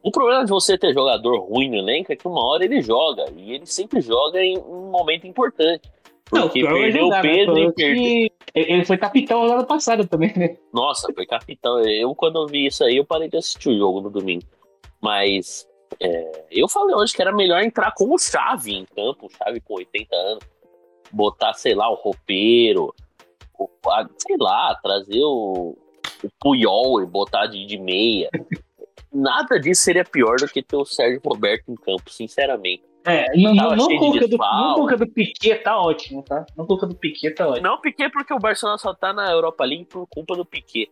O 0.02 0.12
problema 0.12 0.44
de 0.44 0.50
você 0.52 0.78
ter 0.78 0.94
jogador 0.94 1.40
ruim 1.42 1.70
no 1.70 1.78
elenco 1.78 2.12
é 2.12 2.16
que 2.16 2.28
uma 2.28 2.44
hora 2.46 2.64
ele 2.66 2.82
joga. 2.82 3.26
E 3.36 3.54
ele 3.54 3.66
sempre 3.66 4.02
joga 4.02 4.40
em 4.44 4.58
um 4.58 4.92
momento 4.92 5.26
importante. 5.26 5.90
Porque 6.30 6.60
pior 6.62 6.72
é 6.78 6.82
perdeu 6.82 7.06
o 7.06 7.10
né? 7.10 7.22
Pedro 7.22 7.58
e 7.58 7.62
Falou 7.62 7.74
perdeu. 7.74 8.30
Ele 8.56 8.86
foi 8.86 8.98
capitão 8.98 9.44
lá 9.44 9.58
no 9.58 9.66
passado 9.66 10.08
também, 10.08 10.34
né? 10.36 10.58
Nossa, 10.74 11.12
foi 11.14 11.26
capitão. 11.26 11.80
Eu, 11.82 12.16
quando 12.16 12.40
eu 12.42 12.48
vi 12.48 12.66
isso 12.66 12.84
aí, 12.84 12.98
eu 12.98 13.06
parei 13.06 13.30
de 13.30 13.38
assistir 13.38 13.70
o 13.70 13.78
jogo 13.78 14.02
no 14.02 14.10
domingo. 14.10 14.44
Mas 15.02 15.68
é, 16.00 16.46
eu 16.52 16.68
falei 16.68 16.96
hoje 16.96 17.14
que 17.14 17.22
era 17.22 17.32
melhor 17.32 17.62
entrar 17.62 17.94
com 17.94 18.14
o 18.14 18.18
Chave 18.18 18.74
em 18.74 18.86
campo, 18.86 19.28
o 19.28 19.30
Chave 19.30 19.60
com 19.62 19.76
80 19.76 20.16
anos. 20.16 20.44
Botar, 21.12 21.54
sei 21.54 21.76
lá, 21.76 21.90
o 21.92 21.96
roupeiro, 21.96 22.94
o- 23.60 23.70
a- 23.90 24.10
sei 24.18 24.36
lá, 24.40 24.74
trazer 24.82 25.22
o, 25.22 25.78
o 26.24 26.30
Puyol 26.40 27.02
e 27.04 27.06
botar 27.06 27.46
de, 27.46 27.66
de 27.66 27.78
meia. 27.78 28.30
Nada 29.14 29.60
disso 29.60 29.84
seria 29.84 30.04
pior 30.04 30.38
do 30.38 30.48
que 30.48 30.64
ter 30.64 30.76
o 30.76 30.84
Sérgio 30.86 31.22
Roberto 31.24 31.72
em 31.72 31.76
campo, 31.76 32.10
sinceramente. 32.10 32.84
É, 33.06 33.38
não, 33.38 33.54
não, 33.54 33.76
não, 33.76 33.88
coloca 33.98 34.28
do, 34.28 34.38
não 34.38 34.74
coloca 34.74 34.98
do 34.98 35.08
Piquet 35.08 35.56
tá 35.60 35.80
ótimo, 35.80 36.24
tá? 36.24 36.46
Não 36.58 36.66
coloca 36.66 36.88
do 36.88 36.96
Piquet 36.96 37.32
tá 37.32 37.48
ótimo. 37.48 37.68
Não, 37.68 37.80
Piquet 37.80 38.10
porque 38.10 38.34
o 38.34 38.40
Barcelona 38.40 38.78
só 38.80 38.94
tá 38.96 39.14
na 39.14 39.30
Europa 39.32 39.64
League 39.64 39.86
por 39.86 40.08
culpa 40.08 40.36
do 40.36 40.44
Piquet, 40.44 40.90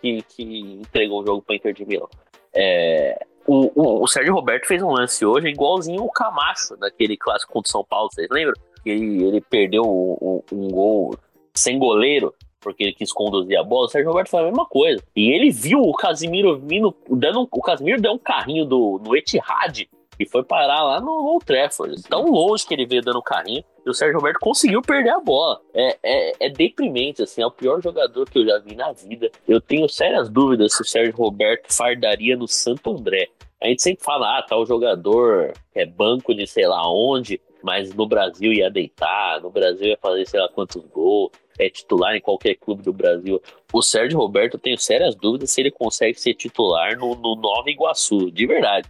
que, 0.00 0.22
que 0.22 0.60
entregou 0.80 1.22
o 1.22 1.26
jogo 1.26 1.42
pra 1.42 1.54
Inter 1.54 1.72
de 1.72 1.84
Milão. 1.86 2.08
É, 2.52 3.24
o, 3.46 3.70
o, 3.80 4.02
o 4.02 4.06
Sérgio 4.08 4.34
Roberto 4.34 4.66
fez 4.66 4.82
um 4.82 4.90
lance 4.90 5.24
hoje 5.24 5.48
igualzinho 5.48 6.02
o 6.02 6.10
Camacho, 6.10 6.76
naquele 6.80 7.16
clássico 7.16 7.52
contra 7.52 7.68
o 7.68 7.72
São 7.72 7.84
Paulo, 7.84 8.08
vocês 8.12 8.28
lembram? 8.30 8.54
Que 8.82 8.90
Ele, 8.90 9.22
ele 9.24 9.40
perdeu 9.40 9.82
o- 9.84 10.44
um 10.52 10.68
gol 10.68 11.16
sem 11.54 11.78
goleiro, 11.78 12.34
porque 12.60 12.82
ele 12.82 12.92
quis 12.92 13.12
conduzir 13.12 13.56
a 13.58 13.62
bola. 13.62 13.86
O 13.86 13.88
Sérgio 13.88 14.10
Roberto 14.10 14.28
foi 14.30 14.40
a 14.40 14.44
mesma 14.44 14.66
coisa. 14.66 15.02
E 15.14 15.30
ele 15.30 15.50
viu 15.50 15.80
o 15.80 15.92
Casimiro 15.94 16.58
vindo, 16.58 16.92
dando, 17.08 17.48
o 17.50 17.60
Casimiro 17.62 18.00
deu 18.00 18.12
um 18.12 18.18
carrinho 18.18 18.64
do, 18.64 19.00
no 19.04 19.16
Etihad 19.16 19.88
e 20.22 20.28
foi 20.28 20.42
parar 20.42 20.82
lá 20.82 21.00
no 21.00 21.10
Old 21.10 21.44
Trafford. 21.44 22.02
Tão 22.04 22.26
longe 22.26 22.66
que 22.66 22.74
ele 22.74 22.86
veio 22.86 23.02
dando 23.02 23.22
carrinho. 23.22 23.64
E 23.84 23.90
o 23.90 23.94
Sérgio 23.94 24.16
Roberto 24.16 24.38
conseguiu 24.40 24.80
perder 24.80 25.10
a 25.10 25.20
bola. 25.20 25.60
É, 25.74 25.98
é, 26.02 26.46
é 26.46 26.48
deprimente, 26.48 27.22
assim, 27.22 27.42
é 27.42 27.46
o 27.46 27.50
pior 27.50 27.82
jogador 27.82 28.28
que 28.30 28.38
eu 28.38 28.46
já 28.46 28.58
vi 28.58 28.76
na 28.76 28.92
vida. 28.92 29.30
Eu 29.46 29.60
tenho 29.60 29.88
sérias 29.88 30.28
dúvidas 30.28 30.74
se 30.74 30.82
o 30.82 30.84
Sérgio 30.84 31.14
Roberto 31.14 31.72
fardaria 31.72 32.36
no 32.36 32.46
Santo 32.46 32.90
André. 32.90 33.28
A 33.60 33.66
gente 33.66 33.82
sempre 33.82 34.04
fala, 34.04 34.38
ah, 34.38 34.42
tal 34.42 34.66
jogador 34.66 35.52
é 35.74 35.86
banco 35.86 36.34
de 36.34 36.46
sei 36.46 36.66
lá 36.66 36.82
onde, 36.90 37.40
mas 37.62 37.94
no 37.94 38.06
Brasil 38.06 38.52
ia 38.52 38.70
deitar, 38.70 39.40
no 39.40 39.50
Brasil 39.50 39.86
ia 39.86 39.98
fazer 40.00 40.26
sei 40.26 40.40
lá 40.40 40.48
quantos 40.48 40.84
gols, 40.86 41.30
é 41.58 41.70
titular 41.70 42.16
em 42.16 42.20
qualquer 42.20 42.56
clube 42.56 42.82
do 42.82 42.92
Brasil. 42.92 43.40
O 43.72 43.82
Sérgio 43.82 44.18
Roberto, 44.18 44.54
eu 44.54 44.60
tenho 44.60 44.78
sérias 44.78 45.14
dúvidas 45.14 45.50
se 45.50 45.60
ele 45.60 45.70
consegue 45.70 46.18
ser 46.18 46.34
titular 46.34 46.96
no, 46.98 47.14
no 47.14 47.36
Nova 47.36 47.70
Iguaçu, 47.70 48.30
de 48.30 48.46
verdade. 48.46 48.88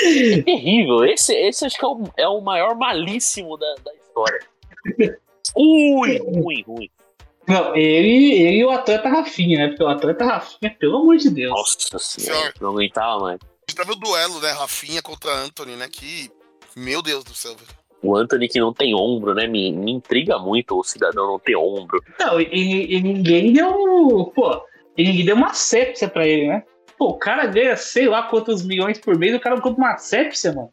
É 0.00 0.42
terrível. 0.42 1.04
Esse, 1.04 1.34
esse 1.34 1.66
acho 1.66 1.76
que 1.76 1.84
é 1.84 1.88
o, 1.88 2.02
é 2.16 2.28
o 2.28 2.40
maior 2.40 2.76
malíssimo 2.76 3.56
da, 3.56 3.74
da 3.84 3.92
história. 3.94 4.40
Ui, 5.56 6.18
ruim, 6.18 6.62
ruim. 6.62 6.90
Não, 7.48 7.74
ele, 7.74 8.32
ele 8.34 8.58
e 8.58 8.64
o 8.64 8.70
atleta 8.70 9.08
Rafinha, 9.08 9.58
né? 9.58 9.68
Porque 9.68 9.82
o 9.82 9.88
atleta 9.88 10.24
Rafinha, 10.24 10.76
pelo 10.78 10.98
amor 10.98 11.16
de 11.16 11.30
Deus. 11.30 11.50
Nossa 11.50 11.98
senhora, 11.98 12.40
Senhor. 12.40 12.54
não 12.60 12.70
aguentava 12.70 13.18
mais. 13.20 13.40
A 13.40 13.70
gente 13.70 13.76
teve 13.76 13.92
o 13.92 13.96
duelo, 13.96 14.40
né? 14.40 14.50
Rafinha 14.52 15.02
contra 15.02 15.34
Anthony, 15.34 15.74
né? 15.74 15.88
Que. 15.90 16.30
Meu 16.76 17.02
Deus 17.02 17.24
do 17.24 17.34
céu, 17.34 17.56
velho. 17.56 17.78
O 18.02 18.16
Anthony 18.16 18.48
que 18.48 18.60
não 18.60 18.72
tem 18.72 18.94
ombro, 18.94 19.34
né? 19.34 19.46
Me, 19.46 19.72
me 19.72 19.90
intriga 19.90 20.38
muito 20.38 20.78
o 20.78 20.84
cidadão 20.84 21.26
não 21.26 21.38
ter 21.38 21.56
ombro. 21.56 22.00
Não, 22.20 22.40
e, 22.40 22.94
e 22.94 23.02
ninguém 23.02 23.52
deu. 23.52 24.30
Pô, 24.34 24.62
e 24.96 25.04
ninguém 25.04 25.24
deu 25.24 25.34
uma 25.34 25.54
sépsia 25.54 26.08
pra 26.08 26.26
ele, 26.26 26.48
né? 26.48 26.62
Pô, 26.98 27.10
o 27.10 27.18
cara 27.18 27.46
ganha 27.46 27.76
sei 27.76 28.08
lá 28.08 28.24
quantos 28.24 28.64
milhões 28.64 28.98
por 28.98 29.16
mês, 29.16 29.34
o 29.34 29.40
cara 29.40 29.60
compra 29.60 29.84
uma 29.84 29.98
sépsia, 29.98 30.52
mano. 30.52 30.70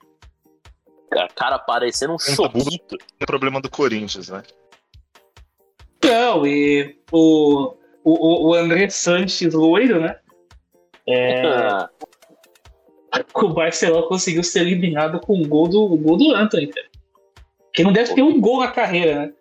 Cara, 1.11 1.27
cara 1.35 1.59
parecendo 1.59 2.13
um 2.13 2.19
choquito. 2.19 2.97
É 3.19 3.25
problema 3.25 3.61
do 3.61 3.69
Corinthians, 3.69 4.29
né? 4.29 4.41
Não, 6.03 6.45
e 6.45 6.97
o, 7.11 7.75
o, 8.03 8.49
o 8.49 8.53
André 8.53 8.89
Sanches 8.89 9.53
loiro, 9.53 10.01
né? 10.01 10.17
É, 11.07 11.45
Ah, 11.45 11.89
o 13.35 13.49
Barcelona 13.49 14.07
conseguiu 14.07 14.43
ser 14.43 14.61
eliminado 14.61 15.19
com 15.19 15.39
o 15.39 15.47
gol 15.47 15.67
do, 15.67 15.83
o 15.83 15.97
gol 15.97 16.17
do 16.17 16.33
Anthony, 16.33 16.67
cara. 16.67 16.87
Que 17.71 17.83
não 17.83 17.93
deve 17.93 18.15
ter 18.15 18.23
um 18.23 18.39
gol 18.39 18.61
na 18.61 18.71
carreira, 18.71 19.27
né? 19.27 19.33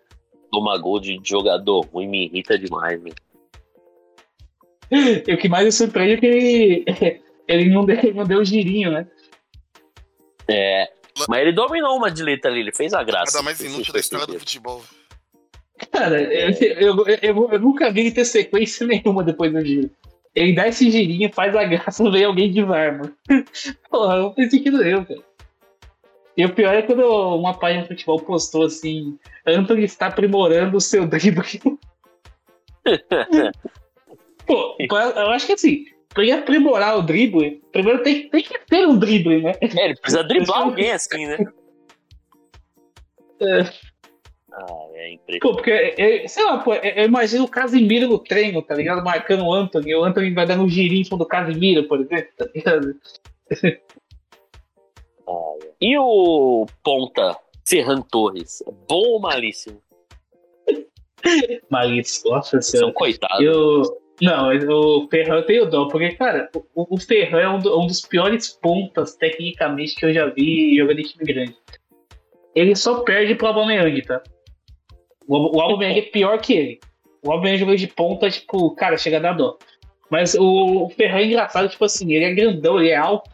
Toma 0.51 0.77
gol 0.77 0.99
de 0.99 1.19
jogador 1.23 1.81
ruim 1.87 2.07
me 2.07 2.25
irrita 2.25 2.57
demais, 2.57 3.01
meu. 3.01 3.13
E 4.91 5.33
o 5.33 5.37
que 5.37 5.49
mais 5.49 5.65
me 5.65 5.71
surpreende 5.71 6.13
é 6.13 6.17
que 6.17 6.25
ele, 6.25 6.85
ele 7.47 7.69
não, 7.69 7.85
deu, 7.85 8.13
não 8.13 8.23
deu 8.23 8.43
girinho, 8.45 8.91
né? 8.91 9.07
É. 10.47 10.89
Mas 11.27 11.39
ele 11.41 11.53
dominou 11.53 11.95
uma 11.95 12.11
dileta 12.11 12.47
ali, 12.49 12.59
ele 12.59 12.71
fez 12.73 12.93
a 12.93 13.03
graça. 13.03 13.37
Nada 13.37 13.45
mais 13.45 13.59
inútil 13.61 13.93
da 13.93 13.99
história 13.99 14.27
do 14.27 14.37
futebol. 14.39 14.83
Cara, 15.91 16.21
eu, 16.21 16.51
eu, 16.61 17.05
eu- 17.21 17.49
eu 17.51 17.59
nunca 17.59 17.91
vi 17.91 18.01
ele 18.01 18.11
ter 18.11 18.25
sequência 18.25 18.85
nenhuma 18.87 19.23
depois 19.23 19.51
do 19.51 19.63
giro. 19.65 19.89
Ele 20.33 20.53
dá 20.53 20.67
esse 20.67 20.91
girinho, 20.91 21.31
faz 21.33 21.55
a 21.55 21.63
graça, 21.63 22.03
vem 22.11 22.25
alguém 22.25 22.51
de 22.51 22.61
VAR, 22.63 22.97
mano. 22.97 23.15
Porra, 23.89 24.17
não 24.17 24.33
tem 24.33 24.49
sentido 24.49 24.77
nenhum, 24.79 25.03
cara. 25.05 25.21
E 26.37 26.45
o 26.45 26.53
pior 26.53 26.73
é 26.75 26.81
quando 26.81 26.99
uma 27.37 27.53
página 27.57 27.83
de 27.83 27.87
futebol 27.87 28.19
postou 28.19 28.65
assim: 28.65 29.17
Anthony 29.47 29.85
está 29.85 30.07
aprimorando 30.07 30.75
o 30.75 30.81
seu 30.81 31.07
drible. 31.07 31.45
Pô, 34.45 34.75
eu 34.79 35.29
acho 35.31 35.47
que 35.47 35.53
assim, 35.53 35.85
pra 36.09 36.23
ele 36.23 36.31
aprimorar 36.31 36.97
o 36.97 37.01
drible, 37.01 37.61
primeiro 37.71 38.03
tem, 38.03 38.29
tem 38.29 38.43
que 38.43 38.59
ter 38.67 38.87
um 38.87 38.97
drible, 38.97 39.41
né? 39.41 39.53
É, 39.61 39.85
ele 39.85 39.95
precisa 39.95 40.23
driblar 40.23 40.61
alguém 40.61 40.91
assim, 40.91 41.25
né? 41.25 41.37
É. 43.41 43.61
Ah, 44.53 44.87
é 44.93 45.13
impressionante. 45.13 45.39
Pô, 45.41 45.53
porque, 45.55 45.71
é, 45.71 46.27
sei 46.27 46.43
lá, 46.45 46.59
pô, 46.59 46.73
eu 46.73 46.81
eu 46.81 47.05
imagino 47.05 47.43
o 47.43 47.49
Casimiro 47.49 48.07
no 48.07 48.19
treino, 48.19 48.61
tá 48.61 48.75
ligado? 48.75 49.03
Marcando 49.03 49.43
o 49.45 49.53
Anthony, 49.53 49.91
e 49.91 49.95
o 49.95 50.03
Anthony 50.03 50.33
vai 50.33 50.45
dando 50.45 50.63
um 50.63 50.69
girinho 50.69 51.01
em 51.01 51.03
cima 51.03 51.17
do 51.17 51.25
Casimiro, 51.25 51.87
por 51.87 51.99
exemplo, 51.99 52.29
tá 52.37 52.47
ligado? 52.53 52.95
E 55.81 55.97
o 55.97 56.65
ponta 56.83 57.37
Ferran 57.67 58.01
Torres? 58.01 58.63
Bom 58.87 59.07
ou 59.07 59.19
malíssimo? 59.19 59.81
Mas, 61.69 62.23
nossa 62.25 62.61
São 62.61 62.79
senhora. 62.79 62.93
coitados. 62.93 63.45
Eu. 63.45 64.04
Não, 64.21 64.49
o 64.69 65.07
Ferran 65.09 65.35
eu 65.37 65.45
tenho 65.45 65.69
dó, 65.69 65.87
porque, 65.89 66.11
cara, 66.15 66.49
o, 66.73 66.95
o 66.95 66.97
Ferran 66.97 67.39
é 67.41 67.49
um, 67.49 67.59
do- 67.59 67.79
um 67.81 67.85
dos 67.85 68.01
piores 68.01 68.47
pontas, 68.61 69.15
tecnicamente, 69.15 69.95
que 69.95 70.05
eu 70.05 70.13
já 70.13 70.25
vi 70.27 70.77
jogando 70.77 70.99
em 70.99 71.03
time 71.03 71.25
grande. 71.25 71.55
Ele 72.55 72.75
só 72.75 73.01
perde 73.01 73.35
pro 73.35 73.47
Aubameyang, 73.47 74.01
tá? 74.03 74.21
O, 75.27 75.57
o 75.57 75.59
Aubameyang 75.61 75.99
é 75.99 76.03
pior 76.03 76.39
que 76.39 76.53
ele. 76.53 76.79
O 77.21 77.31
Aubameyang 77.31 77.59
jogando 77.59 77.77
de 77.77 77.87
ponta, 77.87 78.29
tipo, 78.29 78.73
cara, 78.75 78.97
chega 78.97 79.17
a 79.17 79.21
dar 79.21 79.33
dó. 79.33 79.57
Mas 80.09 80.33
o, 80.35 80.85
o 80.85 80.89
Ferran 80.91 81.17
é 81.19 81.25
engraçado, 81.25 81.67
tipo 81.67 81.83
assim, 81.83 82.13
ele 82.13 82.23
é 82.25 82.33
grandão, 82.33 82.79
ele 82.79 82.91
é 82.91 82.95
alto. 82.95 83.31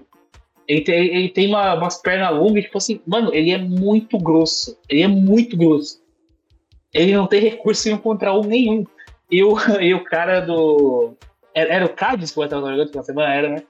Ele 0.68 0.82
tem, 0.82 1.16
ele 1.16 1.30
tem 1.30 1.48
uma- 1.48 1.76
umas 1.76 2.02
pernas 2.02 2.34
longas, 2.34 2.64
tipo 2.64 2.78
assim, 2.80 3.00
mano, 3.06 3.32
ele 3.36 3.52
é 3.52 3.58
muito 3.60 4.18
grosso. 4.18 4.80
Ele 4.90 5.02
é 5.04 5.08
muito 5.08 5.56
grosso. 5.56 6.02
Ele 6.92 7.14
não 7.14 7.28
tem 7.28 7.40
recurso 7.42 7.88
em 7.90 7.98
contra 7.98 8.34
um 8.34 8.42
nenhum. 8.42 8.84
E 9.32 9.44
o, 9.44 9.56
e 9.80 9.94
o 9.94 10.04
cara 10.04 10.42
do. 10.42 11.14
Era, 11.54 11.74
era 11.76 11.86
o 11.86 11.94
Cádiz 11.94 12.32
que 12.32 12.40
eu 12.40 12.48
tava 12.48 12.72
jogando 12.72 12.94
na 12.94 13.04
semana, 13.04 13.34
era, 13.34 13.50
né? 13.50 13.64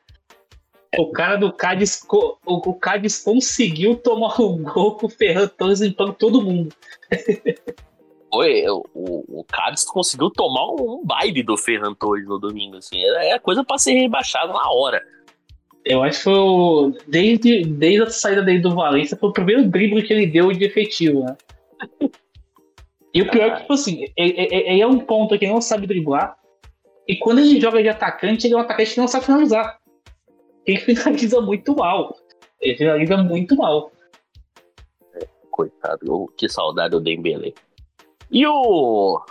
O 0.98 1.12
cara 1.12 1.38
do 1.38 1.54
Cádiz. 1.54 2.06
O, 2.12 2.38
o 2.46 2.74
Cádiz 2.74 3.24
conseguiu 3.24 3.96
tomar 3.96 4.42
um 4.42 4.62
gol 4.64 4.96
com 4.96 5.06
o 5.06 5.10
Ferran 5.10 5.48
Torres 5.48 5.80
limpando 5.80 6.14
todo 6.14 6.42
mundo. 6.42 6.74
Foi, 8.34 8.66
o, 8.70 8.86
o, 8.94 9.40
o 9.40 9.44
Cádiz 9.44 9.84
conseguiu 9.84 10.30
tomar 10.30 10.66
um, 10.72 11.04
baile 11.06 11.44
do 11.44 11.58
Ferran 11.58 11.94
Torres 11.94 12.26
no 12.26 12.40
domingo, 12.40 12.78
assim. 12.78 13.04
Era, 13.04 13.26
era 13.26 13.40
coisa 13.40 13.64
pra 13.64 13.78
ser 13.78 13.92
rebaixado 13.92 14.54
na 14.54 14.72
hora. 14.72 15.02
Eu 15.84 16.02
acho 16.04 16.20
que 16.20 16.24
foi 16.26 16.38
o. 16.38 16.94
Desde, 17.08 17.66
desde 17.66 18.04
a 18.04 18.10
saída 18.10 18.42
dele 18.42 18.60
do 18.60 18.76
Valência, 18.76 19.18
foi 19.18 19.30
o 19.30 19.34
primeiro 19.34 19.68
drible 19.68 20.04
que 20.04 20.14
ele 20.14 20.28
deu 20.28 20.52
de 20.52 20.64
efetivo, 20.64 21.26
né? 21.26 21.36
E 23.14 23.22
o 23.22 23.30
pior 23.30 23.48
é 23.48 23.52
que, 23.56 23.62
tipo 23.62 23.74
assim, 23.74 24.06
ele, 24.16 24.34
ele- 24.40 24.56
ele 24.70 24.82
é 24.82 24.88
um 24.88 25.00
ponto 25.00 25.38
que 25.38 25.48
não 25.48 25.60
sabe 25.62 25.86
driblar. 25.88 26.38
E 27.08 27.18
quando 27.18 27.40
ele 27.40 27.60
joga 27.60 27.82
de 27.82 27.90
atacante, 27.90 28.48
ele 28.48 28.54
é 28.54 28.58
um 28.58 28.62
atacante 28.62 28.94
que 28.94 29.00
não 29.02 29.08
sabe 29.08 29.26
finalizar. 29.26 29.80
Ele 30.66 30.78
finaliza 30.80 31.42
muito 31.42 31.76
mal. 31.76 32.16
Ele 32.62 32.78
finaliza 32.78 33.18
muito 33.18 33.56
mal. 33.56 33.92
Coitado, 35.50 36.32
que 36.38 36.48
saudade 36.48 36.92
do 36.92 37.02
Dembele. 37.02 37.54
E 38.32 38.48
o 38.48 39.22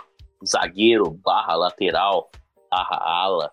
zagueiro 0.45 1.09
barra 1.09 1.55
lateral, 1.55 2.29
barra 2.69 2.97
ala, 2.97 3.51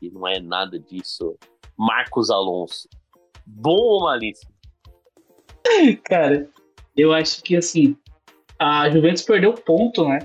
que 0.00 0.10
não 0.10 0.26
é 0.26 0.40
nada 0.40 0.78
disso, 0.78 1.36
Marcos 1.76 2.30
Alonso. 2.30 2.88
Bom 3.44 3.76
ou 3.76 4.00
malíssimo? 4.04 4.50
Cara, 6.04 6.48
eu 6.96 7.12
acho 7.12 7.42
que 7.42 7.56
assim, 7.56 7.96
a 8.58 8.90
Juventus 8.90 9.22
perdeu 9.22 9.52
ponto, 9.52 10.06
né? 10.08 10.20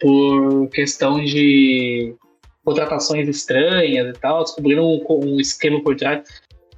por 0.00 0.68
questão 0.70 1.22
de 1.22 2.14
contratações 2.64 3.28
estranhas 3.28 4.16
e 4.16 4.20
tal, 4.20 4.44
descobriram 4.44 4.84
um, 4.84 5.04
um 5.08 5.40
esquema 5.40 5.82
por 5.82 5.96
trás. 5.96 6.28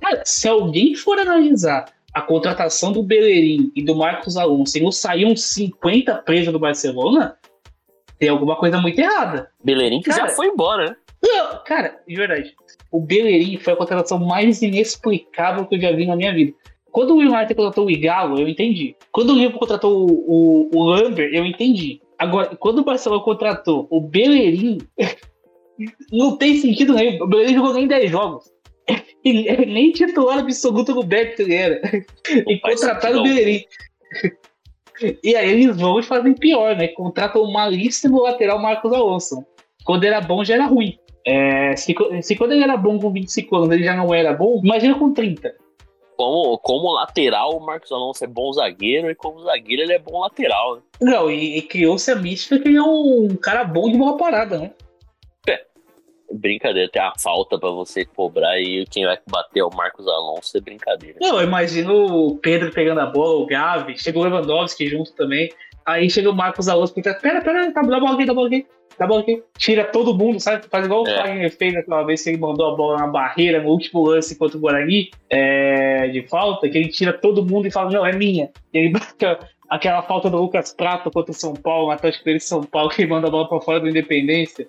Cara, 0.01 0.23
se 0.25 0.49
alguém 0.49 0.95
for 0.95 1.19
analisar 1.19 1.87
a 2.15 2.23
contratação 2.23 2.93
do 2.93 3.03
Bellerin 3.03 3.71
e 3.75 3.85
do 3.85 3.95
Marcos 3.95 4.37
Alonso 4.37 4.79
e 4.79 4.83
não 4.83 4.91
saíam 4.91 5.35
50 5.37 6.17
presos 6.19 6.53
do 6.53 6.59
Barcelona, 6.59 7.37
tem 8.19 8.29
alguma 8.29 8.57
coisa 8.57 8.81
muito 8.81 8.99
errada. 8.99 9.51
Bellerin 9.63 10.01
que 10.01 10.11
já 10.11 10.29
foi 10.29 10.47
embora, 10.47 10.91
né? 10.91 10.97
Não, 11.23 11.63
cara, 11.65 12.01
de 12.07 12.17
verdade. 12.17 12.55
O 12.91 13.01
Bellerin 13.01 13.59
foi 13.59 13.73
a 13.73 13.77
contratação 13.77 14.19
mais 14.19 14.63
inexplicável 14.63 15.67
que 15.67 15.77
eu 15.77 15.81
já 15.81 15.93
vi 15.93 16.07
na 16.07 16.17
minha 16.17 16.33
vida. 16.33 16.53
Quando 16.91 17.15
o 17.15 17.19
United 17.19 17.55
contratou 17.55 17.87
o 17.87 17.91
Igalo, 17.91 18.41
eu 18.41 18.49
entendi. 18.49 18.97
Quando 19.13 19.31
o 19.31 19.35
Liverpool 19.35 19.61
contratou 19.61 20.11
o, 20.11 20.71
o, 20.73 20.77
o 20.77 20.85
Lambert, 20.85 21.33
eu 21.33 21.45
entendi. 21.45 22.01
Agora, 22.19 22.57
quando 22.57 22.81
o 22.81 22.85
Barcelona 22.85 23.23
contratou 23.23 23.87
o 23.91 24.01
Bellerin, 24.01 24.79
não 26.13 26.37
tem 26.37 26.57
sentido 26.59 26.95
nenhum. 26.95 27.23
O 27.23 27.27
Bellerin 27.27 27.55
jogou 27.55 27.73
nem 27.73 27.87
10 27.87 28.11
jogos. 28.11 28.45
Ele, 29.23 29.47
ele 29.47 29.67
nem 29.67 29.93
titular 29.93 30.39
absoluto 30.39 30.95
no 30.95 31.03
Betis 31.03 31.41
ele 31.41 31.55
era. 31.55 31.79
E 32.27 32.59
contrataram 32.59 33.21
o 33.21 33.23
Bellerin. 33.23 33.63
E 35.25 35.35
aí 35.35 35.51
eles 35.51 35.79
vão 35.79 35.99
e 35.99 36.03
fazem 36.03 36.35
pior, 36.35 36.77
né? 36.77 36.89
Contratam 36.89 37.43
o 37.43 37.51
malíssimo 37.51 38.21
lateral 38.21 38.61
Marcos 38.61 38.93
Alonso. 38.93 39.43
Quando 39.83 40.05
era 40.05 40.21
bom, 40.21 40.45
já 40.45 40.55
era 40.55 40.67
ruim. 40.67 40.99
É, 41.27 41.75
se, 41.75 41.95
se 42.23 42.37
quando 42.37 42.53
ele 42.53 42.65
era 42.65 42.77
bom 42.77 42.99
com 42.99 43.11
25 43.11 43.57
anos 43.57 43.71
ele 43.71 43.85
já 43.85 43.97
não 43.97 44.13
era 44.13 44.33
bom, 44.35 44.61
imagina 44.63 44.99
com 44.99 45.13
30. 45.13 45.55
Como, 46.21 46.59
como 46.59 46.93
lateral, 46.93 47.57
o 47.57 47.65
Marcos 47.65 47.91
Alonso 47.91 48.23
é 48.23 48.27
bom 48.27 48.53
zagueiro 48.53 49.11
e 49.11 49.15
como 49.15 49.41
zagueiro 49.41 49.81
ele 49.81 49.95
é 49.95 49.99
bom 49.99 50.21
lateral. 50.21 50.77
Né? 50.77 50.83
Não, 51.01 51.31
e, 51.31 51.57
e 51.57 51.63
criou-se 51.63 52.11
a 52.11 52.15
mística 52.15 52.59
que 52.59 52.69
ele 52.69 52.77
é 52.77 52.83
um 52.83 53.39
cara 53.41 53.65
bom 53.65 53.91
de 53.91 53.97
bola 53.97 54.19
parada, 54.19 54.59
né? 54.59 54.71
Brincadeira, 56.31 56.91
tem 56.91 57.01
a 57.01 57.15
falta 57.19 57.59
pra 57.59 57.71
você 57.71 58.05
cobrar 58.05 58.61
e 58.61 58.85
quem 58.91 59.07
vai 59.07 59.19
bater 59.27 59.61
é 59.61 59.65
o 59.65 59.75
Marcos 59.75 60.07
Alonso, 60.07 60.59
é 60.59 60.61
brincadeira. 60.61 61.17
Não, 61.23 61.41
eu 61.41 61.47
imagino 61.47 62.29
o 62.29 62.37
Pedro 62.37 62.71
pegando 62.71 63.01
a 63.01 63.07
bola, 63.07 63.41
o 63.41 63.47
Gavi, 63.47 63.99
chegou 63.99 64.23
o 64.23 64.27
Lewandowski 64.27 64.89
junto 64.89 65.15
também. 65.15 65.51
Aí 65.87 66.11
chega 66.11 66.29
o 66.29 66.35
Marcos 66.35 66.69
Alonso 66.69 66.93
e 66.99 67.03
pera, 67.03 67.19
pera, 67.19 67.73
tá, 67.73 67.81
dá 67.81 67.97
a 67.97 68.01
bola 68.01 68.13
aqui, 68.13 68.27
dá 68.27 68.33
a 68.33 68.35
bola 68.35 68.47
aqui, 68.47 68.67
dá 69.01 69.07
a 69.07 69.09
bola 69.09 69.23
aqui. 69.23 69.43
Tira 69.57 69.85
todo 69.85 70.15
mundo, 70.15 70.39
sabe? 70.39 70.67
Faz 70.69 70.85
igual 70.85 71.07
É. 71.07 71.13
o 71.13 71.17
Fagner 71.17 71.57
fez 71.57 71.75
aquela 71.75 72.03
vez 72.03 72.23
que 72.23 72.29
ele 72.29 72.39
mandou 72.39 72.67
a 72.67 72.77
bola 72.77 72.99
na 72.99 73.07
barreira 73.07 73.63
no 73.63 73.71
último 73.71 74.03
lance 74.07 74.37
contra 74.37 74.59
o 74.59 74.61
Guarani 74.61 75.11
é, 75.31 76.09
de 76.09 76.23
falta, 76.29 76.69
que 76.69 76.77
ele 76.77 76.89
tira 76.89 77.13
todo 77.13 77.45
mundo 77.45 77.67
e 77.67 77.71
fala, 77.71 77.91
não, 77.91 78.05
é 78.05 78.13
minha. 78.13 78.51
E 78.73 78.79
ele 78.79 78.91
bate 78.91 79.15
aquela 79.71 80.03
falta 80.03 80.29
do 80.29 80.37
Lucas 80.37 80.75
Prato 80.75 81.11
contra 81.11 81.33
o 81.33 81.35
São 81.35 81.55
Paulo, 81.55 81.87
no 81.87 81.93
Atlético 81.93 82.25
dele 82.27 82.41
São 82.41 82.63
Paulo, 82.63 82.91
que 82.91 83.07
manda 83.07 83.29
a 83.29 83.31
bola 83.31 83.49
pra 83.49 83.61
fora 83.61 83.81
do 83.81 83.89
Independência. 83.89 84.69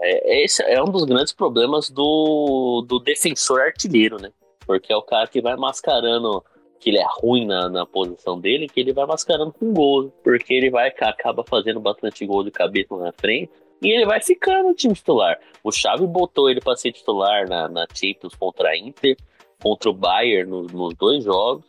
É, 0.00 0.44
esse 0.44 0.62
é 0.64 0.82
um 0.82 0.90
dos 0.90 1.04
grandes 1.04 1.32
problemas 1.32 1.88
do, 1.88 2.84
do 2.86 2.98
defensor 2.98 3.60
artilheiro, 3.60 4.20
né? 4.20 4.30
Porque 4.66 4.92
é 4.92 4.96
o 4.96 5.02
cara 5.02 5.28
que 5.28 5.40
vai 5.40 5.56
mascarando 5.56 6.44
que 6.78 6.90
ele 6.90 6.98
é 6.98 7.06
ruim 7.20 7.46
na, 7.46 7.68
na 7.68 7.86
posição 7.86 8.38
dele, 8.38 8.68
que 8.68 8.80
ele 8.80 8.92
vai 8.92 9.06
mascarando 9.06 9.52
com 9.52 9.72
gol. 9.72 10.12
Porque 10.22 10.54
ele 10.54 10.70
vai 10.70 10.88
acaba 10.88 11.44
fazendo 11.44 11.80
bastante 11.80 12.24
gol 12.26 12.44
de 12.44 12.50
cabeça 12.50 12.96
na 12.96 13.12
frente 13.12 13.50
e 13.82 13.90
ele 13.90 14.06
vai 14.06 14.20
ficando 14.22 14.68
no 14.68 14.74
time 14.74 14.94
titular. 14.94 15.38
O 15.62 15.70
Xavi 15.70 16.06
botou 16.06 16.48
ele 16.48 16.60
para 16.60 16.76
ser 16.76 16.92
titular 16.92 17.48
na, 17.48 17.68
na 17.68 17.86
Champions 17.92 18.34
contra 18.34 18.70
a 18.70 18.76
Inter, 18.76 19.16
contra 19.62 19.90
o 19.90 19.94
Bayern 19.94 20.50
nos 20.50 20.94
dois 20.94 21.24
jogos. 21.24 21.64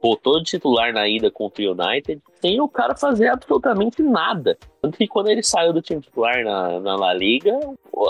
Botou 0.00 0.38
de 0.38 0.44
titular 0.44 0.92
na 0.92 1.08
ida 1.08 1.30
contra 1.30 1.62
o 1.62 1.72
United, 1.72 2.22
sem 2.40 2.60
o 2.60 2.68
cara 2.68 2.94
fazer 2.94 3.28
absolutamente 3.28 4.02
nada. 4.02 4.56
Tanto 4.80 4.96
que 4.96 5.08
quando 5.08 5.28
ele 5.28 5.42
saiu 5.42 5.72
do 5.72 5.82
time 5.82 6.00
titular 6.00 6.44
na, 6.44 6.78
na 6.78 6.96
La 6.96 7.12
Liga, 7.12 7.58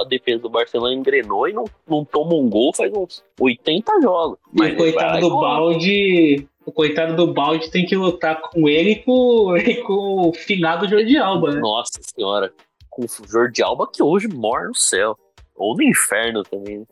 a 0.00 0.04
defesa 0.04 0.42
do 0.42 0.50
Barcelona 0.50 0.94
engrenou 0.94 1.48
e 1.48 1.52
não, 1.52 1.64
não 1.86 2.04
toma 2.04 2.34
um 2.34 2.48
gol 2.48 2.74
faz 2.74 2.92
uns 2.92 3.24
80 3.40 4.00
jogos. 4.02 4.38
E 4.52 4.58
Mas 4.58 4.76
coitado 4.76 5.20
do 5.20 5.40
balde. 5.40 6.46
O 6.66 6.72
coitado 6.72 7.16
do 7.16 7.32
balde 7.32 7.70
tem 7.70 7.86
que 7.86 7.96
lutar 7.96 8.42
com 8.42 8.68
ele 8.68 8.90
e 8.90 8.96
com, 8.96 9.56
e 9.56 9.76
com 9.76 10.28
o 10.28 10.34
finado 10.34 10.86
Jordi 10.86 11.16
Alba, 11.16 11.52
né? 11.52 11.60
Nossa 11.60 11.98
senhora, 12.02 12.52
com 12.90 13.04
o 13.04 13.26
Jordi 13.26 13.62
Alba 13.62 13.88
que 13.90 14.02
hoje 14.02 14.28
mora 14.28 14.68
no 14.68 14.74
céu. 14.74 15.16
Ou 15.56 15.74
no 15.74 15.82
inferno 15.82 16.42
também. 16.42 16.86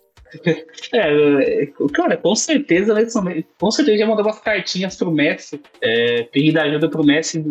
É, 0.93 1.63
é, 1.63 1.67
cara, 1.93 2.17
com 2.17 2.35
certeza, 2.35 2.93
né, 2.95 3.07
com 3.59 3.71
certeza 3.71 3.99
já 3.99 4.07
mandou 4.07 4.25
umas 4.25 4.41
cartinhas 4.41 4.97
pro 4.97 5.11
Messi, 5.11 5.61
é, 5.81 6.25
pedindo 6.25 6.59
ajuda 6.59 6.89
pro 6.89 7.05
Messi, 7.05 7.45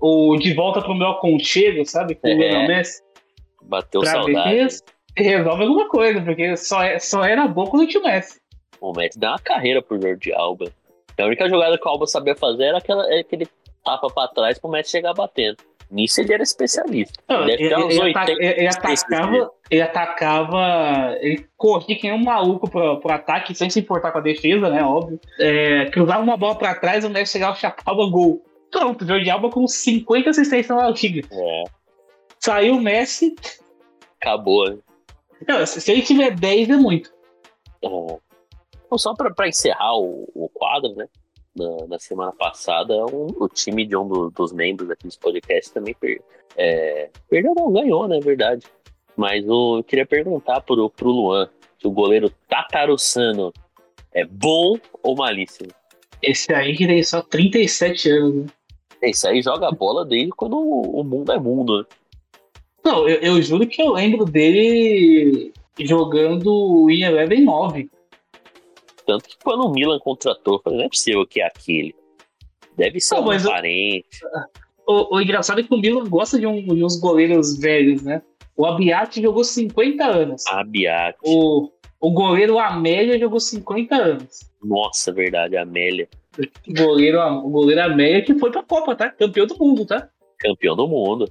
ou 0.00 0.36
de 0.38 0.54
volta 0.54 0.80
pro 0.80 0.94
meu 0.94 1.08
aconchego, 1.08 1.84
sabe? 1.84 2.14
Com 2.14 2.28
o 2.28 2.30
É. 2.30 2.34
Lionel 2.34 2.66
Messi, 2.68 3.02
Bateu 3.62 4.00
pra 4.00 4.10
saudade. 4.10 4.78
resolve 5.16 5.62
alguma 5.62 5.88
coisa, 5.88 6.20
porque 6.22 6.56
só, 6.56 6.82
é, 6.82 6.98
só 6.98 7.24
era 7.24 7.46
bom 7.46 7.66
quando 7.66 7.86
tinha 7.86 8.02
o 8.02 8.06
Messi. 8.06 8.40
O 8.80 8.92
Messi 8.92 9.18
deu 9.18 9.30
uma 9.30 9.38
carreira 9.38 9.80
pro 9.82 10.00
Jordi 10.00 10.32
Alba. 10.32 10.72
A 11.18 11.24
única 11.26 11.48
jogada 11.48 11.78
que 11.78 11.86
o 11.86 11.90
Alba 11.90 12.06
sabia 12.06 12.34
fazer 12.34 12.64
era 12.64 12.78
aquela, 12.78 13.08
é 13.14 13.20
aquele 13.20 13.46
tapa 13.84 14.08
pra 14.08 14.28
trás 14.28 14.58
pro 14.58 14.70
Messi 14.70 14.90
chegar 14.90 15.12
batendo. 15.12 15.56
Nisso 15.92 16.20
ele 16.22 16.32
era 16.32 16.42
especialista. 16.42 17.22
Não, 17.28 17.46
ele, 17.46 17.68
ter 17.68 17.76
uns 17.76 17.94
ele, 17.94 18.10
ata- 18.10 18.20
80 18.32 18.32
ele 18.32 18.66
especialistas 18.66 19.12
atacava, 19.12 19.50
ele 19.70 19.82
atacava, 19.82 21.16
ele 21.20 21.46
corria 21.56 21.96
que 21.98 22.08
nem 22.10 22.18
um 22.18 22.24
maluco 22.24 22.68
pro, 22.70 22.98
pro 22.98 23.12
ataque, 23.12 23.54
sem 23.54 23.68
se 23.68 23.80
importar 23.80 24.10
com 24.10 24.18
a 24.18 24.22
defesa, 24.22 24.70
né? 24.70 24.82
Óbvio. 24.82 25.20
É, 25.38 25.84
cruzava 25.90 26.22
uma 26.22 26.36
bola 26.36 26.56
pra 26.56 26.74
trás, 26.74 27.04
o 27.04 27.10
Messi 27.10 27.32
chegava, 27.34 27.54
chapava 27.56 28.06
gol. 28.10 28.42
Pronto, 28.70 29.06
Jordi 29.06 29.28
Alba 29.28 29.50
com 29.50 29.68
50 29.68 30.30
assistências 30.30 30.74
na 30.76 30.88
liga. 30.88 31.28
É, 31.30 31.64
Saiu 32.40 32.76
o 32.76 32.80
Messi. 32.80 33.34
acabou. 34.20 34.70
né? 34.70 34.78
Não, 35.46 35.66
se, 35.66 35.92
ele 35.92 36.02
tiver 36.02 36.30
10 36.34 36.70
é 36.70 36.76
muito. 36.76 37.12
É. 37.84 37.86
Então, 37.86 38.98
só 38.98 39.14
pra, 39.14 39.30
pra 39.30 39.48
encerrar 39.48 39.94
o, 39.96 40.26
o 40.34 40.48
quadro, 40.48 40.94
né? 40.94 41.06
Na, 41.54 41.86
na 41.86 41.98
semana 41.98 42.32
passada, 42.32 42.94
um- 43.06 43.26
o 43.38 43.48
time 43.48 43.84
de 43.84 43.94
um 43.96 44.08
do- 44.08 44.30
dos 44.30 44.52
membros 44.52 44.90
aqui 44.90 45.04
desse 45.04 45.18
podcast 45.18 45.70
também 45.72 45.94
per, 45.94 46.20
é, 46.56 47.10
perdeu, 47.28 47.54
não, 47.54 47.70
ganhou, 47.72 48.08
na 48.08 48.18
verdade. 48.20 48.66
Mas 49.16 49.46
o- 49.46 49.78
eu 49.78 49.84
queria 49.84 50.06
perguntar 50.06 50.62
pro, 50.62 50.88
pro 50.88 51.10
Luan 51.10 51.48
se 51.78 51.86
o 51.86 51.90
goleiro 51.90 52.30
Tatarussano 52.48 53.52
é 54.14 54.24
bom 54.24 54.76
ou 55.02 55.14
malíssimo. 55.14 55.68
Esse 56.22 56.54
aí 56.54 56.74
que 56.76 56.86
tem 56.86 57.02
só 57.02 57.20
37 57.20 58.08
anos. 58.10 58.46
Né? 58.46 58.50
Esse 59.10 59.26
aí 59.28 59.42
joga 59.42 59.68
a 59.68 59.72
bola 59.72 60.04
desde 60.06 60.30
quando 60.30 60.56
o, 60.56 61.00
o 61.00 61.04
mundo 61.04 61.32
é 61.32 61.38
mundo. 61.38 61.78
né? 61.80 61.84
Não, 62.84 63.06
eu, 63.08 63.16
eu 63.20 63.42
juro 63.42 63.66
que 63.66 63.82
eu 63.82 63.92
lembro 63.92 64.24
dele 64.24 65.52
jogando 65.80 66.88
em 66.90 67.02
Eleven 67.02 67.42
9. 67.44 67.90
Tanto 69.06 69.28
que 69.28 69.36
quando 69.42 69.64
o 69.66 69.72
Milan 69.72 69.98
contratou, 69.98 70.54
eu 70.54 70.60
falei, 70.62 70.78
não 70.78 70.86
é 70.86 70.88
possível 70.88 71.26
que 71.26 71.40
é 71.40 71.46
aquele. 71.46 71.94
Deve 72.76 73.00
ser 73.00 73.16
Não, 73.16 73.22
um 73.22 73.26
mas 73.26 73.42
parente. 73.44 74.06
O, 74.86 75.16
o 75.16 75.20
engraçado 75.20 75.60
é 75.60 75.62
que 75.62 75.72
o 75.74 75.78
Milan 75.78 76.08
gosta 76.08 76.38
de, 76.38 76.46
um- 76.46 76.62
de 76.74 76.84
uns 76.84 76.98
goleiros 76.98 77.58
velhos, 77.58 78.02
né? 78.02 78.22
O 78.56 78.66
Abiati 78.66 79.20
jogou 79.22 79.44
50 79.44 80.04
anos. 80.04 80.46
Abiate. 80.46 81.18
O, 81.24 81.70
o 82.00 82.10
goleiro 82.10 82.58
Amélia 82.58 83.18
jogou 83.18 83.40
50 83.40 83.94
anos. 83.94 84.40
Nossa, 84.62 85.12
verdade, 85.12 85.56
Amélia. 85.56 86.08
O 86.68 86.72
goleiro, 86.74 87.20
o 87.20 87.50
goleiro 87.50 87.82
Amélia 87.82 88.22
que 88.22 88.38
foi 88.38 88.50
pra 88.50 88.62
Copa, 88.62 88.94
tá? 88.94 89.10
Campeão 89.10 89.46
do 89.46 89.56
mundo, 89.58 89.84
tá? 89.86 90.08
Campeão 90.38 90.74
do 90.76 90.86
mundo. 90.88 91.30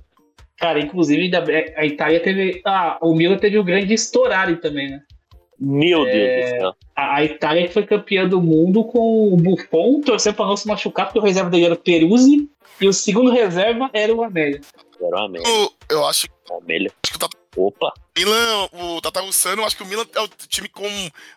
Cara, 0.57 0.79
inclusive 0.79 1.31
a 1.75 1.85
Itália 1.85 2.19
teve. 2.19 2.61
Ah, 2.65 2.99
o 3.01 3.15
Milan 3.15 3.37
teve 3.37 3.57
o 3.57 3.63
grande 3.63 3.93
Storari 3.95 4.57
também, 4.57 4.91
né? 4.91 5.01
Meu 5.63 6.07
É. 6.07 6.11
Deus 6.11 6.51
do 6.51 6.57
céu. 6.59 6.75
A, 6.95 7.23
Itália 7.23 7.67
que 7.67 7.73
foi 7.73 7.85
campeã 7.85 8.27
do 8.27 8.41
mundo 8.41 8.83
com 8.83 9.31
o 9.33 9.37
Buffon, 9.37 10.01
torcendo 10.01 10.35
pra 10.35 10.45
não 10.47 10.57
se 10.57 10.67
machucar, 10.67 11.05
porque 11.05 11.19
o 11.19 11.21
reserva 11.21 11.49
dele 11.51 11.65
era 11.65 11.73
o 11.75 11.77
Peruzzi 11.77 12.49
e 12.79 12.87
o 12.87 12.93
segundo 12.93 13.31
reserva 13.31 13.89
era 13.93 14.13
o 14.13 14.23
Amélia. 14.23 14.59
Era 14.99 15.15
o 15.15 15.19
Amélia. 15.19 15.47
Eu, 15.47 15.71
eu 15.89 16.05
acho 16.07 16.27
Amélia. 16.61 16.91
que 17.03 17.15
o 17.15 17.19
Tata- 17.19 17.37
Opa, 17.57 17.91
Milan, 18.17 18.69
o 18.71 19.01
Tatarussano, 19.01 19.61
eu 19.61 19.65
acho 19.65 19.75
que 19.75 19.83
o 19.83 19.85
Milan 19.85 20.05
é 20.15 20.21
o 20.21 20.27
time 20.47 20.69
com 20.69 20.87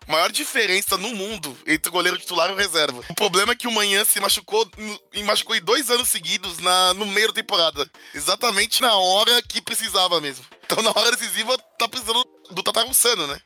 maior 0.07 0.31
diferença 0.31 0.97
no 0.97 1.09
mundo 1.09 1.57
entre 1.67 1.89
o 1.89 1.93
goleiro 1.93 2.17
titular 2.17 2.49
e 2.51 2.53
o 2.53 2.57
reserva. 2.57 3.01
O 3.11 3.15
problema 3.17 3.51
é 3.53 3.57
que 3.57 3.67
o 3.67 3.73
Manhã 3.73 4.05
se 4.05 4.21
machucou 4.21 4.65
e 5.13 5.25
machucou 5.25 5.57
em 5.57 5.61
dois 5.61 5.91
anos 5.91 6.09
seguidos 6.09 6.61
na, 6.61 6.95
no 6.95 7.05
meio 7.07 7.27
da 7.29 7.35
temporada. 7.35 7.91
Exatamente 8.15 8.81
na 8.81 8.95
hora 8.97 9.43
que 9.43 9.61
precisava 9.61 10.21
mesmo. 10.21 10.45
Então 10.65 10.81
na 10.85 10.91
hora 10.91 11.11
decisiva 11.11 11.59
tá 11.77 11.89
precisando 11.89 12.25
do 12.49 12.63
Tatarussano, 12.63 13.27
né? 13.27 13.37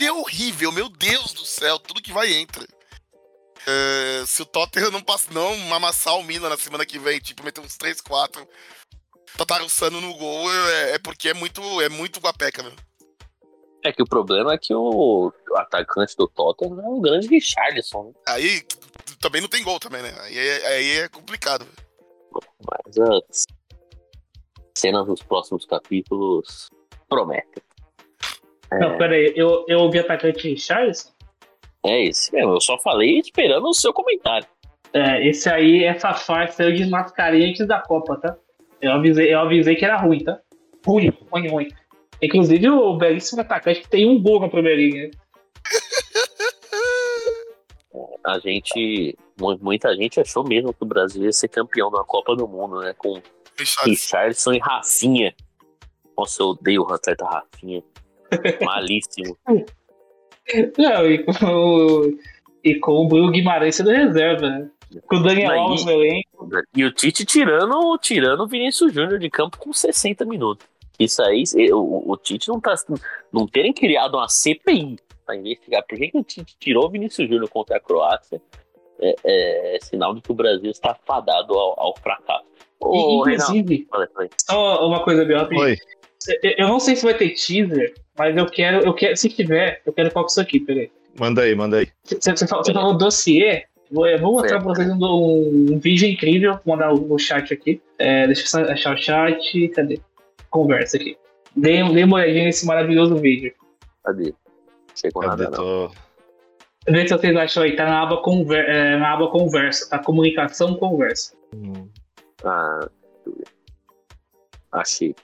Que 0.00 0.06
é 0.06 0.12
horrível, 0.14 0.72
meu 0.72 0.88
Deus 0.88 1.34
do 1.34 1.44
céu, 1.44 1.78
tudo 1.78 2.00
que 2.00 2.10
vai 2.10 2.32
entra. 2.32 2.66
É, 3.66 4.24
se 4.24 4.40
o 4.40 4.46
Tottenham 4.46 4.90
não, 4.90 5.02
passa, 5.02 5.30
não 5.30 5.74
amassar 5.74 6.16
o 6.16 6.22
Milan 6.22 6.48
na 6.48 6.56
semana 6.56 6.86
que 6.86 6.98
vem, 6.98 7.20
tipo, 7.20 7.44
meter 7.44 7.60
uns 7.60 7.76
3, 7.76 8.00
4, 8.00 8.48
Tatarussano 9.36 10.00
no 10.00 10.14
gol, 10.14 10.50
é, 10.50 10.92
é 10.92 10.98
porque 10.98 11.28
é 11.28 11.34
muito, 11.34 11.60
é 11.82 11.90
muito 11.90 12.18
guapeca, 12.18 12.62
meu. 12.62 12.72
é 13.84 13.92
que 13.92 14.02
o 14.02 14.06
problema 14.06 14.54
é 14.54 14.58
que 14.58 14.74
o, 14.74 15.30
atacante 15.56 16.16
do 16.16 16.26
Tottenham 16.26 16.80
é 16.80 16.88
um 16.88 17.02
grande 17.02 17.28
Richarlison. 17.28 18.04
né? 18.04 18.12
Aí 18.26 18.62
também 19.20 19.42
não 19.42 19.48
tem 19.50 19.62
gol 19.62 19.78
também, 19.78 20.00
né? 20.00 20.16
Aí 20.20 20.38
é, 20.38 20.66
aí 20.66 20.90
é 21.00 21.08
complicado. 21.10 21.66
Mas, 22.32 22.96
ah, 22.96 23.20
cenas 24.74 25.06
dos 25.06 25.22
próximos 25.22 25.66
capítulos 25.66 26.70
prometem. 27.06 27.62
Não, 28.72 28.96
peraí, 28.98 29.32
eu, 29.36 29.64
eu 29.68 29.80
ouvi 29.80 29.98
atacante 29.98 30.48
Richardson? 30.48 31.10
É 31.84 32.04
esse 32.04 32.32
mesmo, 32.34 32.52
eu 32.52 32.60
só 32.60 32.78
falei 32.78 33.18
esperando 33.18 33.64
o 33.66 33.74
seu 33.74 33.92
comentário. 33.92 34.46
É, 34.92 35.26
esse 35.26 35.48
aí, 35.48 35.84
essa 35.84 36.12
farsa 36.14 36.64
eu 36.64 36.72
desmascarei 36.74 37.48
antes 37.48 37.66
da 37.66 37.80
Copa, 37.80 38.16
tá? 38.20 38.36
Eu 38.80 38.92
avisei, 38.92 39.32
eu 39.32 39.40
avisei 39.40 39.76
que 39.76 39.84
era 39.84 39.96
ruim, 39.96 40.22
tá? 40.24 40.38
Ruim, 40.86 41.12
ruim, 41.30 41.48
ruim. 41.48 41.68
Inclusive 42.22 42.68
o 42.68 42.96
belíssimo 42.96 43.40
atacante 43.40 43.80
que 43.80 43.88
tem 43.88 44.06
um 44.08 44.22
gol 44.22 44.40
na 44.40 44.48
Premier 44.48 44.76
League, 44.76 45.02
né? 45.06 45.10
A 48.24 48.38
gente, 48.38 49.16
mu- 49.40 49.58
muita 49.60 49.94
gente 49.96 50.20
achou 50.20 50.44
mesmo 50.46 50.72
que 50.72 50.82
o 50.82 50.86
Brasil 50.86 51.24
ia 51.24 51.32
ser 51.32 51.48
campeão 51.48 51.90
da 51.90 52.04
Copa 52.04 52.36
do 52.36 52.46
Mundo, 52.46 52.80
né? 52.80 52.94
Com 52.96 53.20
Richardson. 53.58 53.90
Richardson 53.90 54.52
e 54.52 54.58
Rafinha. 54.58 55.34
Nossa, 56.16 56.42
eu 56.42 56.48
odeio 56.48 56.82
o 56.82 56.92
atleta 56.92 57.24
Rafinha. 57.24 57.82
Malíssimo. 58.64 59.36
Não, 60.78 61.06
e 61.06 61.18
com, 61.24 61.46
o- 61.46 62.18
e 62.64 62.74
com 62.76 62.92
o 62.92 63.08
Bruno 63.08 63.30
Guimarães 63.30 63.76
sendo 63.76 63.90
reserva, 63.90 64.48
né? 64.48 64.68
Com 65.06 65.16
o 65.16 65.22
Daniel 65.22 65.52
Alves 65.52 65.84
no 65.84 65.92
elenco. 65.92 66.48
E 66.74 66.84
o 66.84 66.92
Tite 66.92 67.24
tirando, 67.24 67.96
tirando 67.98 68.40
o 68.40 68.48
Vinícius 68.48 68.92
Júnior 68.92 69.18
de 69.20 69.30
campo 69.30 69.56
com 69.58 69.72
60 69.72 70.24
minutos. 70.24 70.66
Isso 70.98 71.22
aí, 71.22 71.44
o, 71.72 72.10
o 72.12 72.16
Tite 72.16 72.48
não 72.48 72.60
tá. 72.60 72.74
Não 73.32 73.46
terem 73.46 73.72
criado 73.72 74.16
uma 74.16 74.28
CPI 74.28 74.96
pra 75.24 75.36
investigar 75.36 75.84
por 75.88 75.96
que, 75.96 76.08
que 76.08 76.18
o 76.18 76.24
Tite 76.24 76.56
tirou 76.58 76.86
o 76.86 76.90
Vinícius 76.90 77.28
Júnior 77.28 77.48
contra 77.48 77.76
a 77.76 77.80
Croácia 77.80 78.42
é, 79.00 79.76
é 79.76 79.78
sinal 79.80 80.12
de 80.14 80.20
que 80.20 80.32
o 80.32 80.34
Brasil 80.34 80.70
está 80.70 80.94
fadado 81.06 81.54
ao, 81.54 81.78
ao 81.80 81.96
fracasso. 81.98 82.44
Ô, 82.80 83.24
E, 83.24 83.32
inclusive, 83.32 83.86
aí. 84.18 84.28
só 84.44 84.86
uma 84.86 85.02
coisa, 85.04 85.24
Biop. 85.24 85.56
Oi. 85.56 85.76
Eu- 86.42 86.68
não 86.68 86.80
sei 86.80 86.96
se 86.96 87.04
vai 87.04 87.14
ter 87.14 87.30
teaser, 87.30 87.94
mas 88.18 88.36
eu 88.36 88.46
quero, 88.46 88.84
eu 88.84 88.92
quero, 88.92 89.16
se 89.16 89.28
tiver, 89.28 89.80
eu 89.86 89.92
quero 89.92 90.10
focar 90.10 90.26
isso 90.26 90.40
aqui, 90.40 90.60
peraí. 90.60 90.90
Manda 91.18 91.42
aí, 91.42 91.54
manda 91.54 91.78
aí. 91.78 91.88
Você, 92.04 92.30
você 92.32 92.46
falou, 92.46 92.64
você 92.64 92.72
falou 92.72 92.96
dossiê, 92.96 93.64
vou, 93.90 94.06
eu 94.06 94.18
vou 94.18 94.32
mostrar 94.32 94.60
pra 94.60 94.68
vocês 94.74 94.88
um, 94.88 95.72
um 95.74 95.78
vídeo 95.78 96.08
incrível, 96.08 96.58
vou 96.64 96.76
mandar 96.76 96.92
o, 96.92 97.14
o 97.14 97.18
chat 97.18 97.52
aqui. 97.52 97.80
É, 97.98 98.26
deixa 98.26 98.42
eu 98.42 98.46
só 98.46 98.60
achar 98.62 98.94
o 98.94 98.98
chat, 98.98 99.68
cadê? 99.68 100.00
Conversa 100.50 100.96
aqui. 100.96 101.16
Dê, 101.56 101.82
dê 101.92 102.04
uma 102.04 102.18
olhadinha 102.18 102.44
nesse 102.44 102.66
maravilhoso 102.66 103.16
vídeo. 103.16 103.52
Cadê? 104.04 104.34
Chegou 104.94 105.22
Cadê? 105.22 105.44
nada, 105.44 105.56
não. 105.56 105.64
Tô... 105.64 105.92
Vê 106.88 107.06
se 107.06 107.14
vocês 107.14 107.36
acham 107.36 107.62
aí, 107.62 107.76
tá 107.76 107.84
na 107.84 108.02
aba, 108.02 108.22
conver, 108.22 108.68
é, 108.68 108.96
na 108.96 109.12
aba 109.12 109.28
conversa, 109.28 109.88
tá? 109.90 109.98
Comunicação 109.98 110.74
conversa. 110.76 111.34
Ah, 112.44 112.88
eu 113.26 113.32
ver. 113.32 113.44
Achei. 114.72 115.14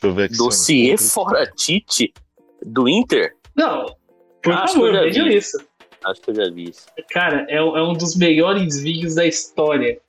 Deixa 0.00 0.06
eu 0.06 0.14
ver 0.14 0.24
aqui. 0.24 0.36
Dossiê 0.36 0.96
fora 0.96 1.46
Tite 1.46 2.12
do 2.64 2.88
Inter? 2.88 3.34
Não, 3.56 3.86
por 4.42 4.52
Acho 4.54 4.74
favor, 4.74 4.90
que 4.90 4.90
eu 4.90 4.94
já 4.94 5.02
vejam 5.04 5.24
vi. 5.28 5.36
isso. 5.36 5.58
Acho 6.04 6.20
que 6.22 6.30
eu 6.30 6.34
já 6.34 6.50
vi 6.50 6.70
isso. 6.70 6.86
Cara, 7.10 7.46
é, 7.48 7.62
um- 7.62 7.76
é 7.76 7.82
um 7.82 7.92
dos 7.92 8.16
melhores 8.16 8.80
vídeos 8.80 9.14
da 9.16 9.26
história. 9.26 10.00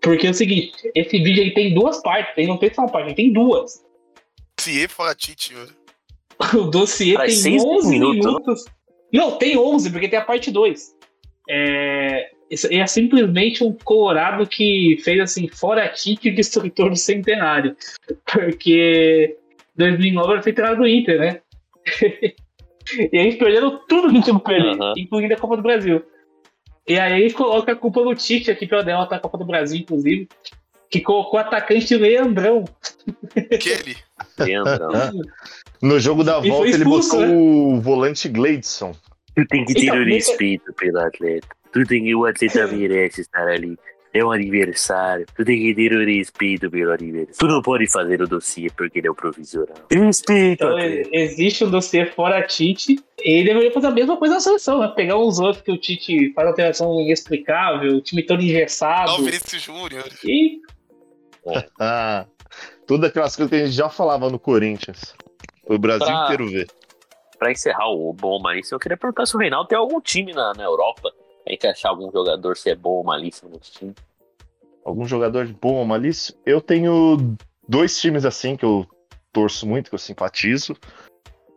Porque 0.00 0.26
é 0.26 0.30
o 0.30 0.34
seguinte, 0.34 0.72
esse 0.94 1.18
vídeo 1.22 1.42
aí 1.42 1.52
tem 1.52 1.74
duas 1.74 2.00
partes, 2.00 2.32
ele 2.36 2.46
não 2.46 2.56
tem 2.58 2.72
só 2.72 2.82
uma 2.82 2.90
parte, 2.92 3.08
ele 3.08 3.14
tem 3.16 3.32
duas. 3.32 3.84
Se 4.60 4.86
fala 4.88 5.14
Tite. 5.14 5.54
O 6.54 6.64
dossiê 6.64 7.16
tem 7.16 7.30
seis 7.30 7.64
11 7.64 7.88
minutos, 7.88 8.26
minutos. 8.26 8.64
Não, 9.12 9.38
tem 9.38 9.56
11, 9.56 9.90
porque 9.90 10.06
tem 10.08 10.18
a 10.18 10.24
parte 10.24 10.50
2. 10.50 10.94
É, 11.48 12.30
é 12.50 12.86
simplesmente 12.86 13.64
um 13.64 13.72
colorado 13.72 14.46
que 14.46 14.98
fez 15.02 15.20
assim, 15.20 15.48
fora 15.48 15.88
Tite, 15.88 16.30
destrutor 16.30 16.90
do 16.90 16.96
centenário. 16.96 17.76
Porque 18.24 19.36
2009 19.74 20.30
era 20.30 20.40
o 20.40 20.42
centenário 20.42 20.78
do 20.78 20.86
Inter, 20.86 21.18
né? 21.18 21.40
e 23.12 23.16
eles 23.16 23.36
perderam 23.36 23.80
tudo 23.88 24.12
que 24.12 24.22
tinham 24.22 24.38
que 24.38 24.44
perder, 24.44 24.80
Aham. 24.80 24.94
incluindo 24.96 25.34
a 25.34 25.38
Copa 25.38 25.56
do 25.56 25.62
Brasil. 25.62 26.02
E 26.86 26.98
aí 26.98 27.20
eles 27.20 27.32
colocam 27.32 27.74
a 27.74 27.76
culpa 27.76 28.02
no 28.02 28.14
Tite 28.14 28.50
aqui 28.50 28.66
pela 28.66 28.84
derrota 28.84 29.16
da 29.16 29.20
Copa 29.20 29.38
do 29.38 29.44
Brasil, 29.44 29.80
inclusive, 29.80 30.28
que 30.88 31.00
colocou 31.00 31.38
o 31.38 31.42
atacante 31.42 31.96
Leandrão. 31.96 32.64
Aquele. 33.36 33.96
Leandrão. 34.38 34.92
No 35.82 35.98
jogo 35.98 36.22
da 36.22 36.38
volta, 36.38 36.56
foi 36.56 36.68
ele 36.68 36.76
expulso, 36.78 37.10
botou 37.10 37.26
né? 37.26 37.34
o 37.34 37.80
volante 37.80 38.28
Gleidson. 38.28 38.94
Tu 39.34 39.46
tem 39.46 39.64
que 39.64 39.74
ter 39.74 39.82
Então, 39.82 39.98
o 39.98 40.04
respeito 40.04 40.72
pelo 40.72 40.98
atleta. 41.00 41.48
Tu 41.76 41.84
tem 41.86 42.04
que 42.04 42.14
o 42.14 42.24
atleta 42.24 42.66
merece 42.68 43.20
estar 43.20 43.46
ali. 43.46 43.76
É 44.14 44.24
um 44.24 44.32
aniversário. 44.32 45.26
Tu 45.36 45.44
tem 45.44 45.60
que 45.60 45.74
ter 45.74 45.92
o 45.92 46.02
respeito 46.02 46.70
pelo 46.70 46.90
aniversário. 46.90 47.36
Tu 47.38 47.46
não 47.46 47.60
pode 47.60 47.86
fazer 47.86 48.22
o 48.22 48.26
dossiê 48.26 48.70
porque 48.74 48.98
ele 49.00 49.08
é 49.08 49.10
o 49.10 49.14
provisional. 49.14 49.76
Respeito, 49.90 50.64
Então, 50.64 50.78
existe 51.12 51.62
um 51.66 51.70
dossiê 51.70 52.06
fora 52.06 52.40
Tite, 52.46 52.92
e 53.22 53.30
ele 53.30 53.48
deveria 53.48 53.70
fazer 53.72 53.88
a 53.88 53.90
mesma 53.90 54.16
coisa 54.16 54.36
na 54.36 54.40
seleção, 54.40 54.78
né? 54.80 54.90
Pegar 54.96 55.18
uns 55.18 55.38
outros 55.38 55.62
que 55.62 55.70
o 55.70 55.76
Tite 55.76 56.32
faz 56.32 56.48
alteração 56.48 56.98
inexplicável, 56.98 57.96
o 57.96 58.00
time 58.00 58.22
todo 58.22 58.42
engessado. 58.42 59.10
Ó, 59.10 59.14
o 59.16 59.24
Vinícius 59.24 59.60
Júnior. 59.60 60.08
E 60.24 60.60
Ah, 61.78 62.24
todas 62.88 63.10
aquelas 63.10 63.36
coisas 63.36 63.50
que 63.50 63.56
a 63.56 63.66
gente 63.66 63.76
já 63.76 63.90
falava 63.90 64.30
no 64.30 64.38
Corinthians. 64.38 65.14
O 65.68 65.76
Brasil 65.78 66.06
Pra- 66.06 66.24
inteiro 66.24 66.48
vê. 66.48 66.66
Pra 67.38 67.52
encerrar 67.52 67.90
o 67.90 68.14
bom 68.14 68.40
malíssimo, 68.40 68.76
eu 68.76 68.80
queria 68.80 68.96
perguntar 68.96 69.26
se 69.26 69.36
o 69.36 69.38
Reinaldo 69.38 69.68
tem 69.68 69.76
algum 69.76 70.00
time 70.00 70.32
na, 70.32 70.54
na 70.54 70.64
Europa. 70.64 71.12
A 71.46 71.52
gente 71.52 71.66
achar 71.66 71.90
algum 71.90 72.10
jogador 72.10 72.56
se 72.56 72.70
é 72.70 72.74
bom 72.74 72.90
ou 72.90 73.04
malíssimo 73.04 73.50
no 73.50 73.58
time. 73.58 73.94
Algum 74.84 75.06
jogador 75.06 75.46
bom 75.60 75.74
ou 75.74 75.84
malício? 75.84 76.34
Eu 76.44 76.60
tenho 76.60 77.36
dois 77.68 78.00
times 78.00 78.24
assim 78.24 78.56
que 78.56 78.64
eu 78.64 78.86
torço 79.32 79.66
muito, 79.66 79.88
que 79.90 79.94
eu 79.94 79.98
simpatizo. 79.98 80.76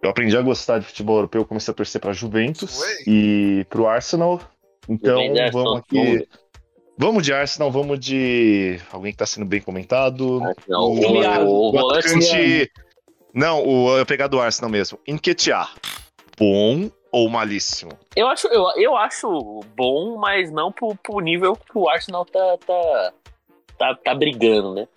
Eu 0.01 0.09
aprendi 0.09 0.37
a 0.37 0.41
gostar 0.41 0.79
de 0.79 0.85
futebol 0.85 1.17
europeu, 1.17 1.41
eu 1.41 1.45
comecei 1.45 1.71
a 1.71 1.75
torcer 1.75 1.99
pra 1.99 2.13
Juventus 2.13 2.79
Ué. 2.79 3.03
e 3.07 3.65
pro 3.69 3.87
Arsenal. 3.87 4.39
Então 4.87 5.21
vamos 5.51 5.79
aqui. 5.79 6.27
Vamos 6.97 7.23
de 7.23 7.33
Arsenal, 7.33 7.71
vamos 7.71 7.99
de 7.99 8.79
alguém 8.91 9.11
que 9.11 9.17
tá 9.17 9.25
sendo 9.25 9.45
bem 9.45 9.61
comentado. 9.61 10.41
Não, 10.67 10.81
O- 10.81 10.99
o, 10.99 11.45
o, 11.45 11.71
o 11.71 11.75
O 11.75 11.89
atacante. 11.89 12.71
Não, 13.33 13.65
o, 13.65 13.91
eu 13.91 13.99
ia 13.99 14.05
pegar 14.05 14.27
do 14.27 14.39
Arsenal 14.39 14.69
mesmo. 14.69 14.99
Enquetear. 15.07 15.73
Bom 16.37 16.89
ou 17.11 17.29
malíssimo? 17.29 17.91
Eu 18.15 18.27
acho, 18.27 18.47
eu, 18.47 18.65
eu 18.75 18.95
acho 18.95 19.61
bom, 19.75 20.17
mas 20.17 20.51
não 20.51 20.71
pro, 20.71 20.95
pro 20.95 21.19
nível 21.19 21.55
que 21.55 21.77
o 21.77 21.89
Arsenal 21.89 22.25
tá, 22.25 22.57
tá, 22.65 23.13
tá, 23.77 23.95
tá 23.95 24.15
brigando, 24.15 24.73
né? 24.73 24.87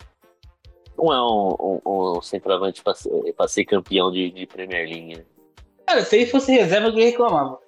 Não 0.97 1.13
é 1.13 1.23
um, 1.23 1.81
um, 1.85 2.17
um 2.17 2.23
centroavante 2.23 2.83
pra 2.83 2.95
ser, 2.95 3.33
pra 3.35 3.49
ser 3.49 3.65
campeão 3.65 4.13
de, 4.13 4.31
de 4.31 4.47
Premier 4.47 4.89
League. 4.89 5.17
Né? 5.17 5.25
Cara, 5.87 6.03
se 6.03 6.17
ele 6.17 6.27
fosse 6.27 6.53
reserva, 6.53 6.89
eu 6.89 6.95
reclamava. 6.95 7.59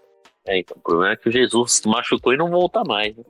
É, 0.47 0.59
então, 0.59 0.77
o 0.77 0.81
problema 0.81 1.15
é 1.15 1.17
que 1.17 1.29
o 1.29 1.33
Jesus 1.33 1.81
machucou 1.87 2.35
e 2.35 2.37
não 2.37 2.51
volta 2.51 2.85
mais. 2.85 3.17
Né? 3.17 3.25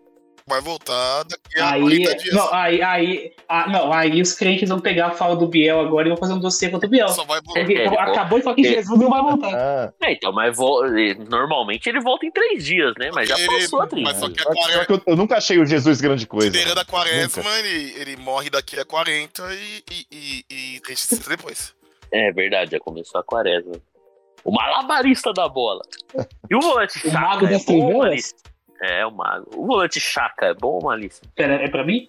Vai 0.47 0.61
voltar 0.61 1.22
daqui 1.22 1.59
a 1.59 1.70
Aí, 1.72 1.80
40 1.80 2.16
dias. 2.16 2.34
não, 2.34 2.53
aí, 2.53 2.82
aí, 2.82 3.32
ah, 3.49 3.66
não, 3.66 3.90
aí 3.90 4.20
os 4.20 4.34
crentes 4.34 4.68
vão 4.68 4.78
pegar 4.78 5.07
a 5.07 5.11
fala 5.12 5.34
do 5.34 5.49
Biel 5.49 5.80
agora 5.80 6.07
e 6.07 6.11
vão 6.11 6.18
fazer 6.18 6.34
um 6.34 6.38
dossiê 6.38 6.68
contra 6.68 6.86
o 6.86 6.90
Biel. 6.90 7.09
Só 7.09 7.24
vai 7.24 7.40
voltar. 7.40 7.61
Porque 7.61 7.72
É, 7.78 7.86
ele 7.86 7.97
acabou 7.97 8.38
de 8.38 8.45
falar 8.45 8.57
que 8.57 8.66
é. 8.66 8.70
Jesus 8.74 9.01
não 9.01 9.09
vai 9.09 9.22
voltar. 9.22 9.55
Ah, 9.55 9.92
É, 10.03 10.12
então, 10.12 10.32
mas 10.32 10.55
vo- 10.55 10.82
normalmente 11.30 11.88
ele 11.88 11.99
volta 12.03 12.26
em 12.26 12.30
três 12.30 12.62
dias, 12.62 12.92
né? 12.99 13.11
Mas 13.14 13.26
já 13.30 13.38
Ele- 13.38 13.49
passou 13.49 13.80
a 13.80 13.86
trilha. 13.86 14.05
Mas 14.05 14.18
só 14.18 14.28
que 14.28 14.38
a 14.38 14.42
só 14.45 14.53
quaresma, 14.53 14.84
que 14.84 14.92
eu, 14.92 15.03
eu 15.07 15.16
nunca 15.16 15.38
achei 15.38 15.59
o 15.59 15.64
Jesus 15.64 16.03
grande 16.03 16.26
coisa. 16.26 16.49
considerando 16.51 16.76
a 16.78 16.80
Nunca. 16.82 16.92
quaresma, 16.92 17.59
ele, 17.61 17.95
ele 17.99 18.16
morre 18.18 18.51
daqui 18.51 18.78
a 18.78 18.84
40 18.84 19.42
e, 19.55 19.82
e, 19.90 20.07
e, 20.51 20.76
e 20.78 20.82
depois. 21.26 21.74
É 22.12 22.30
verdade, 22.32 22.72
já 22.72 22.78
começou 22.80 23.18
a 23.18 23.24
quaresma. 23.24 23.72
O 24.45 24.53
malabarista 24.53 25.32
da 25.32 25.49
bola. 25.49 25.80
E 26.51 26.55
o 26.55 26.61
volante 26.61 27.01
O 27.09 27.11
mago 27.12 27.47
é 27.47 27.49
das 27.49 27.64
malíssimo? 27.64 28.38
É, 28.82 29.06
o 29.06 29.10
mago. 29.10 29.50
O 29.56 29.66
volante 29.66 30.00
chaca 30.00 30.46
é 30.46 30.54
bom 30.54 30.74
ou 30.74 30.84
malíssimo? 30.84 31.30
Pera, 31.34 31.54
é 31.54 31.68
pra 31.68 31.84
mim? 31.84 32.08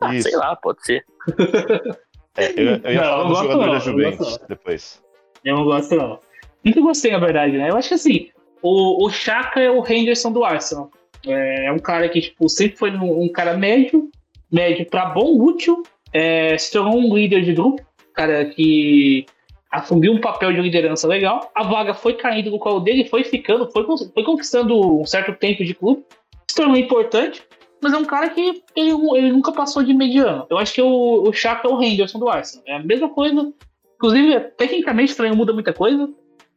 Ah, 0.00 0.14
Isso. 0.14 0.28
sei 0.28 0.38
lá, 0.38 0.56
pode 0.56 0.84
ser. 0.84 1.04
É, 2.36 2.52
eu, 2.52 2.76
eu 2.84 2.92
ia 2.92 3.00
Não, 3.00 3.02
falar 3.02 3.18
eu 3.18 3.22
do 3.24 3.28
gosto 3.28 3.42
jogador 3.42 3.66
não, 3.66 3.72
da 3.72 3.78
Juventus 3.80 4.38
depois. 4.48 5.02
Eu 5.44 5.56
não 5.56 5.64
gosto, 5.64 5.96
não. 5.96 6.20
Nunca 6.64 6.80
gostei, 6.80 7.10
na 7.10 7.18
verdade, 7.18 7.58
né? 7.58 7.70
Eu 7.70 7.76
acho 7.76 7.88
que 7.88 7.94
assim, 7.94 8.30
o, 8.62 9.04
o 9.04 9.10
Chaka 9.10 9.60
é 9.60 9.68
o 9.68 9.84
Henderson 9.86 10.30
do 10.30 10.44
Arsenal. 10.44 10.90
É, 11.26 11.66
é 11.66 11.72
um 11.72 11.78
cara 11.78 12.08
que, 12.08 12.20
tipo, 12.20 12.48
sempre 12.48 12.78
foi 12.78 12.90
um, 12.92 13.24
um 13.24 13.32
cara 13.32 13.56
médio, 13.56 14.10
médio 14.50 14.86
pra 14.86 15.06
bom, 15.06 15.42
útil, 15.42 15.82
é, 16.12 16.56
se 16.56 16.72
tornou 16.72 16.96
um 16.96 17.14
líder 17.14 17.42
de 17.42 17.52
grupo, 17.52 17.82
cara 18.14 18.44
que 18.44 19.26
assumiu 19.70 20.12
um 20.12 20.20
papel 20.20 20.52
de 20.52 20.60
liderança 20.60 21.06
legal. 21.06 21.50
A 21.54 21.62
vaga 21.62 21.94
foi 21.94 22.14
caindo 22.14 22.50
no 22.50 22.58
colo 22.58 22.80
dele, 22.80 23.08
foi 23.08 23.24
ficando, 23.24 23.70
foi, 23.70 23.84
foi 23.84 24.24
conquistando 24.24 25.00
um 25.00 25.06
certo 25.06 25.32
tempo 25.34 25.64
de 25.64 25.74
clube, 25.74 26.04
se 26.48 26.56
tornou 26.56 26.76
importante, 26.76 27.42
mas 27.80 27.92
é 27.92 27.96
um 27.96 28.04
cara 28.04 28.30
que 28.30 28.62
ele, 28.74 28.90
ele 29.16 29.32
nunca 29.32 29.52
passou 29.52 29.82
de 29.82 29.94
mediano. 29.94 30.46
Eu 30.50 30.58
acho 30.58 30.74
que 30.74 30.82
o, 30.82 31.22
o 31.28 31.32
Chaka 31.32 31.68
é 31.68 31.70
o 31.70 31.80
Henderson 31.80 32.18
do 32.18 32.28
Arsenal. 32.28 32.64
É 32.66 32.74
a 32.76 32.82
mesma 32.82 33.08
coisa 33.08 33.52
Inclusive, 34.00 34.40
tecnicamente 34.56 35.14
também 35.14 35.36
muda 35.36 35.52
muita 35.52 35.74
coisa. 35.74 36.08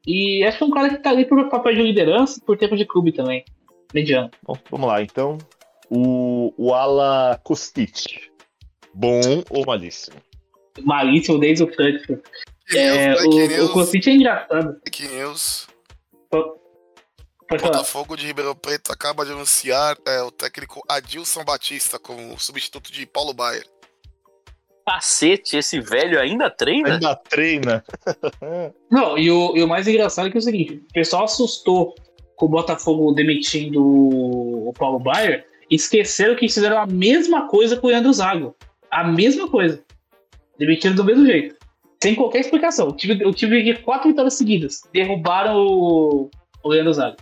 E 0.07 0.45
acho 0.45 0.57
que 0.57 0.63
é 0.63 0.67
um 0.67 0.71
cara 0.71 0.89
que 0.89 1.03
tá 1.03 1.09
ali 1.09 1.25
por 1.25 1.49
papel 1.49 1.75
de 1.75 1.81
liderança 1.81 2.41
por 2.45 2.57
tempo 2.57 2.77
de 2.77 2.85
clube 2.85 3.11
também. 3.11 3.43
Mediano. 3.93 4.31
Bom, 4.47 4.57
vamos 4.71 4.87
lá, 4.87 5.01
então. 5.01 5.37
O, 5.89 6.53
o 6.57 6.73
Ala 6.73 7.37
Kostic. 7.43 8.31
Bom 8.93 9.43
ou 9.49 9.65
malíssimo? 9.65 10.15
malíssimo 10.81 11.37
desde 11.37 11.65
o 11.65 11.73
Frankfurt. 11.73 12.21
Fake 12.73 12.79
É, 12.79 13.15
fake 13.15 13.61
o, 13.61 13.65
o 13.65 13.69
Kostic 13.73 14.07
é 14.07 14.11
engraçado. 14.11 14.81
fake 14.85 15.07
news. 15.07 15.67
Pode 16.29 17.61
falar. 17.61 17.73
Botafogo 17.73 18.15
de 18.15 18.25
Ribeirão 18.25 18.55
Preto 18.55 18.91
acaba 18.91 19.25
de 19.25 19.31
anunciar 19.31 19.97
é, 20.07 20.21
o 20.21 20.31
técnico 20.31 20.81
Adilson 20.89 21.43
Batista 21.43 21.99
como 21.99 22.39
substituto 22.39 22.91
de 22.91 23.05
Paulo 23.05 23.33
Baier. 23.33 23.65
Cacete, 24.85 25.57
esse 25.57 25.79
velho 25.79 26.19
ainda 26.19 26.49
treina? 26.49 26.95
Ainda 26.95 27.15
treina. 27.15 27.83
Não, 28.91 29.17
e 29.17 29.31
o, 29.31 29.55
e 29.55 29.63
o 29.63 29.67
mais 29.67 29.87
engraçado 29.87 30.27
é 30.27 30.31
que 30.31 30.37
é 30.37 30.39
o 30.39 30.43
seguinte: 30.43 30.83
o 30.89 30.93
pessoal 30.93 31.23
assustou 31.25 31.95
com 32.35 32.47
o 32.47 32.49
Botafogo 32.49 33.13
demitindo 33.13 33.81
o 33.81 34.73
Paulo 34.77 34.99
Baier 34.99 35.45
e 35.69 35.75
esqueceram 35.75 36.35
que 36.35 36.49
fizeram 36.49 36.79
a 36.79 36.85
mesma 36.85 37.47
coisa 37.47 37.77
com 37.77 37.87
o 37.87 37.89
Leandro 37.89 38.11
Zago. 38.11 38.55
A 38.91 39.03
mesma 39.03 39.47
coisa. 39.47 39.81
Demitiram 40.57 40.95
do 40.95 41.03
mesmo 41.03 41.25
jeito. 41.25 41.55
Sem 42.03 42.15
qualquer 42.15 42.41
explicação. 42.41 42.87
Eu 42.87 42.91
tive, 42.91 43.23
eu 43.23 43.33
tive 43.33 43.75
quatro 43.75 44.09
vitórias 44.09 44.33
seguidas. 44.33 44.81
Derrubaram 44.91 45.55
o, 45.55 46.29
o 46.61 46.67
Leandro 46.67 46.91
Zago. 46.91 47.15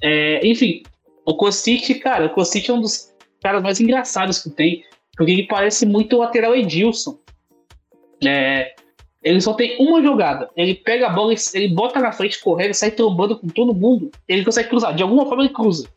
É, 0.00 0.46
enfim, 0.46 0.84
o 1.26 1.34
Kostic, 1.34 1.98
cara, 1.98 2.26
o 2.26 2.30
Kostic 2.30 2.68
é 2.68 2.72
um 2.72 2.80
dos 2.80 3.12
caras 3.42 3.60
mais 3.60 3.80
engraçados 3.80 4.40
que 4.40 4.50
tem. 4.50 4.84
Porque 5.16 5.32
ele 5.32 5.48
parece 5.48 5.84
muito 5.84 6.14
o 6.14 6.20
lateral 6.20 6.54
Edilson. 6.54 7.18
É, 8.24 8.72
ele 9.20 9.40
só 9.40 9.52
tem 9.54 9.76
uma 9.80 10.00
jogada. 10.00 10.48
Ele 10.54 10.76
pega 10.76 11.08
a 11.08 11.10
bola, 11.10 11.34
ele 11.52 11.66
bota 11.66 11.98
na 11.98 12.12
frente, 12.12 12.40
correndo, 12.40 12.74
sai 12.74 12.92
trombando 12.92 13.36
com 13.36 13.48
todo 13.48 13.74
mundo. 13.74 14.12
Ele 14.28 14.44
consegue 14.44 14.68
cruzar. 14.68 14.94
De 14.94 15.02
alguma 15.02 15.26
forma 15.26 15.42
ele 15.42 15.52
cruza. 15.52 15.88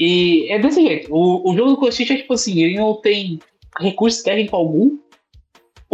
E 0.00 0.50
é 0.50 0.58
desse 0.58 0.80
jeito. 0.80 1.14
O, 1.14 1.50
o 1.50 1.54
jogo 1.54 1.72
do 1.72 1.76
Kostic 1.76 2.10
é 2.10 2.16
tipo 2.16 2.32
assim: 2.32 2.62
ele 2.62 2.78
não 2.78 2.94
tem 2.94 3.40
recurso 3.78 4.24
técnico 4.24 4.56
algum. 4.56 4.96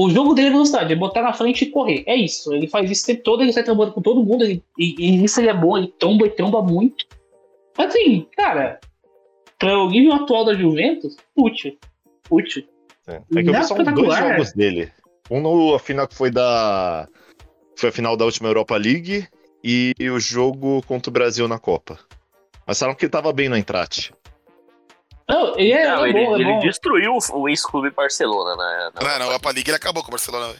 O 0.02 0.08
jogo 0.08 0.32
dele 0.32 0.48
é 0.48 0.52
velocidade, 0.52 0.92
é 0.92 0.96
botar 0.96 1.20
na 1.20 1.34
frente 1.34 1.62
e 1.64 1.70
correr. 1.70 2.04
É 2.06 2.16
isso. 2.16 2.54
Ele 2.54 2.66
faz 2.66 2.90
isso 2.90 3.04
o 3.04 3.06
tempo 3.08 3.22
todo, 3.22 3.42
ele 3.42 3.52
sai 3.52 3.62
trombando 3.62 3.92
com 3.92 4.00
todo 4.00 4.24
mundo. 4.24 4.44
ele- 4.44 4.64
e, 4.78 4.94
e 4.98 5.10
nisso 5.18 5.38
ele 5.40 5.50
é 5.50 5.54
bom, 5.54 5.76
ele 5.76 5.88
tromba 5.98 6.26
e 6.26 6.30
tromba 6.30 6.62
muito. 6.62 7.04
Mas 7.76 7.88
assim, 7.88 8.26
cara, 8.34 8.80
para 9.58 9.78
o 9.78 9.90
nível 9.90 10.14
atual 10.14 10.46
da 10.46 10.54
Juventus, 10.54 11.16
útil. 11.36 11.76
Útil. 12.30 12.64
É, 13.06 13.16
é 13.16 13.42
que 13.42 13.50
eu 13.50 13.52
vi 13.52 13.64
só 13.64 13.74
dois 13.74 14.18
jogos 14.18 14.52
dele. 14.54 14.90
Um 15.30 15.40
no 15.42 15.78
final 15.78 16.08
que 16.08 16.14
foi 16.14 16.30
da. 16.30 17.06
Foi 17.76 17.90
a 17.90 17.92
final 17.92 18.16
da 18.16 18.24
última 18.24 18.48
Europa 18.48 18.76
League 18.76 19.28
e 19.62 19.92
o 20.00 20.18
jogo 20.18 20.82
contra 20.86 21.10
o 21.10 21.12
Brasil 21.12 21.46
na 21.46 21.58
Copa. 21.58 21.98
Mas 22.66 22.78
falaram 22.78 22.96
que 22.96 23.04
ele 23.04 23.12
tava 23.12 23.32
bem 23.32 23.48
no 23.50 23.56
Entrate. 23.56 24.14
Não, 25.30 25.58
ele 25.58 25.72
é, 25.72 25.88
Não, 25.88 26.04
é 26.04 26.08
ele, 26.10 26.24
bom, 26.26 26.36
é 26.36 26.40
ele 26.40 26.52
bom. 26.52 26.58
destruiu 26.60 27.18
o 27.32 27.48
ex-clube 27.48 27.90
Barcelona, 27.90 28.56
né? 28.56 28.90
Não, 28.94 29.02
não, 29.02 29.10
a 29.10 29.26
Europa 29.28 29.50
League 29.50 29.68
ele 29.70 29.76
acabou 29.76 30.02
com 30.02 30.08
o 30.08 30.12
Barcelona. 30.12 30.54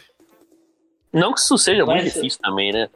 Não 1.13 1.33
que 1.33 1.39
isso 1.39 1.57
seja 1.57 1.85
muito 1.85 2.03
difícil 2.05 2.39
também, 2.41 2.71
né? 2.71 2.89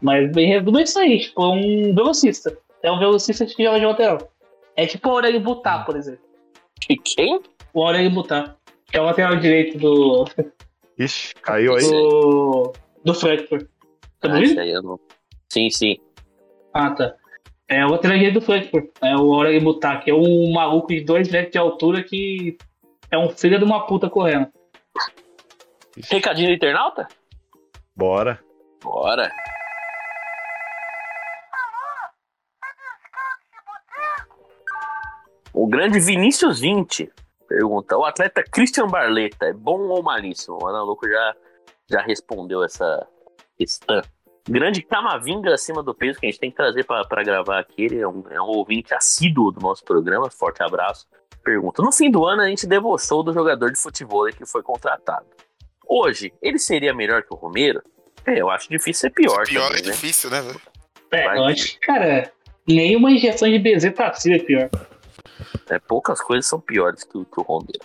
Mas 0.00 0.30
bem 0.32 0.48
resumo 0.48 0.78
é 0.78 0.82
isso 0.82 0.98
aí, 0.98 1.20
tipo, 1.20 1.42
é 1.42 1.46
um 1.46 1.94
velocista. 1.94 2.56
É 2.82 2.90
um 2.90 2.98
velocista 2.98 3.44
que 3.46 3.62
joga 3.64 3.78
de 3.80 3.86
lateral. 3.86 4.32
É 4.76 4.86
tipo 4.86 5.08
o 5.08 5.12
Aurélio 5.12 5.40
Butar, 5.40 5.84
por 5.86 5.96
exemplo. 5.96 6.24
E 6.88 6.96
quem? 6.96 7.40
O 7.72 7.82
Aurélio 7.84 8.10
Butar, 8.10 8.56
que 8.90 8.96
é 8.96 9.00
o 9.00 9.04
lateral 9.04 9.36
direito 9.36 9.78
do, 9.78 10.24
Ixi, 10.98 11.34
caiu 11.36 11.74
aí. 11.76 11.82
do, 11.90 12.72
do 13.04 13.14
Frankfurt. 13.14 13.66
Tá 14.20 14.28
Ah, 14.32 14.36
aí 14.36 14.70
eu 14.70 14.82
não- 14.82 15.00
Sim, 15.50 15.70
sim. 15.70 15.96
Ah, 16.72 16.90
tá. 16.90 17.14
É 17.68 17.84
o 17.84 17.90
lateral 17.90 18.16
direito 18.18 18.40
do 18.40 18.44
Frankfurt. 18.44 18.90
É 19.02 19.16
o 19.16 19.60
Butar, 19.60 20.02
que 20.02 20.10
é 20.10 20.14
um 20.14 20.52
maluco 20.52 20.88
de 20.88 21.00
2 21.00 21.30
metros 21.30 21.52
de 21.52 21.58
altura 21.58 22.02
que 22.02 22.56
é 23.10 23.18
um 23.18 23.30
filho 23.30 23.58
de 23.58 23.64
uma 23.64 23.86
puta 23.86 24.10
correndo. 24.10 24.48
Recadinho 26.10 26.48
do 26.48 26.54
internauta? 26.54 27.08
Bora. 27.96 28.40
Bora. 28.82 29.30
O 35.52 35.68
grande 35.68 36.00
Vinícius 36.00 36.60
20 36.60 37.10
pergunta: 37.48 37.96
o 37.96 38.04
atleta 38.04 38.42
Christian 38.42 38.88
Barleta 38.88 39.46
é 39.46 39.52
bom 39.52 39.80
ou 39.88 40.02
malíssimo? 40.02 40.58
O 40.60 40.66
Ana 40.66 40.82
Louco 40.82 41.08
já, 41.08 41.36
já 41.88 42.02
respondeu 42.02 42.64
essa 42.64 43.06
questão. 43.56 44.02
Grande 44.48 44.82
Camavinga 44.82 45.54
acima 45.54 45.82
do 45.82 45.94
peso 45.94 46.20
que 46.20 46.26
a 46.26 46.30
gente 46.30 46.38
tem 46.40 46.50
que 46.50 46.56
trazer 46.56 46.84
para 46.84 47.22
gravar 47.22 47.60
aqui. 47.60 47.84
Ele 47.84 47.98
é 48.00 48.06
um, 48.06 48.22
é 48.30 48.40
um 48.40 48.46
ouvinte 48.46 48.94
assíduo 48.94 49.50
do 49.50 49.60
nosso 49.60 49.82
programa. 49.84 50.30
Forte 50.30 50.62
abraço. 50.62 51.06
Pergunta: 51.42 51.82
No 51.82 51.90
fim 51.90 52.10
do 52.10 52.24
ano, 52.26 52.42
a 52.42 52.48
gente 52.48 52.66
debochou 52.66 53.22
do 53.22 53.32
jogador 53.32 53.70
de 53.70 53.78
futebol 53.78 54.26
que 54.26 54.44
foi 54.44 54.62
contratado. 54.62 55.26
Hoje, 55.86 56.32
ele 56.42 56.58
seria 56.58 56.92
melhor 56.94 57.22
que 57.22 57.32
o 57.32 57.36
Romero? 57.36 57.82
É, 58.26 58.40
eu 58.40 58.50
acho 58.50 58.68
difícil 58.68 59.00
ser 59.02 59.10
pior. 59.10 59.46
Pior 59.46 59.66
também, 59.68 59.82
é 59.82 59.86
né? 59.86 59.92
difícil, 59.92 60.30
né, 60.30 60.40
velho? 60.40 60.60
É, 61.10 61.24
Vai 61.24 61.38
eu 61.38 61.46
que- 61.46 61.52
acho 61.52 61.72
que, 61.72 61.78
cara, 61.80 62.32
nenhuma 62.66 63.10
injeção 63.10 63.48
de 63.48 63.58
BZ 63.58 63.90
passiva 63.94 64.36
é 64.36 64.38
pior. 64.38 64.70
É, 65.70 65.78
poucas 65.78 66.20
coisas 66.20 66.46
são 66.46 66.60
piores 66.60 67.04
que 67.04 67.16
o, 67.16 67.24
que 67.24 67.40
o 67.40 67.42
Romero. 67.42 67.80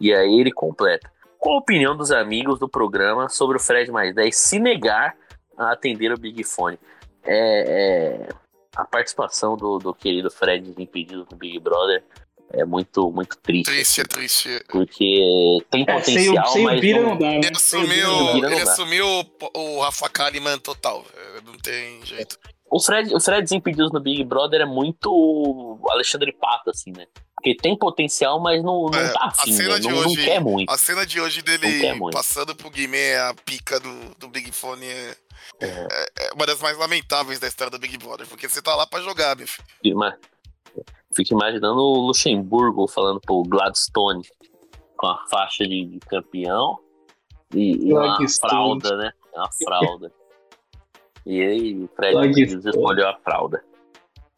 E 0.00 0.12
aí 0.12 0.40
ele 0.40 0.52
completa. 0.52 1.10
Qual 1.38 1.56
a 1.56 1.58
opinião 1.58 1.96
dos 1.96 2.10
amigos 2.10 2.58
do 2.58 2.68
programa 2.68 3.28
sobre 3.28 3.56
o 3.56 3.60
Fred 3.60 3.90
mais 3.90 4.14
10 4.14 4.34
se 4.36 4.58
negar 4.58 5.14
a 5.56 5.72
atender 5.72 6.12
o 6.12 6.18
Big 6.18 6.42
Fone? 6.44 6.78
É, 7.22 8.26
é, 8.26 8.28
a 8.76 8.84
participação 8.84 9.56
do, 9.56 9.78
do 9.78 9.94
querido 9.94 10.30
Fred 10.30 10.68
Desimpedido 10.68 11.26
no 11.30 11.36
Big 11.36 11.58
Brother 11.58 12.04
é 12.52 12.64
muito, 12.64 13.10
muito 13.10 13.36
triste. 13.38 13.70
Triste, 13.70 14.00
é 14.00 14.04
triste. 14.04 14.64
Porque 14.68 15.64
tem 15.70 15.84
É, 15.88 16.00
sem, 16.02 16.26
potencial, 16.26 16.46
sem 16.48 16.62
o 16.62 16.64
mas 16.64 16.82
não, 16.82 17.02
não 17.02 17.18
dá, 17.18 17.30
né? 17.30 17.36
Ele 17.36 17.58
Sem 17.58 17.80
assumiu, 17.80 18.44
ele 18.44 18.60
assumiu 18.60 19.06
o, 19.06 19.58
o 19.58 19.80
Rafa 19.80 20.08
Kalimann 20.08 20.58
total. 20.58 21.04
Não 21.44 21.54
tem 21.54 22.04
jeito. 22.04 22.38
O 22.70 22.80
Fred, 22.80 23.14
o 23.14 23.20
Fred 23.20 23.42
Desimpedidos 23.42 23.92
no 23.92 24.00
Big 24.00 24.24
Brother 24.24 24.62
é 24.62 24.64
muito 24.66 25.78
Alexandre 25.90 26.32
Pato, 26.32 26.70
assim, 26.70 26.92
né? 26.92 27.06
Porque 27.36 27.54
tem 27.56 27.76
potencial, 27.78 28.40
mas 28.40 28.62
não, 28.64 28.86
não 28.86 28.98
É, 28.98 29.12
tá 29.12 29.20
a 29.24 29.28
afim, 29.28 29.52
cena 29.52 29.74
né? 29.74 29.78
de 29.80 29.88
Não, 29.88 30.00
não 30.00 30.08
hoje- 30.08 30.24
quer 30.24 30.40
muito. 30.40 30.70
A 30.70 30.78
cena 30.78 31.04
de 31.06 31.20
hoje 31.20 31.42
Não 31.46 31.58
dele 31.58 32.10
passando 32.10 32.54
pro 32.56 32.70
Guimê 32.70 33.16
a 33.16 33.34
pica 33.44 33.78
do, 33.78 34.14
do 34.18 34.28
Big 34.28 34.50
Fone 34.50 34.86
é, 34.86 35.16
é- 35.60 35.86
é 36.28 36.32
uma 36.34 36.46
das 36.46 36.60
mais 36.60 36.76
lamentáveis 36.78 37.38
da 37.38 37.46
história 37.46 37.70
do 37.70 37.78
Big 37.78 37.96
Brother, 37.98 38.26
porque 38.26 38.48
você 38.48 38.62
tá 38.62 38.74
lá 38.74 38.86
pra 38.86 39.00
jogar, 39.02 39.36
meu 39.36 39.46
filho. 39.46 39.66
Ima- 39.84 40.16
Fico 41.14 41.34
imaginando 41.34 41.78
o 41.80 42.06
Luxemburgo 42.06 42.88
falando 42.88 43.20
pro 43.20 43.42
Gladstone 43.44 44.22
com 44.96 45.06
a 45.06 45.24
faixa 45.28 45.64
de, 45.64 45.84
de 45.84 46.00
campeão 46.00 46.78
e, 47.54 47.88
e 47.88 47.92
uma 47.92 48.18
fralda, 48.40 48.96
né? 48.96 49.12
Uma 49.32 49.48
fralda. 49.52 50.10
E 51.26 51.40
aí 51.42 51.74
o 51.82 51.88
Fred 51.96 52.42
escolheu 52.68 53.08
a 53.08 53.16
fralda. 53.18 53.62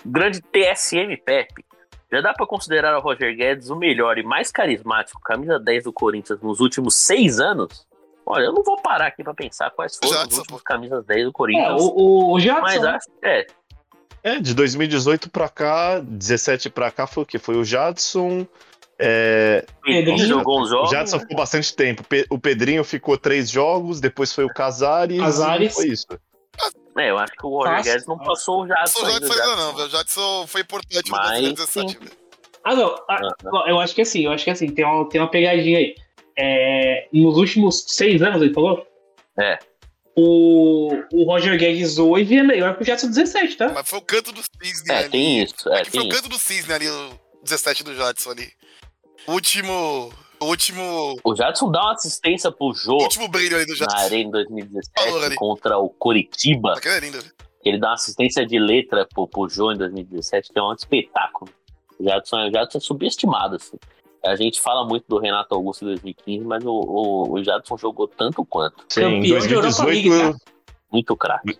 Grande 0.04 0.40
TSM 0.40 1.16
Pepe. 1.24 1.64
Já 2.12 2.20
dá 2.20 2.32
pra 2.32 2.46
considerar 2.46 2.96
o 2.96 3.00
Roger 3.00 3.34
Guedes 3.36 3.68
o 3.70 3.76
melhor 3.76 4.16
e 4.18 4.22
mais 4.22 4.52
carismático 4.52 5.20
camisa 5.20 5.58
10 5.58 5.84
do 5.84 5.92
Corinthians 5.92 6.40
nos 6.40 6.60
últimos 6.60 6.94
seis 6.94 7.40
anos? 7.40 7.84
Olha, 8.24 8.44
eu 8.44 8.52
não 8.52 8.62
vou 8.62 8.80
parar 8.80 9.06
aqui 9.08 9.24
pra 9.24 9.34
pensar 9.34 9.70
quais 9.70 9.96
foram 9.96 10.26
os 10.26 10.38
últimos 10.38 10.62
camisas 10.62 11.04
10 11.04 11.24
do 11.24 11.28
É, 11.28 11.32
Corinthians. 11.32 11.82
o, 11.82 11.88
o, 11.96 12.32
o 12.34 12.40
Jadson, 12.40 12.60
mas 12.62 12.84
acho 12.84 13.06
que 13.20 13.26
é, 13.26 13.46
É, 14.22 14.38
de 14.40 14.54
2018 14.54 15.30
pra 15.30 15.48
cá, 15.48 15.98
17 16.00 16.70
pra 16.70 16.90
cá 16.92 17.06
foi 17.08 17.22
o 17.24 17.26
quê? 17.26 17.38
Foi 17.38 17.56
o 17.56 17.64
Jadson. 17.64 18.46
É, 18.98 19.64
Pedrinho. 19.84 20.18
jogou 20.26 20.60
uns 20.60 20.68
o 20.68 20.70
jogos. 20.70 20.90
Jadson 20.90 21.20
ficou 21.20 21.36
bastante 21.36 21.74
tempo. 21.74 22.02
O 22.30 22.38
Pedrinho 22.38 22.82
ficou 22.84 23.18
três 23.18 23.50
jogos, 23.50 24.00
depois 24.00 24.32
foi 24.32 24.44
o 24.44 24.48
Casares. 24.48 25.20
Casares. 25.20 25.74
Foi 25.74 25.86
isso. 25.88 26.06
É, 26.98 27.10
eu 27.10 27.18
acho 27.18 27.32
que 27.32 27.46
o 27.46 27.50
Roger 27.50 27.82
Guedes 27.82 28.06
não 28.06 28.18
passou 28.18 28.62
o 28.62 28.66
Jadson. 28.66 29.00
Só 29.00 29.06
o 29.06 29.10
Jadson 29.10 29.28
o 29.28 29.32
ainda 29.32 29.56
não, 29.56 29.74
velho. 29.74 29.86
O 29.86 29.90
Jadson 29.90 30.46
foi 30.46 30.60
importante 30.62 31.10
no 31.10 31.16
Mas, 31.16 31.30
2017, 31.30 31.92
sim. 31.92 31.98
velho. 31.98 32.12
Ah, 32.64 32.74
não. 32.74 32.96
ah, 33.08 33.20
eu 33.68 33.78
acho 33.78 33.94
que 33.94 34.02
assim, 34.02 34.24
eu 34.24 34.32
acho 34.32 34.44
que 34.44 34.50
assim, 34.50 34.68
tem 34.68 34.84
uma, 34.84 35.08
tem 35.08 35.20
uma 35.20 35.30
pegadinha 35.30 35.78
aí. 35.78 35.94
É, 36.38 37.08
nos 37.12 37.36
últimos 37.36 37.84
seis 37.88 38.20
anos, 38.22 38.42
ele 38.42 38.52
falou? 38.52 38.86
É. 39.38 39.58
O, 40.16 40.90
o 41.12 41.24
Roger 41.24 41.58
Guedes 41.58 41.98
hoje 41.98 42.38
é 42.38 42.42
melhor 42.42 42.74
que 42.76 42.82
o 42.82 42.86
Jadson 42.86 43.08
17, 43.08 43.56
tá? 43.56 43.68
Mas 43.68 43.88
foi 43.88 43.98
o 43.98 44.02
canto 44.02 44.32
do 44.32 44.40
Cisne 44.42 44.90
É, 44.90 44.98
ali. 44.98 45.10
tem 45.10 45.42
isso. 45.42 45.68
É, 45.70 45.84
que 45.84 45.90
foi 45.90 46.00
tem 46.00 46.00
o 46.00 46.12
isso. 46.12 46.16
canto 46.16 46.28
do 46.30 46.38
Cisne 46.38 46.72
ali, 46.72 46.88
o 46.88 47.20
17 47.44 47.84
do 47.84 47.94
Jadson 47.94 48.30
ali. 48.30 48.50
O 49.26 49.32
último. 49.32 50.12
O 50.40 50.46
último. 50.46 51.18
O 51.24 51.34
Jadson 51.34 51.70
dá 51.70 51.80
uma 51.82 51.92
assistência 51.92 52.50
pro 52.52 52.72
Jô 52.74 52.96
O 52.98 53.02
último 53.02 53.28
brilho 53.28 53.56
ali 53.56 53.66
do 53.66 53.72
na 53.72 53.76
Jadson. 53.76 53.96
Arena 53.96 54.16
em 54.22 54.24
Valor 54.30 54.44
2017 54.44 55.24
ali. 55.26 55.34
contra 55.36 55.78
o 55.78 55.88
Coritiba. 55.90 56.74
Aquele 56.74 56.94
é 56.96 57.00
lindo, 57.00 57.18
velho. 57.20 57.32
Ele 57.64 57.78
dá 57.78 57.88
uma 57.88 57.94
assistência 57.94 58.46
de 58.46 58.58
letra 58.58 59.06
pro, 59.12 59.26
pro 59.26 59.48
Jô 59.48 59.72
em 59.72 59.76
2017, 59.76 60.52
que 60.52 60.58
é 60.58 60.62
um 60.62 60.72
espetáculo. 60.72 61.50
O 61.98 62.04
Jadson, 62.04 62.48
o 62.48 62.50
Jadson 62.52 62.78
é 62.78 62.80
subestimado, 62.80 63.56
assim. 63.56 63.76
A 64.24 64.36
gente 64.36 64.60
fala 64.60 64.86
muito 64.86 65.04
do 65.08 65.18
Renato 65.18 65.54
Augusto 65.54 65.82
em 65.84 65.88
2015, 65.88 66.44
mas 66.44 66.64
o, 66.64 66.70
o, 66.70 67.32
o 67.32 67.42
Jadson 67.44 67.76
jogou 67.78 68.06
tanto 68.08 68.44
quanto. 68.44 68.84
Sim, 68.88 69.00
em 69.02 69.04
Campeão 69.22 69.38
de 69.46 69.54
Europa 69.54 69.82
2018, 69.84 70.22
League, 70.24 70.38
Muito 70.92 71.16
craque. 71.16 71.58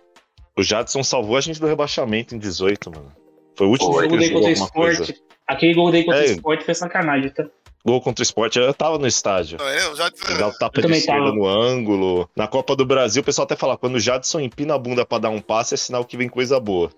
o 0.57 0.63
Jadson 0.63 1.03
salvou 1.03 1.37
a 1.37 1.41
gente 1.41 1.59
do 1.59 1.67
rebaixamento 1.67 2.35
em 2.35 2.39
18, 2.39 2.91
mano. 2.91 3.11
Foi 3.55 3.67
o 3.67 3.69
último 3.71 3.93
Foi. 3.93 4.03
jogo 4.03 4.09
Gol 4.09 4.19
que 4.19 4.29
dele 4.29 4.39
ele 4.39 4.55
jogou 4.55 4.65
contra 4.67 4.81
o 4.81 4.83
alguma 4.83 4.95
Sport. 4.95 5.07
coisa. 5.07 5.21
Aquele 5.47 5.73
gol 5.73 5.91
dele 5.91 6.03
contra 6.05 6.19
o 6.21 6.23
É. 6.23 6.25
Sport 6.31 6.63
foi 6.63 6.73
sacanagem, 6.75 7.29
tá? 7.31 7.45
Gol 7.85 8.01
contra 8.01 8.21
o 8.21 8.23
esporte, 8.23 8.59
eu 8.59 8.73
tava 8.73 8.97
no 8.97 9.07
estádio. 9.07 9.57
É, 9.61 9.85
eu 9.85 9.95
já 9.95 10.09
Dá 10.37 10.47
o 10.47 10.53
tapa 10.53 10.81
de 10.81 10.91
esquerda 10.91 11.25
tava. 11.25 11.35
no 11.35 11.47
ângulo. 11.47 12.29
Na 12.35 12.47
Copa 12.47 12.75
do 12.75 12.85
Brasil, 12.85 13.21
o 13.21 13.25
pessoal 13.25 13.45
até 13.45 13.55
fala, 13.55 13.77
quando 13.77 13.95
o 13.95 13.99
Jadson 13.99 14.39
empina 14.41 14.75
a 14.75 14.77
bunda 14.77 15.05
pra 15.05 15.19
dar 15.19 15.29
um 15.29 15.39
passe, 15.39 15.73
é 15.73 15.77
sinal 15.77 16.03
que 16.03 16.17
vem 16.17 16.27
coisa 16.27 16.59
boa. 16.59 16.89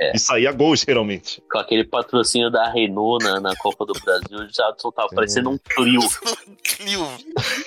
É. 0.00 0.16
E 0.16 0.18
saía 0.18 0.50
gol, 0.50 0.74
geralmente. 0.76 1.42
Com 1.50 1.58
aquele 1.58 1.84
patrocínio 1.84 2.50
da 2.50 2.70
Renault 2.70 3.22
na, 3.22 3.38
na 3.38 3.54
Copa 3.56 3.84
do 3.84 3.92
Brasil, 3.92 4.48
já 4.50 4.72
tava 4.94 5.08
Sim. 5.10 5.14
parecendo 5.14 5.50
um 5.50 5.58
Clio. 5.58 6.00
Clio. 6.64 7.06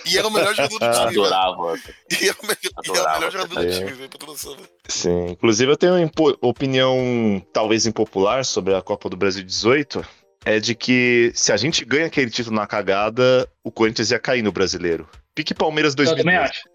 E 0.04 0.18
era 0.18 0.28
o 0.28 0.32
melhor 0.32 0.54
jogador 0.56 0.80
do 0.80 0.92
time. 0.92 1.06
velho. 1.12 1.24
Adorava. 1.26 1.80
E 2.20 2.28
era 2.28 2.38
o 2.42 2.46
melhor, 2.48 2.58
e 2.64 2.68
era 2.68 2.74
o 2.76 2.80
Adorava. 2.92 3.20
melhor 3.20 3.32
jogador 3.32 3.56
do 3.56 3.68
É. 3.68 3.72
time, 3.72 3.92
velho, 3.92 4.10
noção, 4.26 4.56
velho. 4.56 4.68
Sim. 4.88 5.26
Inclusive, 5.30 5.72
eu 5.72 5.78
tenho 5.78 5.94
uma 5.94 6.02
impo- 6.02 6.38
opinião 6.42 7.40
talvez 7.54 7.86
impopular 7.86 8.44
sobre 8.44 8.74
a 8.74 8.82
Copa 8.82 9.10
do 9.10 9.16
Brasil 9.18 9.44
18. 9.44 10.04
É 10.48 10.60
de 10.60 10.74
que 10.76 11.32
se 11.36 11.52
a 11.52 11.58
gente 11.58 11.84
ganha 11.84 12.06
aquele 12.08 12.30
título 12.32 12.56
na 12.56 12.66
cagada, 12.66 13.48
o 13.64 13.70
Corinthians 13.72 14.12
ia 14.12 14.20
cair 14.20 14.42
no 14.42 14.52
brasileiro. 14.52 15.08
Pique 15.36 15.54
Palmeiras 15.54 15.94
Eu 15.94 16.06
também 16.06 16.24
2012. 16.38 16.50
acho. 16.50 16.70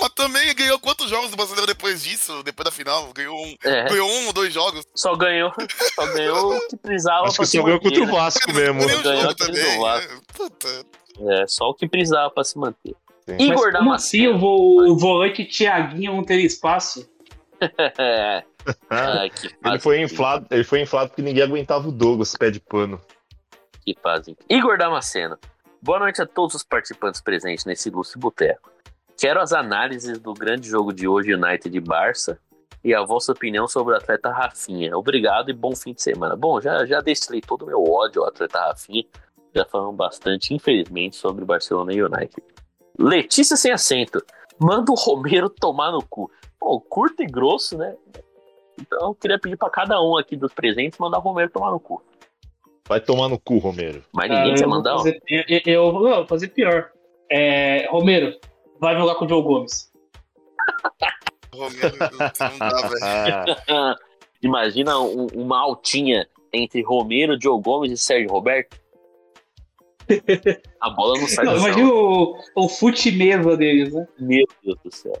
Mas 0.00 0.08
também 0.14 0.54
ganhou 0.54 0.78
quantos 0.78 1.10
jogos 1.10 1.30
do 1.30 1.36
brasileiro 1.36 1.66
depois 1.66 2.02
disso? 2.02 2.42
Depois 2.42 2.64
da 2.64 2.70
final? 2.70 3.12
Ganhou 3.12 3.36
um, 3.36 3.54
É, 3.64 3.84
ganhou 3.90 4.08
um 4.10 4.26
ou 4.28 4.32
dois 4.32 4.52
jogos? 4.54 4.82
só 4.94 5.14
ganhou, 5.14 5.52
só 5.94 6.06
ganhou 6.14 6.56
o 6.56 6.68
que 6.68 6.76
precisava 6.78 7.26
Acho 7.26 7.36
pra 7.36 7.44
que 7.44 7.50
só 7.50 7.62
ganhou 7.62 7.80
contra 7.80 8.02
o 8.02 8.06
né? 8.06 8.12
Vasco 8.12 8.52
mesmo. 8.54 8.80
Ganhou 8.86 9.00
um 9.00 9.02
Ganhou 9.02 9.34
também. 9.34 9.80
né? 9.82 11.42
É, 11.42 11.46
só 11.46 11.68
o 11.68 11.74
que 11.74 11.86
precisava 11.86 12.30
pra 12.30 12.42
se 12.44 12.56
manter. 12.58 12.94
Sim. 13.28 13.36
Mas 13.38 13.40
Igor 13.40 13.72
como 13.72 13.92
assim 13.92 14.22
Damasceno. 14.24 14.34
o, 14.36 14.38
vo- 14.38 14.92
o 14.92 14.96
volante 14.96 15.44
Thiaguinho 15.44 16.14
não 16.16 16.24
ter 16.24 16.38
espaço? 16.40 17.06
Ah, 18.88 19.28
que 19.28 19.46
Ele 19.64 19.78
fase 19.78 19.82
foi 19.82 19.96
incrível, 19.96 20.14
inflado, 20.14 20.46
ele 20.50 20.64
foi 20.64 20.80
inflado 20.80 21.08
porque 21.10 21.22
ninguém 21.22 21.42
aguentava 21.42 21.88
o 21.88 21.92
Douglas, 21.92 22.34
pé 22.36 22.50
de 22.50 22.60
pano. 22.60 23.00
Que 23.82 23.96
fase 24.00 24.32
incrível. 24.32 24.58
Igor 24.58 24.78
Damasceno. 24.78 25.38
Boa 25.82 25.98
noite 25.98 26.20
a 26.20 26.26
todos 26.26 26.54
os 26.54 26.62
participantes 26.62 27.20
presentes 27.20 27.64
nesse 27.64 27.88
ilustre 27.88 28.18
boteco. 28.18 28.70
Quero 29.18 29.40
as 29.40 29.52
análises 29.52 30.18
do 30.18 30.34
grande 30.34 30.68
jogo 30.68 30.92
de 30.92 31.06
hoje, 31.06 31.34
United 31.34 31.76
e 31.76 31.80
Barça, 31.80 32.38
e 32.82 32.94
a 32.94 33.02
vossa 33.02 33.32
opinião 33.32 33.68
sobre 33.68 33.94
o 33.94 33.96
atleta 33.96 34.30
Rafinha. 34.30 34.96
Obrigado 34.96 35.50
e 35.50 35.52
bom 35.52 35.74
fim 35.76 35.92
de 35.92 36.02
semana. 36.02 36.34
Bom, 36.36 36.60
já, 36.60 36.84
já 36.86 37.00
destilei 37.00 37.40
todo 37.40 37.62
o 37.62 37.66
meu 37.66 37.82
ódio 37.82 38.22
ao 38.22 38.28
atleta 38.28 38.58
Rafinha. 38.58 39.04
Já 39.54 39.64
falamos 39.64 39.96
bastante, 39.96 40.54
infelizmente, 40.54 41.16
sobre 41.16 41.44
Barcelona 41.44 41.92
e 41.92 42.02
United. 42.02 42.42
Letícia 42.98 43.56
sem 43.56 43.72
acento. 43.72 44.22
Manda 44.58 44.92
o 44.92 44.94
Romero 44.94 45.48
tomar 45.48 45.90
no 45.90 46.02
cu. 46.02 46.30
Pô, 46.58 46.80
curto 46.80 47.22
e 47.22 47.26
grosso, 47.26 47.76
né? 47.76 47.96
Então 48.80 49.08
eu 49.08 49.14
queria 49.14 49.38
pedir 49.38 49.56
pra 49.56 49.68
cada 49.70 50.00
um 50.02 50.16
aqui 50.16 50.36
dos 50.36 50.52
presentes 50.52 50.98
mandar 50.98 51.18
o 51.18 51.22
Romero 51.22 51.50
tomar 51.50 51.70
no 51.70 51.80
cu. 51.80 52.02
Vai 52.88 53.00
tomar 53.00 53.28
no 53.28 53.38
cu, 53.38 53.58
Romero. 53.58 54.02
Mas 54.12 54.28
ninguém 54.30 54.54
quer 54.54 54.60
vou 54.66 54.70
mandar, 54.76 54.96
fazer, 54.98 55.20
eu, 55.28 55.44
eu- 55.48 55.62
eu 55.66 55.92
vou 55.92 56.26
fazer 56.26 56.48
pior. 56.48 56.90
É, 57.30 57.86
Romero, 57.90 58.36
vai 58.80 58.96
jogar 58.96 59.14
com 59.14 59.24
o 59.24 59.28
Joe 59.28 59.42
Gomes. 59.42 59.92
Romero, 61.54 61.96
não 62.00 62.58
dá, 62.58 62.88
velho. 62.88 63.00
Ah, 63.68 63.96
Imagina 64.42 64.98
um- 64.98 65.26
uma 65.34 65.58
altinha 65.60 66.26
entre 66.52 66.82
Romero, 66.82 67.38
Joe 67.40 67.60
Gomes 67.60 67.92
e 67.92 67.96
Sérgio 67.98 68.30
Roberto. 68.30 68.80
A 70.80 70.90
bola 70.90 71.18
não 71.20 71.28
sai 71.28 71.44
Não, 71.44 71.52
do 71.54 71.58
imagina 71.60 71.92
o, 71.92 72.36
o 72.56 72.68
fute 72.68 73.12
mesa 73.12 73.56
deles, 73.56 73.92
né? 73.92 74.08
Meu 74.18 74.46
Deus 74.64 74.78
do 74.82 74.90
céu. 74.94 75.12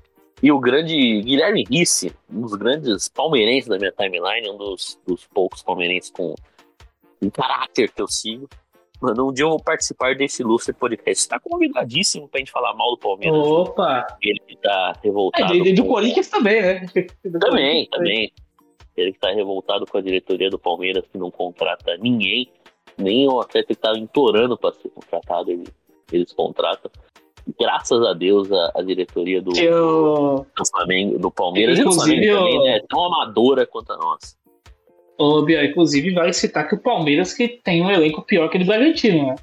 E 0.42 0.50
o 0.50 0.58
grande 0.58 1.20
Guilherme 1.22 1.64
Risse, 1.70 2.12
um 2.32 2.40
dos 2.42 2.54
grandes 2.54 3.08
palmeirenses 3.08 3.68
da 3.68 3.78
minha 3.78 3.92
timeline, 3.92 4.48
um 4.48 4.56
dos, 4.56 4.98
dos 5.06 5.26
poucos 5.26 5.62
palmeirenses 5.62 6.10
com 6.10 6.34
um 7.22 7.28
caráter 7.30 7.90
que 7.92 8.00
eu 8.00 8.08
sigo. 8.08 8.48
Mano, 9.02 9.28
um 9.28 9.32
dia 9.32 9.44
eu 9.44 9.50
vou 9.50 9.62
participar 9.62 10.14
desse 10.14 10.42
ilustre 10.42 10.74
podcast. 10.74 11.26
Tá 11.28 11.38
convidadíssimo 11.40 12.28
pra 12.28 12.38
gente 12.38 12.50
falar 12.50 12.74
mal 12.74 12.90
do 12.90 12.98
Palmeiras. 12.98 13.38
Opa! 13.46 14.06
Ele 14.22 14.38
que 14.46 14.56
tá 14.56 14.92
É, 14.96 15.06
revoltado. 15.06 15.54
e 15.54 15.72
do 15.72 15.82
com- 15.84 15.88
Corinthians 15.88 16.28
também, 16.28 16.60
né? 16.62 16.86
Também, 17.40 17.86
também. 17.90 18.32
Ele 18.96 19.12
que 19.12 19.18
tá 19.18 19.30
revoltado 19.30 19.86
com 19.86 19.96
a 19.96 20.02
diretoria 20.02 20.50
do 20.50 20.58
Palmeiras 20.58 21.04
que 21.10 21.16
não 21.16 21.30
contrata 21.30 21.96
ninguém, 21.96 22.50
nem 22.98 23.26
o 23.28 23.40
atleta 23.40 23.68
que 23.68 23.80
tava 23.80 23.98
implorando 23.98 24.58
para 24.58 24.74
ser 24.74 24.90
contratado, 24.90 25.50
ele- 25.50 25.68
eles 26.12 26.32
contratam. 26.32 26.90
Graças 27.58 28.02
a 28.02 28.12
Deus 28.12 28.50
a, 28.52 28.72
a 28.76 28.82
diretoria 28.82 29.40
do, 29.40 29.56
Eu, 29.56 30.46
do 30.56 30.66
Flamengo, 30.70 31.18
do 31.18 31.30
Palmeiras 31.30 31.78
e 31.78 31.82
do 31.82 31.90
Inclusive, 31.90 32.26
Flamengo 32.26 32.54
também, 32.54 32.70
né, 32.70 32.76
é 32.76 32.86
tão 32.88 33.04
amadora 33.04 33.66
quanto 33.66 33.92
a 33.92 33.96
nossa. 33.96 34.36
ô, 35.18 35.46
inclusive, 35.48 36.12
vale 36.12 36.32
citar 36.32 36.68
que 36.68 36.74
o 36.74 36.80
Palmeiras 36.80 37.32
que 37.32 37.48
tem 37.48 37.82
um 37.82 37.90
elenco 37.90 38.22
pior 38.22 38.48
que 38.48 38.56
o 38.56 38.60
do 38.60 38.66
Bragantino, 38.66 39.28
né? 39.28 39.34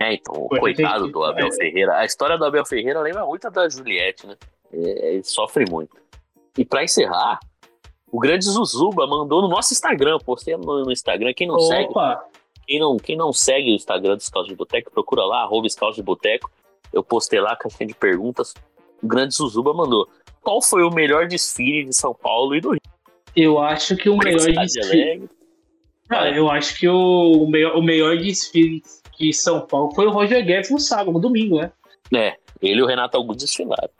É, 0.00 0.14
então, 0.14 0.34
o 0.34 0.48
coitado 0.48 1.08
do 1.08 1.22
Abel 1.22 1.48
é. 1.48 1.52
Ferreira. 1.52 1.98
A 1.98 2.06
história 2.06 2.38
do 2.38 2.44
Abel 2.44 2.64
Ferreira 2.64 3.00
lembra 3.00 3.24
muito 3.26 3.46
a 3.46 3.50
da 3.50 3.68
Juliette, 3.68 4.26
né? 4.26 4.34
É, 4.72 5.14
ele 5.14 5.22
sofre 5.22 5.64
muito. 5.70 5.94
E 6.56 6.64
pra 6.64 6.82
encerrar, 6.82 7.38
o 8.10 8.18
grande 8.18 8.46
Zuzuba 8.46 9.06
mandou 9.06 9.42
no 9.42 9.48
nosso 9.48 9.72
Instagram, 9.74 10.18
postei 10.18 10.56
no, 10.56 10.84
no 10.84 10.92
Instagram, 10.92 11.32
quem 11.34 11.46
não 11.46 11.60
segue, 11.60 11.90
Opa! 11.90 12.24
Quem 12.66 12.78
não, 12.78 12.96
quem 12.96 13.16
não 13.16 13.32
segue 13.32 13.72
o 13.72 13.74
Instagram 13.74 14.16
do 14.16 14.22
Scout 14.22 14.48
de 14.48 14.54
Boteco, 14.54 14.90
procura 14.90 15.24
lá, 15.24 15.42
arroba 15.42 15.68
Scout 15.68 15.96
de 15.96 16.02
Boteco. 16.02 16.50
Eu 16.92 17.02
postei 17.02 17.40
lá 17.40 17.52
a 17.52 17.56
caixinha 17.56 17.86
de 17.86 17.94
perguntas. 17.94 18.54
O 19.02 19.06
grande 19.06 19.34
Suzuba 19.34 19.72
mandou. 19.72 20.08
Qual 20.42 20.60
foi 20.60 20.82
o 20.82 20.90
melhor 20.90 21.26
desfile 21.26 21.84
de 21.84 21.94
São 21.94 22.14
Paulo 22.14 22.54
e 22.54 22.60
do 22.60 22.70
Rio? 22.70 22.80
Eu 23.36 23.58
acho 23.60 23.96
que 23.96 24.08
o 24.08 24.16
melhor 24.16 24.50
desfile. 24.64 25.28
Ah, 26.08 26.28
eu 26.28 26.50
acho 26.50 26.76
que 26.76 26.88
o, 26.88 27.44
o 27.44 27.48
melhor, 27.48 27.76
o 27.76 27.82
melhor 27.82 28.16
desfile 28.16 28.82
de 29.18 29.32
São 29.32 29.60
Paulo 29.60 29.94
foi 29.94 30.06
o 30.06 30.10
Roger 30.10 30.44
Guedes 30.44 30.70
no 30.70 30.80
sábado, 30.80 31.12
no 31.12 31.20
domingo, 31.20 31.58
né? 31.58 31.70
É, 32.12 32.36
ele 32.60 32.80
e 32.80 32.82
o 32.82 32.86
Renato 32.86 33.16
Augusto 33.16 33.40
desfilaram. 33.40 33.90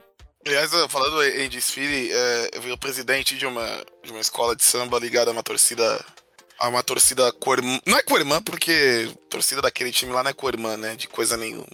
Aliás, 0.47 0.71
falando 0.89 1.23
em 1.23 1.49
desfile, 1.49 2.11
eh, 2.11 2.51
eu 2.55 2.63
vi 2.63 2.73
o 2.73 2.79
presidente 2.79 3.37
de 3.37 3.47
uma, 3.47 3.85
de 4.03 4.11
uma 4.11 4.21
escola 4.21 4.57
de 4.57 4.65
samba 4.65 4.99
ligada 4.99 5.31
a 5.31 5.33
uma 5.33 5.43
torcida. 5.43 6.03
A 6.61 6.69
uma 6.69 6.83
torcida 6.83 7.33
co-irmã. 7.33 7.81
Não 7.87 7.97
é 7.97 8.03
co-irmã, 8.03 8.43
porque 8.43 9.11
torcida 9.31 9.63
daquele 9.63 9.91
time 9.91 10.13
lá 10.13 10.23
não 10.23 10.31
é 10.31 10.35
co-irmã, 10.35 10.77
né? 10.77 10.95
De 10.95 11.09
coisa 11.09 11.37
nenhuma. 11.37 11.67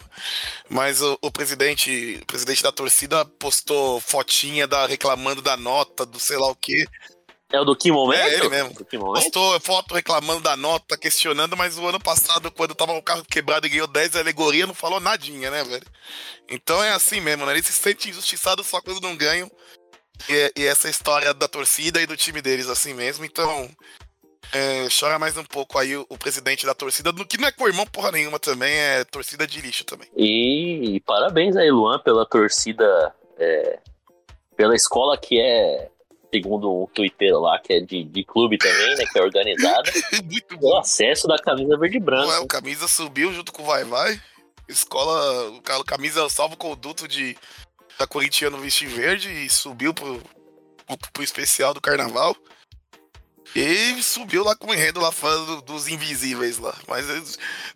Mas 0.68 1.02
o, 1.02 1.18
o 1.20 1.30
presidente 1.30 2.20
o 2.22 2.26
presidente 2.26 2.62
da 2.62 2.70
torcida 2.70 3.24
postou 3.24 4.00
fotinha 4.00 4.66
da, 4.66 4.86
reclamando 4.86 5.42
da 5.42 5.56
nota, 5.56 6.06
do 6.06 6.20
sei 6.20 6.36
lá 6.36 6.48
o 6.48 6.54
quê. 6.54 6.86
É 7.52 7.60
o 7.60 7.64
do 7.64 7.76
que 7.76 7.92
momento? 7.92 8.22
É, 8.22 8.34
ele 8.34 8.48
mesmo. 8.48 8.74
Postou 8.74 9.60
foto 9.60 9.94
reclamando 9.94 10.40
da 10.40 10.56
nota, 10.56 10.96
questionando, 10.96 11.56
mas 11.56 11.78
o 11.78 11.86
ano 11.86 12.00
passado, 12.00 12.50
quando 12.50 12.74
tava 12.74 12.92
o 12.92 13.02
carro 13.02 13.24
quebrado 13.24 13.66
e 13.66 13.70
ganhou 13.70 13.86
10 13.86 14.16
alegoria, 14.16 14.66
não 14.66 14.74
falou 14.74 14.98
nadinha, 14.98 15.50
né, 15.50 15.62
velho? 15.62 15.86
Então 16.48 16.82
é 16.82 16.90
assim 16.90 17.20
mesmo, 17.20 17.46
né? 17.46 17.52
Eles 17.52 17.66
se 17.66 17.72
sentem 17.72 18.10
injustiçados 18.10 18.66
só 18.66 18.80
quando 18.80 19.00
não 19.00 19.16
ganham. 19.16 19.50
E, 20.28 20.52
e 20.56 20.64
essa 20.64 20.88
história 20.88 21.32
da 21.32 21.46
torcida 21.46 22.00
e 22.00 22.06
do 22.06 22.16
time 22.16 22.42
deles, 22.42 22.68
assim 22.68 22.94
mesmo. 22.94 23.24
Então, 23.24 23.70
é, 24.52 24.88
chora 24.88 25.18
mais 25.18 25.36
um 25.36 25.44
pouco 25.44 25.78
aí 25.78 25.96
o, 25.96 26.06
o 26.08 26.16
presidente 26.18 26.64
da 26.66 26.74
torcida, 26.74 27.12
no 27.12 27.26
que 27.26 27.38
não 27.38 27.48
é 27.48 27.52
com 27.52 27.66
irmão 27.68 27.86
porra 27.86 28.12
nenhuma 28.12 28.38
também, 28.38 28.72
é 28.72 29.04
torcida 29.04 29.46
de 29.46 29.60
lixo 29.60 29.84
também. 29.84 30.08
E, 30.16 31.00
parabéns 31.06 31.56
aí, 31.56 31.70
Luan, 31.70 31.98
pela 31.98 32.24
torcida, 32.26 33.14
é, 33.38 33.78
pela 34.56 34.74
escola 34.74 35.16
que 35.18 35.38
é, 35.40 35.88
segundo 36.32 36.82
um 36.82 36.86
Twitter 36.86 37.34
lá, 37.38 37.58
que 37.58 37.72
é 37.74 37.80
de, 37.80 38.04
de 38.04 38.24
clube 38.24 38.58
também, 38.58 38.96
né? 38.96 39.04
Que 39.12 39.18
é 39.18 39.22
organizada, 39.22 39.90
Muito 40.24 40.56
bom. 40.58 40.76
acesso 40.78 41.26
da 41.26 41.38
camisa 41.38 41.76
verde 41.78 41.96
e 41.96 42.00
branca. 42.00 42.28
Ué, 42.28 42.38
o 42.40 42.46
camisa 42.46 42.88
subiu 42.88 43.32
junto 43.32 43.52
com 43.52 43.62
o 43.62 43.66
Vai 43.66 43.84
Vai. 43.84 44.20
Escola, 44.68 45.50
o 45.50 45.62
ca- 45.62 45.82
camisa 45.84 46.24
o 46.24 46.28
salvo 46.28 46.56
conduto 46.56 47.06
de 47.06 47.36
da 47.98 48.06
Corintiano 48.06 48.58
Veste 48.58 48.84
Verde 48.84 49.30
e 49.30 49.48
subiu 49.48 49.94
pro, 49.94 50.20
pro, 50.86 50.98
pro 51.12 51.22
especial 51.22 51.72
do 51.72 51.80
carnaval. 51.80 52.36
E 53.58 54.02
subiu 54.02 54.44
lá 54.44 54.54
com 54.54 54.70
o 54.70 54.74
enredo 54.74 55.00
lá 55.00 55.10
falando 55.10 55.62
dos 55.62 55.88
invisíveis 55.88 56.58
lá. 56.58 56.74
Mas 56.86 57.08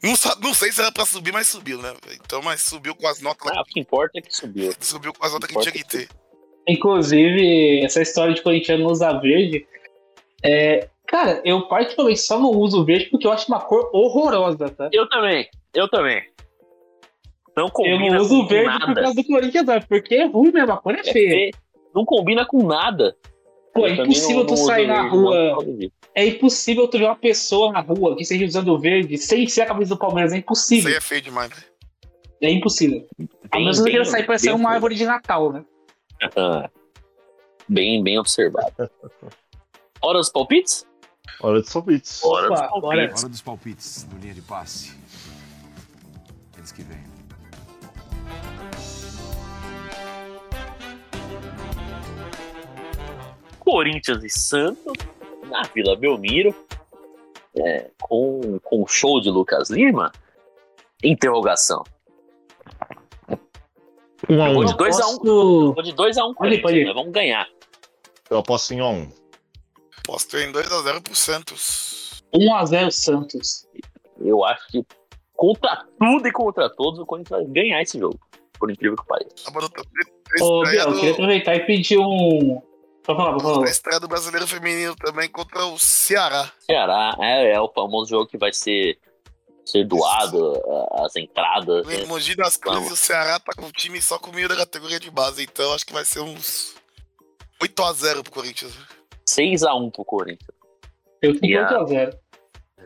não, 0.02 0.12
não 0.42 0.54
sei 0.54 0.70
se 0.70 0.80
era 0.80 0.92
pra 0.92 1.06
subir, 1.06 1.32
mas 1.32 1.46
subiu, 1.48 1.80
né? 1.80 1.94
Então, 2.22 2.42
mas 2.42 2.60
subiu 2.62 2.94
com 2.94 3.06
as 3.06 3.20
notas 3.22 3.46
lá. 3.46 3.54
Ah, 3.56 3.62
o 3.62 3.64
que 3.64 3.80
importa 3.80 4.18
é 4.18 4.20
que 4.20 4.34
subiu. 4.34 4.72
Subiu 4.78 5.14
com 5.14 5.24
as 5.24 5.32
notas 5.32 5.48
que 5.50 5.58
tinha 5.58 5.72
que 5.72 5.84
ter. 5.84 6.08
Inclusive, 6.68 7.80
essa 7.82 8.02
história 8.02 8.34
de 8.34 8.42
corintiano 8.42 8.84
não 8.84 8.90
usar 8.90 9.14
verde. 9.20 9.66
É, 10.44 10.88
cara, 11.06 11.40
eu 11.44 11.66
particularmente 11.66 12.20
só 12.20 12.38
não 12.38 12.50
uso 12.50 12.84
verde 12.84 13.06
porque 13.06 13.26
eu 13.26 13.32
acho 13.32 13.48
uma 13.48 13.60
cor 13.60 13.88
horrorosa, 13.94 14.68
tá? 14.68 14.90
Eu 14.92 15.08
também, 15.08 15.48
eu 15.74 15.88
também. 15.88 16.22
Não 17.56 17.66
Eu 17.66 17.72
combina 17.72 18.16
não 18.16 18.22
uso 18.22 18.42
com 18.42 18.46
verde 18.48 18.78
por 18.78 18.88
nada. 18.88 19.00
causa 19.02 19.16
do 19.16 19.24
Corinthians, 19.26 19.66
porque 19.88 20.14
é 20.14 20.26
ruim 20.26 20.52
mesmo, 20.52 20.72
a 20.72 20.76
cor 20.76 20.94
é 20.94 21.00
É 21.00 21.04
feia. 21.04 21.50
Não 21.94 22.04
combina 22.04 22.44
com 22.46 22.62
nada. 22.66 23.16
Pô, 23.72 23.86
é 23.86 23.92
impossível 23.94 24.36
não- 24.38 24.46
tu 24.46 24.50
não 24.50 24.56
sair 24.66 24.86
na 24.86 25.08
rua. 25.08 25.58
É 26.14 26.26
impossível 26.26 26.88
tu 26.88 26.98
ver 26.98 27.04
uma 27.04 27.16
pessoa 27.16 27.72
na 27.72 27.80
rua 27.80 28.16
que 28.16 28.22
esteja 28.22 28.44
usando 28.44 28.78
verde 28.78 29.16
sem 29.16 29.46
ser 29.46 29.62
a 29.62 29.66
camisa 29.66 29.94
do 29.94 29.98
Palmeiras. 29.98 30.32
É 30.32 30.36
Isso 30.36 30.42
impossível. 30.44 30.88
aí 30.90 30.96
é 30.96 31.00
feio 31.00 31.22
demais, 31.22 31.50
né? 31.50 31.56
É 32.42 32.50
impossível. 32.50 33.06
A 33.52 33.58
menos 33.58 33.80
que 33.80 33.90
queira 33.90 34.04
sair 34.04 34.24
parecendo 34.26 34.56
uma 34.56 34.70
árvore 34.70 34.94
de 34.94 35.04
Natal, 35.04 35.52
né? 35.52 35.64
Bem, 37.68 38.02
bem 38.02 38.18
observado. 38.18 38.72
Hora 40.02 40.18
dos 40.18 40.28
palpites? 40.30 40.84
Hora 41.40 41.62
de 41.62 41.70
palpites. 41.70 42.24
Hora 42.24 42.48
dos 42.48 42.60
palpites. 42.60 43.22
Hora 43.22 43.28
dos 43.30 43.40
palpites 43.42 44.08
no 44.12 44.18
linha 44.18 44.34
de 44.34 44.42
passe. 44.42 44.92
aqueles 46.52 46.72
que 46.72 46.82
vêm. 46.82 46.98
Corinthians 53.70 54.24
e 54.24 54.28
Santos 54.30 54.92
na 55.48 55.62
Vila 55.74 55.96
Belmiro, 55.96 56.54
é, 57.56 57.90
com, 58.00 58.58
com 58.62 58.82
o 58.82 58.86
show 58.86 59.20
de 59.20 59.30
Lucas 59.30 59.70
Lima. 59.70 60.12
Interrogação. 61.02 61.82
Um 64.28 64.42
a 64.42 64.46
Eu 64.46 64.50
um. 64.50 64.54
vou 64.54 64.64
de 64.64 64.74
2x1. 64.74 64.98
Posso- 65.00 65.72
Vou 65.74 65.82
de 65.82 65.92
2x1 65.92 66.30
um, 66.30 66.34
Pode 66.34 66.54
ir, 66.54 66.62
pode 66.62 66.76
ir. 66.78 66.84
Nós 66.84 66.94
vamos 66.94 67.12
ganhar. 67.12 67.48
Eu 68.28 68.38
aposto 68.38 68.72
em 68.74 68.80
1 68.80 68.84
a 68.84 68.90
1. 68.90 69.12
Posto 70.04 70.36
em 70.36 70.52
2x0 70.52 71.02
pro 71.02 71.14
Santos. 71.14 72.22
1x0 72.34 72.90
Santos. 72.90 73.66
Eu 74.20 74.44
acho 74.44 74.66
que 74.68 74.84
contra 75.34 75.84
tudo 75.98 76.28
e 76.28 76.32
contra 76.32 76.68
todos 76.68 77.00
o 77.00 77.06
Corinthians 77.06 77.42
vai 77.42 77.50
ganhar 77.50 77.82
esse 77.82 77.98
jogo. 77.98 78.18
Por 78.58 78.70
incrível 78.70 78.96
que 78.96 79.06
pareça. 79.06 79.50
Tá 79.50 80.44
Ô, 80.44 80.62
Biel, 80.62 80.88
eu 80.88 80.94
queria 80.94 81.12
aproveitar 81.12 81.54
e 81.56 81.60
pedir 81.60 81.98
um. 81.98 82.60
Pode 83.14 83.18
falar, 83.18 83.32
pode 83.32 83.42
falar. 83.54 83.70
estreia 83.70 84.00
do 84.00 84.08
brasileiro 84.08 84.46
feminino 84.46 84.94
também 84.96 85.28
contra 85.28 85.64
o 85.66 85.78
Ceará. 85.78 86.50
Ceará 86.61 87.16
é, 87.20 87.52
é 87.52 87.61
o 87.61 87.68
famoso 87.72 88.11
jogo 88.11 88.26
que 88.26 88.38
vai 88.38 88.52
ser, 88.52 88.98
ser 89.64 89.84
doado, 89.84 90.61
as 91.04 91.16
entradas. 91.16 91.86
No? 91.86 92.06
Mogi 92.06 92.36
das 92.36 92.56
Cruzes, 92.56 92.80
Vamos. 92.82 92.92
o 92.92 92.96
Ceará 92.96 93.38
tá 93.40 93.52
com 93.56 93.66
o 93.66 93.72
time 93.72 94.00
só 94.00 94.18
com 94.18 94.30
o 94.30 94.34
meio 94.34 94.48
da 94.48 94.56
categoria 94.56 95.00
de 95.00 95.11
base, 95.11 95.42
então 95.42 95.72
acho 95.74 95.84
que 95.86 95.92
vai 95.92 96.04
ser 96.04 96.20
uns 96.20 96.74
8x0 97.62 98.22
pro 98.22 98.32
Corinthians. 98.32 98.72
6x1 99.28 99.90
pro 99.92 100.04
Corinthians. 100.04 100.50
Eu 101.22 101.34
fico 101.34 101.46
Yeah. 101.46 101.78
8x0. 101.84 102.16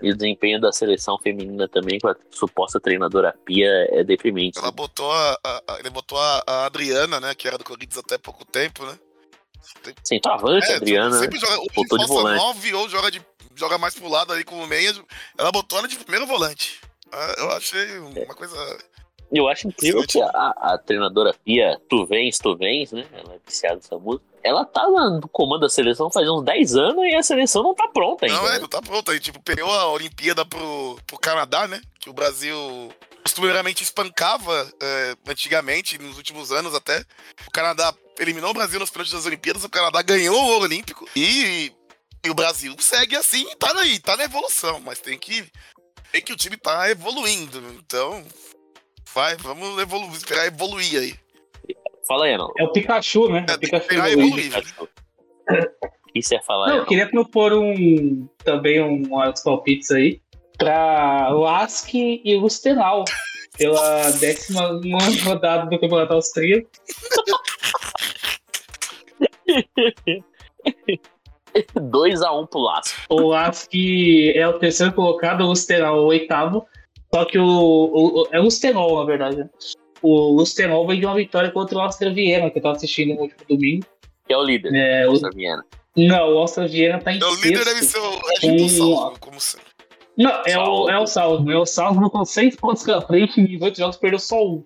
E 0.03 0.11
o 0.11 0.17
desempenho 0.17 0.61
da 0.61 0.73
seleção 0.73 1.17
feminina 1.19 1.69
também, 1.69 2.01
com 2.01 2.09
a 2.09 2.17
suposta 2.31 2.81
treinadora 2.81 3.33
Pia, 3.45 3.69
é 3.91 4.03
deprimente. 4.03 4.59
Ela 4.59 4.73
botou 4.73 5.11
a, 5.11 5.39
a- 5.45 5.63
a- 5.69 5.79
ele 5.79 5.89
botou 5.89 6.19
a, 6.19 6.43
a 6.47 6.67
Adriana, 6.67 7.21
né, 7.21 7.33
que 7.35 7.47
era 7.47 7.57
do 7.57 7.65
Corinthians 7.65 7.99
até 8.05 8.19
pouco 8.19 8.45
tempo, 8.45 8.85
né? 8.85 8.99
Centroavante, 10.03 10.71
É, 10.71 10.77
Adriana, 10.77 11.11
né? 11.17 11.19
sempre 11.23 11.39
joga 11.39 11.59
ou 11.59 11.67
Botou 11.75 11.99
de 11.99 12.07
volante. 12.07 12.43
9 12.43 12.75
ou 12.75 12.89
joga, 12.89 13.11
de, 13.11 13.23
joga 13.55 13.79
mais 13.79 13.95
pro 13.95 14.09
lado 14.09 14.33
ali 14.33 14.45
como 14.45 14.67
meia. 14.67 14.93
Ela 15.39 15.53
botou 15.53 15.79
ela 15.79 15.89
de 15.89 15.97
primeiro 15.97 16.27
volante. 16.27 16.81
Ah, 17.13 17.35
Eu 17.39 17.51
achei 17.53 17.99
uma 17.99 18.35
coisa. 18.35 18.79
Eu 19.33 19.49
acho 19.49 19.67
incrível 19.69 20.05
que 20.07 20.21
a, 20.21 20.55
a 20.59 20.79
treinadora 20.79 21.35
Pia, 21.45 21.81
tu 21.89 22.07
vens, 22.07 22.39
tu 22.39 22.57
vens, 22.57 22.93
né? 22.93 23.07
Ela 23.13 23.35
é 23.35 23.39
viciada 23.45 23.77
nessa 23.77 23.99
música. 23.99 24.25
Ela 24.45 24.65
tá 24.65 24.87
no 24.87 25.27
comando 25.29 25.63
da 25.63 25.69
seleção 25.71 26.11
faz 26.11 26.29
uns 26.29 26.45
10 26.45 26.77
anos 26.77 27.05
e 27.05 27.17
a 27.17 27.23
seleção 27.23 27.63
não 27.63 27.75
tá 27.75 27.89
pronta 27.89 28.27
ainda. 28.27 28.37
Não, 28.37 28.49
é, 28.49 28.53
né? 28.53 28.59
não 28.59 28.69
tá 28.69 28.83
pronto. 28.83 29.11
Aí, 29.11 29.19
tipo, 29.19 29.43
perdeu 29.43 29.71
a 29.71 29.89
Olimpíada 29.89 30.45
pro, 30.45 30.99
pro 31.07 31.19
Canadá, 31.19 31.67
né? 31.67 31.81
Que 31.99 32.11
o 32.11 32.13
Brasil 32.13 32.93
costumeiramente 33.23 33.83
espancava 33.83 34.71
é, 34.81 35.17
antigamente, 35.27 35.99
nos 35.99 36.19
últimos 36.19 36.53
anos 36.53 36.75
até. 36.75 37.01
O 37.47 37.51
Canadá 37.51 37.95
eliminou 38.19 38.51
o 38.51 38.55
Brasil 38.55 38.79
nos 38.79 38.91
pênaltis 38.91 39.15
das 39.15 39.25
Olimpíadas, 39.25 39.65
o 39.65 39.71
Canadá 39.71 40.03
ganhou 40.03 40.37
o 40.37 40.47
ouro 40.47 40.65
olímpico 40.65 41.09
e, 41.17 41.73
e 42.23 42.31
o 42.31 42.35
Brasil 42.35 42.77
segue 42.79 43.17
assim, 43.17 43.47
tá 43.57 43.73
aí, 43.81 43.99
tá 43.99 44.15
na 44.17 44.25
evolução, 44.25 44.79
mas 44.81 45.01
tem 45.01 45.19
que 45.19 45.43
ver 46.13 46.21
que 46.21 46.33
o 46.35 46.37
time 46.37 46.59
tá 46.59 46.91
evoluindo. 46.91 47.59
Então, 47.79 48.23
vai, 49.15 49.37
vamos 49.37 49.79
evolu 49.81 50.15
esperar 50.15 50.47
evoluir 50.47 51.01
aí. 51.01 51.24
Fala 52.07 52.27
aí, 52.27 52.37
não. 52.37 52.53
É 52.59 52.65
o 52.65 52.73
Pikachu, 52.73 53.29
né? 53.31 53.47
É 53.49 53.53
É, 53.53 53.55
o 53.55 53.59
que 53.59 53.67
Pikachu 53.67 53.95
evoluído. 54.13 54.57
O 56.15 56.23
você 56.23 56.35
ia 56.37 56.43
falar? 56.43 56.69
Não, 56.69 56.77
eu 56.77 56.87
queria 56.87 57.09
propor 57.11 57.53
um 57.53 58.29
também 58.45 58.81
um 58.83 59.03
uns 59.19 59.43
palpites 59.43 59.91
aí 59.91 60.21
pra 60.59 61.29
Lask 61.31 61.93
e 61.95 62.37
Lustenau 62.37 63.05
pela 63.59 64.11
décima 64.13 64.73
nona 64.75 65.23
rodada 65.25 65.69
do 65.69 65.79
Campeonato 65.79 66.13
Austríaco. 66.15 66.69
2x1 71.77 72.49
pro 72.49 72.61
Laço. 72.61 72.95
O 73.09 73.29
Lask 73.29 73.71
é 74.35 74.47
o 74.49 74.59
terceiro 74.59 74.93
colocado, 74.93 75.43
o 75.43 75.47
Lustenau 75.49 75.97
é 75.97 76.01
o 76.01 76.05
oitavo. 76.07 76.67
Só 77.15 77.25
que 77.25 77.39
o, 77.39 77.45
o- 77.45 78.23
o- 78.23 78.29
é 78.33 78.41
o 78.41 78.45
Lustenau, 78.45 78.99
na 78.99 79.05
verdade. 79.05 79.49
O 80.07 80.33
Lustenau 80.37 80.87
vem 80.87 81.01
de 81.01 81.07
uma 81.07 81.15
vitória 81.15 81.51
contra 81.51 81.79
o 81.79 81.81
Austria 81.81 82.13
Viena, 82.13 82.51
que 82.51 82.59
eu 82.59 82.63
tava 82.63 82.77
assistindo 82.77 83.15
no 83.15 83.23
último 83.23 83.41
domingo. 83.49 83.87
Que 84.27 84.35
é 84.35 84.37
o 84.37 84.43
líder. 84.43 84.75
É, 84.75 85.07
o- 85.09 85.13
Nossa, 85.13 85.31
Viena. 85.31 85.65
não, 85.97 86.35
o 86.35 86.39
Austria 86.39 86.69
Viena 86.69 86.99
tá 86.99 87.13
em 87.13 87.17
Então, 87.17 87.31
o 87.33 87.35
líder 87.37 87.65
deve 87.65 87.83
sexto. 87.83 88.01
ser 88.41 88.51
o 88.51 88.55
Um- 88.55 88.69
Salvo, 88.69 89.19
como 89.21 89.41
sempre. 89.41 89.67
Não, 90.17 90.31
é 90.47 90.59
o, 90.59 90.65
Salvo. 90.65 90.91
é 90.91 90.99
o 91.01 91.07
Salvo. 91.07 91.51
É 91.53 91.57
o 91.59 91.67
Salvo 91.67 92.11
com 92.11 92.25
seis 92.25 92.55
pontos 92.55 92.85
na 92.87 93.01
frente 93.01 93.41
em 93.41 93.47
18 93.47 93.79
jogos, 93.79 93.97
perdeu 93.97 94.19
só 94.19 94.45
um. 94.47 94.63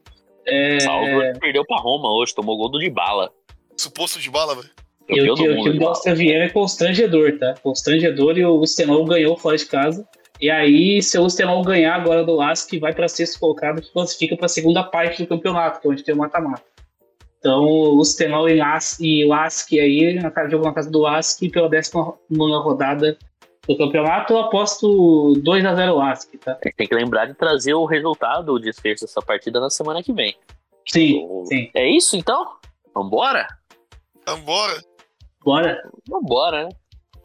É, 0.46 0.80
Salvo 0.80 1.06
perdeu 1.40 1.64
pra 1.64 1.76
Roma 1.78 2.10
hoje, 2.12 2.34
tomou 2.34 2.56
gol 2.56 2.68
do 2.68 2.78
Dybala. 2.78 3.30
Suposto 3.76 4.18
de 4.18 4.28
bala, 4.30 4.54
velho. 4.56 4.68
e 5.08 5.14
Campeão 5.16 5.34
o, 5.34 5.36
time- 5.36 5.48
o 5.48 5.56
mundo, 5.56 5.64
time 5.70 5.78
do. 5.78 5.88
Austria 5.88 6.14
Viena 6.14 6.44
é 6.44 6.48
constrangedor, 6.48 7.38
tá? 7.38 7.54
Constrangedor 7.62 8.36
e 8.36 8.44
o 8.44 8.56
Lustenau 8.56 9.04
ganhou 9.04 9.36
fora 9.36 9.56
de 9.56 9.64
casa. 9.66 10.06
E 10.40 10.50
aí, 10.50 11.02
se 11.02 11.18
o 11.18 11.22
Lustenau 11.22 11.62
ganhar 11.62 11.94
agora 11.94 12.24
do 12.24 12.36
Lask, 12.36 12.72
vai 12.78 12.94
para 12.94 13.08
sexto 13.08 13.40
colocado, 13.40 13.82
que 13.82 13.92
classifica 13.92 14.36
para 14.36 14.46
a 14.46 14.48
segunda 14.48 14.84
parte 14.84 15.22
do 15.22 15.28
campeonato, 15.28 15.80
que 15.80 15.88
é 15.88 15.90
onde 15.90 16.04
tem 16.04 16.14
o 16.14 16.18
mata-mata. 16.18 16.62
Então, 17.38 17.64
o 17.64 17.94
Lustenau 17.94 18.48
e 18.48 18.56
Lask, 18.56 19.00
e 19.00 19.24
Lask 19.24 19.72
aí, 19.72 20.14
na 20.14 20.30
casa, 20.30 20.50
jogo 20.50 20.64
na 20.64 20.72
casa 20.72 20.90
do 20.90 21.00
Lask, 21.00 21.40
pela 21.50 21.68
décima 21.68 22.14
nona 22.30 22.58
rodada 22.58 23.18
do 23.66 23.76
campeonato, 23.76 24.32
eu 24.32 24.38
aposto 24.38 25.34
2x0 25.44 25.96
Lask, 25.96 26.32
tá? 26.38 26.52
A 26.52 26.68
gente 26.68 26.76
tem 26.76 26.86
que 26.86 26.94
lembrar 26.94 27.26
de 27.26 27.34
trazer 27.34 27.74
o 27.74 27.84
resultado, 27.84 28.52
o 28.52 28.58
desfecho 28.58 29.02
dessa 29.02 29.20
partida 29.20 29.60
na 29.60 29.70
semana 29.70 30.02
que 30.02 30.12
vem. 30.12 30.36
Sim, 30.86 31.26
sim. 31.44 31.70
É 31.74 31.88
isso 31.88 32.16
então? 32.16 32.56
Vambora? 32.94 33.46
Vambora. 34.26 34.82
Bora. 35.44 35.82
Vambora, 36.08 36.64
né? 36.64 36.70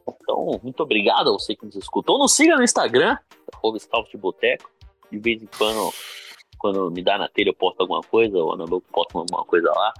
Então, 0.08 0.60
muito 0.62 0.82
obrigado 0.84 1.30
a 1.30 1.34
você 1.34 1.56
que 1.56 1.66
nos 1.66 1.76
escutou. 1.76 2.18
Nos 2.18 2.34
siga 2.34 2.56
no 2.56 2.64
Instagram, 2.64 3.18
de 4.10 4.18
Boteco. 4.18 4.70
De 5.12 5.20
vez 5.20 5.42
em 5.42 5.50
quando, 5.58 5.94
quando 6.58 6.92
me 6.92 7.04
dá 7.04 7.18
na 7.18 7.28
telha, 7.28 7.50
eu 7.50 7.54
posto 7.54 7.82
alguma 7.82 8.02
coisa, 8.02 8.38
ou 8.38 8.58
na 8.58 8.66
louco 8.66 8.88
posto 8.92 9.18
alguma 9.18 9.46
coisa 9.46 9.70
lá. 9.72 9.94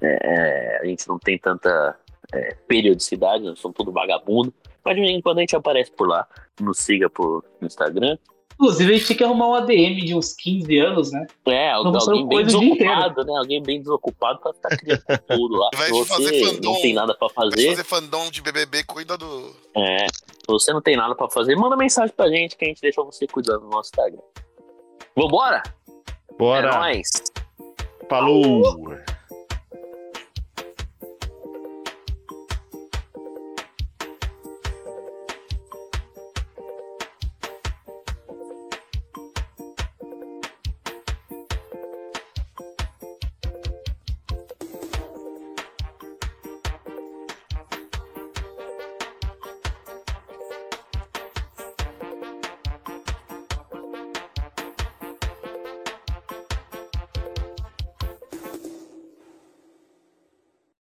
É, 0.00 0.18
é, 0.22 0.80
a 0.82 0.84
gente 0.86 1.08
não 1.08 1.18
tem 1.18 1.38
tanta 1.38 1.98
é, 2.32 2.54
periodicidade, 2.66 3.44
nós 3.44 3.58
somos 3.58 3.76
tudo 3.76 3.92
vagabundo. 3.92 4.52
Mas 4.84 4.94
de 4.94 5.00
vez 5.00 5.12
em 5.12 5.20
quando 5.20 5.38
a 5.38 5.40
gente 5.40 5.56
aparece 5.56 5.90
por 5.90 6.08
lá. 6.08 6.26
Nos 6.60 6.78
siga 6.78 7.08
por, 7.10 7.44
no 7.60 7.66
Instagram. 7.66 8.18
Inclusive, 8.60 8.90
a 8.92 8.96
gente 8.96 9.06
tinha 9.06 9.16
que 9.18 9.22
arrumar 9.24 9.48
um 9.50 9.54
ADM 9.54 10.04
de 10.04 10.16
uns 10.16 10.32
15 10.34 10.78
anos, 10.80 11.12
né? 11.12 11.26
É, 11.46 11.74
Vamos 11.74 12.08
alguém 12.08 12.26
bem 12.26 12.44
desocupado, 12.44 13.24
né? 13.24 13.38
Alguém 13.38 13.62
bem 13.62 13.78
desocupado 13.78 14.40
pra 14.40 14.52
ficar 14.52 14.76
criando 14.76 15.02
tudo 15.28 15.54
lá. 15.56 15.70
Vai 15.76 15.90
você 15.90 16.08
fazer 16.08 16.44
fandom. 16.44 16.72
não 16.72 16.80
tem 16.82 16.92
nada 16.92 17.14
pra 17.16 17.28
Vai 17.28 17.50
fazer, 17.50 17.68
fazer 17.70 17.84
fandom 17.84 18.30
de 18.30 18.42
BBB, 18.42 18.82
cuida 18.82 19.16
do. 19.16 19.54
É, 19.76 20.06
se 20.08 20.46
você 20.48 20.72
não 20.72 20.82
tem 20.82 20.96
nada 20.96 21.14
pra 21.14 21.28
fazer, 21.30 21.54
manda 21.54 21.76
mensagem 21.76 22.12
pra 22.16 22.28
gente 22.28 22.56
que 22.56 22.64
a 22.64 22.68
gente 22.68 22.80
deixa 22.80 23.00
você 23.00 23.28
cuidando 23.28 23.60
do 23.60 23.68
nosso 23.68 23.90
Instagram. 23.90 24.22
Vambora? 25.14 25.62
É 26.30 26.34
Bora. 26.36 26.78
nóis! 26.78 27.10
Falou. 28.08 28.96